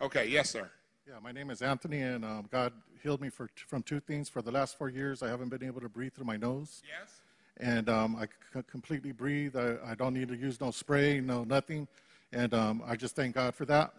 Okay, 0.00 0.26
yes, 0.26 0.50
sir. 0.50 0.70
Yeah, 1.06 1.14
my 1.22 1.32
name 1.32 1.50
is 1.50 1.60
Anthony, 1.60 2.00
and 2.00 2.24
um, 2.24 2.48
God 2.50 2.72
healed 3.02 3.20
me 3.20 3.28
for, 3.28 3.50
from 3.66 3.82
two 3.82 4.00
things. 4.00 4.28
For 4.28 4.40
the 4.40 4.50
last 4.50 4.78
four 4.78 4.88
years, 4.88 5.22
I 5.22 5.28
haven't 5.28 5.50
been 5.50 5.62
able 5.62 5.80
to 5.82 5.88
breathe 5.88 6.14
through 6.14 6.26
my 6.26 6.36
nose. 6.36 6.82
Yes. 6.88 7.20
And 7.58 7.88
um, 7.88 8.16
I 8.16 8.24
c- 8.26 8.62
completely 8.70 9.12
breathe. 9.12 9.56
I, 9.56 9.76
I 9.86 9.94
don't 9.94 10.12
need 10.14 10.28
to 10.28 10.36
use 10.36 10.60
no 10.60 10.70
spray, 10.70 11.20
no 11.20 11.44
nothing. 11.44 11.86
And 12.32 12.52
um, 12.52 12.82
I 12.86 12.96
just 12.96 13.14
thank 13.14 13.36
God 13.36 13.54
for 13.54 13.64
that. 13.66 13.92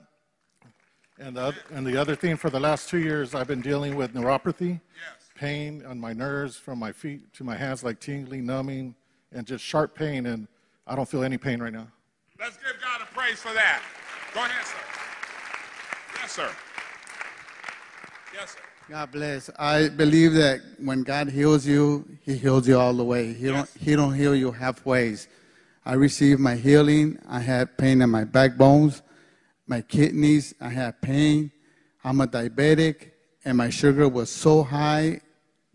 And 1.19 1.37
the, 1.37 1.47
oth- 1.47 1.71
and 1.71 1.87
the 1.87 1.95
other 1.95 2.15
thing, 2.15 2.35
for 2.35 2.49
the 2.49 2.59
last 2.59 2.89
two 2.89 2.97
years, 2.97 3.33
I've 3.33 3.47
been 3.47 3.61
dealing 3.61 3.95
with 3.95 4.13
neuropathy, 4.13 4.81
pain 5.35 5.85
on 5.85 5.97
my 5.99 6.11
nerves 6.11 6.57
from 6.57 6.79
my 6.79 6.91
feet 6.91 7.33
to 7.33 7.43
my 7.45 7.55
hands, 7.55 7.83
like 7.83 7.99
tingling, 8.01 8.45
numbing, 8.45 8.93
and 9.31 9.47
just 9.47 9.63
sharp 9.63 9.95
pain. 9.95 10.25
And 10.25 10.47
I 10.85 10.95
don't 10.95 11.07
feel 11.07 11.23
any 11.23 11.37
pain 11.37 11.61
right 11.61 11.71
now. 11.71 11.87
Let's 12.37 12.57
give 12.57 12.73
God 12.81 13.01
a 13.01 13.05
praise 13.13 13.39
for 13.39 13.53
that. 13.53 13.81
Go 14.33 14.41
ahead, 14.41 14.65
sir. 14.65 14.77
Yes, 16.21 16.31
sir. 16.33 16.51
Yes, 18.33 18.51
sir. 18.51 18.59
God 18.87 19.11
bless. 19.11 19.49
I 19.57 19.89
believe 19.89 20.33
that 20.33 20.61
when 20.77 21.01
God 21.01 21.29
heals 21.29 21.65
you, 21.65 22.05
He 22.21 22.35
heals 22.37 22.67
you 22.67 22.77
all 22.77 22.93
the 22.93 23.03
way. 23.03 23.33
He 23.33 23.47
don't 23.47 23.67
He 23.79 23.95
don't 23.95 24.13
heal 24.13 24.35
you 24.35 24.51
halfway. 24.51 25.17
I 25.83 25.93
received 25.93 26.39
my 26.39 26.53
healing. 26.53 27.17
I 27.27 27.39
had 27.39 27.79
pain 27.79 28.03
in 28.03 28.11
my 28.11 28.25
backbones, 28.25 29.01
my 29.65 29.81
kidneys. 29.81 30.53
I 30.61 30.69
had 30.69 31.01
pain. 31.01 31.51
I'm 32.03 32.21
a 32.21 32.27
diabetic, 32.27 33.11
and 33.43 33.57
my 33.57 33.71
sugar 33.71 34.07
was 34.07 34.29
so 34.29 34.61
high. 34.61 35.21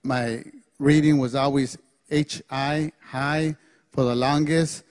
My 0.04 0.44
reading 0.78 1.18
was 1.18 1.34
always 1.34 1.76
HI 2.08 2.92
high 3.02 3.56
for 3.90 4.04
the 4.04 4.14
longest, 4.14 4.84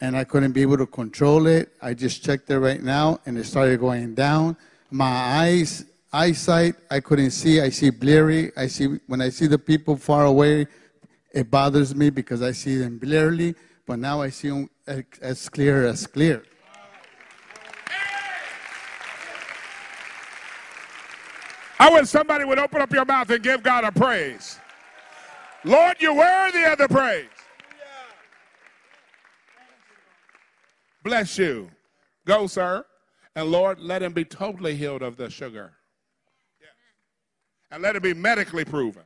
and 0.00 0.16
I 0.16 0.24
couldn't 0.24 0.52
be 0.52 0.62
able 0.62 0.78
to 0.78 0.86
control 0.86 1.46
it. 1.46 1.68
I 1.82 1.92
just 1.92 2.24
checked 2.24 2.48
it 2.48 2.58
right 2.58 2.82
now, 2.82 3.20
and 3.26 3.36
it 3.36 3.44
started 3.44 3.78
going 3.78 4.14
down. 4.14 4.56
My 4.90 5.04
eyes 5.04 5.84
eyesight 6.12 6.74
i 6.90 7.00
couldn't 7.00 7.30
see 7.30 7.60
i 7.60 7.68
see 7.68 7.90
blurry 7.90 8.50
i 8.56 8.66
see 8.66 8.98
when 9.06 9.20
i 9.20 9.28
see 9.28 9.46
the 9.46 9.58
people 9.58 9.96
far 9.96 10.24
away 10.24 10.66
it 11.32 11.50
bothers 11.50 11.94
me 11.94 12.08
because 12.10 12.42
i 12.42 12.50
see 12.52 12.76
them 12.76 12.98
blurry 12.98 13.54
but 13.86 13.98
now 13.98 14.20
i 14.22 14.30
see 14.30 14.48
them 14.48 14.70
as- 15.22 15.48
clear 15.48 15.86
as 15.86 16.06
clear 16.06 16.42
I 21.80 21.90
wish 21.90 22.08
somebody 22.08 22.44
would 22.44 22.58
open 22.58 22.80
up 22.80 22.92
your 22.92 23.04
mouth 23.04 23.30
and 23.30 23.40
give 23.42 23.62
God 23.62 23.84
a 23.84 23.92
praise. 23.92 24.58
Lord, 25.64 25.96
you're 26.00 26.12
worthy 26.14 26.64
of 26.64 26.76
the 26.76 26.88
praise. 26.88 27.28
Bless 31.04 31.38
you. 31.38 31.70
Go, 32.26 32.48
sir. 32.48 32.84
And 33.36 33.52
Lord, 33.52 33.78
let 33.78 34.02
him 34.02 34.12
be 34.12 34.24
totally 34.24 34.74
healed 34.74 35.02
of 35.02 35.16
the 35.16 35.30
sugar. 35.30 35.77
And 37.70 37.82
let 37.82 37.96
it 37.96 38.02
be 38.02 38.14
medically 38.14 38.64
proven. 38.64 39.02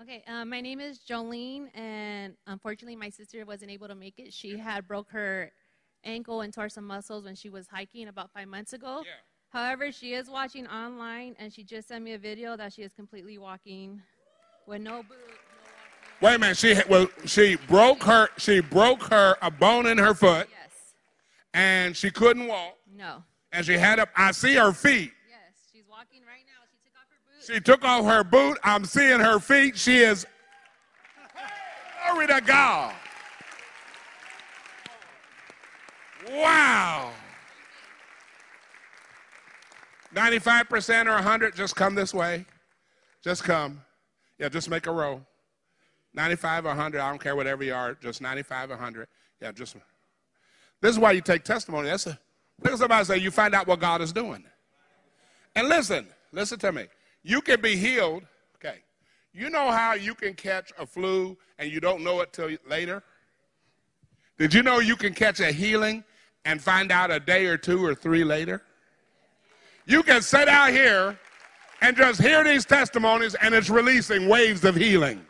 Okay, 0.00 0.22
um, 0.26 0.50
my 0.50 0.60
name 0.60 0.80
is 0.80 0.98
Jolene, 0.98 1.68
and 1.76 2.34
unfortunately, 2.46 2.96
my 2.96 3.08
sister 3.08 3.44
wasn't 3.44 3.70
able 3.70 3.88
to 3.88 3.94
make 3.94 4.18
it. 4.18 4.32
She 4.32 4.58
had 4.58 4.86
broke 4.86 5.10
her 5.12 5.50
ankle 6.04 6.40
and 6.40 6.52
tore 6.52 6.68
some 6.68 6.86
muscles 6.86 7.24
when 7.24 7.34
she 7.34 7.48
was 7.48 7.68
hiking 7.68 8.08
about 8.08 8.30
five 8.32 8.48
months 8.48 8.72
ago. 8.72 9.02
Yeah. 9.04 9.12
However, 9.50 9.92
she 9.92 10.14
is 10.14 10.28
watching 10.28 10.66
online, 10.66 11.36
and 11.38 11.52
she 11.52 11.62
just 11.62 11.88
sent 11.88 12.02
me 12.02 12.14
a 12.14 12.18
video 12.18 12.56
that 12.56 12.72
she 12.72 12.82
is 12.82 12.92
completely 12.92 13.38
walking 13.38 14.02
with 14.66 14.82
no 14.82 15.02
boot. 15.02 15.18
Wait 16.20 16.34
a 16.34 16.38
minute. 16.38 16.56
She 16.56 16.76
well, 16.88 17.08
she 17.26 17.56
broke 17.68 18.04
her 18.04 18.28
she 18.38 18.60
broke 18.60 19.02
her 19.04 19.36
a 19.42 19.50
bone 19.50 19.86
in 19.86 19.98
her 19.98 20.14
foot. 20.14 20.48
Yes. 20.50 20.70
And 21.52 21.96
she 21.96 22.10
couldn't 22.10 22.46
walk. 22.46 22.76
No. 22.96 23.24
And 23.50 23.66
she 23.66 23.74
had 23.74 23.98
up. 23.98 24.08
I 24.16 24.32
see 24.32 24.54
her 24.54 24.72
feet. 24.72 25.12
Yes, 25.28 25.68
she's 25.72 25.82
walking 25.90 26.22
right 26.22 26.44
now. 26.46 26.62
She 26.70 26.78
took 26.84 26.94
off 26.96 27.08
her 27.10 27.18
boot. 27.26 27.31
She 27.44 27.60
took 27.60 27.84
off 27.84 28.04
her 28.04 28.22
boot. 28.22 28.58
I'm 28.62 28.84
seeing 28.84 29.18
her 29.18 29.40
feet. 29.40 29.76
She 29.76 29.98
is. 29.98 30.26
Glory 32.06 32.26
to 32.28 32.40
God. 32.40 32.94
Wow. 36.30 37.10
95% 40.14 41.06
or 41.06 41.14
100, 41.14 41.56
just 41.56 41.74
come 41.74 41.94
this 41.94 42.14
way. 42.14 42.44
Just 43.22 43.44
come. 43.44 43.80
Yeah, 44.38 44.48
just 44.48 44.68
make 44.68 44.86
a 44.86 44.92
row. 44.92 45.22
95 46.14 46.66
or 46.66 46.68
100, 46.68 47.00
I 47.00 47.08
don't 47.08 47.20
care 47.20 47.34
whatever 47.34 47.64
you 47.64 47.74
are, 47.74 47.94
just 47.94 48.20
95 48.20 48.70
or 48.70 48.74
100. 48.74 49.08
Yeah, 49.40 49.52
just. 49.52 49.76
This 50.80 50.92
is 50.92 50.98
why 50.98 51.12
you 51.12 51.22
take 51.22 51.44
testimony. 51.44 51.88
That's 51.88 52.06
a, 52.06 52.18
look 52.62 52.72
at 52.74 52.78
somebody 52.78 53.04
say, 53.04 53.18
you 53.18 53.30
find 53.30 53.54
out 53.54 53.66
what 53.66 53.80
God 53.80 54.00
is 54.02 54.12
doing. 54.12 54.44
And 55.56 55.68
listen, 55.68 56.06
listen 56.32 56.58
to 56.60 56.72
me. 56.72 56.86
You 57.22 57.40
can 57.40 57.60
be 57.60 57.76
healed. 57.76 58.24
Okay. 58.56 58.78
You 59.32 59.50
know 59.50 59.70
how 59.70 59.94
you 59.94 60.14
can 60.14 60.34
catch 60.34 60.72
a 60.78 60.86
flu 60.86 61.36
and 61.58 61.70
you 61.70 61.80
don't 61.80 62.02
know 62.02 62.20
it 62.20 62.32
till 62.32 62.50
later? 62.68 63.02
Did 64.38 64.52
you 64.52 64.62
know 64.62 64.80
you 64.80 64.96
can 64.96 65.14
catch 65.14 65.40
a 65.40 65.52
healing 65.52 66.04
and 66.44 66.60
find 66.60 66.90
out 66.90 67.10
a 67.10 67.20
day 67.20 67.46
or 67.46 67.56
two 67.56 67.84
or 67.84 67.94
three 67.94 68.24
later? 68.24 68.62
You 69.86 70.02
can 70.02 70.22
sit 70.22 70.48
out 70.48 70.70
here 70.70 71.18
and 71.80 71.96
just 71.96 72.20
hear 72.20 72.44
these 72.44 72.64
testimonies 72.64 73.34
and 73.36 73.54
it's 73.54 73.70
releasing 73.70 74.28
waves 74.28 74.64
of 74.64 74.74
healing. 74.74 75.24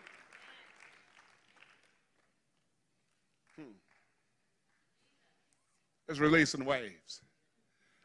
Hmm. 3.57 3.73
It's 6.09 6.19
releasing 6.19 6.65
waves. 6.65 7.23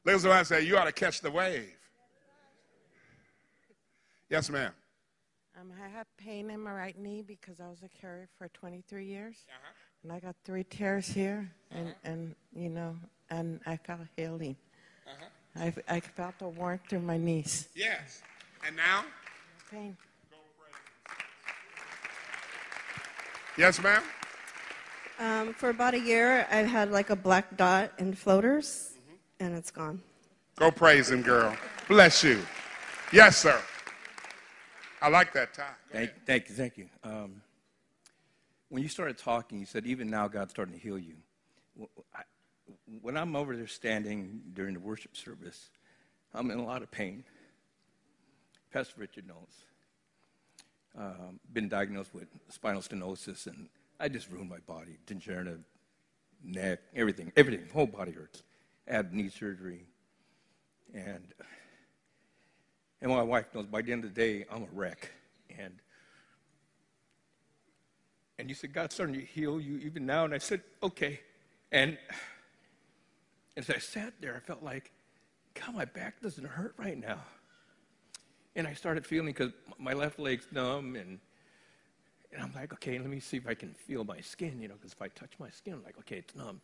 Look 0.05 0.15
at 0.15 0.21
somebody 0.21 0.45
say, 0.45 0.61
You 0.61 0.77
ought 0.77 0.85
to 0.85 0.93
catch 0.93 1.21
the 1.21 1.31
wave. 1.31 1.76
Yes, 4.29 4.49
ma'am. 4.49 4.71
Um, 5.59 5.71
I 5.83 5.87
have 5.87 6.05
pain 6.17 6.49
in 6.49 6.59
my 6.59 6.71
right 6.71 6.97
knee 6.99 7.23
because 7.25 7.59
I 7.59 7.67
was 7.67 7.81
a 7.81 7.89
carrier 7.99 8.27
for 8.37 8.49
23 8.49 9.05
years, 9.05 9.45
and 10.03 10.11
I 10.11 10.19
got 10.19 10.35
three 10.43 10.63
tears 10.63 11.07
here, 11.07 11.49
and, 11.71 11.95
and 12.03 12.35
you 12.53 12.69
know, 12.69 12.95
and 13.29 13.59
I 13.65 13.77
felt 13.77 14.01
healing. 14.15 14.55
I, 15.55 15.73
I 15.89 15.99
felt 15.99 16.35
a 16.41 16.49
warmth 16.49 16.81
through 16.89 16.99
my 16.99 17.17
knees. 17.17 17.69
Yes. 17.73 18.21
And 18.65 18.75
now? 18.75 19.05
Pain. 19.71 19.97
Yes, 23.57 23.81
ma'am. 23.81 24.03
Um, 25.19 25.53
for 25.53 25.69
about 25.69 25.95
a 25.95 25.99
year, 25.99 26.45
I've 26.51 26.67
had 26.67 26.91
like 26.91 27.09
a 27.09 27.15
black 27.15 27.57
dot 27.57 27.91
in 27.97 28.13
floaters, 28.13 28.91
and 29.39 29.55
it's 29.55 29.71
gone. 29.71 30.01
Go 30.57 30.69
praise 30.69 31.09
him, 31.09 31.23
girl. 31.23 31.55
Bless 31.87 32.23
you. 32.23 32.39
Yes, 33.11 33.37
sir. 33.37 33.59
I 35.01 35.09
like 35.09 35.33
that 35.33 35.53
time. 35.53 35.75
Thank, 35.91 36.11
thank 36.25 36.49
you, 36.49 36.55
thank 36.55 36.77
you. 36.77 36.87
Um, 37.03 37.41
when 38.69 38.83
you 38.83 38.89
started 38.89 39.17
talking, 39.17 39.59
you 39.59 39.65
said 39.65 39.85
even 39.85 40.09
now 40.09 40.27
God's 40.27 40.51
starting 40.51 40.73
to 40.73 40.79
heal 40.79 40.97
you. 40.97 41.15
When 43.01 43.15
I'm 43.15 43.35
over 43.35 43.55
there 43.55 43.67
standing 43.67 44.41
during 44.53 44.73
the 44.73 44.79
worship 44.79 45.15
service, 45.15 45.69
I'm 46.33 46.51
in 46.51 46.59
a 46.59 46.65
lot 46.65 46.81
of 46.81 46.91
pain. 46.91 47.23
Pastor 48.73 48.95
Richard 48.97 49.27
knows. 49.27 49.63
Um, 50.97 51.39
been 51.53 51.69
diagnosed 51.69 52.13
with 52.13 52.27
spinal 52.49 52.81
stenosis, 52.81 53.45
and 53.45 53.69
I 53.99 54.09
just 54.09 54.29
ruined 54.31 54.49
my 54.49 54.57
body. 54.59 54.97
Degenerative 55.05 55.61
neck, 56.43 56.79
everything, 56.95 57.31
everything, 57.37 57.67
whole 57.71 57.85
body 57.85 58.11
hurts. 58.11 58.41
I 58.89 58.93
had 58.93 59.13
knee 59.13 59.29
surgery, 59.29 59.85
and 60.93 61.33
and 63.01 63.11
my 63.11 63.21
wife 63.21 63.45
knows 63.53 63.65
by 63.65 63.81
the 63.81 63.91
end 63.91 64.03
of 64.03 64.13
the 64.13 64.19
day, 64.19 64.45
I'm 64.51 64.63
a 64.63 64.67
wreck. 64.73 65.11
And 65.57 65.73
and 68.39 68.49
you 68.49 68.55
said, 68.55 68.73
God's 68.73 68.93
starting 68.93 69.15
to 69.15 69.25
heal 69.25 69.59
you 69.59 69.77
even 69.79 70.05
now. 70.05 70.25
And 70.25 70.33
I 70.33 70.37
said, 70.37 70.61
okay. 70.83 71.21
And 71.71 71.97
as 73.55 73.69
I 73.69 73.79
sat 73.79 74.13
there, 74.21 74.35
I 74.35 74.39
felt 74.39 74.61
like, 74.61 74.91
God, 75.55 75.75
my 75.75 75.85
back 75.85 76.21
doesn't 76.21 76.45
hurt 76.45 76.75
right 76.77 76.97
now. 76.97 77.19
And 78.55 78.67
I 78.67 78.73
started 78.73 79.05
feeling 79.05 79.33
because 79.33 79.51
my 79.79 79.93
left 79.93 80.19
leg's 80.19 80.47
numb, 80.51 80.95
and 80.95 81.19
and 82.31 82.41
I'm 82.41 82.53
like, 82.53 82.73
okay, 82.73 82.99
let 82.99 83.09
me 83.09 83.19
see 83.19 83.37
if 83.37 83.47
I 83.47 83.53
can 83.53 83.73
feel 83.73 84.03
my 84.03 84.19
skin, 84.19 84.59
you 84.61 84.67
know, 84.67 84.75
because 84.75 84.93
if 84.93 85.01
I 85.01 85.07
touch 85.07 85.31
my 85.39 85.49
skin, 85.49 85.73
I'm 85.73 85.83
like, 85.83 85.97
okay, 85.99 86.17
it's 86.17 86.35
numb. 86.35 86.61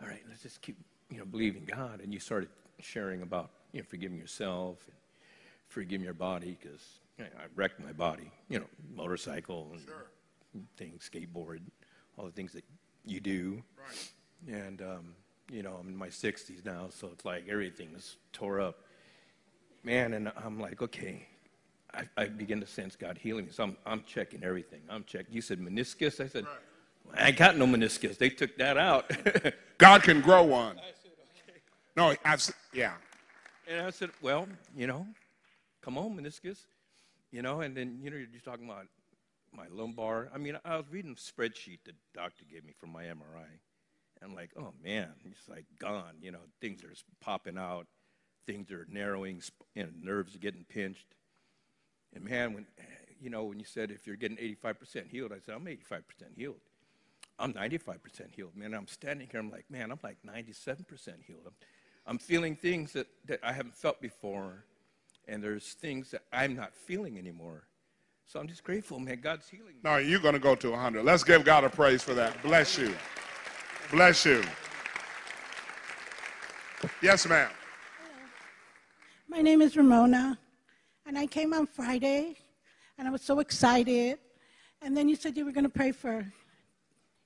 All 0.00 0.06
right, 0.06 0.22
let's 0.28 0.42
just 0.42 0.60
keep, 0.60 0.76
you 1.10 1.18
know, 1.18 1.24
believing 1.24 1.64
God. 1.64 2.00
And 2.00 2.12
you 2.12 2.20
started 2.20 2.48
sharing 2.80 3.22
about, 3.22 3.50
you 3.72 3.80
know, 3.80 3.86
forgiving 3.88 4.18
yourself 4.18 4.78
and 4.86 4.96
forgiving 5.68 6.04
your 6.04 6.14
body 6.14 6.56
because 6.60 6.82
you 7.18 7.24
know, 7.24 7.30
I 7.38 7.44
wrecked 7.54 7.80
my 7.80 7.92
body, 7.92 8.30
you 8.48 8.58
know, 8.60 8.66
motorcycle 8.94 9.68
and 10.54 10.66
things, 10.76 11.08
skateboard, 11.12 11.60
all 12.16 12.24
the 12.24 12.32
things 12.32 12.52
that 12.52 12.64
you 13.04 13.20
do. 13.20 13.62
Right. 13.78 14.12
And, 14.54 14.82
um, 14.82 15.14
you 15.50 15.62
know, 15.62 15.76
I'm 15.80 15.88
in 15.88 15.96
my 15.96 16.08
60s 16.08 16.64
now, 16.64 16.86
so 16.90 17.08
it's 17.12 17.24
like 17.24 17.48
everything's 17.48 18.16
tore 18.32 18.60
up. 18.60 18.78
Man, 19.84 20.14
and 20.14 20.30
I'm 20.44 20.60
like, 20.60 20.82
okay, 20.82 21.26
I, 21.94 22.08
I 22.16 22.26
begin 22.26 22.60
to 22.60 22.66
sense 22.66 22.96
God 22.96 23.16
healing 23.18 23.46
me. 23.46 23.52
So 23.52 23.62
I'm, 23.64 23.76
I'm 23.86 24.02
checking 24.06 24.42
everything. 24.44 24.80
I'm 24.90 25.04
checking. 25.04 25.32
You 25.34 25.40
said 25.40 25.58
meniscus? 25.60 26.22
I 26.22 26.28
said, 26.28 26.46
I 27.16 27.28
ain't 27.28 27.38
got 27.38 27.56
no 27.56 27.66
meniscus. 27.66 28.18
They 28.18 28.28
took 28.28 28.56
that 28.58 28.76
out. 28.76 29.10
God 29.78 30.02
can 30.02 30.20
grow 30.20 30.42
one. 30.42 30.76
No, 31.96 32.10
I've, 32.24 32.34
s- 32.40 32.52
yeah. 32.72 32.92
And 33.66 33.86
I 33.86 33.90
said, 33.90 34.10
well, 34.20 34.46
you 34.76 34.86
know, 34.86 35.06
come 35.82 35.98
on, 35.98 36.16
meniscus. 36.16 36.66
You 37.30 37.42
know, 37.42 37.60
and 37.60 37.76
then, 37.76 37.98
you 38.02 38.10
know, 38.10 38.16
you're 38.16 38.26
just 38.26 38.44
talking 38.44 38.64
about 38.64 38.86
my 39.52 39.66
lumbar. 39.70 40.30
I 40.34 40.38
mean, 40.38 40.58
I 40.64 40.76
was 40.76 40.86
reading 40.90 41.14
the 41.14 41.20
spreadsheet 41.20 41.80
the 41.84 41.92
doctor 42.14 42.44
gave 42.50 42.64
me 42.64 42.72
from 42.78 42.90
my 42.90 43.04
MRI. 43.04 43.50
And 44.20 44.30
I'm 44.30 44.34
like, 44.34 44.50
oh, 44.58 44.72
man, 44.82 45.10
it's 45.24 45.48
like 45.48 45.66
gone. 45.78 46.14
You 46.20 46.32
know, 46.32 46.40
things 46.60 46.82
are 46.84 46.92
popping 47.20 47.58
out. 47.58 47.86
Things 48.46 48.70
are 48.70 48.86
narrowing. 48.90 49.42
know, 49.84 49.90
nerves 50.02 50.34
are 50.34 50.38
getting 50.38 50.64
pinched. 50.68 51.14
And 52.14 52.24
man, 52.24 52.54
when, 52.54 52.66
you 53.20 53.30
know, 53.30 53.44
when 53.44 53.58
you 53.58 53.66
said 53.66 53.90
if 53.90 54.06
you're 54.06 54.16
getting 54.16 54.38
85% 54.38 55.08
healed, 55.08 55.32
I 55.32 55.38
said, 55.44 55.54
I'm 55.54 55.66
85% 55.66 56.02
healed. 56.36 56.60
I'm 57.38 57.52
95% 57.52 57.98
healed, 58.34 58.56
man. 58.56 58.74
I'm 58.74 58.88
standing 58.88 59.28
here, 59.30 59.38
I'm 59.38 59.50
like, 59.50 59.66
man, 59.70 59.92
I'm 59.92 60.00
like 60.02 60.16
97% 60.26 60.86
healed. 61.24 61.42
I'm, 61.46 61.52
I'm 62.06 62.18
feeling 62.18 62.56
things 62.56 62.92
that, 62.94 63.06
that 63.26 63.40
I 63.44 63.52
haven't 63.52 63.76
felt 63.76 64.00
before. 64.00 64.64
And 65.28 65.42
there's 65.42 65.74
things 65.74 66.10
that 66.10 66.22
I'm 66.32 66.56
not 66.56 66.74
feeling 66.74 67.18
anymore. 67.18 67.64
So 68.24 68.40
I'm 68.40 68.48
just 68.48 68.64
grateful, 68.64 68.98
man. 68.98 69.20
God's 69.20 69.48
healing. 69.48 69.76
No, 69.84 69.96
you're 69.96 70.20
going 70.20 70.34
to 70.34 70.40
go 70.40 70.54
to 70.54 70.70
100. 70.70 71.04
Let's 71.04 71.24
give 71.24 71.44
God 71.44 71.64
a 71.64 71.70
praise 71.70 72.02
for 72.02 72.14
that. 72.14 72.42
Bless 72.42 72.76
you. 72.76 72.94
Bless 73.90 74.24
you. 74.26 74.42
Yes, 77.02 77.26
ma'am. 77.26 77.50
My 79.28 79.42
name 79.42 79.62
is 79.62 79.76
Ramona, 79.76 80.38
and 81.06 81.18
I 81.18 81.26
came 81.26 81.52
on 81.52 81.66
Friday, 81.66 82.36
and 82.96 83.06
I 83.06 83.10
was 83.10 83.22
so 83.22 83.40
excited. 83.40 84.18
And 84.82 84.96
then 84.96 85.08
you 85.08 85.16
said 85.16 85.36
you 85.36 85.44
were 85.44 85.52
going 85.52 85.64
to 85.64 85.70
pray 85.70 85.92
for 85.92 86.26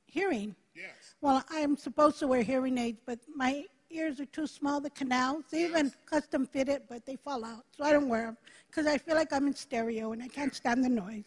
hearing. 0.06 0.54
Yes. 0.74 1.14
Well, 1.20 1.44
I'm 1.50 1.76
supposed 1.76 2.18
to 2.20 2.26
wear 2.26 2.42
hearing 2.42 2.78
aids, 2.78 3.00
but 3.04 3.18
my 3.34 3.64
ears 3.92 4.20
are 4.20 4.26
too 4.26 4.46
small, 4.46 4.80
the 4.80 4.90
canals. 4.90 5.44
They 5.50 5.64
even 5.64 5.92
custom 6.06 6.46
fit 6.46 6.68
it, 6.68 6.84
but 6.88 7.04
they 7.04 7.16
fall 7.16 7.44
out. 7.44 7.64
So 7.76 7.84
I 7.84 7.92
don't 7.92 8.08
wear 8.08 8.26
them 8.26 8.36
because 8.68 8.86
I 8.86 8.98
feel 8.98 9.14
like 9.14 9.32
I'm 9.32 9.46
in 9.46 9.54
stereo 9.54 10.12
and 10.12 10.22
I 10.22 10.28
can't 10.28 10.54
stand 10.54 10.84
the 10.84 10.88
noise. 10.88 11.24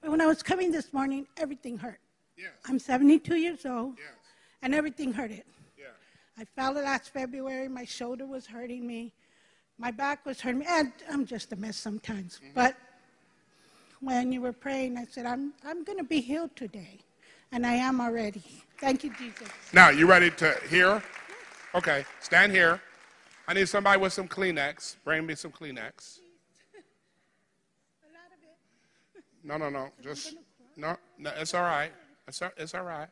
But 0.00 0.10
when 0.10 0.20
I 0.20 0.26
was 0.26 0.42
coming 0.42 0.70
this 0.70 0.92
morning, 0.92 1.26
everything 1.36 1.76
hurt. 1.78 1.98
Yes. 2.36 2.50
I'm 2.66 2.78
72 2.78 3.36
years 3.36 3.64
old, 3.64 3.94
Yes. 3.98 4.08
and 4.62 4.74
everything 4.74 5.12
hurted. 5.12 5.42
Yeah. 5.78 5.86
I 6.38 6.44
fell 6.44 6.72
last 6.72 7.12
February. 7.12 7.68
My 7.68 7.84
shoulder 7.84 8.26
was 8.26 8.46
hurting 8.46 8.86
me. 8.86 9.12
My 9.78 9.90
back 9.90 10.24
was 10.26 10.40
hurting 10.40 10.60
me. 10.60 10.66
And 10.68 10.92
I'm 11.10 11.24
just 11.26 11.52
a 11.52 11.56
mess 11.56 11.76
sometimes. 11.76 12.36
Mm-hmm. 12.36 12.52
But 12.54 12.76
when 14.00 14.32
you 14.32 14.40
were 14.42 14.52
praying, 14.52 14.98
I 14.98 15.04
said, 15.04 15.26
I'm, 15.26 15.54
I'm 15.64 15.82
going 15.82 15.98
to 15.98 16.04
be 16.04 16.20
healed 16.20 16.54
today. 16.54 16.98
And 17.52 17.66
I 17.66 17.74
am 17.74 18.00
already. 18.00 18.42
Thank 18.78 19.04
you, 19.04 19.12
Jesus. 19.16 19.48
Now, 19.72 19.88
you 19.88 20.06
ready 20.06 20.30
to 20.32 20.54
hear? 20.68 21.02
Okay, 21.76 22.06
stand 22.20 22.52
here. 22.52 22.80
I 23.46 23.52
need 23.52 23.68
somebody 23.68 24.00
with 24.00 24.10
some 24.10 24.26
Kleenex. 24.26 24.96
Bring 25.04 25.26
me 25.26 25.34
some 25.34 25.52
Kleenex. 25.52 26.20
No, 29.44 29.58
no, 29.58 29.68
no. 29.68 29.90
Just 30.02 30.36
no, 30.74 30.96
no. 31.18 31.30
It's 31.36 31.52
all 31.52 31.64
right. 31.64 31.92
It's 32.26 32.40
all, 32.40 32.50
it's 32.56 32.74
all 32.74 32.82
right. 32.82 33.08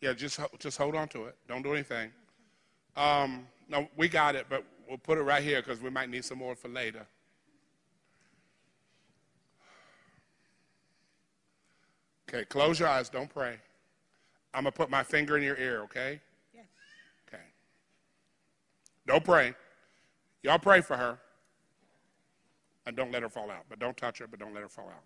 Yeah, 0.00 0.14
just 0.14 0.40
just 0.58 0.78
hold 0.78 0.96
on 0.96 1.06
to 1.08 1.26
it. 1.26 1.36
Don't 1.46 1.62
do 1.62 1.74
anything. 1.74 2.10
Um, 2.96 3.46
no, 3.68 3.88
we 3.96 4.08
got 4.08 4.34
it, 4.34 4.46
but 4.50 4.64
we'll 4.88 4.98
put 4.98 5.16
it 5.16 5.22
right 5.22 5.42
here 5.42 5.62
because 5.62 5.80
we 5.80 5.90
might 5.90 6.10
need 6.10 6.24
some 6.24 6.38
more 6.38 6.56
for 6.56 6.66
later. 6.66 7.06
Okay, 12.28 12.44
close 12.46 12.80
your 12.80 12.88
eyes. 12.88 13.08
Don't 13.08 13.32
pray. 13.32 13.58
I'm 14.52 14.64
gonna 14.64 14.72
put 14.72 14.90
my 14.90 15.04
finger 15.04 15.38
in 15.38 15.44
your 15.44 15.56
ear. 15.56 15.82
Okay. 15.82 16.20
Don't 19.08 19.24
pray. 19.24 19.54
Y'all 20.42 20.58
pray 20.58 20.82
for 20.82 20.96
her. 20.96 21.18
And 22.86 22.94
don't 22.94 23.10
let 23.10 23.22
her 23.22 23.28
fall 23.28 23.50
out. 23.50 23.64
But 23.68 23.78
don't 23.78 23.96
touch 23.96 24.18
her, 24.18 24.26
but 24.26 24.38
don't 24.38 24.52
let 24.52 24.62
her 24.62 24.68
fall 24.68 24.88
out. 24.88 25.02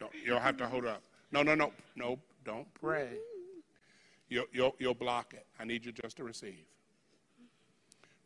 Don't, 0.00 0.12
you'll 0.26 0.40
have 0.40 0.56
to 0.58 0.66
hold 0.66 0.84
her 0.84 0.90
up. 0.90 1.02
No, 1.30 1.42
no, 1.42 1.54
no. 1.54 1.72
No, 1.96 2.18
don't 2.44 2.66
pray. 2.74 3.10
You'll, 4.28 4.46
you'll, 4.52 4.74
you'll 4.78 4.94
block 4.94 5.34
it. 5.34 5.46
I 5.58 5.64
need 5.64 5.86
you 5.86 5.92
just 5.92 6.16
to 6.16 6.24
receive. 6.24 6.64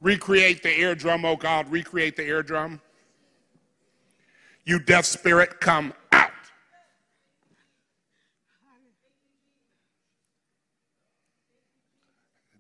Recreate 0.01 0.63
the 0.63 0.81
eardrum, 0.81 1.25
oh 1.25 1.37
God. 1.37 1.71
Recreate 1.71 2.17
the 2.17 2.27
eardrum. 2.27 2.81
You 4.65 4.79
deaf 4.79 5.05
spirit, 5.05 5.61
come 5.61 5.93
out. 6.13 6.31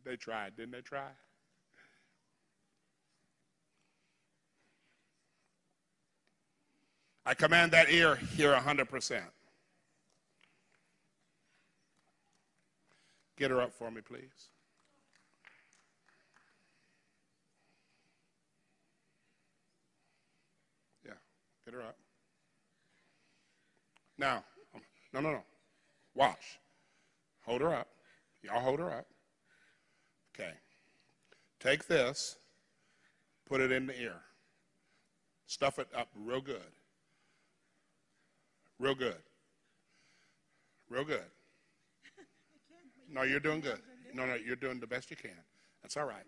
They 0.04 0.16
tried, 0.16 0.56
didn't 0.56 0.72
they 0.72 0.80
try? 0.82 1.08
I 7.24 7.34
command 7.34 7.72
that 7.72 7.90
ear 7.90 8.16
hear 8.16 8.52
100%. 8.54 9.22
Get 13.36 13.50
her 13.50 13.60
up 13.60 13.72
for 13.72 13.90
me, 13.90 14.00
please. 14.00 14.50
Yeah, 21.04 21.12
get 21.64 21.74
her 21.74 21.82
up. 21.82 21.96
Now, 24.18 24.44
no, 25.12 25.20
no, 25.20 25.32
no. 25.32 25.42
Watch. 26.14 26.58
Hold 27.44 27.62
her 27.62 27.74
up. 27.74 27.88
Y'all 28.42 28.60
hold 28.60 28.80
her 28.80 28.90
up. 28.90 29.06
Okay. 30.34 30.52
Take 31.60 31.86
this, 31.86 32.38
put 33.48 33.60
it 33.60 33.70
in 33.70 33.86
the 33.86 34.00
ear. 34.00 34.20
Stuff 35.46 35.78
it 35.78 35.88
up 35.96 36.08
real 36.14 36.40
good. 36.40 36.72
Real 38.82 38.96
good. 38.96 39.14
Real 40.90 41.04
good. 41.04 41.22
No, 43.12 43.22
you're 43.22 43.40
doing 43.40 43.60
good. 43.60 43.78
No, 44.14 44.24
no, 44.24 44.34
you're 44.34 44.56
doing 44.56 44.80
the 44.80 44.86
best 44.86 45.10
you 45.10 45.16
can. 45.16 45.36
That's 45.82 45.96
all 45.98 46.06
right. 46.06 46.24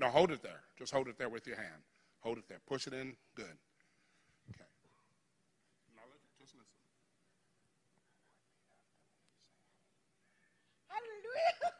No, 0.00 0.08
hold 0.08 0.32
it 0.32 0.42
there. 0.42 0.60
Just 0.76 0.92
hold 0.92 1.06
it 1.08 1.16
there 1.16 1.28
with 1.28 1.46
your 1.46 1.56
hand. 1.56 1.82
Hold 2.20 2.38
it 2.38 2.44
there. 2.48 2.58
Push 2.66 2.88
it 2.88 2.92
in. 2.94 3.14
Good. 3.36 3.46
Okay. 4.50 4.66
Now 5.94 6.02
let, 6.10 6.18
just 6.40 6.54
listen. 6.54 6.66
Hallelujah. 10.88 11.72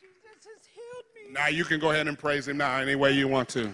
Jesus 0.00 0.44
has 0.44 0.66
healed 0.66 1.04
me. 1.04 1.08
Now 1.28 1.48
you 1.48 1.64
can 1.64 1.80
go 1.80 1.90
ahead 1.90 2.08
and 2.08 2.18
praise 2.18 2.48
him 2.48 2.56
now 2.56 2.76
any 2.78 2.94
way 2.94 3.12
you 3.12 3.28
want 3.28 3.48
to. 3.50 3.72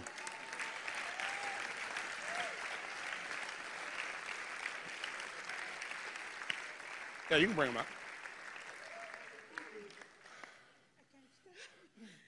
Yeah, 7.31 7.39
you 7.39 7.47
can 7.47 7.57
bring 7.57 7.71
him 7.71 7.77
up. 7.77 7.87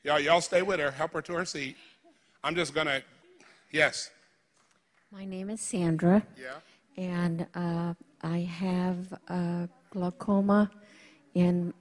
Y'all, 0.04 0.18
y'all 0.20 0.40
stay 0.40 0.62
with 0.62 0.80
her. 0.80 0.90
Help 0.90 1.12
her 1.12 1.22
to 1.22 1.32
her 1.34 1.44
seat. 1.44 1.76
I'm 2.42 2.54
just 2.54 2.74
gonna. 2.74 3.02
Yes. 3.70 4.10
My 5.12 5.24
name 5.24 5.50
is 5.50 5.60
Sandra. 5.60 6.22
Yeah. 6.36 6.54
And 6.96 7.46
uh, 7.54 7.94
I 8.22 8.38
have 8.38 9.12
uh, 9.28 9.66
glaucoma 9.90 10.70
in 11.34 11.72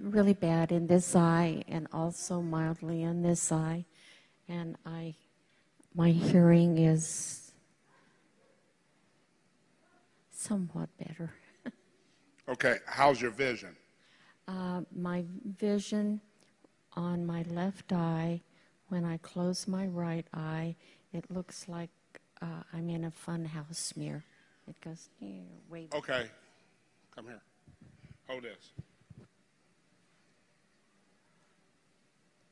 really 0.00 0.34
bad 0.34 0.72
in 0.72 0.86
this 0.86 1.14
eye 1.16 1.62
and 1.68 1.86
also 1.92 2.40
mildly 2.40 3.02
in 3.02 3.22
this 3.22 3.50
eye. 3.52 3.84
And 4.48 4.76
I, 4.84 5.14
my 5.94 6.10
hearing 6.10 6.78
is 6.78 7.52
somewhat 10.30 10.88
better. 10.98 11.32
Okay. 12.48 12.76
How's 12.86 13.20
your 13.20 13.32
vision? 13.32 13.74
Uh, 14.46 14.82
my 14.94 15.24
vision 15.58 16.20
on 16.92 17.26
my 17.26 17.42
left 17.50 17.92
eye, 17.92 18.40
when 18.88 19.04
I 19.04 19.16
close 19.16 19.66
my 19.66 19.86
right 19.86 20.26
eye, 20.32 20.76
it 21.12 21.24
looks 21.28 21.68
like 21.68 21.90
uh, 22.40 22.62
I'm 22.72 22.88
in 22.88 23.04
a 23.04 23.10
funhouse 23.10 23.96
mirror. 23.96 24.24
It 24.68 24.80
goes 24.80 25.08
yeah, 25.18 25.40
way. 25.68 25.88
Okay. 25.92 26.26
Come 27.14 27.26
here. 27.26 27.42
Hold 28.28 28.44
this. 28.44 28.72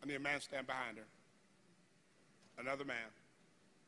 I 0.05 0.07
need 0.07 0.21
a 0.21 0.29
man 0.29 0.37
stand 0.45 0.69
behind 0.69 1.01
her. 1.01 1.09
Another 2.61 2.85
man 2.85 3.09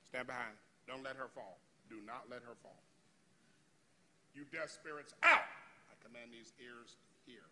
stand 0.08 0.24
behind. 0.24 0.56
Don't 0.88 1.04
let 1.04 1.12
her 1.12 1.28
fall. 1.28 1.60
Do 1.92 2.00
not 2.08 2.32
let 2.32 2.40
her 2.40 2.56
fall. 2.64 2.80
You 4.32 4.48
deaf 4.48 4.72
spirits, 4.72 5.12
out! 5.20 5.44
I 5.92 5.94
command 6.00 6.32
these 6.32 6.56
ears 6.56 6.96
hear. 7.28 7.44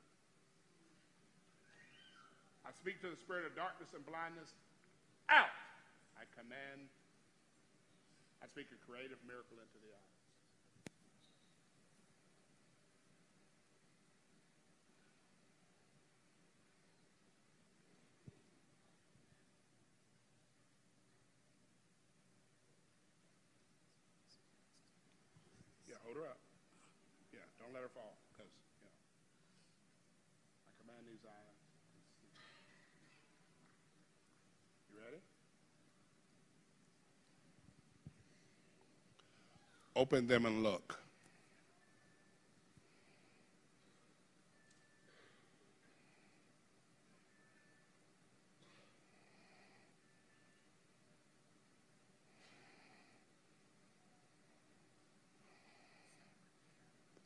I 2.65 2.73
speak 2.81 3.05
to 3.05 3.12
the 3.12 3.20
spirit 3.20 3.45
of 3.45 3.53
darkness 3.53 3.93
and 3.93 4.01
blindness, 4.09 4.57
out! 5.28 5.53
I 6.16 6.24
command, 6.32 6.89
I 8.41 8.49
speak 8.49 8.73
a 8.73 8.81
creative 8.89 9.20
miracle 9.28 9.61
into 9.61 9.77
the 9.85 9.93
eye. 9.93 10.14
Hold 26.15 26.27
her 26.27 26.31
up. 26.31 26.39
Yeah, 27.32 27.41
don't 27.59 27.73
let 27.74 27.82
her 27.82 27.89
fall, 27.89 28.15
because, 28.32 28.51
you 28.78 28.86
know. 28.86 28.95
I 30.69 30.70
command 30.81 31.07
these 31.07 31.24
eyes. 31.27 31.59
You 34.93 34.99
ready? 35.05 35.23
Open 39.97 40.27
them 40.27 40.47
and 40.47 40.62
look. 40.62 41.03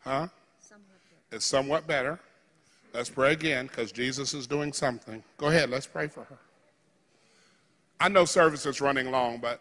Huh? 0.08 0.28
It's 1.30 1.44
somewhat 1.44 1.86
better. 1.86 2.18
Let's 2.94 3.10
pray 3.10 3.32
again 3.32 3.66
because 3.66 3.92
Jesus 3.92 4.32
is 4.32 4.46
doing 4.46 4.72
something. 4.72 5.22
Go 5.36 5.48
ahead, 5.48 5.68
let's 5.68 5.86
pray 5.86 6.08
for 6.08 6.24
her. 6.24 6.38
I 8.00 8.08
know 8.08 8.24
service 8.24 8.64
is 8.64 8.80
running 8.80 9.10
long, 9.10 9.38
but 9.38 9.60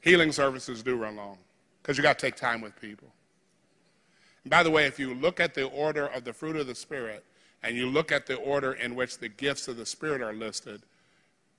healing 0.00 0.32
services 0.32 0.82
do 0.82 0.96
run 0.96 1.16
long 1.16 1.36
because 1.82 1.98
you 1.98 2.02
got 2.02 2.18
to 2.18 2.26
take 2.26 2.36
time 2.36 2.62
with 2.62 2.80
people. 2.80 3.08
And 4.44 4.50
by 4.50 4.62
the 4.62 4.70
way, 4.70 4.86
if 4.86 4.98
you 4.98 5.12
look 5.12 5.38
at 5.38 5.52
the 5.52 5.64
order 5.64 6.06
of 6.06 6.24
the 6.24 6.32
fruit 6.32 6.56
of 6.56 6.66
the 6.66 6.74
Spirit 6.74 7.22
and 7.62 7.76
you 7.76 7.86
look 7.90 8.10
at 8.10 8.24
the 8.24 8.36
order 8.36 8.72
in 8.72 8.94
which 8.94 9.18
the 9.18 9.28
gifts 9.28 9.68
of 9.68 9.76
the 9.76 9.84
Spirit 9.84 10.22
are 10.22 10.32
listed, 10.32 10.80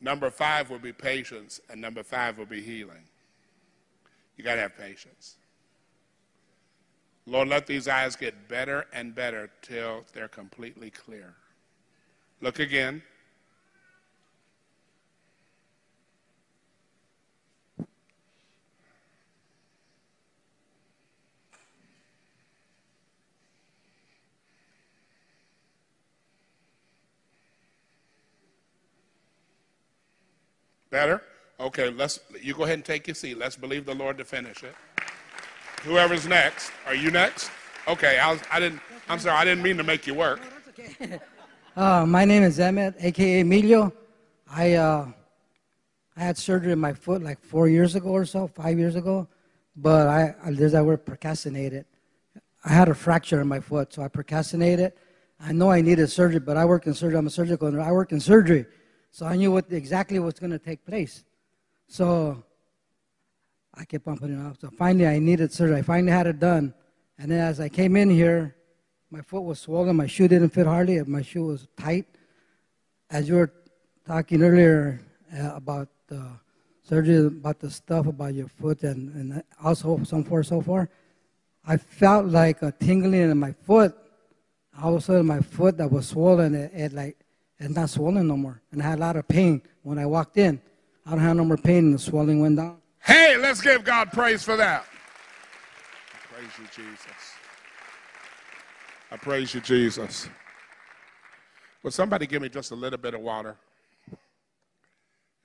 number 0.01 0.31
five 0.31 0.71
will 0.71 0.79
be 0.79 0.93
patience 0.93 1.61
and 1.69 1.79
number 1.79 2.01
five 2.01 2.39
will 2.39 2.47
be 2.47 2.61
healing. 2.61 3.03
You 4.35 4.43
got 4.43 4.55
to 4.55 4.61
have 4.61 4.75
patience. 4.75 5.35
Lord, 7.25 7.47
let 7.47 7.67
these 7.67 7.87
eyes 7.87 8.15
get 8.15 8.49
better 8.49 8.85
and 8.91 9.15
better 9.15 9.49
till 9.61 10.03
they're 10.13 10.27
completely 10.27 10.89
clear. 10.89 11.35
Look 12.41 12.59
again. 12.59 13.01
Better? 30.89 31.23
Okay, 31.59 31.89
let's 31.89 32.19
you 32.39 32.53
go 32.53 32.65
ahead 32.65 32.75
and 32.75 32.85
take 32.85 33.07
your 33.07 33.15
seat. 33.15 33.37
Let's 33.37 33.55
believe 33.55 33.85
the 33.85 33.95
Lord 33.95 34.17
to 34.19 34.25
finish 34.25 34.61
it. 34.63 34.75
Whoever's 35.83 36.25
next. 36.25 36.71
Are 36.85 36.95
you 36.95 37.11
next? 37.11 37.51
Okay, 37.89 38.17
I, 38.17 38.31
was, 38.31 38.41
I 38.49 38.59
didn't. 38.61 38.79
I'm 39.09 39.19
sorry. 39.19 39.35
I 39.35 39.43
didn't 39.43 39.63
mean 39.63 39.75
to 39.77 39.83
make 39.83 40.07
you 40.07 40.13
work. 40.13 40.39
Uh, 41.75 42.05
my 42.05 42.23
name 42.23 42.43
is 42.43 42.59
Emmett, 42.59 42.93
aka 42.99 43.39
Emilio. 43.39 43.91
I 44.47 44.73
uh, 44.73 45.07
I 46.15 46.21
had 46.21 46.37
surgery 46.37 46.71
in 46.71 46.77
my 46.77 46.93
foot 46.93 47.23
like 47.23 47.43
four 47.43 47.67
years 47.67 47.95
ago 47.95 48.09
or 48.09 48.25
so, 48.25 48.45
five 48.45 48.77
years 48.77 48.95
ago, 48.95 49.27
but 49.75 50.07
I, 50.07 50.35
I 50.43 50.51
there's 50.51 50.73
that 50.73 50.85
word 50.85 51.03
procrastinated. 51.03 51.85
I 52.63 52.73
had 52.73 52.89
a 52.89 52.93
fracture 52.93 53.41
in 53.41 53.47
my 53.47 53.59
foot, 53.59 53.91
so 53.91 54.03
I 54.03 54.07
procrastinated. 54.07 54.93
I 55.39 55.51
know 55.51 55.71
I 55.71 55.81
needed 55.81 56.11
surgery, 56.11 56.39
but 56.39 56.57
I 56.57 56.65
work 56.65 56.85
in 56.85 56.93
surgery. 56.93 57.17
I'm 57.17 57.25
a 57.25 57.31
surgical. 57.31 57.81
I 57.81 57.91
work 57.91 58.11
in 58.11 58.19
surgery, 58.19 58.67
so 59.09 59.25
I 59.25 59.35
knew 59.35 59.51
what 59.51 59.65
exactly 59.71 60.19
what's 60.19 60.39
going 60.39 60.51
to 60.51 60.59
take 60.59 60.85
place. 60.85 61.23
So 61.87 62.43
I 63.73 63.85
kept 63.85 64.07
on 64.07 64.17
putting 64.17 64.39
it 64.39 64.45
off. 64.45 64.59
So 64.59 64.69
finally, 64.69 65.07
I 65.07 65.19
needed 65.19 65.51
surgery. 65.51 65.77
I 65.77 65.81
finally 65.81 66.11
had 66.11 66.27
it 66.27 66.39
done, 66.39 66.73
and 67.17 67.31
then 67.31 67.39
as 67.39 67.59
I 67.59 67.69
came 67.69 67.95
in 67.95 68.09
here, 68.09 68.55
my 69.09 69.21
foot 69.21 69.41
was 69.41 69.59
swollen. 69.59 69.95
My 69.95 70.07
shoe 70.07 70.27
didn't 70.27 70.49
fit 70.49 70.65
hardly. 70.65 71.01
My 71.03 71.21
shoe 71.21 71.45
was 71.45 71.67
tight. 71.77 72.07
As 73.09 73.29
you 73.29 73.35
were 73.35 73.51
talking 74.07 74.41
earlier 74.41 75.01
uh, 75.31 75.51
about 75.55 75.87
the 76.07 76.23
surgery, 76.83 77.27
about 77.27 77.59
the 77.59 77.69
stuff 77.69 78.07
about 78.07 78.33
your 78.33 78.47
foot, 78.47 78.83
and, 78.83 79.13
and 79.15 79.43
also 79.63 80.03
so 80.03 80.23
forth, 80.23 80.47
so 80.47 80.61
far, 80.61 80.89
I 81.65 81.77
felt 81.77 82.25
like 82.25 82.61
a 82.61 82.71
tingling 82.71 83.31
in 83.31 83.37
my 83.37 83.53
foot. 83.65 83.95
All 84.81 84.95
of 84.95 85.01
a 85.01 85.05
sudden, 85.05 85.27
my 85.27 85.41
foot 85.41 85.77
that 85.77 85.91
was 85.91 86.07
swollen, 86.07 86.55
it, 86.55 86.71
it 86.73 86.93
like 86.93 87.17
it's 87.59 87.73
not 87.73 87.89
swollen 87.89 88.27
no 88.27 88.35
more, 88.35 88.61
and 88.71 88.81
I 88.81 88.89
had 88.89 88.97
a 88.97 89.01
lot 89.01 89.15
of 89.15 89.27
pain 89.27 89.61
when 89.83 89.97
I 89.97 90.05
walked 90.05 90.37
in. 90.37 90.59
I 91.05 91.11
don't 91.11 91.19
have 91.19 91.37
no 91.37 91.45
more 91.45 91.57
pain, 91.57 91.85
and 91.85 91.93
the 91.93 91.99
swelling 91.99 92.41
went 92.41 92.57
down. 92.57 92.77
Hey, 93.05 93.37
let's 93.37 93.61
give 93.61 93.83
God 93.83 94.11
praise 94.11 94.43
for 94.43 94.55
that. 94.55 94.85
I 96.13 96.33
Praise 96.33 96.51
you, 96.57 96.65
Jesus. 96.83 97.33
I 99.11 99.17
praise 99.17 99.53
you, 99.53 99.61
Jesus. 99.61 100.29
Will 101.83 101.91
somebody 101.91 102.25
give 102.25 102.41
me 102.41 102.49
just 102.49 102.71
a 102.71 102.75
little 102.75 102.97
bit 102.97 103.13
of 103.13 103.21
water? 103.21 103.57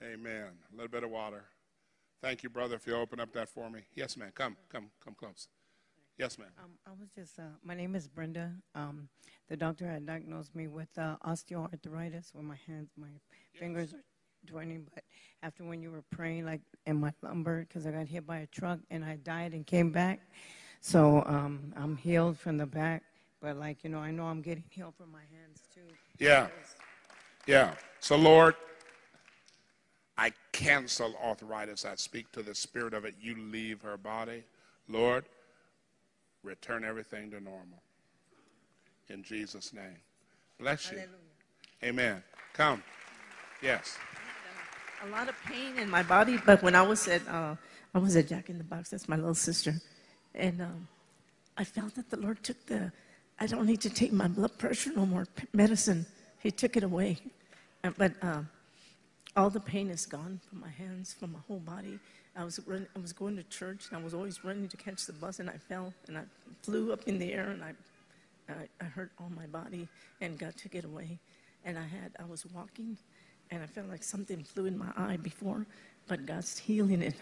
Amen. 0.03 0.47
A 0.73 0.77
little 0.77 0.89
bit 0.89 1.03
of 1.03 1.11
water. 1.11 1.45
Thank 2.23 2.43
you, 2.43 2.49
brother, 2.49 2.77
if 2.77 2.87
you 2.87 2.95
open 2.95 3.21
up 3.21 3.33
that 3.33 3.49
for 3.49 3.69
me. 3.69 3.81
Yes, 3.95 4.17
ma'am. 4.17 4.31
Come, 4.35 4.57
come, 4.71 4.91
come 5.05 5.15
close. 5.15 5.49
Yes, 6.17 6.39
ma'am. 6.39 6.49
Um, 6.63 6.71
I 6.87 6.91
was 6.99 7.09
just, 7.15 7.39
uh, 7.39 7.43
my 7.63 7.75
name 7.75 7.95
is 7.95 8.09
Brenda. 8.09 8.53
Um, 8.75 9.09
the 9.49 9.57
doctor 9.57 9.87
had 9.87 10.07
diagnosed 10.07 10.55
me 10.55 10.67
with 10.69 10.89
uh, 10.97 11.17
osteoarthritis 11.27 12.35
where 12.35 12.45
my 12.45 12.59
hands, 12.67 12.91
my 12.97 13.09
fingers 13.55 13.95
are 13.95 14.03
joining. 14.44 14.86
But 14.94 15.05
after 15.43 15.65
when 15.65 15.82
you 15.82 15.90
were 15.90 16.05
praying, 16.10 16.44
like 16.47 16.60
in 16.86 17.01
my 17.01 17.12
lumbar, 17.23 17.60
because 17.60 17.86
I 17.86 17.90
got 17.90 18.06
hit 18.06 18.27
by 18.27 18.39
a 18.39 18.47
truck 18.47 18.78
and 18.90 19.05
I 19.05 19.16
died 19.16 19.52
and 19.52 19.66
came 19.66 19.90
back. 19.90 20.20
So 20.81 21.23
um, 21.27 21.73
I'm 21.77 21.97
healed 21.97 22.39
from 22.39 22.56
the 22.56 22.66
back. 22.66 23.02
But 23.40 23.56
like, 23.56 23.85
you 23.85 23.90
know, 23.90 23.98
I 23.98 24.10
know 24.10 24.24
I'm 24.24 24.43
getting 24.43 24.65
healed 24.70 24.94
from 24.97 25.12
my 25.12 25.20
hands 25.32 25.62
too. 25.74 25.94
Yeah. 26.19 26.48
Yeah. 27.47 27.74
So, 28.01 28.16
Lord, 28.16 28.55
I 30.16 30.32
cancel 30.52 31.15
arthritis. 31.24 31.85
I 31.85 31.94
speak 31.94 32.31
to 32.32 32.43
the 32.43 32.55
spirit 32.55 32.94
of 32.94 33.05
it. 33.05 33.15
You 33.20 33.36
leave 33.36 33.82
her 33.82 33.97
body. 33.97 34.43
Lord, 34.89 35.24
return 36.43 36.85
everything 36.85 37.31
to 37.31 37.40
normal. 37.40 37.82
In 39.09 39.23
Jesus' 39.23 39.73
name. 39.73 39.97
Bless 40.59 40.90
you. 40.90 41.02
Amen. 41.85 42.23
Come. 42.52 42.82
Yes. 43.62 43.97
A 45.05 45.09
lot 45.09 45.29
of 45.29 45.35
pain 45.45 45.79
in 45.79 45.89
my 45.89 46.03
body. 46.03 46.39
But 46.45 46.62
when 46.62 46.75
I 46.75 46.83
was 46.83 47.09
at 47.09 47.27
uh, 47.29 47.55
I 47.95 47.99
was 47.99 48.16
at 48.16 48.29
Jack 48.29 48.51
in 48.51 48.59
the 48.59 48.65
Box, 48.65 48.91
that's 48.91 49.09
my 49.09 49.16
little 49.16 49.35
sister, 49.35 49.75
and 50.35 50.61
um, 50.61 50.89
I 51.57 51.65
felt 51.65 51.95
that 51.95 52.11
the 52.11 52.16
Lord 52.16 52.43
took 52.43 52.66
the. 52.66 52.93
I 53.41 53.47
don't 53.47 53.66
need 53.66 53.81
to 53.83 53.91
take 53.91 54.12
my 54.12 54.29
blood 54.29 54.59
pressure 54.59 54.93
no 54.95 55.07
more 55.07 55.27
medicine. 55.53 56.07
He 56.41 56.51
took 56.51 56.77
it 56.77 56.83
away, 56.83 57.19
but 57.97 58.12
uh, 58.23 58.43
all 59.37 59.51
the 59.51 59.61
pain 59.61 59.91
is 59.91 60.07
gone 60.07 60.41
from 60.49 60.61
my 60.61 60.70
hands, 60.70 61.15
from 61.15 61.33
my 61.33 61.39
whole 61.47 61.61
body. 61.61 61.99
I 62.37 62.45
was 62.45 62.61
run, 62.66 62.87
I 62.97 62.99
was 63.01 63.12
going 63.12 63.37
to 63.37 63.43
church, 63.45 63.87
and 63.89 63.99
I 63.99 64.03
was 64.03 64.15
always 64.15 64.45
running 64.45 64.69
to 64.69 64.77
catch 64.77 65.07
the 65.07 65.12
bus, 65.12 65.41
and 65.41 65.49
I 65.51 65.57
fell, 65.57 65.93
and 66.07 66.19
I 66.19 66.23
flew 66.62 66.93
up 66.93 67.07
in 67.07 67.19
the 67.19 67.33
air, 67.33 67.51
and 67.51 67.62
I, 67.65 67.73
I, 68.49 68.69
I 68.81 68.85
hurt 68.85 69.11
all 69.20 69.31
my 69.37 69.47
body, 69.47 69.89
and 70.20 70.39
God 70.39 70.55
took 70.57 70.75
it 70.75 70.85
away. 70.85 71.19
And 71.65 71.77
I 71.77 71.83
had, 71.83 72.12
I 72.19 72.25
was 72.25 72.47
walking, 72.47 72.97
and 73.51 73.62
I 73.62 73.66
felt 73.66 73.89
like 73.89 74.03
something 74.03 74.43
flew 74.45 74.66
in 74.66 74.77
my 74.77 74.91
eye 74.97 75.16
before, 75.16 75.66
but 76.07 76.27
God's 76.27 76.59
healing 76.59 77.03
it. 77.03 77.15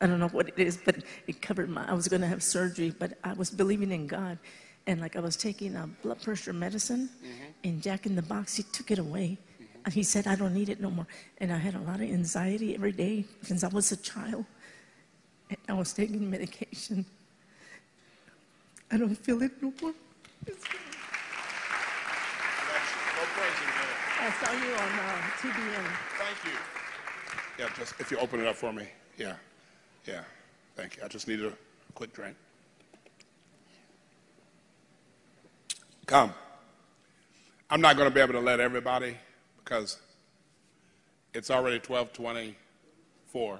I 0.00 0.06
don't 0.06 0.18
know 0.18 0.28
what 0.28 0.48
it 0.48 0.58
is, 0.58 0.76
but 0.76 0.96
it 1.26 1.40
covered 1.40 1.70
my. 1.70 1.88
I 1.88 1.94
was 1.94 2.08
going 2.08 2.20
to 2.20 2.26
have 2.26 2.42
surgery, 2.42 2.94
but 2.98 3.16
I 3.24 3.32
was 3.32 3.50
believing 3.50 3.92
in 3.92 4.06
God, 4.06 4.38
and 4.86 5.00
like 5.00 5.16
I 5.16 5.20
was 5.20 5.36
taking 5.36 5.76
a 5.76 5.88
blood 6.02 6.20
pressure 6.20 6.52
medicine, 6.52 7.08
mm-hmm. 7.18 7.44
and 7.64 7.82
Jack 7.82 8.06
in 8.06 8.14
the 8.14 8.22
Box, 8.22 8.56
he 8.56 8.64
took 8.64 8.90
it 8.90 8.98
away. 8.98 9.38
Mm-hmm. 9.38 9.64
And 9.84 9.94
he 9.94 10.02
said, 10.02 10.26
I 10.26 10.34
don't 10.34 10.54
need 10.54 10.68
it 10.68 10.80
no 10.80 10.90
more. 10.90 11.06
And 11.38 11.52
I 11.52 11.58
had 11.58 11.74
a 11.74 11.80
lot 11.80 11.96
of 11.96 12.02
anxiety 12.02 12.74
every 12.74 12.92
day 12.92 13.24
since 13.42 13.64
I 13.64 13.68
was 13.68 13.92
a 13.92 13.96
child. 13.96 14.44
And 15.48 15.58
I 15.68 15.74
was 15.74 15.92
taking 15.92 16.30
medication. 16.30 17.04
I 18.90 18.96
don't 18.96 19.14
feel 19.14 19.42
it 19.42 19.62
no 19.62 19.72
more. 19.80 19.94
It's 20.46 20.64
gone. 20.64 20.80
I 24.26 24.30
saw 24.30 24.52
you 24.52 24.72
on 24.72 24.88
uh, 24.88 25.20
TBN. 25.36 25.84
Thank 26.16 26.44
you. 26.46 26.58
Yeah, 27.58 27.68
just 27.76 27.92
if 28.00 28.10
you 28.10 28.16
open 28.16 28.40
it 28.40 28.46
up 28.46 28.56
for 28.56 28.72
me. 28.72 28.88
Yeah. 29.18 29.34
Yeah. 30.06 30.22
Thank 30.76 30.96
you. 30.96 31.02
I 31.04 31.08
just 31.08 31.28
needed 31.28 31.44
a 31.44 31.92
quick 31.92 32.14
drink. 32.14 32.34
Come. 36.06 36.32
I'm 37.68 37.82
not 37.82 37.98
going 37.98 38.08
to 38.08 38.14
be 38.14 38.22
able 38.22 38.32
to 38.32 38.40
let 38.40 38.60
everybody 38.60 39.14
because 39.62 39.98
it's 41.34 41.50
already 41.50 41.76
1224. 41.76 43.58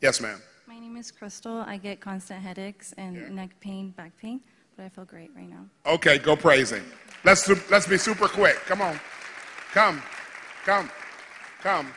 Yes, 0.00 0.20
ma'am. 0.20 0.40
My 0.68 0.78
name 0.78 0.96
is 0.96 1.10
Crystal. 1.10 1.64
I 1.66 1.76
get 1.76 2.00
constant 2.00 2.40
headaches 2.40 2.94
and 2.96 3.34
neck 3.34 3.50
pain, 3.58 3.90
back 3.96 4.16
pain, 4.16 4.42
but 4.76 4.84
I 4.84 4.88
feel 4.90 5.04
great 5.04 5.32
right 5.34 5.50
now. 5.50 5.66
Okay, 5.86 6.18
go 6.18 6.36
praise 6.36 6.70
him. 6.70 6.84
Let's, 7.24 7.48
let's 7.68 7.88
be 7.88 7.98
super 7.98 8.28
quick. 8.28 8.54
Come 8.66 8.80
on. 8.80 9.00
Come. 9.72 10.02
Come. 10.64 10.90
Come. 11.62 11.92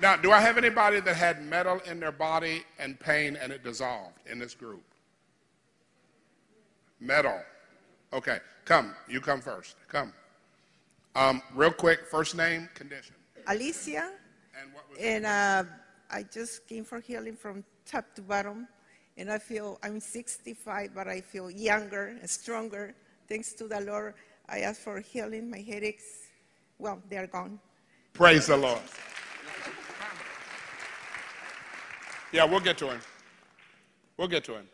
Now, 0.00 0.16
do 0.16 0.32
I 0.32 0.40
have 0.40 0.58
anybody 0.58 0.98
that 1.00 1.14
had 1.14 1.44
metal 1.44 1.80
in 1.86 2.00
their 2.00 2.10
body 2.10 2.64
and 2.80 2.98
pain 2.98 3.36
and 3.36 3.52
it 3.52 3.62
dissolved 3.62 4.18
in 4.26 4.40
this 4.40 4.54
group? 4.54 4.82
Metal. 6.98 7.40
Okay, 8.12 8.38
come. 8.64 8.94
You 9.08 9.20
come 9.20 9.40
first. 9.40 9.76
Come. 9.88 10.12
Um, 11.14 11.42
real 11.54 11.70
quick, 11.70 12.06
first 12.06 12.36
name, 12.36 12.68
condition. 12.74 13.14
Alicia. 13.46 14.10
And 14.60 14.72
what 14.72 14.90
was 14.90 14.98
And 15.00 15.26
uh, 15.26 15.64
I 16.10 16.24
just 16.24 16.66
came 16.66 16.84
for 16.84 16.98
healing 16.98 17.36
from 17.36 17.62
top 17.86 18.04
to 18.16 18.22
bottom. 18.22 18.66
And 19.16 19.30
I 19.30 19.38
feel 19.38 19.78
I'm 19.84 20.00
65, 20.00 20.90
but 20.92 21.06
I 21.06 21.20
feel 21.20 21.50
younger 21.50 22.16
and 22.20 22.28
stronger. 22.28 22.94
Thanks 23.28 23.52
to 23.54 23.68
the 23.68 23.80
Lord, 23.80 24.14
I 24.48 24.60
asked 24.60 24.80
for 24.80 24.98
healing. 24.98 25.48
My 25.48 25.60
headaches, 25.60 26.23
well, 26.84 27.00
they're 27.08 27.26
gone. 27.26 27.58
Praise 28.12 28.46
the 28.46 28.58
Lord. 28.58 28.78
Yeah, 32.30 32.44
we'll 32.44 32.60
get 32.60 32.76
to 32.78 32.90
him. 32.90 33.00
We'll 34.18 34.28
get 34.28 34.44
to 34.44 34.52
him. 34.56 34.68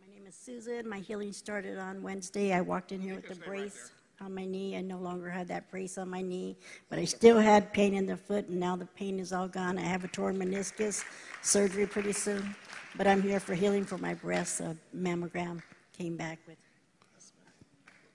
My 0.00 0.12
name 0.12 0.26
is 0.26 0.34
Susan. 0.34 0.88
My 0.88 0.98
healing 0.98 1.32
started 1.32 1.78
on 1.78 2.02
Wednesday. 2.02 2.52
I 2.52 2.60
walked 2.60 2.90
in 2.90 3.00
here 3.00 3.14
with 3.14 3.30
a 3.30 3.40
brace 3.40 3.92
on 4.20 4.34
my 4.34 4.44
knee. 4.44 4.76
I 4.76 4.80
no 4.80 4.98
longer 4.98 5.30
had 5.30 5.46
that 5.48 5.70
brace 5.70 5.98
on 5.98 6.08
my 6.10 6.20
knee, 6.20 6.56
but 6.90 6.98
I 6.98 7.04
still 7.04 7.38
had 7.38 7.72
pain 7.72 7.94
in 7.94 8.06
the 8.06 8.16
foot, 8.16 8.48
and 8.48 8.58
now 8.58 8.74
the 8.74 8.86
pain 8.86 9.20
is 9.20 9.32
all 9.32 9.46
gone. 9.46 9.78
I 9.78 9.82
have 9.82 10.02
a 10.02 10.08
torn 10.08 10.36
meniscus, 10.36 11.04
surgery 11.42 11.86
pretty 11.86 12.12
soon, 12.12 12.56
but 12.96 13.06
I'm 13.06 13.22
here 13.22 13.38
for 13.38 13.54
healing 13.54 13.84
for 13.84 13.98
my 13.98 14.14
breast. 14.14 14.60
A 14.60 14.76
mammogram 14.96 15.62
came 15.96 16.16
back 16.16 16.40
with. 16.48 16.56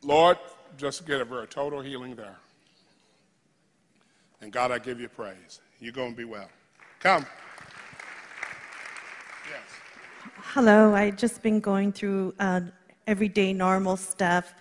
Lord, 0.04 0.38
just 0.76 1.06
get 1.08 1.22
a 1.22 1.26
very 1.26 1.48
total 1.48 1.82
healing 1.82 2.14
there. 2.14 2.36
And 4.42 4.52
God, 4.52 4.72
I 4.72 4.80
give 4.80 5.00
you 5.00 5.10
praise. 5.10 5.62
You're 5.80 5.94
going 5.94 6.12
to 6.12 6.18
be 6.18 6.26
well. 6.26 6.50
Come. 7.00 7.26
Yes. 9.50 9.62
Hello, 10.54 10.94
I've 10.94 11.18
just 11.18 11.42
been 11.42 11.60
going 11.60 11.92
through 11.92 12.34
uh, 12.40 12.62
everyday 13.08 13.54
normal 13.54 13.98
stuff 13.98 14.54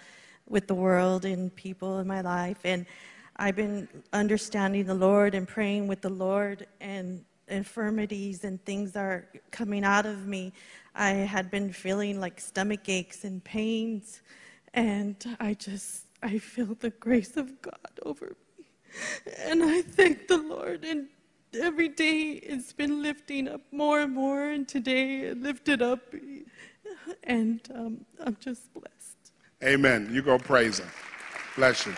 with 0.48 0.66
the 0.66 0.74
world 0.74 1.24
and 1.24 1.55
people 1.57 1.98
in 1.98 2.07
my 2.07 2.20
life, 2.20 2.59
and 2.65 2.86
I've 3.36 3.57
been 3.57 3.89
understanding 4.12 4.86
the 4.86 4.94
Lord 4.94 5.35
and 5.35 5.47
praying 5.47 5.89
with 5.89 6.01
the 6.01 6.09
Lord, 6.09 6.66
and 6.81 7.24
infirmities 7.48 8.44
and 8.44 8.65
things 8.65 8.97
are 8.97 9.27
coming 9.51 9.85
out 9.85 10.07
of 10.07 10.27
me. 10.27 10.53
I 10.94 11.11
had 11.11 11.51
been 11.51 11.73
feeling 11.73 12.19
like 12.20 12.40
stomach 12.40 12.89
aches 12.89 13.24
and 13.24 13.43
pains, 13.44 14.23
and 14.74 15.16
I 15.39 15.55
just, 15.55 16.07
I 16.23 16.39
feel 16.39 16.77
the 16.81 16.90
grace 16.90 17.36
of 17.36 17.61
God 17.61 18.01
over 18.05 18.27
me. 18.27 18.45
And 19.39 19.62
I 19.62 19.82
thank 19.82 20.28
the 20.28 20.39
Lord, 20.39 20.85
and 20.85 21.09
every 21.55 21.89
day 21.89 22.32
it's 22.43 22.73
been 22.73 23.02
lifting 23.02 23.48
up 23.48 23.60
more 23.73 24.01
and 24.01 24.12
more, 24.14 24.48
and 24.51 24.66
today 24.66 25.20
it 25.20 25.39
lifted 25.43 25.82
up, 25.82 26.01
and 27.24 27.60
um, 27.74 28.05
I'm 28.24 28.36
just 28.40 28.73
blessed. 28.74 29.32
Amen. 29.64 30.10
You 30.12 30.23
go 30.23 30.39
praise 30.39 30.78
him. 30.78 30.89
Bless 31.56 31.86
you. 31.86 31.94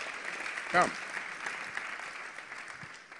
Come. 0.71 0.91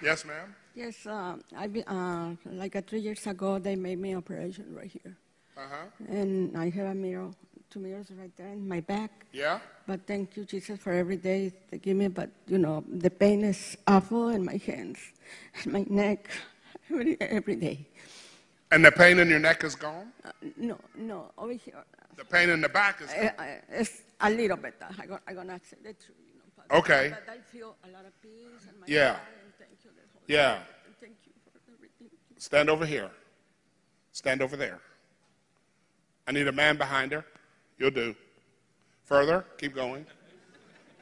Yes, 0.01 0.23
ma'am. 0.25 0.55
Yes, 0.75 1.05
uh, 1.05 1.35
I 1.57 1.67
be, 1.67 1.83
uh, 1.85 2.29
like 2.45 2.75
uh, 2.75 2.81
three 2.87 3.01
years 3.01 3.27
ago, 3.27 3.59
they 3.59 3.75
made 3.75 3.99
me 3.99 4.15
operation 4.15 4.73
right 4.73 4.89
here, 4.89 5.17
Uh 5.57 5.61
huh. 5.69 5.85
and 6.07 6.55
I 6.57 6.69
have 6.69 6.87
a 6.87 6.95
mirror, 6.95 7.31
two 7.69 7.79
mirrors 7.79 8.07
right 8.11 8.35
there 8.35 8.47
in 8.47 8.67
my 8.67 8.79
back. 8.79 9.25
Yeah. 9.31 9.59
But 9.87 10.05
thank 10.07 10.35
you, 10.37 10.45
Jesus, 10.45 10.79
for 10.79 10.91
every 10.91 11.17
day 11.17 11.53
they 11.69 11.77
give 11.77 11.97
me. 11.97 12.07
But 12.07 12.29
you 12.47 12.57
know, 12.57 12.83
the 12.87 13.09
pain 13.09 13.43
is 13.43 13.77
awful 13.87 14.29
in 14.29 14.43
my 14.43 14.57
hands, 14.57 14.99
and 15.63 15.73
my 15.77 15.85
neck, 15.89 16.29
every 16.91 17.17
every 17.21 17.55
day. 17.55 17.87
And 18.71 18.85
the 18.85 18.91
pain 18.91 19.17
in 19.19 19.29
your 19.29 19.39
neck 19.39 19.63
is 19.63 19.75
gone? 19.75 20.11
Uh, 20.23 20.31
no, 20.57 20.77
no, 20.95 21.31
over 21.39 21.53
here. 21.53 21.83
The 22.17 22.25
pain 22.25 22.49
in 22.49 22.61
the 22.61 22.69
back 22.69 23.01
is 23.01 23.09
Uh, 23.09 23.21
gone. 23.23 23.33
uh, 23.39 23.79
it's 23.79 24.01
a 24.21 24.29
little 24.29 24.57
better. 24.57 24.87
I 24.99 25.05
got, 25.07 25.21
I 25.27 25.33
gonna 25.33 25.59
say 25.67 25.77
the 25.81 25.93
truth, 25.93 26.17
you 26.27 26.35
know. 26.37 26.45
But, 26.55 26.77
Okay. 26.77 27.09
But 27.09 27.33
I 27.33 27.39
feel 27.39 27.75
a 27.83 27.89
lot 27.89 28.05
of 28.05 28.13
peace 28.21 28.67
and 28.69 28.79
my 28.79 28.85
Yeah. 28.87 29.15
and 29.15 29.53
thank 29.57 29.71
you, 29.83 29.89
Yeah. 30.27 30.59
Thank 30.99 31.15
you 31.25 31.33
for 31.43 31.73
everything. 31.73 32.09
Stand 32.37 32.69
over 32.69 32.85
here. 32.85 33.09
Stand 34.11 34.41
over 34.43 34.55
there. 34.55 34.79
I 36.27 36.31
need 36.31 36.47
a 36.47 36.51
man 36.51 36.77
behind 36.77 37.11
her. 37.11 37.25
You'll 37.79 37.91
do. 37.91 38.15
Further. 39.05 39.45
Keep 39.57 39.73
going. 39.73 40.05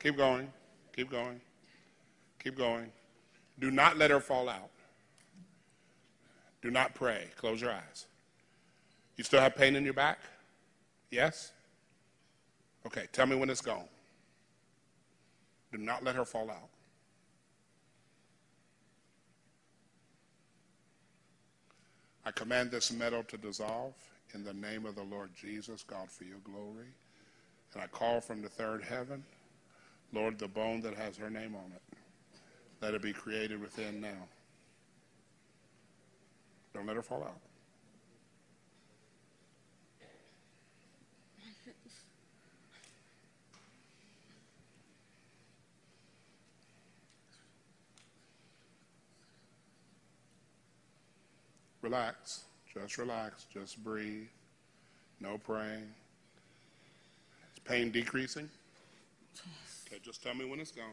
Keep 0.02 0.16
going. 0.16 0.48
Keep 0.96 1.12
going. 1.12 1.42
Keep 2.42 2.56
going. 2.56 2.92
Do 3.60 3.72
not 3.72 3.98
let 3.98 4.12
her 4.12 4.20
fall 4.20 4.48
out. 4.48 4.70
Do 6.62 6.72
not 6.72 6.94
pray. 6.94 7.30
Close 7.36 7.60
your 7.60 7.72
eyes. 7.72 8.06
You 9.16 9.24
still 9.24 9.42
have 9.42 9.56
pain 9.56 9.76
in 9.76 9.84
your 9.84 9.94
back? 9.94 10.20
Yes? 11.10 11.52
Okay, 12.86 13.08
tell 13.12 13.26
me 13.26 13.36
when 13.36 13.50
it's 13.50 13.62
gone. 13.62 13.88
Do 15.72 15.80
not 15.80 16.04
let 16.04 16.16
her 16.16 16.26
fall 16.26 16.50
out. 16.50 16.70
I 22.26 22.32
command 22.32 22.72
this 22.72 22.92
metal 22.92 23.24
to 23.24 23.38
dissolve 23.38 23.94
in 24.34 24.44
the 24.44 24.54
name 24.54 24.86
of 24.86 24.96
the 24.96 25.04
Lord 25.04 25.30
Jesus, 25.34 25.84
God, 25.84 26.10
for 26.10 26.24
your 26.24 26.40
glory. 26.44 26.88
And 27.74 27.84
I 27.84 27.88
call 27.88 28.22
from 28.22 28.42
the 28.42 28.50
third 28.50 28.84
heaven, 28.84 29.24
Lord, 30.14 30.40
the 30.40 30.48
bone 30.48 30.82
that 30.82 30.96
has 30.96 31.18
her 31.18 31.30
name 31.30 31.56
on 31.56 31.72
it, 31.76 31.82
let 32.82 32.94
it 32.94 33.02
be 33.02 33.14
created 33.14 33.62
within 33.62 34.02
now. 34.02 34.28
Don't 36.74 36.86
let 36.86 36.96
her 36.96 37.02
fall 37.02 37.24
out. 37.24 37.40
Relax. 51.82 52.47
Just 52.82 52.98
relax. 52.98 53.46
Just 53.54 53.84
breathe. 53.84 54.28
No 55.20 55.38
praying. 55.38 55.88
Is 57.54 57.60
pain 57.66 57.92
decreasing? 57.92 58.50
Okay, 59.88 60.00
just 60.04 60.22
tell 60.22 60.36
me 60.36 60.46
when 60.46 60.60
it's 60.60 60.72
gone. 60.72 60.86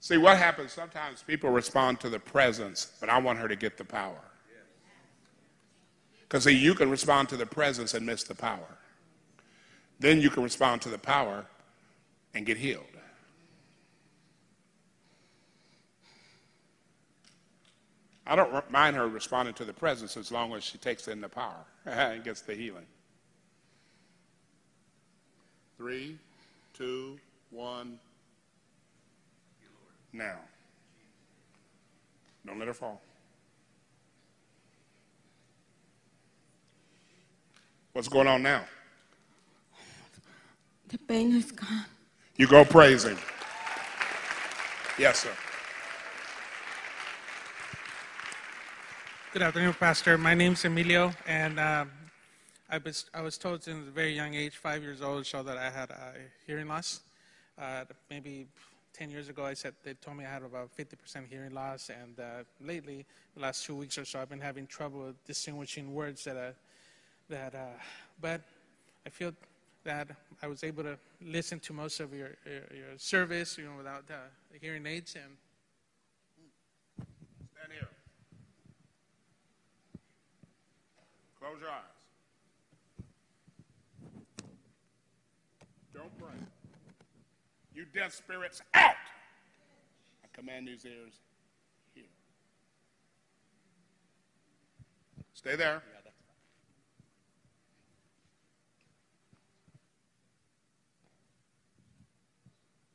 See, 0.00 0.16
what 0.16 0.38
happens 0.38 0.72
sometimes 0.72 1.22
people 1.22 1.50
respond 1.50 2.00
to 2.00 2.08
the 2.08 2.18
presence, 2.18 2.92
but 3.00 3.08
I 3.08 3.18
want 3.18 3.38
her 3.38 3.48
to 3.48 3.56
get 3.56 3.76
the 3.76 3.84
power. 3.84 4.20
Because, 6.22 6.44
see, 6.44 6.52
you 6.52 6.74
can 6.74 6.90
respond 6.90 7.28
to 7.30 7.36
the 7.36 7.44
presence 7.44 7.92
and 7.94 8.06
miss 8.06 8.22
the 8.22 8.34
power. 8.34 8.78
Then 9.98 10.20
you 10.20 10.30
can 10.30 10.42
respond 10.42 10.80
to 10.82 10.88
the 10.88 10.98
power 10.98 11.44
and 12.34 12.46
get 12.46 12.56
healed. 12.56 12.89
I 18.30 18.36
don't 18.36 18.70
mind 18.70 18.94
her 18.94 19.08
responding 19.08 19.54
to 19.54 19.64
the 19.64 19.72
presence 19.72 20.16
as 20.16 20.30
long 20.30 20.52
as 20.52 20.62
she 20.62 20.78
takes 20.78 21.08
in 21.08 21.20
the 21.20 21.28
power 21.28 21.64
and 21.84 22.22
gets 22.22 22.42
the 22.42 22.54
healing. 22.54 22.86
Three, 25.76 26.16
two, 26.72 27.18
one. 27.50 27.98
Now. 30.12 30.36
Don't 32.46 32.60
let 32.60 32.68
her 32.68 32.74
fall. 32.74 33.00
What's 37.94 38.08
going 38.08 38.28
on 38.28 38.44
now? 38.44 38.62
The 40.88 40.98
pain 40.98 41.32
is 41.32 41.50
gone. 41.50 41.84
You 42.36 42.46
go 42.46 42.64
praise 42.64 43.04
him. 43.04 43.18
Yes, 44.98 45.18
sir. 45.18 45.30
Good 49.32 49.42
afternoon, 49.42 49.74
Pastor. 49.74 50.18
My 50.18 50.34
name's 50.34 50.64
Emilio, 50.64 51.12
and 51.24 51.60
um, 51.60 51.92
I, 52.68 52.78
was, 52.78 53.08
I 53.14 53.20
was 53.20 53.38
told 53.38 53.62
since 53.62 53.86
a 53.86 53.90
very 53.92 54.12
young 54.12 54.34
age, 54.34 54.56
five 54.56 54.82
years 54.82 55.02
old, 55.02 55.24
so 55.24 55.44
that 55.44 55.56
I 55.56 55.70
had 55.70 55.90
a 55.90 56.14
hearing 56.48 56.66
loss. 56.66 57.02
Uh, 57.56 57.84
maybe 58.10 58.48
10 58.92 59.08
years 59.08 59.28
ago, 59.28 59.44
I 59.44 59.54
said 59.54 59.74
they 59.84 59.94
told 59.94 60.16
me 60.16 60.24
I 60.24 60.30
had 60.30 60.42
about 60.42 60.76
50% 60.76 61.28
hearing 61.30 61.54
loss, 61.54 61.90
and 61.90 62.18
uh, 62.18 62.42
lately, 62.60 63.06
the 63.36 63.42
last 63.42 63.64
two 63.64 63.76
weeks 63.76 63.98
or 63.98 64.04
so, 64.04 64.20
I've 64.20 64.28
been 64.28 64.40
having 64.40 64.66
trouble 64.66 65.14
distinguishing 65.24 65.94
words 65.94 66.24
that, 66.24 66.36
uh, 66.36 66.50
that 67.28 67.54
uh, 67.54 67.78
but 68.20 68.40
I 69.06 69.10
feel 69.10 69.32
that 69.84 70.08
I 70.42 70.48
was 70.48 70.64
able 70.64 70.82
to 70.82 70.98
listen 71.24 71.60
to 71.60 71.72
most 71.72 72.00
of 72.00 72.12
your, 72.12 72.30
your, 72.44 72.62
your 72.76 72.98
service, 72.98 73.56
you 73.58 73.66
know, 73.66 73.76
without 73.76 74.02
uh, 74.10 74.16
hearing 74.60 74.84
aids, 74.86 75.14
and 75.14 75.36
Stand 77.54 77.72
here. 77.72 77.88
Close 81.50 81.62
your 81.62 81.70
eyes. 81.70 81.82
Don't 85.92 86.16
pray. 86.16 86.38
You 87.74 87.86
deaf 87.92 88.14
spirits, 88.14 88.62
out! 88.72 88.94
I 90.22 90.28
command 90.32 90.68
these 90.68 90.84
ears 90.84 91.14
hear. 91.92 92.04
Stay 95.32 95.56
there. 95.56 95.82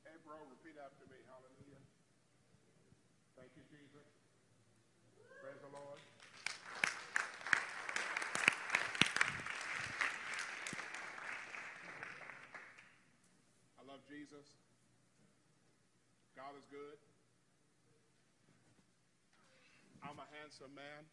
Hey, 0.06 0.15
bro, 0.26 0.36
repeat 0.49 0.80
after 0.80 1.03
me. 1.11 1.18
Hallelujah. 1.27 1.84
Thank 3.36 3.52
you, 3.57 3.64
Jesus. 3.68 4.07
Praise 5.44 5.60
the 5.60 5.77
Lord. 5.77 5.99
I 13.86 13.94
love 13.94 14.02
Jesus. 14.10 14.57
God 16.34 16.57
is 16.57 16.64
good. 16.76 16.99
I'm 20.03 20.19
a 20.19 20.27
handsome 20.39 20.76
man. 20.76 21.03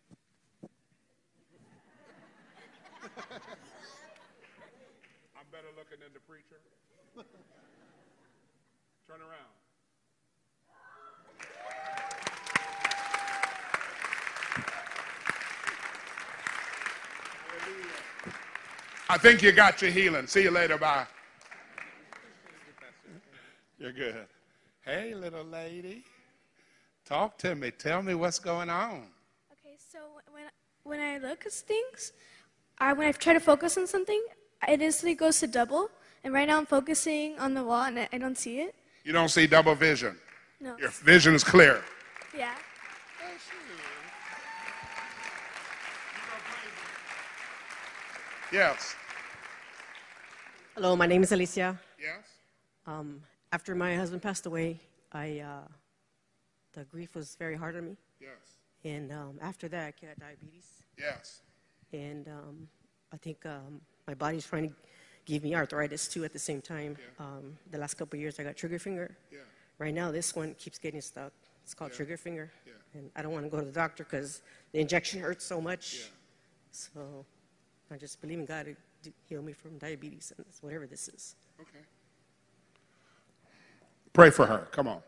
I'm 5.36 5.46
better 5.52 5.68
looking 5.76 6.00
than 6.00 6.12
the 6.12 6.20
preacher. 6.20 6.58
Turn 9.06 9.20
around. 9.20 9.54
I 19.08 19.18
think 19.18 19.42
you 19.42 19.52
got 19.52 19.82
your 19.82 19.90
healing. 19.90 20.26
See 20.26 20.42
you 20.42 20.50
later. 20.50 20.78
Bye. 20.78 21.06
You're 23.78 23.92
good. 23.92 24.26
Hey, 24.84 25.14
little 25.14 25.44
lady. 25.44 26.02
Talk 27.04 27.38
to 27.38 27.54
me. 27.54 27.70
Tell 27.70 28.02
me 28.02 28.14
what's 28.16 28.40
going 28.40 28.68
on. 28.68 29.06
Okay, 29.52 29.76
so 29.78 29.98
when 30.32 30.42
when 30.82 30.98
I 30.98 31.18
look 31.18 31.46
at 31.46 31.52
things, 31.52 32.12
I 32.78 32.92
when 32.92 33.06
I 33.06 33.12
try 33.12 33.32
to 33.32 33.38
focus 33.38 33.78
on 33.78 33.86
something, 33.86 34.20
it 34.66 34.82
instantly 34.82 35.14
goes 35.14 35.38
to 35.38 35.46
double. 35.46 35.88
And 36.24 36.34
right 36.34 36.48
now 36.48 36.58
I'm 36.58 36.66
focusing 36.66 37.38
on 37.38 37.54
the 37.54 37.62
wall 37.62 37.84
and 37.84 38.00
I, 38.00 38.08
I 38.12 38.18
don't 38.18 38.36
see 38.36 38.58
it. 38.58 38.74
You 39.04 39.12
don't 39.12 39.28
see 39.28 39.46
double 39.46 39.76
vision. 39.76 40.16
No. 40.60 40.76
Your 40.78 40.90
vision 40.90 41.34
is 41.36 41.44
clear. 41.44 41.84
Yeah. 42.36 42.54
Yes. 48.52 48.96
Hello, 50.74 50.96
my 50.96 51.06
name 51.06 51.22
is 51.22 51.30
Alicia. 51.30 51.80
Yes. 52.00 52.26
Um, 52.86 53.22
after 53.52 53.74
my 53.74 53.94
husband 53.94 54.22
passed 54.22 54.46
away, 54.46 54.80
I 55.12 55.40
uh, 55.40 55.68
the 56.72 56.84
grief 56.84 57.14
was 57.14 57.36
very 57.36 57.56
hard 57.56 57.76
on 57.76 57.84
me. 57.84 57.96
Yes. 58.20 58.30
And 58.84 59.12
um, 59.12 59.38
after 59.40 59.68
that, 59.68 59.94
I 60.02 60.06
got 60.06 60.18
diabetes. 60.18 60.66
Yes. 60.98 61.42
And 61.92 62.26
um, 62.28 62.68
I 63.12 63.18
think 63.18 63.44
um, 63.46 63.80
my 64.06 64.14
body's 64.14 64.46
trying 64.46 64.70
to 64.70 64.74
give 65.26 65.44
me 65.44 65.54
arthritis 65.54 66.08
too 66.08 66.24
at 66.24 66.32
the 66.32 66.38
same 66.38 66.60
time. 66.60 66.96
Um, 67.20 67.56
the 67.70 67.78
last 67.78 67.94
couple 67.94 68.16
of 68.16 68.20
years, 68.20 68.40
I 68.40 68.42
got 68.42 68.56
trigger 68.56 68.78
finger. 68.78 69.14
Yeah. 69.30 69.38
Right 69.78 69.94
now, 69.94 70.10
this 70.10 70.34
one 70.34 70.54
keeps 70.54 70.78
getting 70.78 71.00
stuck. 71.00 71.32
It's 71.62 71.74
called 71.74 71.92
Yeah. 71.92 71.96
trigger 71.98 72.16
finger. 72.16 72.50
Yeah. 72.66 72.72
And 72.94 73.10
I 73.14 73.22
don't 73.22 73.32
want 73.32 73.44
to 73.44 73.50
go 73.50 73.58
to 73.60 73.66
the 73.66 73.72
doctor 73.72 74.04
because 74.04 74.42
the 74.72 74.80
injection 74.80 75.20
hurts 75.20 75.44
so 75.44 75.60
much. 75.60 75.94
Yeah. 75.94 76.06
So 76.72 77.26
I 77.90 77.96
just 77.98 78.20
believe 78.20 78.38
in 78.38 78.46
God 78.46 78.74
to 79.04 79.12
heal 79.28 79.42
me 79.42 79.52
from 79.52 79.78
diabetes 79.78 80.32
and 80.36 80.44
whatever 80.62 80.86
this 80.86 81.08
is. 81.08 81.36
Okay. 81.60 81.84
Pray 84.12 84.30
for 84.30 84.46
her. 84.46 84.68
Come 84.72 84.88
on. 84.88 85.00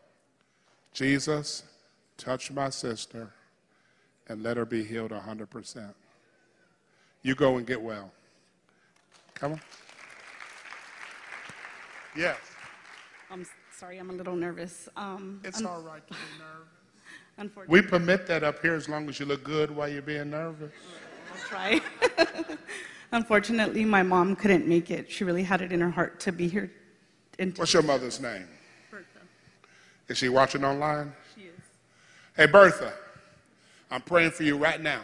Jesus, 0.93 1.63
touch 2.17 2.51
my 2.51 2.69
sister 2.69 3.29
and 4.27 4.41
let 4.41 4.57
her 4.57 4.65
be 4.65 4.83
healed 4.83 5.11
100%. 5.11 5.93
You 7.21 7.35
go 7.35 7.57
and 7.57 7.67
get 7.67 7.81
well. 7.81 8.11
Come 9.35 9.53
on. 9.53 9.61
Yes. 12.15 12.37
I'm 13.29 13.45
sorry, 13.77 13.97
I'm 13.97 14.09
a 14.09 14.13
little 14.13 14.35
nervous. 14.35 14.87
Um, 14.95 15.41
It's 15.43 15.59
un- 15.59 15.65
all 15.65 15.81
right 15.81 16.05
to 16.07 16.13
be 16.13 16.19
nervous. 16.39 16.69
Unfortunately, 17.37 17.81
We 17.81 17.87
permit 17.87 18.25
that 18.27 18.43
up 18.43 18.61
here 18.61 18.75
as 18.75 18.87
long 18.87 19.09
as 19.09 19.19
you 19.19 19.25
look 19.25 19.43
good 19.43 19.69
while 19.69 19.89
you're 19.89 20.01
being 20.01 20.29
nervous. 20.31 20.71
I'll 21.33 21.39
try. 21.49 21.81
Unfortunately, 23.11 23.83
my 23.83 24.01
mom 24.03 24.35
couldn't 24.37 24.65
make 24.67 24.89
it. 24.89 25.11
She 25.11 25.25
really 25.25 25.43
had 25.43 25.61
it 25.61 25.71
in 25.73 25.81
her 25.81 25.89
heart 25.89 26.19
to 26.21 26.31
be 26.31 26.47
here. 26.47 26.71
And 27.37 27.55
What's 27.57 27.73
your 27.73 27.83
mother's 27.83 28.21
name? 28.21 28.47
Is 30.07 30.17
she 30.17 30.29
watching 30.29 30.63
online? 30.63 31.13
She 31.35 31.43
is. 31.43 31.61
Hey, 32.35 32.45
Bertha, 32.45 32.93
I'm 33.89 34.01
praying 34.01 34.31
for 34.31 34.43
you 34.43 34.57
right 34.57 34.81
now. 34.81 35.01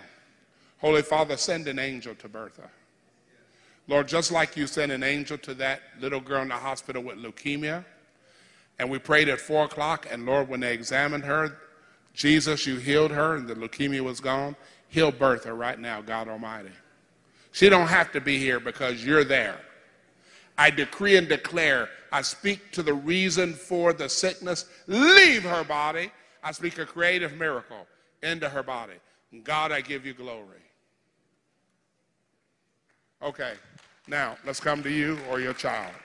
Holy 0.79 1.01
Father, 1.01 1.37
send 1.37 1.67
an 1.67 1.79
angel 1.79 2.15
to 2.15 2.27
Bertha. 2.27 2.69
Lord, 3.87 4.07
just 4.07 4.31
like 4.31 4.55
you 4.55 4.67
sent 4.67 4.91
an 4.91 5.03
angel 5.03 5.37
to 5.39 5.53
that 5.55 5.81
little 5.99 6.19
girl 6.19 6.41
in 6.41 6.47
the 6.47 6.55
hospital 6.55 7.03
with 7.03 7.17
leukemia, 7.17 7.83
and 8.79 8.89
we 8.89 8.99
prayed 8.99 9.29
at 9.29 9.39
4 9.39 9.65
o'clock, 9.65 10.07
and 10.09 10.25
Lord, 10.25 10.47
when 10.47 10.59
they 10.59 10.73
examined 10.73 11.23
her, 11.25 11.57
Jesus, 12.13 12.65
you 12.65 12.77
healed 12.77 13.11
her, 13.11 13.35
and 13.35 13.47
the 13.47 13.55
leukemia 13.55 14.01
was 14.01 14.19
gone. 14.19 14.55
Heal 14.89 15.11
Bertha 15.11 15.53
right 15.53 15.79
now, 15.79 16.01
God 16.01 16.27
Almighty. 16.27 16.71
She 17.51 17.69
don't 17.69 17.87
have 17.87 18.11
to 18.13 18.21
be 18.21 18.37
here 18.37 18.59
because 18.59 19.05
you're 19.05 19.23
there. 19.23 19.59
I 20.61 20.69
decree 20.69 21.17
and 21.17 21.27
declare, 21.27 21.89
I 22.11 22.21
speak 22.21 22.71
to 22.73 22.83
the 22.83 22.93
reason 22.93 23.55
for 23.55 23.93
the 23.93 24.07
sickness. 24.07 24.65
Leave 24.85 25.41
her 25.41 25.63
body. 25.63 26.11
I 26.43 26.51
speak 26.51 26.77
a 26.77 26.85
creative 26.85 27.35
miracle 27.35 27.87
into 28.21 28.47
her 28.47 28.61
body. 28.61 28.93
God, 29.43 29.71
I 29.71 29.81
give 29.81 30.05
you 30.05 30.13
glory. 30.13 30.61
Okay, 33.23 33.53
now 34.07 34.37
let's 34.45 34.59
come 34.59 34.83
to 34.83 34.91
you 34.91 35.17
or 35.31 35.39
your 35.39 35.53
child. 35.53 35.95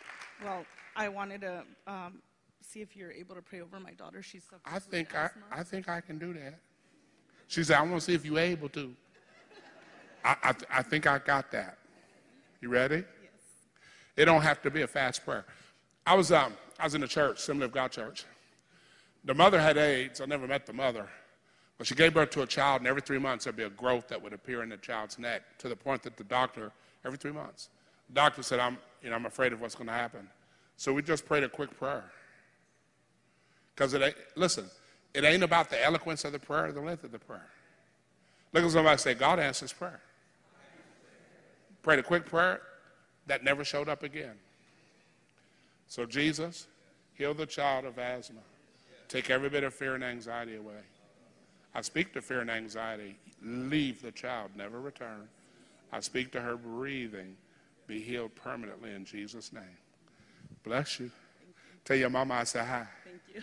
Well, 0.42 0.64
I 0.96 1.10
wanted 1.10 1.42
to 1.42 1.62
um, 1.86 2.22
see 2.62 2.80
if 2.80 2.96
you're 2.96 3.12
able 3.12 3.34
to 3.34 3.42
pray 3.42 3.60
over 3.60 3.78
my 3.78 3.92
daughter. 3.92 4.22
She's 4.22 4.44
suffering 4.44 4.74
I 4.74 4.78
think 4.78 5.14
I. 5.14 5.28
I 5.52 5.62
think 5.64 5.90
I 5.90 6.00
can 6.00 6.16
do 6.16 6.32
that. 6.32 6.58
She 7.46 7.62
said, 7.62 7.76
I 7.76 7.82
want 7.82 7.96
to 7.96 8.00
see 8.00 8.14
if 8.14 8.24
you're 8.24 8.38
able 8.38 8.70
to. 8.70 8.94
I, 10.24 10.34
I, 10.42 10.54
I 10.78 10.82
think 10.82 11.06
I 11.06 11.18
got 11.18 11.52
that. 11.52 11.76
You 12.62 12.70
ready? 12.70 13.04
It 14.16 14.24
don't 14.24 14.42
have 14.42 14.62
to 14.62 14.70
be 14.70 14.82
a 14.82 14.86
fast 14.86 15.24
prayer. 15.24 15.44
I 16.06 16.14
was, 16.14 16.32
um, 16.32 16.54
I 16.78 16.84
was 16.84 16.94
in 16.94 17.00
the 17.00 17.08
church, 17.08 17.38
Assembly 17.38 17.66
of 17.66 17.72
God 17.72 17.92
Church. 17.92 18.24
The 19.24 19.34
mother 19.34 19.60
had 19.60 19.76
AIDS. 19.76 20.20
I 20.20 20.26
never 20.26 20.46
met 20.46 20.66
the 20.66 20.72
mother. 20.72 21.08
But 21.78 21.86
she 21.86 21.94
gave 21.94 22.14
birth 22.14 22.30
to 22.30 22.42
a 22.42 22.46
child, 22.46 22.80
and 22.80 22.88
every 22.88 23.02
three 23.02 23.18
months 23.18 23.44
there'd 23.44 23.56
be 23.56 23.64
a 23.64 23.70
growth 23.70 24.08
that 24.08 24.22
would 24.22 24.32
appear 24.32 24.62
in 24.62 24.70
the 24.70 24.78
child's 24.78 25.18
neck 25.18 25.42
to 25.58 25.68
the 25.68 25.76
point 25.76 26.02
that 26.04 26.16
the 26.16 26.24
doctor, 26.24 26.72
every 27.04 27.18
three 27.18 27.32
months, 27.32 27.68
the 28.08 28.14
doctor 28.14 28.42
said, 28.42 28.60
I'm, 28.60 28.78
you 29.02 29.10
know, 29.10 29.16
I'm 29.16 29.26
afraid 29.26 29.52
of 29.52 29.60
what's 29.60 29.74
going 29.74 29.88
to 29.88 29.92
happen. 29.92 30.26
So 30.78 30.92
we 30.92 31.02
just 31.02 31.26
prayed 31.26 31.44
a 31.44 31.48
quick 31.48 31.76
prayer. 31.76 32.04
Because 33.74 33.92
it 33.92 34.00
ain't, 34.00 34.16
listen, 34.36 34.64
it 35.12 35.24
ain't 35.24 35.42
about 35.42 35.68
the 35.68 35.82
eloquence 35.84 36.24
of 36.24 36.32
the 36.32 36.38
prayer 36.38 36.66
or 36.66 36.72
the 36.72 36.80
length 36.80 37.04
of 37.04 37.12
the 37.12 37.18
prayer. 37.18 37.46
Look 38.52 38.64
at 38.64 38.70
somebody 38.70 38.96
say, 38.96 39.14
God 39.14 39.38
answers 39.38 39.72
prayer. 39.72 40.00
Prayed 41.82 41.98
a 41.98 42.02
quick 42.02 42.24
prayer 42.24 42.62
that 43.26 43.44
never 43.44 43.64
showed 43.64 43.88
up 43.88 44.02
again. 44.02 44.34
So, 45.88 46.06
Jesus, 46.06 46.66
heal 47.14 47.34
the 47.34 47.46
child 47.46 47.84
of 47.84 47.98
asthma. 47.98 48.40
Take 49.08 49.30
every 49.30 49.48
bit 49.48 49.62
of 49.62 49.72
fear 49.72 49.94
and 49.94 50.02
anxiety 50.02 50.56
away. 50.56 50.82
I 51.74 51.82
speak 51.82 52.12
to 52.14 52.22
fear 52.22 52.40
and 52.40 52.50
anxiety. 52.50 53.16
Leave 53.42 54.02
the 54.02 54.10
child, 54.10 54.50
never 54.56 54.80
return. 54.80 55.28
I 55.92 56.00
speak 56.00 56.32
to 56.32 56.40
her 56.40 56.56
breathing. 56.56 57.36
Be 57.86 58.00
healed 58.00 58.34
permanently 58.34 58.92
in 58.92 59.04
Jesus' 59.04 59.52
name. 59.52 59.62
Bless 60.64 60.98
you. 60.98 61.10
Tell 61.84 61.96
your 61.96 62.10
mama 62.10 62.34
I 62.34 62.44
say 62.44 62.58
hi. 62.58 62.86
Thank 63.04 63.20
you. 63.32 63.42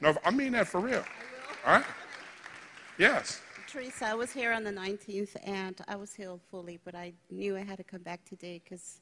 No, 0.00 0.16
I 0.24 0.30
mean 0.30 0.52
that 0.52 0.68
for 0.68 0.80
real. 0.80 1.04
All 1.66 1.72
right? 1.72 1.84
Yes. 2.98 3.40
Teresa, 3.66 4.06
I 4.06 4.14
was 4.14 4.30
here 4.30 4.52
on 4.52 4.62
the 4.62 4.70
19th 4.70 5.34
and 5.44 5.74
I 5.88 5.96
was 5.96 6.14
healed 6.14 6.40
fully, 6.52 6.78
but 6.84 6.94
I 6.94 7.12
knew 7.30 7.56
I 7.56 7.64
had 7.64 7.78
to 7.78 7.84
come 7.84 8.02
back 8.02 8.24
today 8.24 8.60
because 8.62 9.00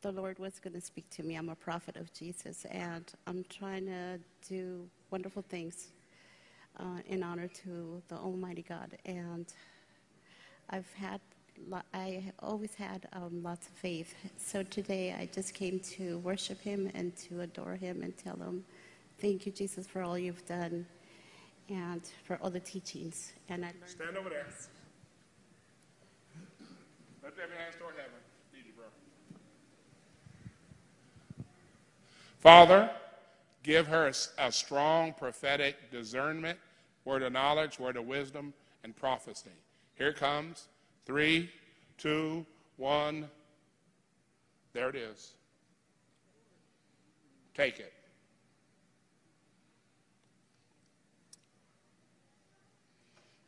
the 0.00 0.10
Lord 0.10 0.40
was 0.40 0.58
going 0.58 0.74
to 0.74 0.80
speak 0.80 1.08
to 1.10 1.22
me. 1.22 1.36
I'm 1.36 1.50
a 1.50 1.54
prophet 1.54 1.96
of 1.96 2.12
Jesus 2.12 2.66
and 2.68 3.04
I'm 3.28 3.44
trying 3.48 3.86
to 3.86 4.18
do 4.48 4.88
wonderful 5.12 5.42
things 5.42 5.92
uh, 6.80 6.98
in 7.06 7.22
honor 7.22 7.46
to 7.62 8.02
the 8.08 8.16
Almighty 8.16 8.64
God. 8.68 8.98
And 9.06 9.46
I've 10.70 10.92
had, 10.94 11.20
I 11.94 12.24
always 12.40 12.74
had 12.74 13.06
um, 13.12 13.40
lots 13.44 13.68
of 13.68 13.74
faith. 13.74 14.16
So 14.36 14.64
today 14.64 15.14
I 15.16 15.28
just 15.32 15.54
came 15.54 15.78
to 15.96 16.18
worship 16.18 16.60
Him 16.60 16.90
and 16.94 17.14
to 17.28 17.42
adore 17.42 17.76
Him 17.76 18.02
and 18.02 18.18
tell 18.18 18.36
Him, 18.36 18.64
thank 19.20 19.46
you, 19.46 19.52
Jesus, 19.52 19.86
for 19.86 20.02
all 20.02 20.18
you've 20.18 20.44
done 20.44 20.86
and 21.72 22.02
for 22.24 22.38
all 22.42 22.50
the 22.50 22.60
teachings. 22.60 23.32
And 23.48 23.64
I 23.64 23.68
learned. 23.68 23.76
Stand 23.86 24.16
over 24.16 24.28
there. 24.28 24.46
Lift 27.24 27.38
every 27.42 27.56
hand 27.56 27.74
toward 27.78 27.94
heaven. 27.96 28.12
Need 28.54 28.66
you, 28.66 28.72
bro. 28.76 28.84
Father, 32.38 32.90
give 33.62 33.86
her 33.86 34.12
a 34.38 34.52
strong 34.52 35.14
prophetic 35.14 35.76
discernment, 35.90 36.58
word 37.04 37.22
of 37.22 37.32
knowledge, 37.32 37.78
word 37.78 37.96
of 37.96 38.06
wisdom, 38.06 38.52
and 38.84 38.94
prophecy. 38.94 39.50
Here 39.96 40.08
it 40.08 40.16
comes. 40.16 40.66
Three, 41.06 41.50
two, 41.96 42.44
one. 42.76 43.28
There 44.72 44.88
it 44.88 44.96
is. 44.96 45.32
Take 47.54 47.78
it. 47.78 47.92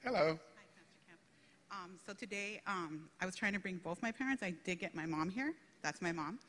Hello. 0.05 0.39
Hi, 1.71 1.83
Um, 1.83 1.99
so 2.07 2.13
today, 2.13 2.61
um, 2.67 3.09
I 3.23 3.25
was 3.25 3.35
trying 3.35 3.55
to 3.55 3.59
bring 3.59 3.79
both 3.79 4.03
my 4.03 4.13
parents. 4.13 4.43
I 4.43 4.53
did 4.63 4.79
get 4.79 4.95
my 4.95 5.07
mom 5.07 5.31
here. 5.31 5.55
That's 5.83 6.03
my 6.03 6.13
mom. 6.13 6.41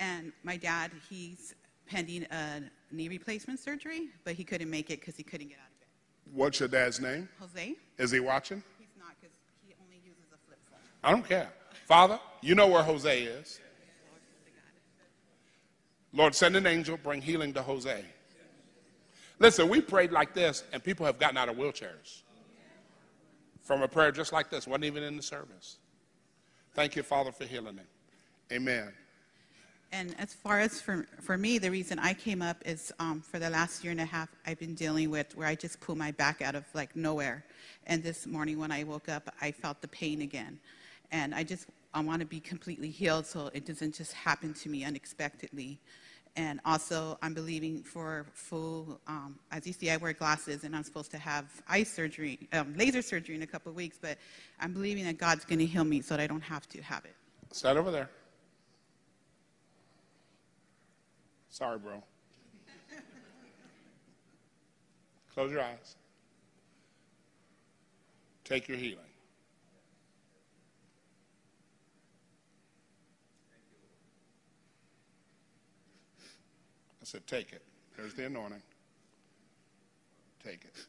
And 0.00 0.32
my 0.44 0.58
dad, 0.58 0.90
he's 1.08 1.54
pending 1.86 2.24
a 2.30 2.60
knee 2.92 3.08
replacement 3.08 3.58
surgery, 3.58 4.08
but 4.24 4.34
he 4.34 4.44
couldn't 4.44 4.68
make 4.68 4.90
it 4.90 5.00
because 5.00 5.16
he 5.16 5.22
couldn't 5.22 5.48
get 5.48 5.56
out 5.60 5.70
of 5.72 5.80
bed. 5.80 5.88
What's 6.34 6.60
your 6.60 6.68
dad's 6.68 7.00
name? 7.00 7.26
Jose? 7.40 7.74
Is 7.96 8.10
he 8.10 8.20
watching? 8.20 8.62
He's 8.78 8.88
not 8.98 9.14
because 9.18 9.34
he 9.66 9.72
only 9.82 9.96
uses 10.04 10.24
a 10.34 10.46
flip 10.46 10.58
phone. 10.70 10.80
I 11.02 11.10
don't 11.10 11.26
care. 11.26 11.48
Father, 11.86 12.20
you 12.42 12.54
know 12.54 12.66
where 12.66 12.82
Jose 12.82 13.22
is. 13.22 13.60
Lord, 16.12 16.34
send 16.34 16.54
an 16.54 16.66
angel, 16.66 16.98
bring 17.02 17.22
healing 17.22 17.54
to 17.54 17.62
Jose. 17.62 18.04
Listen, 19.38 19.70
we 19.70 19.80
prayed 19.80 20.12
like 20.12 20.34
this, 20.34 20.64
and 20.74 20.84
people 20.84 21.06
have 21.06 21.18
gotten 21.18 21.38
out 21.38 21.48
of 21.48 21.56
wheelchairs 21.56 22.24
from 23.70 23.82
a 23.82 23.88
prayer 23.88 24.10
just 24.10 24.32
like 24.32 24.50
this, 24.50 24.66
wasn't 24.66 24.84
even 24.84 25.04
in 25.04 25.16
the 25.16 25.22
service. 25.22 25.78
Thank 26.74 26.96
you, 26.96 27.04
Father, 27.04 27.30
for 27.30 27.44
healing 27.44 27.76
him. 27.76 27.86
Amen. 28.50 28.92
And 29.92 30.12
as 30.18 30.34
far 30.34 30.58
as 30.58 30.80
for, 30.80 31.06
for 31.20 31.38
me, 31.38 31.58
the 31.58 31.70
reason 31.70 31.96
I 32.00 32.14
came 32.14 32.42
up 32.42 32.56
is 32.66 32.92
um, 32.98 33.20
for 33.20 33.38
the 33.38 33.48
last 33.48 33.84
year 33.84 33.92
and 33.92 34.00
a 34.00 34.04
half, 34.04 34.28
I've 34.44 34.58
been 34.58 34.74
dealing 34.74 35.08
with 35.08 35.36
where 35.36 35.46
I 35.46 35.54
just 35.54 35.78
pull 35.78 35.94
my 35.94 36.10
back 36.10 36.42
out 36.42 36.56
of 36.56 36.64
like 36.74 36.96
nowhere. 36.96 37.44
And 37.86 38.02
this 38.02 38.26
morning 38.26 38.58
when 38.58 38.72
I 38.72 38.82
woke 38.82 39.08
up, 39.08 39.32
I 39.40 39.52
felt 39.52 39.80
the 39.80 39.88
pain 39.88 40.22
again. 40.22 40.58
And 41.12 41.32
I 41.32 41.44
just, 41.44 41.66
I 41.94 42.00
want 42.00 42.18
to 42.22 42.26
be 42.26 42.40
completely 42.40 42.90
healed 42.90 43.24
so 43.24 43.50
it 43.54 43.66
doesn't 43.66 43.94
just 43.94 44.14
happen 44.14 44.52
to 44.52 44.68
me 44.68 44.82
unexpectedly. 44.82 45.78
And 46.36 46.60
also, 46.64 47.18
I'm 47.22 47.34
believing 47.34 47.82
for 47.82 48.26
full, 48.32 49.00
um, 49.06 49.38
as 49.50 49.66
you 49.66 49.72
see, 49.72 49.90
I 49.90 49.96
wear 49.96 50.12
glasses 50.12 50.64
and 50.64 50.76
I'm 50.76 50.84
supposed 50.84 51.10
to 51.10 51.18
have 51.18 51.46
eye 51.68 51.82
surgery, 51.82 52.48
um, 52.52 52.74
laser 52.76 53.02
surgery 53.02 53.34
in 53.34 53.42
a 53.42 53.46
couple 53.46 53.70
of 53.70 53.76
weeks, 53.76 53.98
but 54.00 54.16
I'm 54.60 54.72
believing 54.72 55.04
that 55.04 55.18
God's 55.18 55.44
going 55.44 55.58
to 55.58 55.66
heal 55.66 55.84
me 55.84 56.00
so 56.02 56.16
that 56.16 56.22
I 56.22 56.26
don't 56.26 56.42
have 56.42 56.68
to 56.70 56.82
have 56.82 57.04
it. 57.04 57.14
Stand 57.52 57.78
over 57.78 57.90
there. 57.90 58.08
Sorry, 61.48 61.78
bro. 61.78 62.02
Close 65.34 65.50
your 65.50 65.62
eyes. 65.62 65.96
Take 68.44 68.68
your 68.68 68.76
healing. 68.76 68.98
I 76.99 76.99
said, 77.10 77.26
take 77.26 77.52
it. 77.52 77.62
There's 77.96 78.14
the 78.14 78.26
anointing. 78.26 78.62
Take 80.44 80.64
it. 80.64 80.86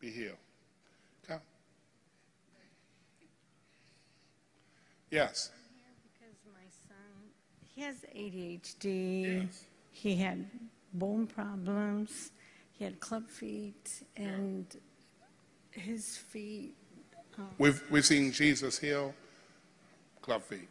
Be 0.00 0.10
healed. 0.10 0.36
Come. 1.26 1.40
Yes. 5.10 5.50
Because 6.02 6.36
my 6.52 6.60
son, 6.88 7.30
he 7.74 7.82
has 7.82 7.96
ADHD. 8.14 9.42
Yes. 9.44 9.64
He 9.90 10.16
had 10.16 10.44
bone 10.92 11.26
problems. 11.26 12.32
He 12.72 12.84
had 12.84 13.00
club 13.00 13.28
feet, 13.28 14.04
and 14.16 14.66
his 15.72 16.16
feet. 16.16 16.74
Um, 17.36 17.48
We've, 17.58 17.82
we've 17.90 18.06
seen 18.06 18.30
Jesus 18.30 18.78
heal 18.78 19.14
club 20.28 20.42
feet. 20.42 20.68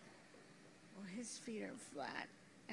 well, 0.96 1.08
his 1.18 1.40
feet 1.40 1.64
are 1.64 1.74
flat. 1.92 2.28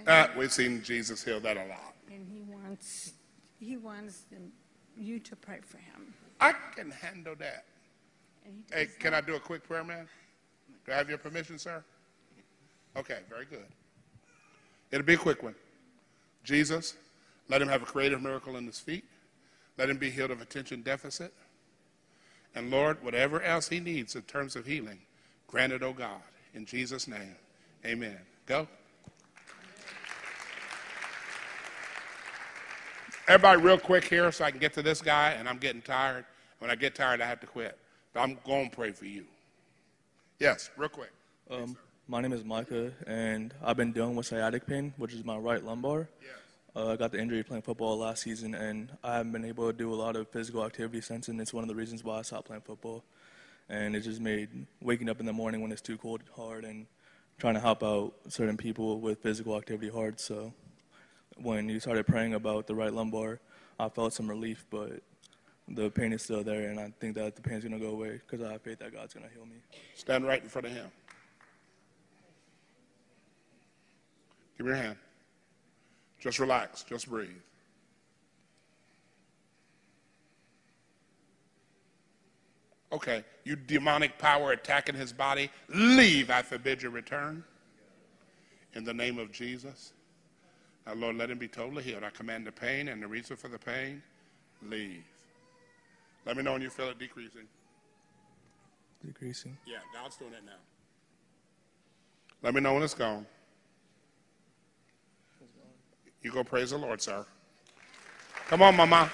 Uh, 0.06 0.28
we've 0.36 0.52
seen 0.52 0.82
Jesus 0.82 1.24
heal 1.24 1.40
that 1.40 1.56
a 1.56 1.65
lot. 1.65 1.94
and 2.12 2.27
he 2.31 2.43
wants, 2.43 3.15
he 3.59 3.78
wants 3.78 4.24
them, 4.31 4.52
you 4.94 5.19
to 5.19 5.35
pray 5.35 5.61
for 5.65 5.78
him. 5.78 6.12
I 6.40 6.52
can 6.77 6.90
handle 6.90 7.36
that. 7.39 7.65
He 8.44 8.51
Hey, 8.70 8.89
can 8.98 9.15
I 9.15 9.23
do 9.23 9.35
a 9.35 9.40
quick 9.40 9.66
prayer, 9.66 9.82
man? 9.82 10.06
Do 10.85 10.93
I 10.93 10.97
have 10.97 11.09
your 11.09 11.16
permission, 11.16 11.59
sir? 11.59 11.82
Okay, 12.98 13.20
very 13.31 13.47
good. 13.47 13.65
It'll 14.90 15.06
be 15.06 15.15
a 15.15 15.16
quick 15.16 15.43
one. 15.43 15.55
Jesus, 16.44 16.93
let 17.48 17.62
him 17.62 17.69
have 17.69 17.82
a 17.82 17.86
creative 17.86 18.20
miracle 18.20 18.56
in 18.59 18.66
his 18.66 18.78
feet. 18.78 19.05
Let 19.78 19.89
him 19.89 19.97
be 19.97 20.11
healed 20.11 20.32
of 20.32 20.43
attention 20.43 20.82
deficit. 20.82 21.32
And 22.55 22.70
Lord, 22.70 23.02
whatever 23.02 23.40
else 23.40 23.69
he 23.69 23.81
needs 23.81 24.15
in 24.15 24.23
terms 24.23 24.55
of 24.55 24.66
healing, 24.66 25.01
grant 25.47 25.73
it, 25.73 25.82
oh 25.82 25.94
God. 25.94 26.20
In 26.55 26.64
Jesus' 26.64 27.09
name, 27.09 27.35
amen. 27.85 28.16
Go. 28.47 28.68
Everybody, 33.26 33.60
real 33.60 33.78
quick 33.78 34.05
here 34.05 34.31
so 34.31 34.44
I 34.44 34.51
can 34.51 34.60
get 34.60 34.72
to 34.74 34.82
this 34.82 35.01
guy, 35.01 35.31
and 35.31 35.48
I'm 35.48 35.59
getting 35.59 35.82
tired. 35.82 36.24
When 36.60 36.70
I 36.70 36.76
get 36.76 36.94
tired, 36.94 37.20
I 37.20 37.26
have 37.26 37.40
to 37.40 37.47
quit. 37.47 37.76
But 38.12 38.20
I'm 38.20 38.39
going 38.47 38.70
to 38.70 38.76
pray 38.76 38.93
for 38.93 39.06
you. 39.06 39.24
Yes, 40.39 40.70
real 40.76 40.89
quick. 40.89 41.10
Um, 41.51 41.76
my 42.06 42.20
name 42.20 42.32
is 42.32 42.44
Micah, 42.44 42.93
and 43.06 43.52
I've 43.62 43.76
been 43.76 43.93
dealing 43.93 44.14
with 44.14 44.26
sciatic 44.26 44.66
pain, 44.66 44.93
which 44.97 45.12
is 45.12 45.24
my 45.24 45.36
right 45.36 45.64
lumbar. 45.64 46.09
Uh, 46.76 46.93
I 46.93 46.97
got 46.97 47.12
the 47.12 47.20
injury 47.20 47.43
playing 47.43 47.62
football 47.62 47.98
last 47.98 48.22
season, 48.22 48.55
and 48.55 48.90
I 49.02 49.16
haven't 49.16 49.32
been 49.32 49.44
able 49.44 49.66
to 49.70 49.72
do 49.72 49.93
a 49.93 49.97
lot 49.97 50.16
of 50.16 50.28
physical 50.28 50.64
activity 50.64 51.01
since, 51.01 51.28
and 51.28 51.40
it's 51.40 51.55
one 51.55 51.64
of 51.64 51.68
the 51.68 51.74
reasons 51.74 52.05
why 52.05 52.18
I 52.18 52.22
stopped 52.22 52.47
playing 52.47 52.62
football. 52.62 53.05
And 53.69 53.97
it 53.97 54.01
just 54.01 54.20
made 54.20 54.66
waking 54.82 55.09
up 55.09 55.20
in 55.20 55.27
the 55.27 55.32
morning 55.32 55.62
when 55.62 55.73
it's 55.73 55.81
too 55.81 55.97
cold 55.97 56.23
hard, 56.36 56.65
and 56.65 56.86
trying 57.39 57.55
to 57.55 57.61
help 57.61 57.82
out 57.82 58.15
certain 58.28 58.57
people 58.57 59.01
with 59.01 59.23
physical 59.23 59.57
activity 59.57 59.91
hard. 59.91 60.20
So 60.20 60.53
when 61.36 61.69
you 61.69 61.81
started 61.81 62.07
praying 62.07 62.35
about 62.35 62.66
the 62.66 62.74
right 62.74 62.93
lumbar, 62.93 63.41
I 63.78 63.89
felt 63.89 64.12
some 64.12 64.28
relief, 64.28 64.66
but 64.70 65.03
the 65.66 65.91
pain 65.91 66.12
is 66.12 66.23
still 66.23 66.45
there, 66.45 66.69
and 66.69 66.78
I 66.78 66.93
think 67.01 67.15
that 67.16 67.36
the 67.36 67.43
pain's 67.43 67.65
gonna 67.65 67.78
go 67.78 67.89
away 67.89 68.20
because 68.24 68.47
I 68.47 68.53
have 68.53 68.62
faith 68.62 68.78
that 68.81 68.93
God's 68.93 69.15
gonna 69.15 69.31
heal 69.35 69.47
me. 69.47 69.57
Stand 69.95 70.27
right 70.27 70.43
in 70.43 70.49
front 70.49 70.66
of 70.66 70.73
him. 70.73 70.91
Give 74.59 74.66
me 74.66 74.73
your 74.73 74.81
hand. 74.81 74.97
Just 76.20 76.39
relax. 76.39 76.85
Just 76.85 77.09
breathe. 77.09 77.31
Okay, 82.93 83.24
you 83.44 83.56
demonic 83.56 84.18
power 84.18 84.52
attacking 84.52 84.94
his 84.94 85.12
body, 85.12 85.50
leave. 85.68 86.30
I 86.30 86.42
forbid 86.42 86.82
your 86.82 86.90
return. 86.90 87.44
In 88.74 88.84
the 88.84 88.94
name 88.94 89.18
of 89.18 89.30
Jesus. 89.30 89.92
Now, 90.86 90.94
Lord, 90.94 91.16
let 91.16 91.30
him 91.30 91.38
be 91.38 91.48
totally 91.48 91.82
healed. 91.82 92.02
I 92.02 92.10
command 92.10 92.46
the 92.46 92.52
pain 92.52 92.88
and 92.88 93.02
the 93.02 93.06
reason 93.06 93.36
for 93.36 93.48
the 93.48 93.58
pain, 93.58 94.02
leave. 94.68 95.04
Let 96.26 96.36
me 96.36 96.42
know 96.42 96.52
when 96.54 96.62
you 96.62 96.70
feel 96.70 96.88
it 96.88 96.98
decreasing. 96.98 97.46
Decreasing. 99.04 99.56
Yeah, 99.66 99.78
God's 99.92 100.16
doing 100.16 100.32
it 100.32 100.44
now. 100.44 100.52
Let 102.42 102.54
me 102.54 102.60
know 102.60 102.74
when 102.74 102.82
it's 102.82 102.94
gone. 102.94 103.26
You 106.22 106.32
go 106.32 106.42
praise 106.42 106.70
the 106.70 106.78
Lord, 106.78 107.02
sir. 107.02 107.24
Come 108.48 108.62
on, 108.62 108.76
Mama. 108.76 109.10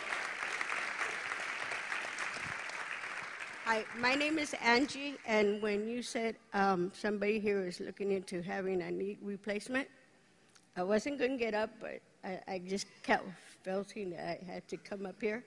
Hi, 3.71 3.85
my 4.01 4.17
name 4.17 4.37
is 4.37 4.53
Angie, 4.65 5.15
and 5.29 5.63
when 5.63 5.87
you 5.87 6.03
said 6.03 6.35
um, 6.55 6.91
somebody 6.93 7.39
here 7.39 7.65
is 7.65 7.79
looking 7.79 8.11
into 8.11 8.43
having 8.43 8.83
a 8.83 8.91
knee 8.91 9.17
replacement, 9.23 9.87
I 10.77 10.83
wasn't 10.83 11.21
going 11.21 11.31
to 11.31 11.37
get 11.37 11.55
up, 11.55 11.71
but 11.79 12.01
I, 12.25 12.41
I 12.49 12.59
just 12.67 12.89
kept 13.05 13.27
feeling 13.63 14.11
that 14.11 14.27
I 14.29 14.53
had 14.53 14.67
to 14.71 14.77
come 14.77 15.07
up 15.07 15.21
here 15.21 15.45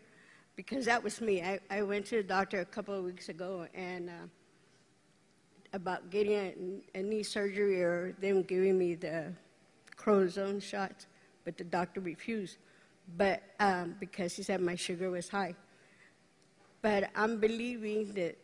because 0.55 0.85
that 0.85 1.03
was 1.03 1.19
me. 1.19 1.41
I, 1.41 1.59
I 1.69 1.81
went 1.81 2.05
to 2.05 2.15
the 2.15 2.23
doctor 2.23 2.61
a 2.61 2.65
couple 2.65 2.93
of 2.93 3.03
weeks 3.03 3.27
ago 3.27 3.67
and 3.73 4.09
uh, 4.09 4.13
about 5.73 6.09
getting 6.09 6.81
a, 6.95 6.99
a 6.99 7.03
knee 7.03 7.23
surgery 7.23 7.83
or 7.83 8.15
them 8.21 8.41
giving 8.43 8.77
me 8.79 8.95
the 8.95 9.33
cortisone 9.97 10.63
shots, 10.63 11.07
but 11.43 11.57
the 11.57 11.65
doctor 11.65 11.99
refused. 11.99 12.55
But 13.17 13.43
um, 13.59 13.97
because 13.99 14.33
he 14.33 14.43
said 14.43 14.61
my 14.61 14.75
sugar 14.75 15.11
was 15.11 15.27
high. 15.27 15.55
But 16.83 17.09
I'm 17.15 17.39
believing 17.39 18.13
that 18.13 18.37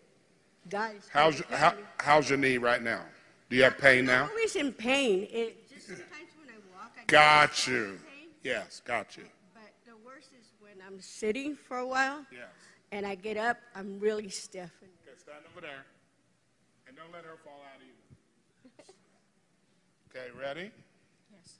God 0.69 0.95
is. 0.97 1.07
How's 1.11 1.37
your, 1.39 1.47
how, 1.51 1.73
how's 1.99 2.29
your 2.29 2.39
knee 2.39 2.57
right 2.57 2.81
now? 2.81 3.01
Do 3.49 3.57
you 3.57 3.63
have 3.63 3.77
pain 3.77 3.99
I'm 3.99 4.05
now? 4.05 4.29
always 4.29 4.55
in 4.55 4.71
pain. 4.71 5.27
It 5.29 5.69
just 5.69 5.87
sometimes 5.87 6.07
when 6.39 6.47
I 6.49 6.57
walk, 6.73 6.93
I 6.99 7.03
Got 7.05 7.67
you. 7.67 7.99
Yes, 8.41 8.81
got 8.85 9.17
you. 9.17 9.23
But 9.53 9.73
the 9.85 9.97
worst 10.05 10.29
is 10.39 10.47
when 10.61 10.75
I'm 10.87 11.01
sitting 11.01 11.55
for 11.55 11.77
a 11.79 11.85
while. 11.87 12.25
Yes. 12.31 12.47
And 12.93 13.05
I 13.05 13.15
get 13.15 13.35
up, 13.35 13.57
I'm 13.75 13.99
really 13.99 14.29
stiff. 14.29 14.71
Okay, 14.81 15.17
stand 15.17 15.39
over 15.51 15.59
there. 15.61 15.85
And 16.87 16.95
don't 16.95 17.11
let 17.11 17.25
her 17.25 17.37
fall 17.43 17.61
out 17.73 17.81
either. 17.81 18.93
Okay, 20.15 20.27
ready? 20.39 20.71
Yes. 21.31 21.59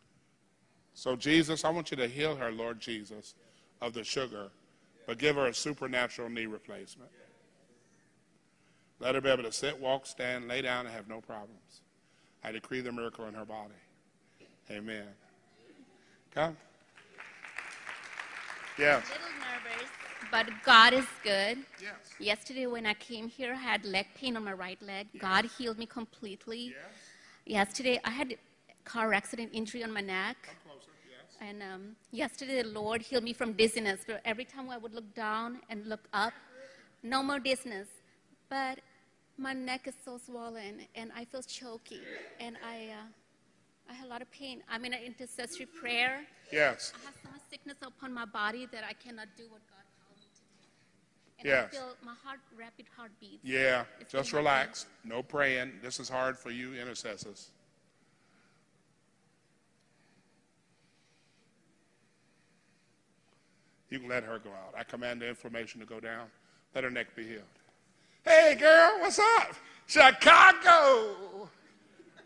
So, 0.96 1.16
Jesus, 1.16 1.64
I 1.64 1.70
want 1.70 1.92
you 1.92 1.98
to 1.98 2.08
heal 2.08 2.36
her, 2.36 2.52
Lord 2.52 2.80
Jesus, 2.80 3.36
of 3.80 3.94
the 3.94 4.04
sugar, 4.04 4.50
but 5.10 5.18
give 5.18 5.38
her 5.38 5.48
a 5.48 5.54
supernatural 5.56 6.30
knee 6.30 6.46
replacement. 6.46 7.10
Let 9.00 9.16
her 9.16 9.22
be 9.22 9.30
able 9.30 9.42
to 9.42 9.52
sit, 9.52 9.80
walk, 9.80 10.06
stand, 10.06 10.48
lay 10.48 10.62
down, 10.62 10.86
and 10.86 10.94
have 10.94 11.08
no 11.08 11.20
problems. 11.20 11.82
I 12.44 12.52
decree 12.52 12.82
the 12.82 12.92
miracle 12.92 13.26
in 13.26 13.34
her 13.34 13.44
body. 13.44 13.74
Amen. 14.70 15.08
Come. 16.36 16.56
Yes. 18.78 19.04
A 19.10 19.14
little 19.14 19.28
nervous, 19.40 19.90
but 20.32 20.48
God 20.64 20.94
is 20.94 21.08
good. 21.24 21.58
Yes. 21.82 21.96
Yesterday 22.20 22.68
when 22.68 22.86
I 22.86 22.94
came 22.94 23.28
here, 23.28 23.54
I 23.54 23.58
had 23.58 23.86
leg 23.86 24.06
pain 24.14 24.38
on 24.38 24.44
my 24.44 24.54
right 24.54 24.80
leg. 24.80 25.08
God 25.18 25.46
healed 25.58 25.80
me 25.80 25.88
completely. 25.88 26.76
Yes. 26.76 26.76
Yesterday 27.48 28.00
I 28.06 28.12
had 28.12 28.34
a 28.34 28.38
car 28.84 29.12
accident 29.12 29.50
injury 29.54 29.84
on 29.84 29.92
my 29.92 30.02
neck. 30.02 30.38
And 31.42 31.64
um, 31.64 31.96
yesterday 32.12 32.62
the 32.62 32.70
Lord 32.70 33.02
healed 33.02 33.24
me 33.24 33.34
from 33.34 33.54
dizziness. 33.54 34.02
But 34.06 34.22
every 34.26 34.46
time 34.46 34.70
I 34.70 34.78
would 34.78 34.94
look 34.94 35.14
down 35.16 35.60
and 35.70 35.88
look 35.88 36.08
up, 36.14 36.34
no 37.04 37.24
more 37.24 37.40
dizziness. 37.40 37.88
But 38.50 38.80
My 39.38 39.54
neck 39.54 39.88
is 39.88 39.94
so 40.04 40.18
swollen, 40.18 40.82
and 40.96 41.12
I 41.16 41.24
feel 41.24 41.42
choky, 41.42 42.02
and 42.42 42.58
I, 42.62 42.88
uh, 42.92 43.90
I 43.90 43.94
have 43.94 44.06
a 44.06 44.10
lot 44.10 44.22
of 44.22 44.30
pain. 44.32 44.62
I'm 44.70 44.84
in 44.84 44.94
an 44.94 45.00
intercessory 45.02 45.66
prayer. 45.66 46.26
Yes. 46.52 46.92
I 46.94 47.06
have 47.06 47.16
so 47.24 47.30
much 47.32 47.40
sickness 47.50 47.78
upon 47.82 48.14
my 48.14 48.26
body 48.26 48.68
that 48.74 48.84
I 48.84 48.92
cannot 48.92 49.28
do 49.38 49.44
what 49.44 49.62
God 49.72 49.86
called 50.04 50.20
me 50.20 50.28
to 50.36 50.42
do. 50.42 50.68
And 51.40 51.48
Yes. 51.48 51.68
I 51.72 51.76
feel 51.78 51.96
my 52.04 52.16
heart, 52.22 52.42
rapid 52.58 52.88
heartbeat. 52.98 53.40
Yeah, 53.42 53.86
It's 54.02 54.12
just 54.12 54.34
relax. 54.34 54.88
No 55.06 55.24
praying. 55.24 55.80
This 55.82 56.02
is 56.02 56.10
hard 56.10 56.38
for 56.38 56.52
you 56.52 56.74
intercessors. 56.74 57.52
You 63.90 64.00
can 64.00 64.10
let 64.10 64.24
her 64.24 64.40
go 64.40 64.50
out. 64.52 64.74
I 64.78 64.84
command 64.84 65.22
the 65.22 65.28
inflammation 65.30 65.80
to 65.80 65.86
go 65.86 66.00
down. 66.00 66.28
Let 66.76 66.84
her 66.84 66.90
neck 66.92 67.16
be 67.16 67.24
healed. 67.26 67.42
Hey, 68.24 68.56
girl, 68.60 68.98
what's 69.00 69.18
up? 69.20 69.56
Chicago. 69.88 71.50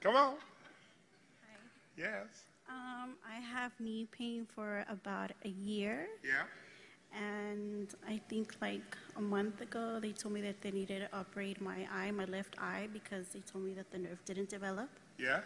Come 0.02 0.16
on. 0.16 0.34
Hi. 0.34 1.56
Yes. 1.98 2.26
Um, 2.70 3.12
I 3.26 3.40
have 3.40 3.72
knee 3.80 4.08
pain 4.12 4.46
for 4.54 4.84
about 4.90 5.32
a 5.46 5.50
year. 5.50 6.08
Yeah. 6.24 6.44
And 7.18 7.94
I 8.10 8.20
think 8.28 8.56
like 8.60 8.98
a 9.16 9.22
month 9.22 9.62
ago, 9.62 10.00
they 10.02 10.12
told 10.12 10.34
me 10.34 10.42
that 10.42 10.62
they 10.62 10.72
needed 10.72 11.08
to 11.10 11.18
operate 11.18 11.62
my 11.62 11.88
eye, 11.94 12.12
my 12.12 12.26
left 12.26 12.56
eye, 12.60 12.90
because 12.92 13.28
they 13.30 13.40
told 13.42 13.64
me 13.64 13.74
that 13.76 13.92
the 13.92 14.00
nerve 14.00 14.20
didn't 14.26 14.50
develop. 14.50 14.90
Yeah. 15.18 15.42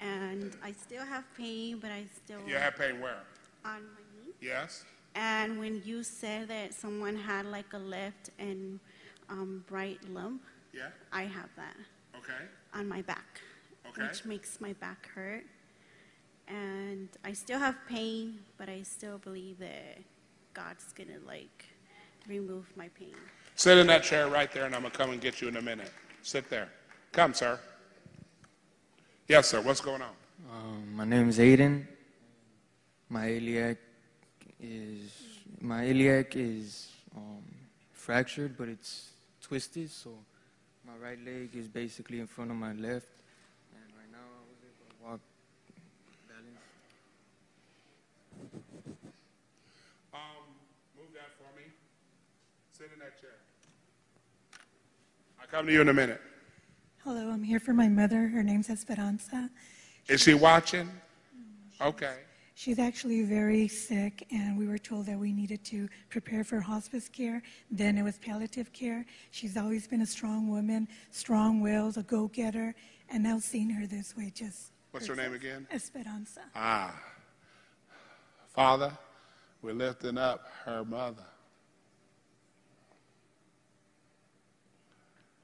And 0.00 0.56
I 0.62 0.72
still 0.72 1.04
have 1.04 1.24
pain, 1.38 1.78
but 1.80 1.92
I 1.92 2.04
still 2.24 2.40
You 2.46 2.56
have 2.56 2.76
pain 2.76 3.00
where? 3.00 3.22
on 3.64 3.80
my 3.82 4.02
knee. 4.26 4.32
Yes. 4.40 4.84
And 5.14 5.58
when 5.58 5.82
you 5.84 6.02
said 6.02 6.48
that 6.48 6.72
someone 6.74 7.16
had 7.16 7.46
like 7.46 7.72
a 7.74 7.78
left 7.78 8.30
and 8.38 8.80
um, 9.28 9.64
right 9.70 9.98
lump, 10.08 10.42
Yeah. 10.72 10.88
I 11.12 11.24
have 11.24 11.50
that 11.56 11.76
Okay. 12.16 12.46
on 12.72 12.88
my 12.88 13.02
back, 13.02 13.40
Okay. 13.86 14.02
which 14.02 14.24
makes 14.24 14.60
my 14.60 14.72
back 14.74 15.08
hurt. 15.14 15.44
And 16.48 17.08
I 17.24 17.32
still 17.34 17.58
have 17.58 17.76
pain, 17.88 18.40
but 18.56 18.68
I 18.68 18.82
still 18.82 19.18
believe 19.18 19.58
that 19.58 19.98
God's 20.54 20.92
gonna 20.92 21.18
like 21.26 21.66
remove 22.26 22.66
my 22.76 22.88
pain. 22.90 23.14
Sit 23.54 23.78
in 23.78 23.86
that 23.88 24.02
chair 24.02 24.28
right 24.28 24.50
there, 24.52 24.64
and 24.64 24.74
I'm 24.74 24.80
going 24.80 24.90
to 24.92 24.96
come 24.98 25.10
and 25.10 25.20
get 25.20 25.40
you 25.42 25.48
in 25.48 25.56
a 25.56 25.62
minute. 25.62 25.92
Sit 26.22 26.48
there. 26.48 26.68
Come, 27.12 27.34
sir. 27.34 27.60
Yes, 29.28 29.48
sir. 29.48 29.60
What's 29.60 29.80
going 29.80 30.00
on? 30.02 30.14
Um, 30.50 30.96
my 30.96 31.04
name 31.04 31.28
is 31.28 31.38
Aiden. 31.38 31.86
My 33.08 33.28
iliac 33.28 33.76
is 34.62 35.10
my 35.60 35.84
iliac 35.84 36.36
is 36.36 36.90
um, 37.16 37.42
fractured, 37.92 38.56
but 38.56 38.68
it's 38.68 39.10
twisted. 39.42 39.90
So 39.90 40.10
my 40.86 40.94
right 41.04 41.18
leg 41.24 41.50
is 41.54 41.68
basically 41.68 42.20
in 42.20 42.26
front 42.26 42.50
of 42.50 42.56
my 42.56 42.72
left, 42.72 43.08
and 43.74 43.84
right 43.98 44.10
now 44.10 44.18
I 44.18 44.42
was 44.48 44.58
able 44.62 44.86
to 44.88 45.04
walk 45.04 45.20
balance. 46.28 46.58
Um, 50.14 50.44
move 50.96 51.12
that 51.14 51.32
for 51.36 51.56
me. 51.56 51.64
Sit 52.72 52.90
in 52.94 53.00
that 53.00 53.20
chair. 53.20 53.30
I'll 55.40 55.48
come 55.48 55.66
to 55.66 55.72
you 55.72 55.80
in 55.80 55.88
a 55.88 55.94
minute. 55.94 56.20
Hello, 57.04 57.30
I'm 57.30 57.42
here 57.42 57.58
for 57.58 57.72
my 57.72 57.88
mother. 57.88 58.28
Her 58.28 58.44
name's 58.44 58.70
Esperanza. 58.70 59.50
Is 60.08 60.22
she 60.22 60.34
watching? 60.34 60.88
Okay. 61.80 62.14
She's 62.54 62.78
actually 62.78 63.22
very 63.22 63.66
sick, 63.66 64.26
and 64.30 64.58
we 64.58 64.66
were 64.66 64.78
told 64.78 65.06
that 65.06 65.18
we 65.18 65.32
needed 65.32 65.64
to 65.64 65.88
prepare 66.10 66.44
for 66.44 66.60
hospice 66.60 67.08
care. 67.08 67.42
Then 67.70 67.96
it 67.96 68.02
was 68.02 68.18
palliative 68.18 68.72
care. 68.72 69.06
She's 69.30 69.56
always 69.56 69.86
been 69.86 70.02
a 70.02 70.06
strong 70.06 70.48
woman, 70.48 70.86
strong 71.10 71.60
willed, 71.60 71.96
a 71.96 72.02
go 72.02 72.28
getter, 72.28 72.74
and 73.10 73.22
now 73.22 73.38
seeing 73.38 73.70
her 73.70 73.86
this 73.86 74.16
way 74.16 74.30
just. 74.34 74.72
What's 74.90 75.06
her 75.06 75.16
name 75.16 75.32
again? 75.32 75.66
Esperanza. 75.72 76.42
Ah. 76.54 76.94
Father, 78.54 78.92
we're 79.62 79.72
lifting 79.72 80.18
up 80.18 80.46
her 80.66 80.84
mother. 80.84 81.24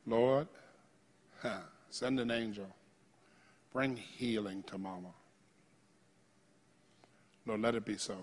Lord, 0.07 0.49
huh, 1.41 1.61
send 1.91 2.21
an 2.21 2.31
angel. 2.31 2.67
Bring 3.73 3.97
healing 3.97 4.63
to 4.65 4.77
Mama. 4.77 5.09
Lord, 7.49 7.63
let 7.63 7.75
it 7.75 7.87
be 7.87 7.97
so. 7.97 8.15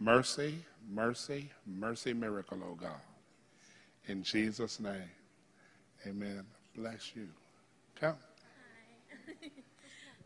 Mercy, 0.00 0.54
mercy, 0.90 1.50
mercy, 1.66 2.14
miracle, 2.14 2.58
oh 2.66 2.74
God. 2.74 3.02
In 4.06 4.22
Jesus' 4.22 4.80
name, 4.80 5.10
amen. 6.06 6.46
Bless 6.74 7.14
you. 7.14 7.28
Come. 8.00 8.16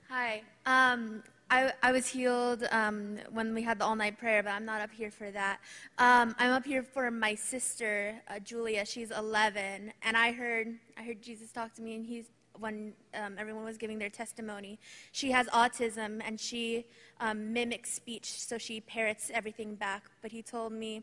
Hi. 0.09 0.43
Hi. 0.65 0.93
Um, 0.93 1.25
I, 1.51 1.73
I 1.83 1.91
was 1.91 2.07
healed 2.07 2.69
um, 2.71 3.19
when 3.33 3.53
we 3.53 3.63
had 3.63 3.81
the 3.81 3.85
all 3.85 3.97
night 3.97 4.17
prayer, 4.17 4.45
but 4.45 4.51
I'm 4.51 4.65
not 4.65 4.81
up 4.81 4.93
here 4.93 5.11
for 5.11 5.33
that. 5.33 5.59
Um, 5.99 6.37
I'm 6.39 6.53
up 6.53 6.65
here 6.65 6.85
for 6.85 7.11
my 7.11 7.35
sister, 7.35 8.15
uh, 8.29 8.39
Julia. 8.39 8.85
She's 8.85 9.11
11, 9.11 9.93
and 10.03 10.17
I 10.17 10.31
heard 10.31 10.69
I 10.97 11.03
heard 11.03 11.21
Jesus 11.21 11.51
talk 11.51 11.75
to 11.75 11.83
me, 11.83 11.97
and 11.97 12.07
he's 12.07 12.27
when 12.59 12.93
um, 13.15 13.37
everyone 13.39 13.65
was 13.65 13.77
giving 13.77 13.99
their 13.99 14.11
testimony. 14.11 14.78
She 15.12 15.31
has 15.31 15.47
autism, 15.49 16.20
and 16.24 16.39
she 16.39 16.87
um, 17.20 17.53
mimics 17.53 17.93
speech, 17.93 18.41
so 18.41 18.59
she 18.59 18.81
parrots 18.81 19.31
everything 19.33 19.74
back. 19.74 20.05
But 20.23 20.33
he 20.33 20.43
told 20.43 20.73
me. 20.73 21.03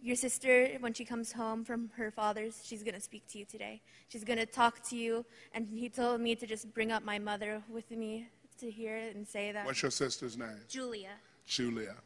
Your 0.00 0.14
sister, 0.14 0.68
when 0.78 0.94
she 0.94 1.04
comes 1.04 1.32
home 1.32 1.64
from 1.64 1.90
her 1.96 2.12
father's, 2.12 2.60
she's 2.64 2.84
going 2.84 2.94
to 2.94 3.00
speak 3.00 3.26
to 3.32 3.38
you 3.40 3.44
today. 3.44 3.82
She's 4.06 4.22
going 4.22 4.38
to 4.38 4.46
talk 4.46 4.80
to 4.90 4.96
you. 4.96 5.24
And 5.52 5.66
he 5.74 5.88
told 5.88 6.20
me 6.20 6.36
to 6.36 6.46
just 6.46 6.72
bring 6.72 6.92
up 6.92 7.02
my 7.02 7.18
mother 7.18 7.60
with 7.68 7.90
me 7.90 8.28
to 8.60 8.70
hear 8.70 8.96
it 8.96 9.16
and 9.16 9.26
say 9.26 9.50
that. 9.50 9.66
What's 9.66 9.82
your 9.82 9.90
sister's 9.90 10.38
name? 10.38 10.60
Julia. 10.68 11.10
Julia. 11.46 11.96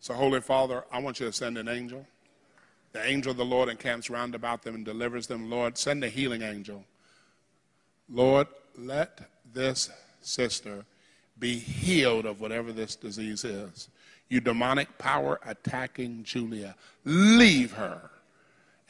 So, 0.00 0.14
Holy 0.14 0.40
Father, 0.40 0.84
I 0.90 0.98
want 0.98 1.20
you 1.20 1.26
to 1.26 1.32
send 1.32 1.58
an 1.58 1.68
angel. 1.68 2.06
The 2.92 3.06
angel 3.06 3.30
of 3.30 3.36
the 3.36 3.44
Lord 3.44 3.68
encamps 3.68 4.10
round 4.10 4.34
about 4.34 4.62
them 4.62 4.74
and 4.74 4.84
delivers 4.84 5.26
them. 5.26 5.50
Lord, 5.50 5.78
send 5.78 6.02
a 6.02 6.08
healing 6.08 6.42
angel. 6.42 6.84
Lord, 8.10 8.48
let 8.76 9.20
this 9.52 9.90
sister 10.20 10.84
be 11.38 11.58
healed 11.58 12.26
of 12.26 12.40
whatever 12.40 12.72
this 12.72 12.96
disease 12.96 13.44
is. 13.44 13.88
You 14.28 14.40
demonic 14.40 14.98
power 14.98 15.40
attacking 15.44 16.22
Julia, 16.24 16.76
leave 17.04 17.72
her. 17.72 18.10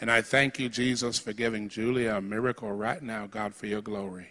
And 0.00 0.10
I 0.10 0.22
thank 0.22 0.58
you, 0.58 0.68
Jesus, 0.68 1.18
for 1.18 1.32
giving 1.32 1.68
Julia 1.68 2.14
a 2.14 2.20
miracle 2.20 2.72
right 2.72 3.02
now, 3.02 3.26
God, 3.26 3.54
for 3.54 3.66
your 3.66 3.82
glory. 3.82 4.28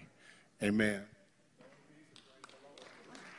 Amen. 0.61 1.01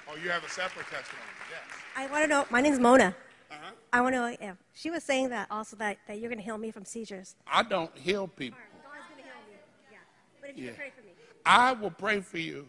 Oh, 0.09 0.17
you 0.17 0.31
have 0.31 0.45
a 0.45 0.49
separate 0.49 0.87
testimony. 0.87 1.25
Yes. 1.51 1.77
I 1.97 2.07
want 2.07 2.25
to 2.25 2.29
know. 2.29 2.47
My 2.51 2.61
name's 2.61 2.79
Mona. 2.79 3.15
Uh-huh. 3.51 3.71
I 3.93 4.01
want 4.01 4.15
to 4.15 4.19
know. 4.21 4.37
Yeah, 4.41 4.55
she 4.75 4.91
was 4.91 5.05
saying 5.05 5.31
that 5.31 5.49
also 5.51 5.77
that, 5.77 5.99
that 6.07 6.19
you're 6.19 6.29
going 6.31 6.39
to 6.39 6.45
heal 6.45 6.59
me 6.59 6.71
from 6.71 6.85
seizures. 6.85 7.35
I 7.47 7.63
don't 7.63 7.97
heal 7.97 8.27
people. 8.27 8.59
God's 8.83 9.07
going 9.11 9.23
to 9.23 9.29
heal 9.29 9.33
me. 9.49 9.59
Yeah. 9.93 9.99
But 10.41 10.51
if 10.51 10.59
you 10.59 10.67
Yeah. 10.67 10.73
pray 10.73 10.91
for. 10.97 11.00
I 11.45 11.73
will 11.73 11.91
pray 11.91 12.21
for 12.21 12.39
you. 12.39 12.67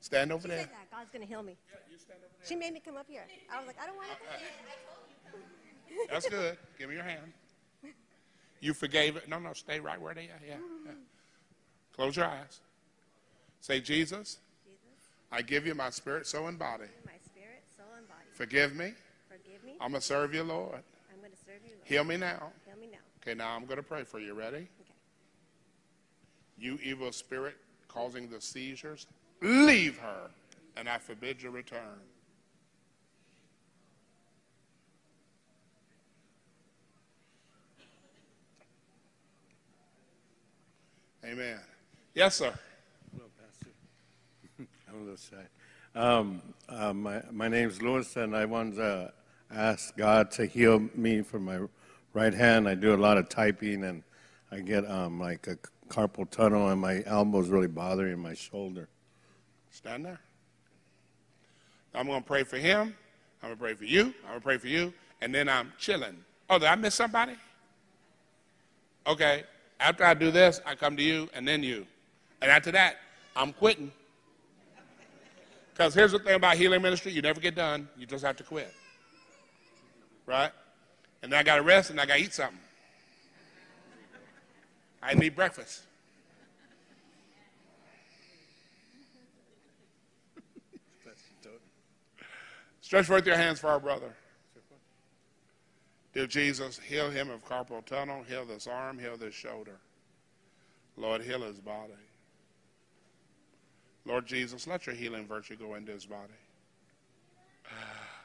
Stand 0.00 0.32
over 0.32 0.42
She 0.42 0.48
there. 0.48 0.68
God's 0.90 1.10
going 1.10 1.22
to 1.22 1.28
heal 1.28 1.42
me. 1.42 1.56
Yeah, 1.70 2.14
She 2.46 2.56
made 2.56 2.72
me 2.72 2.80
come 2.84 2.96
up 2.96 3.06
here. 3.08 3.24
I 3.52 3.58
was 3.58 3.66
like, 3.66 3.76
I 3.80 3.86
don't 3.86 3.96
want 3.96 4.08
to. 4.10 4.16
That's 6.10 6.28
good. 6.28 6.56
Give 6.78 6.88
me 6.88 6.96
your 6.96 7.04
hand. 7.04 7.32
You 8.60 8.74
forgave 8.74 9.16
it. 9.16 9.28
No, 9.28 9.38
no, 9.38 9.52
stay 9.52 9.80
right 9.80 10.00
where 10.00 10.14
they 10.14 10.22
are. 10.22 10.40
Yeah, 10.46 10.56
yeah. 10.86 10.92
Close 11.94 12.16
your 12.16 12.26
eyes. 12.26 12.60
Say, 13.60 13.80
Jesus, 13.80 14.38
I 15.30 15.42
give 15.42 15.66
you 15.66 15.74
my 15.74 15.90
spirit, 15.90 16.26
soul, 16.26 16.46
and 16.46 16.58
body. 16.58 16.84
My 17.04 17.12
spirit, 17.24 17.62
soul, 17.76 17.86
and 17.96 18.08
body. 18.08 18.20
Forgive 18.32 18.74
me. 18.74 18.94
Forgive 19.28 19.64
me. 19.64 19.72
I'm 19.80 19.90
going 19.90 20.00
to 20.00 20.06
serve 20.06 20.34
you, 20.34 20.42
Lord. 20.42 20.82
I'm 21.12 21.20
going 21.20 21.32
to 21.32 21.38
serve 21.38 21.60
you. 21.64 21.74
Lord. 21.76 21.88
Heal 21.88 22.04
me 22.04 22.16
now. 22.16 22.52
Heal 22.66 22.76
me 22.80 22.88
now. 22.90 22.98
Okay, 23.22 23.34
now 23.34 23.54
I'm 23.54 23.66
going 23.66 23.76
to 23.78 23.82
pray 23.82 24.04
for 24.04 24.18
you. 24.18 24.34
Ready? 24.34 24.68
You 26.62 26.78
evil 26.80 27.10
spirit 27.10 27.56
causing 27.88 28.28
the 28.28 28.40
seizures, 28.40 29.08
leave 29.40 29.98
her, 29.98 30.30
and 30.76 30.88
I 30.88 30.96
forbid 30.98 31.42
your 31.42 31.50
return. 31.50 31.98
Amen. 41.24 41.58
Yes, 42.14 42.36
sir. 42.36 42.54
Hello, 43.12 43.28
Pastor. 43.40 43.70
I'm 44.88 44.94
a 44.94 44.98
little 45.00 45.16
shy. 45.16 45.98
Um, 46.00 46.42
uh, 46.68 46.92
my, 46.92 47.22
my 47.32 47.48
name's 47.48 47.82
Lewis, 47.82 48.14
and 48.14 48.36
I 48.36 48.44
want 48.44 48.76
to 48.76 49.12
ask 49.52 49.96
God 49.96 50.30
to 50.32 50.46
heal 50.46 50.88
me 50.94 51.22
from 51.22 51.44
my 51.44 51.58
right 52.12 52.32
hand. 52.32 52.68
I 52.68 52.76
do 52.76 52.94
a 52.94 52.96
lot 52.96 53.18
of 53.18 53.28
typing, 53.28 53.82
and 53.82 54.04
I 54.52 54.60
get 54.60 54.88
um, 54.88 55.18
like 55.18 55.48
a 55.48 55.58
carpal 55.92 56.28
tunnel, 56.30 56.70
and 56.70 56.80
my 56.80 57.02
elbow's 57.04 57.48
really 57.48 57.68
bothering 57.68 58.18
my 58.18 58.34
shoulder. 58.34 58.88
Stand 59.70 60.06
there. 60.06 60.20
I'm 61.94 62.06
going 62.06 62.22
to 62.22 62.26
pray 62.26 62.44
for 62.44 62.56
him. 62.56 62.94
I'm 63.42 63.50
going 63.50 63.56
to 63.56 63.60
pray 63.60 63.74
for 63.74 63.84
you. 63.84 64.14
I'm 64.24 64.28
going 64.28 64.34
to 64.34 64.40
pray 64.40 64.58
for 64.58 64.68
you. 64.68 64.94
And 65.20 65.34
then 65.34 65.48
I'm 65.48 65.72
chilling. 65.78 66.16
Oh, 66.48 66.58
did 66.58 66.68
I 66.68 66.74
miss 66.76 66.94
somebody? 66.94 67.34
Okay. 69.06 69.44
After 69.78 70.04
I 70.04 70.14
do 70.14 70.30
this, 70.30 70.60
I 70.64 70.74
come 70.74 70.96
to 70.96 71.02
you 71.02 71.28
and 71.34 71.46
then 71.46 71.62
you. 71.62 71.86
And 72.40 72.50
after 72.50 72.70
that, 72.72 72.96
I'm 73.36 73.52
quitting. 73.52 73.92
Because 75.72 75.94
here's 75.94 76.12
the 76.12 76.18
thing 76.18 76.34
about 76.34 76.56
healing 76.56 76.82
ministry 76.82 77.12
you 77.12 77.22
never 77.22 77.40
get 77.40 77.54
done, 77.54 77.88
you 77.98 78.06
just 78.06 78.24
have 78.24 78.36
to 78.36 78.44
quit. 78.44 78.72
Right? 80.26 80.50
And 81.22 81.32
then 81.32 81.38
I 81.38 81.42
got 81.42 81.56
to 81.56 81.62
rest 81.62 81.90
and 81.90 82.00
I 82.00 82.06
got 82.06 82.16
to 82.16 82.22
eat 82.22 82.32
something. 82.32 82.58
I 85.02 85.14
need 85.14 85.34
breakfast. 85.34 85.82
Stretch 92.80 93.06
forth 93.06 93.26
your 93.26 93.36
hands 93.36 93.58
for 93.58 93.68
our 93.68 93.80
brother. 93.80 94.14
Dear 96.12 96.26
Jesus, 96.26 96.78
heal 96.78 97.08
him 97.10 97.30
of 97.30 97.42
carpal 97.42 97.82
tunnel, 97.86 98.22
heal 98.28 98.44
this 98.44 98.66
arm, 98.66 98.98
heal 98.98 99.16
this 99.16 99.34
shoulder. 99.34 99.78
Lord, 100.98 101.22
heal 101.22 101.40
his 101.40 101.58
body. 101.58 101.94
Lord 104.04 104.26
Jesus, 104.26 104.66
let 104.66 104.86
your 104.86 104.94
healing 104.94 105.26
virtue 105.26 105.56
go 105.56 105.74
into 105.74 105.92
his 105.92 106.04
body. 106.04 106.34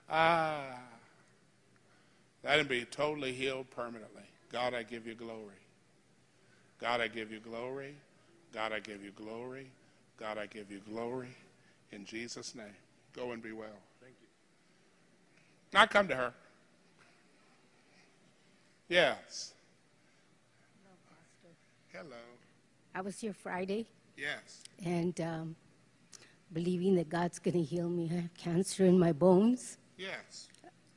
Ah, 0.09 0.79
let 2.43 2.59
him 2.59 2.67
be 2.67 2.83
totally 2.85 3.31
healed 3.31 3.69
permanently. 3.71 4.23
God, 4.51 4.73
I 4.73 4.83
give 4.83 5.05
you 5.07 5.15
glory. 5.15 5.55
God, 6.79 7.01
I 7.01 7.07
give 7.07 7.31
you 7.31 7.39
glory. 7.39 7.95
God, 8.53 8.71
I 8.71 8.79
give 8.79 9.03
you 9.03 9.11
glory. 9.11 9.67
God, 10.19 10.37
I 10.37 10.45
give 10.45 10.71
you 10.71 10.79
glory. 10.89 11.35
In 11.91 12.05
Jesus' 12.05 12.55
name, 12.55 12.65
go 13.15 13.31
and 13.31 13.41
be 13.41 13.51
well. 13.51 13.67
Thank 14.01 14.15
you. 14.21 14.27
Now 15.73 15.85
come 15.85 16.07
to 16.07 16.15
her. 16.15 16.33
Yes. 18.89 19.53
Hello. 21.91 22.15
I 22.93 23.01
was 23.01 23.19
here 23.19 23.33
Friday. 23.33 23.87
Yes. 24.17 24.63
And 24.85 25.19
um, 25.21 25.55
believing 26.53 26.95
that 26.95 27.09
God's 27.09 27.39
going 27.39 27.55
to 27.55 27.63
heal 27.63 27.89
me. 27.89 28.09
I 28.11 28.15
have 28.21 28.33
cancer 28.35 28.85
in 28.85 28.97
my 28.97 29.11
bones. 29.11 29.77
Yes. 29.97 30.47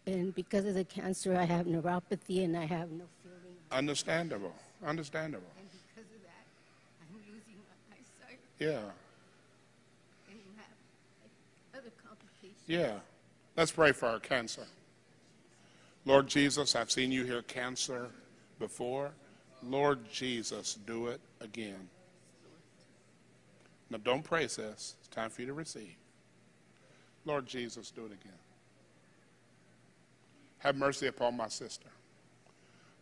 And 0.06 0.34
because 0.34 0.66
of 0.66 0.74
the 0.74 0.84
cancer, 0.84 1.36
I 1.36 1.44
have 1.44 1.66
neuropathy 1.66 2.44
and 2.44 2.56
I 2.56 2.64
have 2.64 2.90
no 2.90 3.04
feeling. 3.22 3.56
Understandable. 3.70 4.54
Understandable. 4.86 5.46
And 5.58 5.68
because 5.70 6.10
of 6.10 6.22
that, 6.22 6.44
I'm 7.00 7.16
losing 7.16 7.60
my 7.68 7.96
eyesight. 7.96 8.40
Yeah. 8.60 8.68
And 10.28 10.36
you 10.36 10.52
have 10.56 11.80
other 11.80 11.90
complications. 12.06 12.62
Yeah. 12.66 12.98
Let's 13.56 13.72
pray 13.72 13.92
for 13.92 14.06
our 14.06 14.20
cancer. 14.20 14.66
Lord 16.04 16.28
Jesus, 16.28 16.76
I've 16.76 16.90
seen 16.90 17.10
you 17.10 17.24
heal 17.24 17.42
cancer 17.42 18.10
before. 18.58 19.10
Lord 19.62 19.98
Jesus, 20.10 20.78
do 20.86 21.08
it 21.08 21.20
again. 21.40 21.88
Now, 23.90 23.98
don't 24.04 24.22
pray, 24.22 24.46
sis. 24.46 24.94
It's 24.98 25.08
time 25.10 25.30
for 25.30 25.40
you 25.40 25.48
to 25.48 25.52
receive. 25.52 25.96
Lord 27.24 27.46
Jesus, 27.46 27.90
do 27.90 28.02
it 28.02 28.12
again. 28.12 28.38
Have 30.58 30.76
mercy 30.76 31.06
upon 31.06 31.36
my 31.36 31.48
sister. 31.48 31.88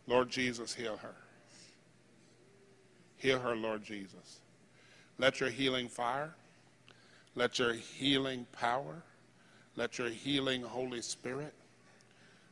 Lord 0.07 0.29
Jesus, 0.29 0.73
heal 0.73 0.97
her. 0.97 1.15
Heal 3.17 3.39
her, 3.39 3.55
Lord 3.55 3.83
Jesus. 3.83 4.39
Let 5.19 5.41
your 5.41 5.49
healing 5.49 5.89
fire, 5.89 6.33
let 7.35 7.59
your 7.59 7.73
healing 7.73 8.47
power, 8.53 9.03
let 9.75 9.97
your 9.97 10.09
healing 10.09 10.61
Holy 10.61 11.01
Spirit 11.01 11.53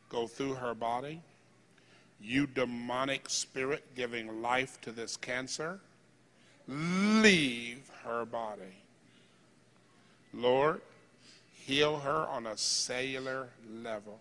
go 0.10 0.27
through 0.27 0.56
her 0.56 0.76
body. 0.76 1.22
You 2.22 2.45
demonic 2.45 3.30
spirit 3.30 3.95
giving 3.95 4.41
life 4.41 4.81
to 4.81 4.91
this 4.91 5.15
cancer, 5.15 5.80
leave 6.68 7.89
her 8.03 8.26
body. 8.26 8.84
Lord, 10.34 10.81
heal 11.53 11.99
her 11.99 12.27
on 12.27 12.48
a 12.48 12.57
cellular 12.57 13.49
level. 13.72 14.19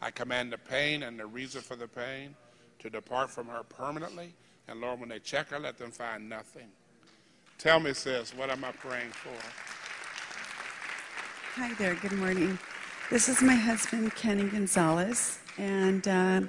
I 0.00 0.10
command 0.12 0.52
the 0.52 0.58
pain 0.58 1.02
and 1.02 1.18
the 1.18 1.26
reason 1.26 1.60
for 1.60 1.76
the 1.76 1.88
pain 1.88 2.36
to 2.78 2.88
depart 2.88 3.30
from 3.30 3.48
her 3.48 3.62
permanently. 3.64 4.32
And 4.68 4.80
Lord, 4.80 5.00
when 5.00 5.08
they 5.08 5.18
check 5.18 5.48
her, 5.48 5.58
let 5.58 5.76
them 5.76 5.90
find 5.90 6.28
nothing. 6.28 6.68
Tell 7.60 7.78
me, 7.78 7.92
sis, 7.92 8.34
what 8.34 8.48
am 8.48 8.64
I 8.64 8.72
praying 8.72 9.10
for? 9.10 9.28
Hi 11.60 11.74
there, 11.74 11.94
good 11.96 12.12
morning. 12.12 12.58
This 13.10 13.28
is 13.28 13.42
my 13.42 13.54
husband, 13.54 14.14
Kenny 14.14 14.44
Gonzalez, 14.44 15.38
and 15.58 16.08
uh, 16.08 16.40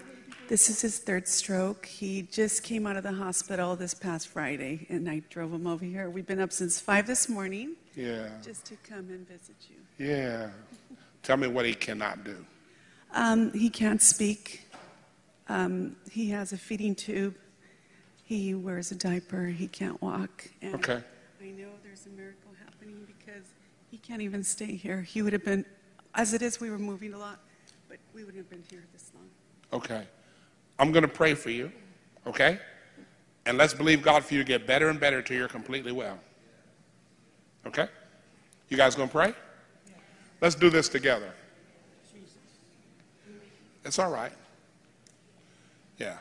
this 0.48 0.70
is 0.70 0.80
his 0.80 1.00
third 1.00 1.28
stroke. 1.28 1.86
He 1.86 2.22
just 2.22 2.64
came 2.64 2.88
out 2.88 2.96
of 2.96 3.04
the 3.04 3.12
hospital 3.12 3.76
this 3.76 3.94
past 3.94 4.30
Friday, 4.30 4.86
and 4.90 5.10
I 5.10 5.22
drove 5.30 5.52
him 5.52 5.68
over 5.68 5.84
here. 5.84 6.10
We've 6.10 6.26
been 6.26 6.40
up 6.40 6.54
since 6.54 6.80
5 6.80 7.08
this 7.08 7.28
morning 7.28 7.76
Yeah. 7.94 8.30
just 8.42 8.64
to 8.68 8.78
come 8.78 9.10
and 9.10 9.28
visit 9.28 9.58
you. 9.70 10.06
Yeah. 10.06 10.52
Tell 11.24 11.36
me 11.36 11.48
what 11.48 11.66
he 11.66 11.74
cannot 11.74 12.24
do. 12.24 12.46
Um, 13.14 13.52
he 13.52 13.70
can't 13.70 14.02
speak. 14.02 14.66
Um, 15.50 15.98
he 16.10 16.30
has 16.30 16.54
a 16.54 16.58
feeding 16.58 16.96
tube. 16.96 17.36
He 18.32 18.54
wears 18.54 18.94
a 18.94 18.96
diaper. 18.96 19.48
He 19.48 19.68
can't 19.68 20.02
walk. 20.02 20.48
And 20.62 20.76
Okay. 20.76 21.04
I 21.42 21.46
know 21.48 21.68
there's 21.84 22.06
a 22.06 22.10
miracle 22.12 22.52
happening 22.64 23.06
because 23.06 23.44
he 23.90 23.98
can't 23.98 24.22
even 24.22 24.42
stay 24.42 24.78
here. 24.78 25.02
He 25.02 25.22
would 25.22 25.34
have 25.34 25.44
been, 25.44 25.66
as 26.16 26.34
it 26.34 26.42
is, 26.42 26.62
we 26.62 26.70
were 26.70 26.80
moving 26.80 27.14
a 27.14 27.18
lot, 27.18 27.40
but 27.90 27.98
we 28.16 28.24
wouldn't 28.24 28.38
have 28.38 28.50
been 28.50 28.64
here 28.70 28.86
this 28.94 29.12
long. 29.14 29.28
Okay. 29.74 30.08
I'm 30.80 30.94
going 30.94 31.02
to 31.02 31.10
pray 31.10 31.34
for 31.34 31.50
you, 31.50 31.74
okay? 32.26 32.58
And 33.46 33.58
let's 33.58 33.74
believe 33.74 34.02
God 34.02 34.24
for 34.24 34.34
you 34.34 34.40
to 34.40 34.48
get 34.48 34.66
better 34.66 34.88
and 34.88 34.98
better 34.98 35.22
till 35.22 35.36
you're 35.36 35.50
completely 35.50 35.92
well. 35.92 36.18
Okay? 37.68 37.90
You 38.70 38.78
guys 38.78 38.96
going 38.96 39.10
to 39.10 39.14
pray? 39.14 39.34
Let's 40.40 40.56
do 40.56 40.70
this 40.70 40.88
together. 40.88 41.34
It's 43.84 44.00
all 44.00 44.10
right. 44.10 44.32
Yeah. 45.98 46.18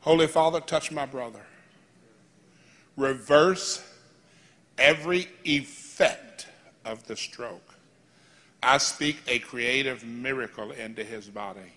Holy 0.00 0.26
Father, 0.26 0.60
touch 0.60 0.90
my 0.90 1.04
brother. 1.04 1.44
Reverse 2.96 3.82
every 4.78 5.28
effect 5.44 6.46
of 6.86 7.06
the 7.06 7.16
stroke. 7.16 7.74
I 8.62 8.78
speak 8.78 9.18
a 9.28 9.38
creative 9.38 10.04
miracle 10.04 10.70
into 10.72 11.04
his 11.04 11.28
body. 11.28 11.72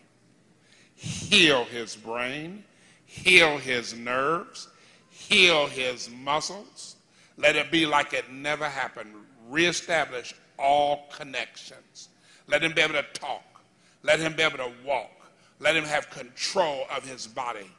Heal 0.95 1.65
his 1.65 1.95
brain, 1.97 2.63
heal 3.05 3.57
his 3.57 3.93
nerves, 3.93 4.69
heal 5.09 5.67
his 5.67 6.09
muscles. 6.09 6.95
Let 7.37 7.57
it 7.57 7.71
be 7.71 7.85
like 7.85 8.13
it 8.13 8.31
never 8.31 8.69
happened. 8.69 9.13
Reestablish 9.49 10.33
all 10.57 11.07
connections. 11.13 12.09
Let 12.47 12.63
him 12.63 12.73
be 12.73 12.81
able 12.81 12.93
to 12.93 13.05
talk. 13.13 13.61
Let 14.01 14.19
him 14.19 14.33
be 14.33 14.43
able 14.43 14.59
to 14.59 14.71
walk. 14.85 15.11
Let 15.59 15.75
him 15.75 15.83
have 15.85 16.09
control 16.09 16.85
of 16.95 17.07
his 17.07 17.27
body. 17.27 17.69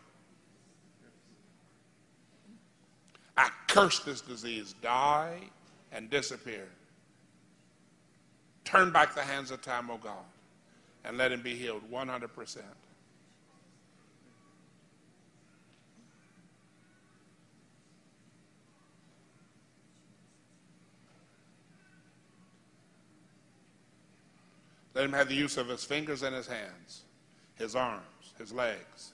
I 3.37 3.51
curse 3.67 4.01
this 4.01 4.21
disease. 4.21 4.75
Die 4.83 5.39
and 5.93 6.11
disappear. 6.11 6.69
Turn 8.65 8.91
back 8.91 9.15
the 9.15 9.23
hands 9.23 9.51
of 9.51 9.63
time, 9.63 9.91
O 9.91 9.99
God, 9.99 10.25
and 11.05 11.19
let 11.19 11.33
him 11.33 11.43
be 11.43 11.55
healed 11.55 11.83
100%. 11.91 12.59
Let 24.95 25.05
him 25.05 25.13
have 25.13 25.29
the 25.29 25.35
use 25.35 25.57
of 25.57 25.69
his 25.69 25.85
fingers 25.85 26.23
and 26.23 26.35
his 26.35 26.47
hands, 26.47 27.03
his 27.57 27.75
arms, 27.75 28.33
his 28.39 28.53
legs, 28.53 29.13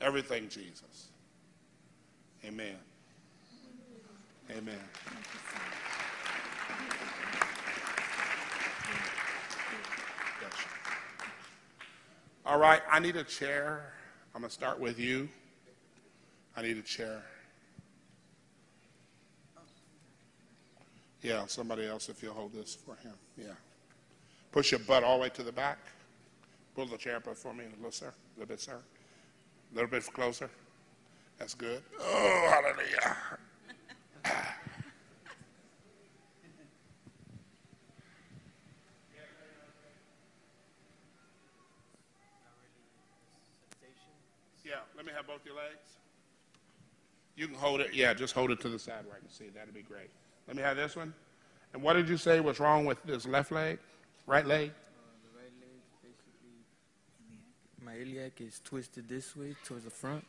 everything, 0.00 0.48
Jesus. 0.48 1.10
Amen. 2.44 2.76
Amen. 4.56 4.74
All 12.44 12.58
right, 12.58 12.82
I 12.90 12.98
need 12.98 13.16
a 13.16 13.24
chair. 13.24 13.92
I'm 14.34 14.42
going 14.42 14.50
to 14.50 14.54
start 14.54 14.78
with 14.78 14.98
you. 14.98 15.28
I 16.56 16.62
need 16.62 16.76
a 16.76 16.82
chair. 16.82 17.22
Yeah, 21.22 21.46
somebody 21.46 21.86
else 21.86 22.08
if 22.08 22.22
you'll 22.22 22.34
hold 22.34 22.52
this 22.52 22.74
for 22.74 22.96
him. 22.96 23.14
Yeah. 23.38 23.54
Push 24.50 24.72
your 24.72 24.80
butt 24.80 25.04
all 25.04 25.16
the 25.16 25.22
way 25.22 25.28
to 25.30 25.42
the 25.42 25.52
back. 25.52 25.78
Pull 26.74 26.86
the 26.86 26.98
chair 26.98 27.16
up 27.16 27.36
for 27.36 27.54
me 27.54 27.64
a 27.64 27.76
little, 27.76 27.92
sir. 27.92 28.08
A 28.08 28.40
little 28.40 28.48
bit, 28.48 28.60
sir. 28.60 28.76
A 29.72 29.74
little 29.74 29.90
bit 29.90 30.04
closer. 30.12 30.50
That's 31.38 31.54
good. 31.54 31.82
Oh, 32.00 32.48
hallelujah. 32.50 33.16
Yeah, 44.64 44.76
let 45.02 45.06
me 45.12 45.16
have 45.16 45.26
both 45.26 45.44
your 45.44 45.56
legs. 45.56 45.98
You 47.34 47.48
can 47.48 47.56
hold 47.56 47.80
it. 47.80 47.92
Yeah, 47.92 48.14
just 48.14 48.34
hold 48.34 48.52
it 48.52 48.60
to 48.60 48.68
the 48.68 48.78
side 48.78 49.04
where 49.04 49.16
I 49.16 49.18
can 49.18 49.30
see. 49.30 49.48
That'd 49.52 49.74
be 49.74 49.82
great. 49.82 50.10
Let 50.46 50.56
me 50.56 50.62
have 50.62 50.76
this 50.76 50.94
one. 50.94 51.12
And 51.72 51.82
what 51.82 51.94
did 51.94 52.08
you 52.08 52.16
say 52.16 52.38
was 52.38 52.60
wrong 52.60 52.84
with 52.84 53.02
this 53.02 53.26
left 53.26 53.50
leg? 53.50 53.80
Right 54.28 54.46
leg? 54.46 54.70
Uh, 54.70 55.10
the 55.24 55.40
right 55.40 55.52
leg, 55.58 55.80
basically, 56.04 56.54
my 57.84 57.96
iliac 57.96 58.40
is 58.40 58.60
twisted 58.62 59.08
this 59.08 59.34
way 59.34 59.56
towards 59.64 59.82
the 59.82 59.90
front. 59.90 60.24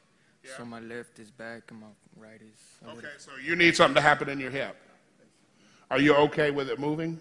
So 0.58 0.66
my 0.66 0.80
left 0.80 1.20
is 1.20 1.30
back 1.30 1.70
and 1.70 1.80
my 1.80 1.88
right 2.18 2.42
is. 2.42 2.90
Okay, 2.98 3.08
so 3.18 3.32
you 3.46 3.56
need 3.56 3.76
something 3.76 3.96
to 3.96 4.02
happen 4.02 4.28
in 4.28 4.40
your 4.40 4.52
hip. 4.52 4.76
Are 5.92 6.00
you 6.00 6.16
okay 6.16 6.50
with 6.50 6.68
it 6.70 6.80
moving? 6.80 7.20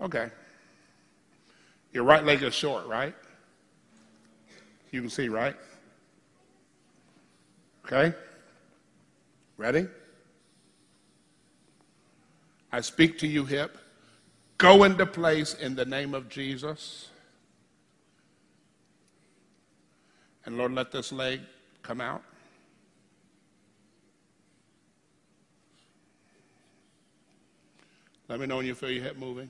Okay. 0.00 0.28
Your 1.92 2.02
right 2.02 2.24
leg 2.24 2.42
is 2.42 2.52
short, 2.52 2.86
right? 2.86 3.14
You 4.90 5.00
can 5.02 5.08
see, 5.08 5.28
right? 5.28 5.56
Okay? 7.86 8.12
Ready? 9.56 9.86
I 12.72 12.80
speak 12.80 13.18
to 13.20 13.28
you, 13.28 13.44
hip. 13.44 13.78
Go 14.58 14.84
into 14.84 15.06
place 15.06 15.54
in 15.54 15.76
the 15.76 15.84
name 15.84 16.12
of 16.12 16.28
Jesus. 16.28 17.10
And 20.44 20.58
Lord, 20.58 20.72
let 20.72 20.90
this 20.90 21.12
leg 21.12 21.40
come 21.82 22.00
out. 22.00 22.22
Let 28.28 28.40
me 28.40 28.46
know 28.46 28.56
when 28.56 28.66
you 28.66 28.74
feel 28.74 28.90
your 28.90 29.04
hip 29.04 29.16
moving 29.16 29.48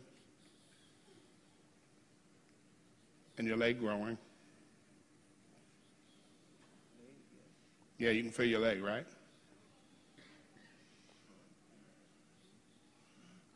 and 3.38 3.46
your 3.46 3.56
leg 3.56 3.80
growing. 3.80 4.18
Yeah, 7.98 8.10
you 8.10 8.23
can 8.23 8.31
feel 8.31 8.47
your 8.47 8.60
leg, 8.60 8.82
right? 8.82 9.06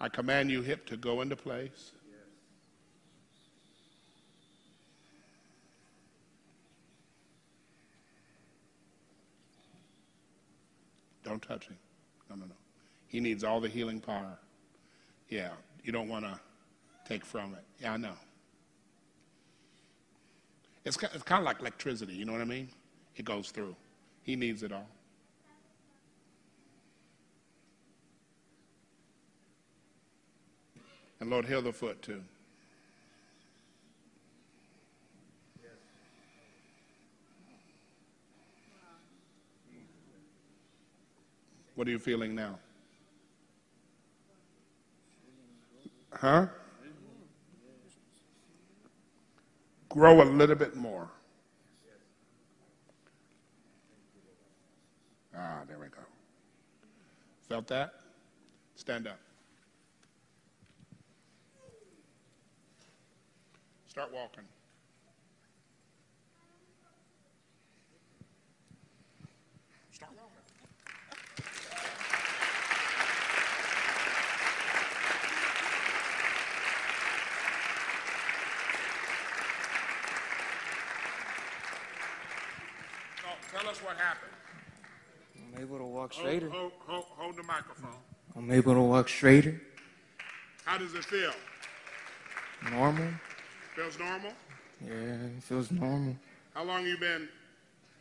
I 0.01 0.09
command 0.09 0.51
you, 0.51 0.63
hip, 0.63 0.87
to 0.87 0.97
go 0.97 1.21
into 1.21 1.37
place. 1.37 1.93
Don't 11.23 11.43
touch 11.43 11.67
him. 11.69 11.77
No, 12.31 12.37
no, 12.37 12.47
no. 12.47 12.55
He 13.09 13.21
needs 13.21 13.45
all 13.45 13.61
the 13.61 13.69
healing 13.69 14.01
power. 14.01 14.39
Yeah, 15.29 15.51
you 15.85 15.93
don't 15.93 16.09
want 16.09 16.25
to 16.25 16.41
take 17.07 17.25
from 17.25 17.53
it. 17.55 17.65
Yeah, 17.81 17.93
I 17.93 17.97
know. 17.99 18.15
It's, 20.85 20.97
it's 20.97 21.23
kind 21.23 21.41
of 21.41 21.45
like 21.45 21.61
electricity, 21.61 22.15
you 22.15 22.25
know 22.25 22.33
what 22.33 22.41
I 22.41 22.47
mean? 22.47 22.69
It 23.17 23.27
goes 23.27 23.51
through. 23.51 23.77
He 24.31 24.37
needs 24.37 24.63
it 24.63 24.71
all. 24.71 24.87
And 31.19 31.29
Lord, 31.29 31.47
heal 31.47 31.61
the 31.61 31.73
foot 31.73 32.01
too. 32.01 32.23
What 41.75 41.89
are 41.89 41.91
you 41.91 41.99
feeling 41.99 42.37
now? 42.37 42.57
Huh? 46.13 46.47
Grow 49.89 50.23
a 50.23 50.25
little 50.25 50.55
bit 50.55 50.77
more. 50.77 51.11
Ah, 55.43 55.63
there 55.67 55.79
we 55.79 55.87
go. 55.87 56.03
Felt 57.49 57.67
that? 57.69 57.95
Stand 58.75 59.07
up. 59.07 59.19
Start 63.89 64.13
walking. 64.13 64.45
Start 69.93 70.13
walking. 70.13 70.37
No, 83.23 83.59
tell 83.59 83.71
us 83.71 83.83
what 83.83 83.97
happened. 83.97 84.40
I'm 85.55 85.63
able 85.63 85.79
to 85.79 85.85
walk 85.85 86.13
straighter. 86.13 86.49
hold, 86.49 86.73
hold, 86.87 87.05
hold 87.17 87.37
the 87.37 87.43
microphone. 87.43 87.91
I'm 88.37 88.51
able 88.51 88.75
to 88.75 88.81
walk 88.81 89.09
straighter. 89.09 89.61
How 90.65 90.79
does 90.79 90.95
it 90.95 91.05
feel? 91.05 91.33
Normal. 92.71 93.09
Feels 93.75 93.99
normal? 93.99 94.33
Yeah, 94.87 94.93
it 94.93 95.43
feels 95.43 95.71
normal. 95.71 96.17
How 96.55 96.63
long 96.65 96.87
you 96.87 96.97
been? 96.99 97.29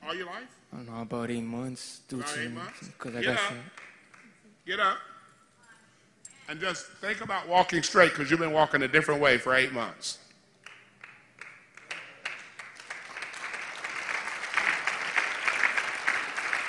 All 0.05 0.15
your 0.15 0.27
life? 0.27 0.55
I 0.73 0.77
don't 0.77 0.89
know, 0.89 1.01
about 1.01 1.31
eight 1.31 1.43
months. 1.43 2.01
Due 2.07 2.17
About 2.17 2.27
to, 2.29 2.43
eight 2.43 2.51
months? 2.51 2.87
Because 2.87 3.15
I 3.15 3.21
Get 3.21 3.25
got 3.25 3.33
up. 3.33 3.39
shot. 3.39 3.57
Get 4.65 4.79
up. 4.79 4.97
And 6.47 6.59
just 6.59 6.85
think 7.01 7.21
about 7.21 7.47
walking 7.47 7.83
straight 7.83 8.09
because 8.11 8.29
you've 8.31 8.39
been 8.39 8.51
walking 8.53 8.81
a 8.83 8.87
different 8.87 9.21
way 9.21 9.37
for 9.37 9.55
eight 9.55 9.71
months. 9.71 10.17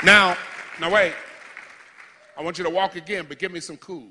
Now, 0.03 0.37
now 0.79 0.93
wait. 0.93 1.15
I 2.37 2.43
want 2.43 2.59
you 2.59 2.65
to 2.65 2.71
walk 2.71 2.97
again, 2.97 3.27
but 3.29 3.39
give 3.39 3.53
me 3.53 3.61
some 3.61 3.77
cool. 3.79 4.09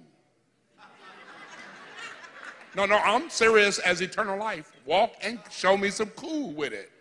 No, 2.76 2.86
no, 2.86 2.98
I'm 2.98 3.30
serious 3.30 3.80
as 3.80 4.02
eternal 4.02 4.38
life. 4.38 4.72
Walk 4.86 5.14
and 5.22 5.40
show 5.50 5.76
me 5.76 5.90
some 5.90 6.10
cool 6.10 6.52
with 6.52 6.74
it. 6.74 6.92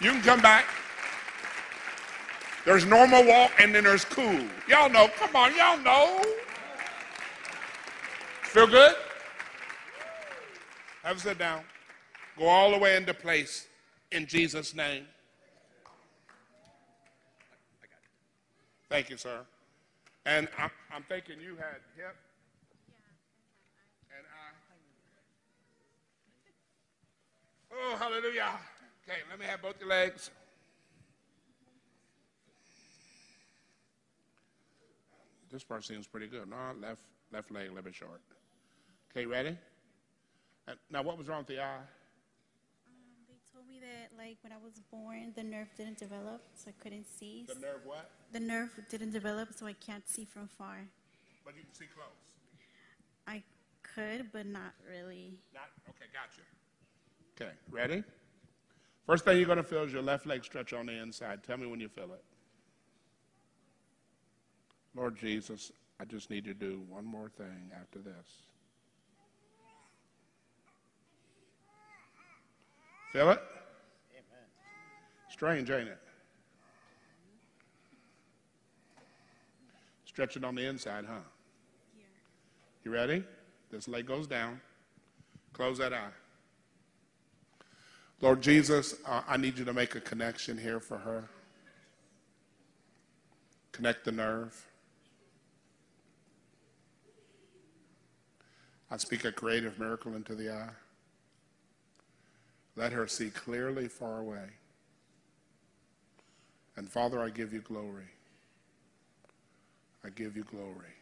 You 0.00 0.10
can 0.10 0.22
come 0.22 0.42
back. 0.42 0.66
There's 2.64 2.84
normal 2.84 3.24
walk 3.26 3.52
and 3.58 3.74
then 3.74 3.84
there's 3.84 4.04
cool. 4.04 4.40
Y'all 4.68 4.90
know. 4.90 5.08
Come 5.16 5.36
on, 5.36 5.54
y'all 5.56 5.78
know. 5.78 6.22
Feel 8.42 8.66
good? 8.66 8.94
Have 11.04 11.18
a 11.18 11.20
sit 11.20 11.38
down. 11.38 11.62
Go 12.38 12.46
all 12.46 12.70
the 12.70 12.78
way 12.78 12.96
into 12.96 13.12
place 13.12 13.68
in 14.10 14.26
Jesus' 14.26 14.74
name. 14.74 15.04
Thank 18.88 19.10
you, 19.10 19.18
sir. 19.18 19.40
And 20.24 20.48
I'm, 20.58 20.70
I'm 20.90 21.02
thinking 21.02 21.40
you 21.42 21.56
had 21.56 21.80
hip 21.94 22.16
and 24.16 24.26
I. 24.32 24.54
Oh, 27.74 27.96
hallelujah. 27.96 28.58
Okay, 29.06 29.18
let 29.28 29.38
me 29.38 29.44
have 29.44 29.60
both 29.60 29.78
your 29.78 29.90
legs. 29.90 30.30
This 35.52 35.62
part 35.62 35.84
seems 35.84 36.06
pretty 36.06 36.28
good. 36.28 36.48
No, 36.48 36.56
left 36.80 37.02
left 37.30 37.50
leg 37.50 37.66
a 37.66 37.68
little 37.68 37.84
bit 37.84 37.94
short. 37.94 38.22
Okay, 39.10 39.26
ready? 39.26 39.58
And 40.66 40.76
now, 40.90 41.02
what 41.02 41.18
was 41.18 41.28
wrong 41.28 41.38
with 41.38 41.48
the 41.48 41.60
eye? 41.60 41.76
Um, 41.76 41.82
they 43.28 43.36
told 43.52 43.68
me 43.68 43.80
that, 43.80 44.16
like, 44.16 44.38
when 44.42 44.52
I 44.52 44.56
was 44.62 44.80
born, 44.90 45.32
the 45.36 45.42
nerve 45.42 45.68
didn't 45.76 45.98
develop, 45.98 46.42
so 46.54 46.70
I 46.70 46.82
couldn't 46.82 47.06
see. 47.06 47.44
The 47.46 47.60
nerve 47.60 47.80
what? 47.84 48.10
The 48.32 48.40
nerve 48.40 48.70
didn't 48.88 49.12
develop, 49.12 49.50
so 49.54 49.66
I 49.66 49.74
can't 49.74 50.08
see 50.08 50.24
from 50.24 50.48
far. 50.48 50.78
But 51.44 51.54
you 51.56 51.62
can 51.62 51.74
see 51.74 51.86
close. 51.94 52.06
I 53.26 53.42
could, 53.82 54.32
but 54.32 54.46
not 54.46 54.72
really. 54.88 55.38
Not 55.52 55.68
okay. 55.90 56.06
Gotcha. 56.12 56.42
Okay, 57.36 57.52
ready? 57.70 58.02
First 59.06 59.24
thing 59.24 59.36
you're 59.36 59.46
going 59.46 59.58
to 59.58 59.64
feel 59.64 59.82
is 59.82 59.92
your 59.92 60.02
left 60.02 60.24
leg 60.24 60.44
stretch 60.44 60.72
on 60.72 60.86
the 60.86 60.92
inside. 60.92 61.42
Tell 61.42 61.58
me 61.58 61.66
when 61.66 61.80
you 61.80 61.88
feel 61.88 62.12
it. 62.12 62.24
Lord 64.94 65.16
Jesus, 65.16 65.72
I 66.00 66.04
just 66.04 66.30
need 66.30 66.44
to 66.44 66.54
do 66.54 66.82
one 66.88 67.04
more 67.04 67.28
thing 67.28 67.70
after 67.78 67.98
this. 67.98 68.46
Feel 73.14 73.30
it? 73.30 73.40
Strange, 75.30 75.70
ain't 75.70 75.86
it? 75.86 75.98
Stretch 80.04 80.36
it 80.36 80.42
on 80.42 80.56
the 80.56 80.66
inside, 80.66 81.04
huh? 81.08 81.20
You 82.82 82.90
ready? 82.90 83.22
This 83.70 83.86
leg 83.86 84.06
goes 84.06 84.26
down. 84.26 84.60
Close 85.52 85.78
that 85.78 85.92
eye. 85.92 86.08
Lord 88.20 88.42
Jesus, 88.42 88.96
uh, 89.06 89.22
I 89.28 89.36
need 89.36 89.58
you 89.58 89.64
to 89.64 89.72
make 89.72 89.94
a 89.94 90.00
connection 90.00 90.58
here 90.58 90.80
for 90.80 90.98
her. 90.98 91.28
Connect 93.70 94.04
the 94.04 94.10
nerve. 94.10 94.66
I 98.90 98.96
speak 98.96 99.24
a 99.24 99.30
creative 99.30 99.78
miracle 99.78 100.16
into 100.16 100.34
the 100.34 100.52
eye. 100.52 100.70
Let 102.76 102.92
her 102.92 103.06
see 103.06 103.30
clearly 103.30 103.88
far 103.88 104.20
away. 104.20 104.48
And 106.76 106.88
Father, 106.88 107.20
I 107.22 107.30
give 107.30 107.52
you 107.52 107.60
glory. 107.60 108.08
I 110.04 110.10
give 110.10 110.36
you 110.36 110.44
glory. 110.44 110.94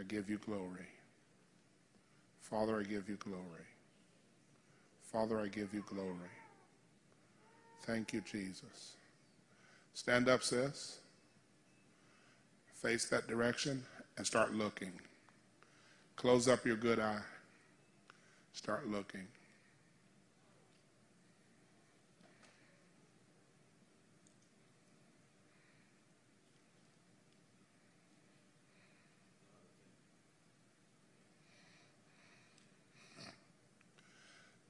I 0.00 0.02
give 0.04 0.30
you 0.30 0.38
glory. 0.38 0.86
Father, 2.40 2.80
I 2.80 2.82
give 2.82 3.08
you 3.08 3.16
glory. 3.16 3.66
Father, 5.02 5.40
I 5.40 5.48
give 5.48 5.74
you 5.74 5.84
glory. 5.86 6.32
Thank 7.82 8.12
you, 8.12 8.22
Jesus. 8.22 8.96
Stand 9.94 10.28
up, 10.28 10.42
sis. 10.42 10.98
Face 12.74 13.06
that 13.06 13.26
direction 13.26 13.84
and 14.16 14.26
start 14.26 14.54
looking. 14.54 14.92
Close 16.16 16.48
up 16.48 16.64
your 16.64 16.76
good 16.76 16.98
eye. 17.00 17.20
Start 18.52 18.88
looking. 18.88 19.26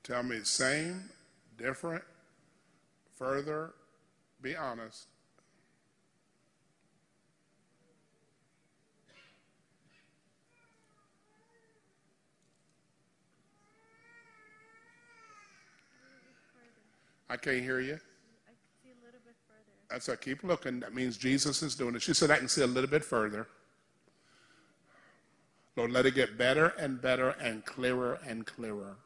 Tell 0.08 0.22
me 0.22 0.38
same, 0.42 1.04
different, 1.58 2.02
further, 3.16 3.74
be 4.40 4.56
honest. 4.56 5.06
I 17.28 17.36
can't 17.36 17.60
hear 17.60 17.80
you. 17.80 17.92
I 17.92 17.96
can 17.96 18.00
see 18.82 18.88
a 18.88 19.04
little 19.04 19.20
bit 19.22 19.34
further. 19.46 19.60
That's 19.90 20.08
right. 20.08 20.18
Keep 20.18 20.42
looking. 20.42 20.80
That 20.80 20.94
means 20.94 21.18
Jesus 21.18 21.62
is 21.62 21.74
doing 21.74 21.94
it. 21.94 22.00
She 22.00 22.14
said, 22.14 22.30
I 22.30 22.38
can 22.38 22.48
see 22.48 22.62
a 22.62 22.66
little 22.66 22.88
bit 22.88 23.04
further. 23.04 23.46
Lord, 25.76 25.92
let 25.92 26.06
it 26.06 26.14
get 26.14 26.38
better 26.38 26.68
and 26.78 27.02
better 27.02 27.36
and 27.38 27.62
clearer 27.66 28.18
and 28.26 28.46
clearer. 28.46 28.96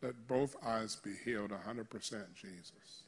Let 0.00 0.28
both 0.28 0.54
eyes 0.64 0.96
be 0.96 1.12
healed 1.24 1.50
100%, 1.50 2.34
Jesus. 2.34 3.02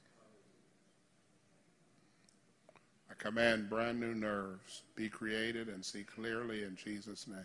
I 3.09 3.15
command 3.15 3.71
brand 3.71 4.01
new 4.01 4.15
nerves 4.15 4.83
be 4.97 5.09
created 5.09 5.69
and 5.69 5.85
see 5.85 6.03
clearly 6.03 6.65
in 6.65 6.77
Jesus' 6.77 7.29
name. 7.29 7.39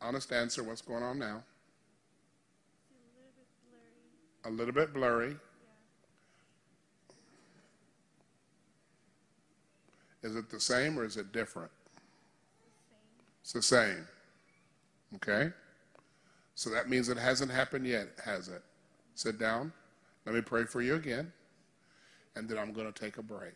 Honest 0.00 0.32
answer, 0.32 0.62
what's 0.62 0.80
going 0.80 1.02
on 1.02 1.18
now? 1.18 1.42
A 4.44 4.50
little 4.50 4.72
bit 4.72 4.94
blurry. 4.94 5.36
Is 10.22 10.36
it 10.36 10.50
the 10.50 10.60
same 10.60 10.98
or 10.98 11.04
is 11.04 11.16
it 11.16 11.32
different? 11.32 11.70
It's 13.42 13.52
the 13.52 13.62
same. 13.62 14.06
Okay? 15.16 15.50
So 16.54 16.70
that 16.70 16.88
means 16.88 17.08
it 17.08 17.16
hasn't 17.16 17.50
happened 17.52 17.86
yet, 17.86 18.08
has 18.24 18.48
it? 18.48 18.62
Sit 19.14 19.38
down. 19.38 19.72
Let 20.26 20.34
me 20.34 20.40
pray 20.40 20.64
for 20.64 20.82
you 20.82 20.96
again. 20.96 21.32
And 22.36 22.48
then 22.48 22.58
I'm 22.58 22.72
going 22.72 22.92
to 22.92 23.00
take 23.00 23.18
a 23.18 23.22
break. 23.22 23.54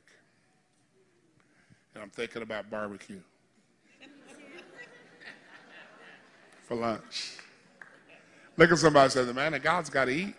And 1.95 2.03
I'm 2.03 2.11
thinking 2.11 2.43
about 2.43 2.71
barbecue 2.71 3.21
for 6.63 6.77
lunch. 6.77 7.39
Look 8.57 8.73
at 8.73 8.79
somebody 8.79 9.11
say, 9.11 9.25
The 9.25 9.35
man 9.35 9.55
of 9.55 9.63
God's 9.63 9.91
got 9.91 10.07
to 10.07 10.13
eat. 10.13 10.35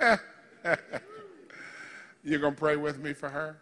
You're 2.24 2.40
going 2.40 2.54
to 2.54 2.58
pray 2.58 2.76
with 2.76 2.98
me 2.98 3.12
for 3.12 3.28
her? 3.28 3.56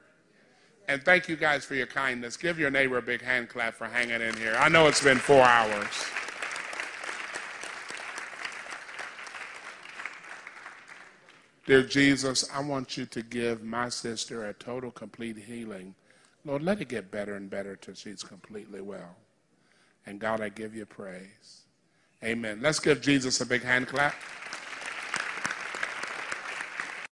And 0.88 1.02
thank 1.04 1.28
you 1.28 1.36
guys 1.36 1.64
for 1.64 1.74
your 1.74 1.86
kindness. 1.86 2.36
Give 2.36 2.58
your 2.58 2.70
neighbor 2.70 2.98
a 2.98 3.02
big 3.02 3.22
hand 3.22 3.48
clap 3.48 3.74
for 3.74 3.86
hanging 3.86 4.20
in 4.20 4.36
here. 4.36 4.56
I 4.58 4.68
know 4.68 4.86
it's 4.86 5.02
been 5.02 5.18
four 5.18 5.42
hours. 5.42 6.04
Dear 11.66 11.84
Jesus, 11.84 12.50
I 12.52 12.60
want 12.60 12.96
you 12.96 13.06
to 13.06 13.22
give 13.22 13.62
my 13.62 13.88
sister 13.88 14.46
a 14.46 14.52
total, 14.52 14.90
complete 14.90 15.38
healing. 15.38 15.94
Lord, 16.44 16.62
let 16.62 16.80
it 16.80 16.88
get 16.88 17.12
better 17.12 17.36
and 17.36 17.48
better 17.48 17.76
till 17.76 17.94
she's 17.94 18.24
completely 18.24 18.80
well. 18.80 19.14
And 20.06 20.18
God, 20.18 20.40
I 20.40 20.48
give 20.48 20.74
you 20.74 20.86
praise. 20.86 21.62
Amen. 22.24 22.58
Let's 22.60 22.80
give 22.80 23.00
Jesus 23.00 23.40
a 23.40 23.46
big 23.46 23.62
hand 23.62 23.86
clap. 23.86 24.14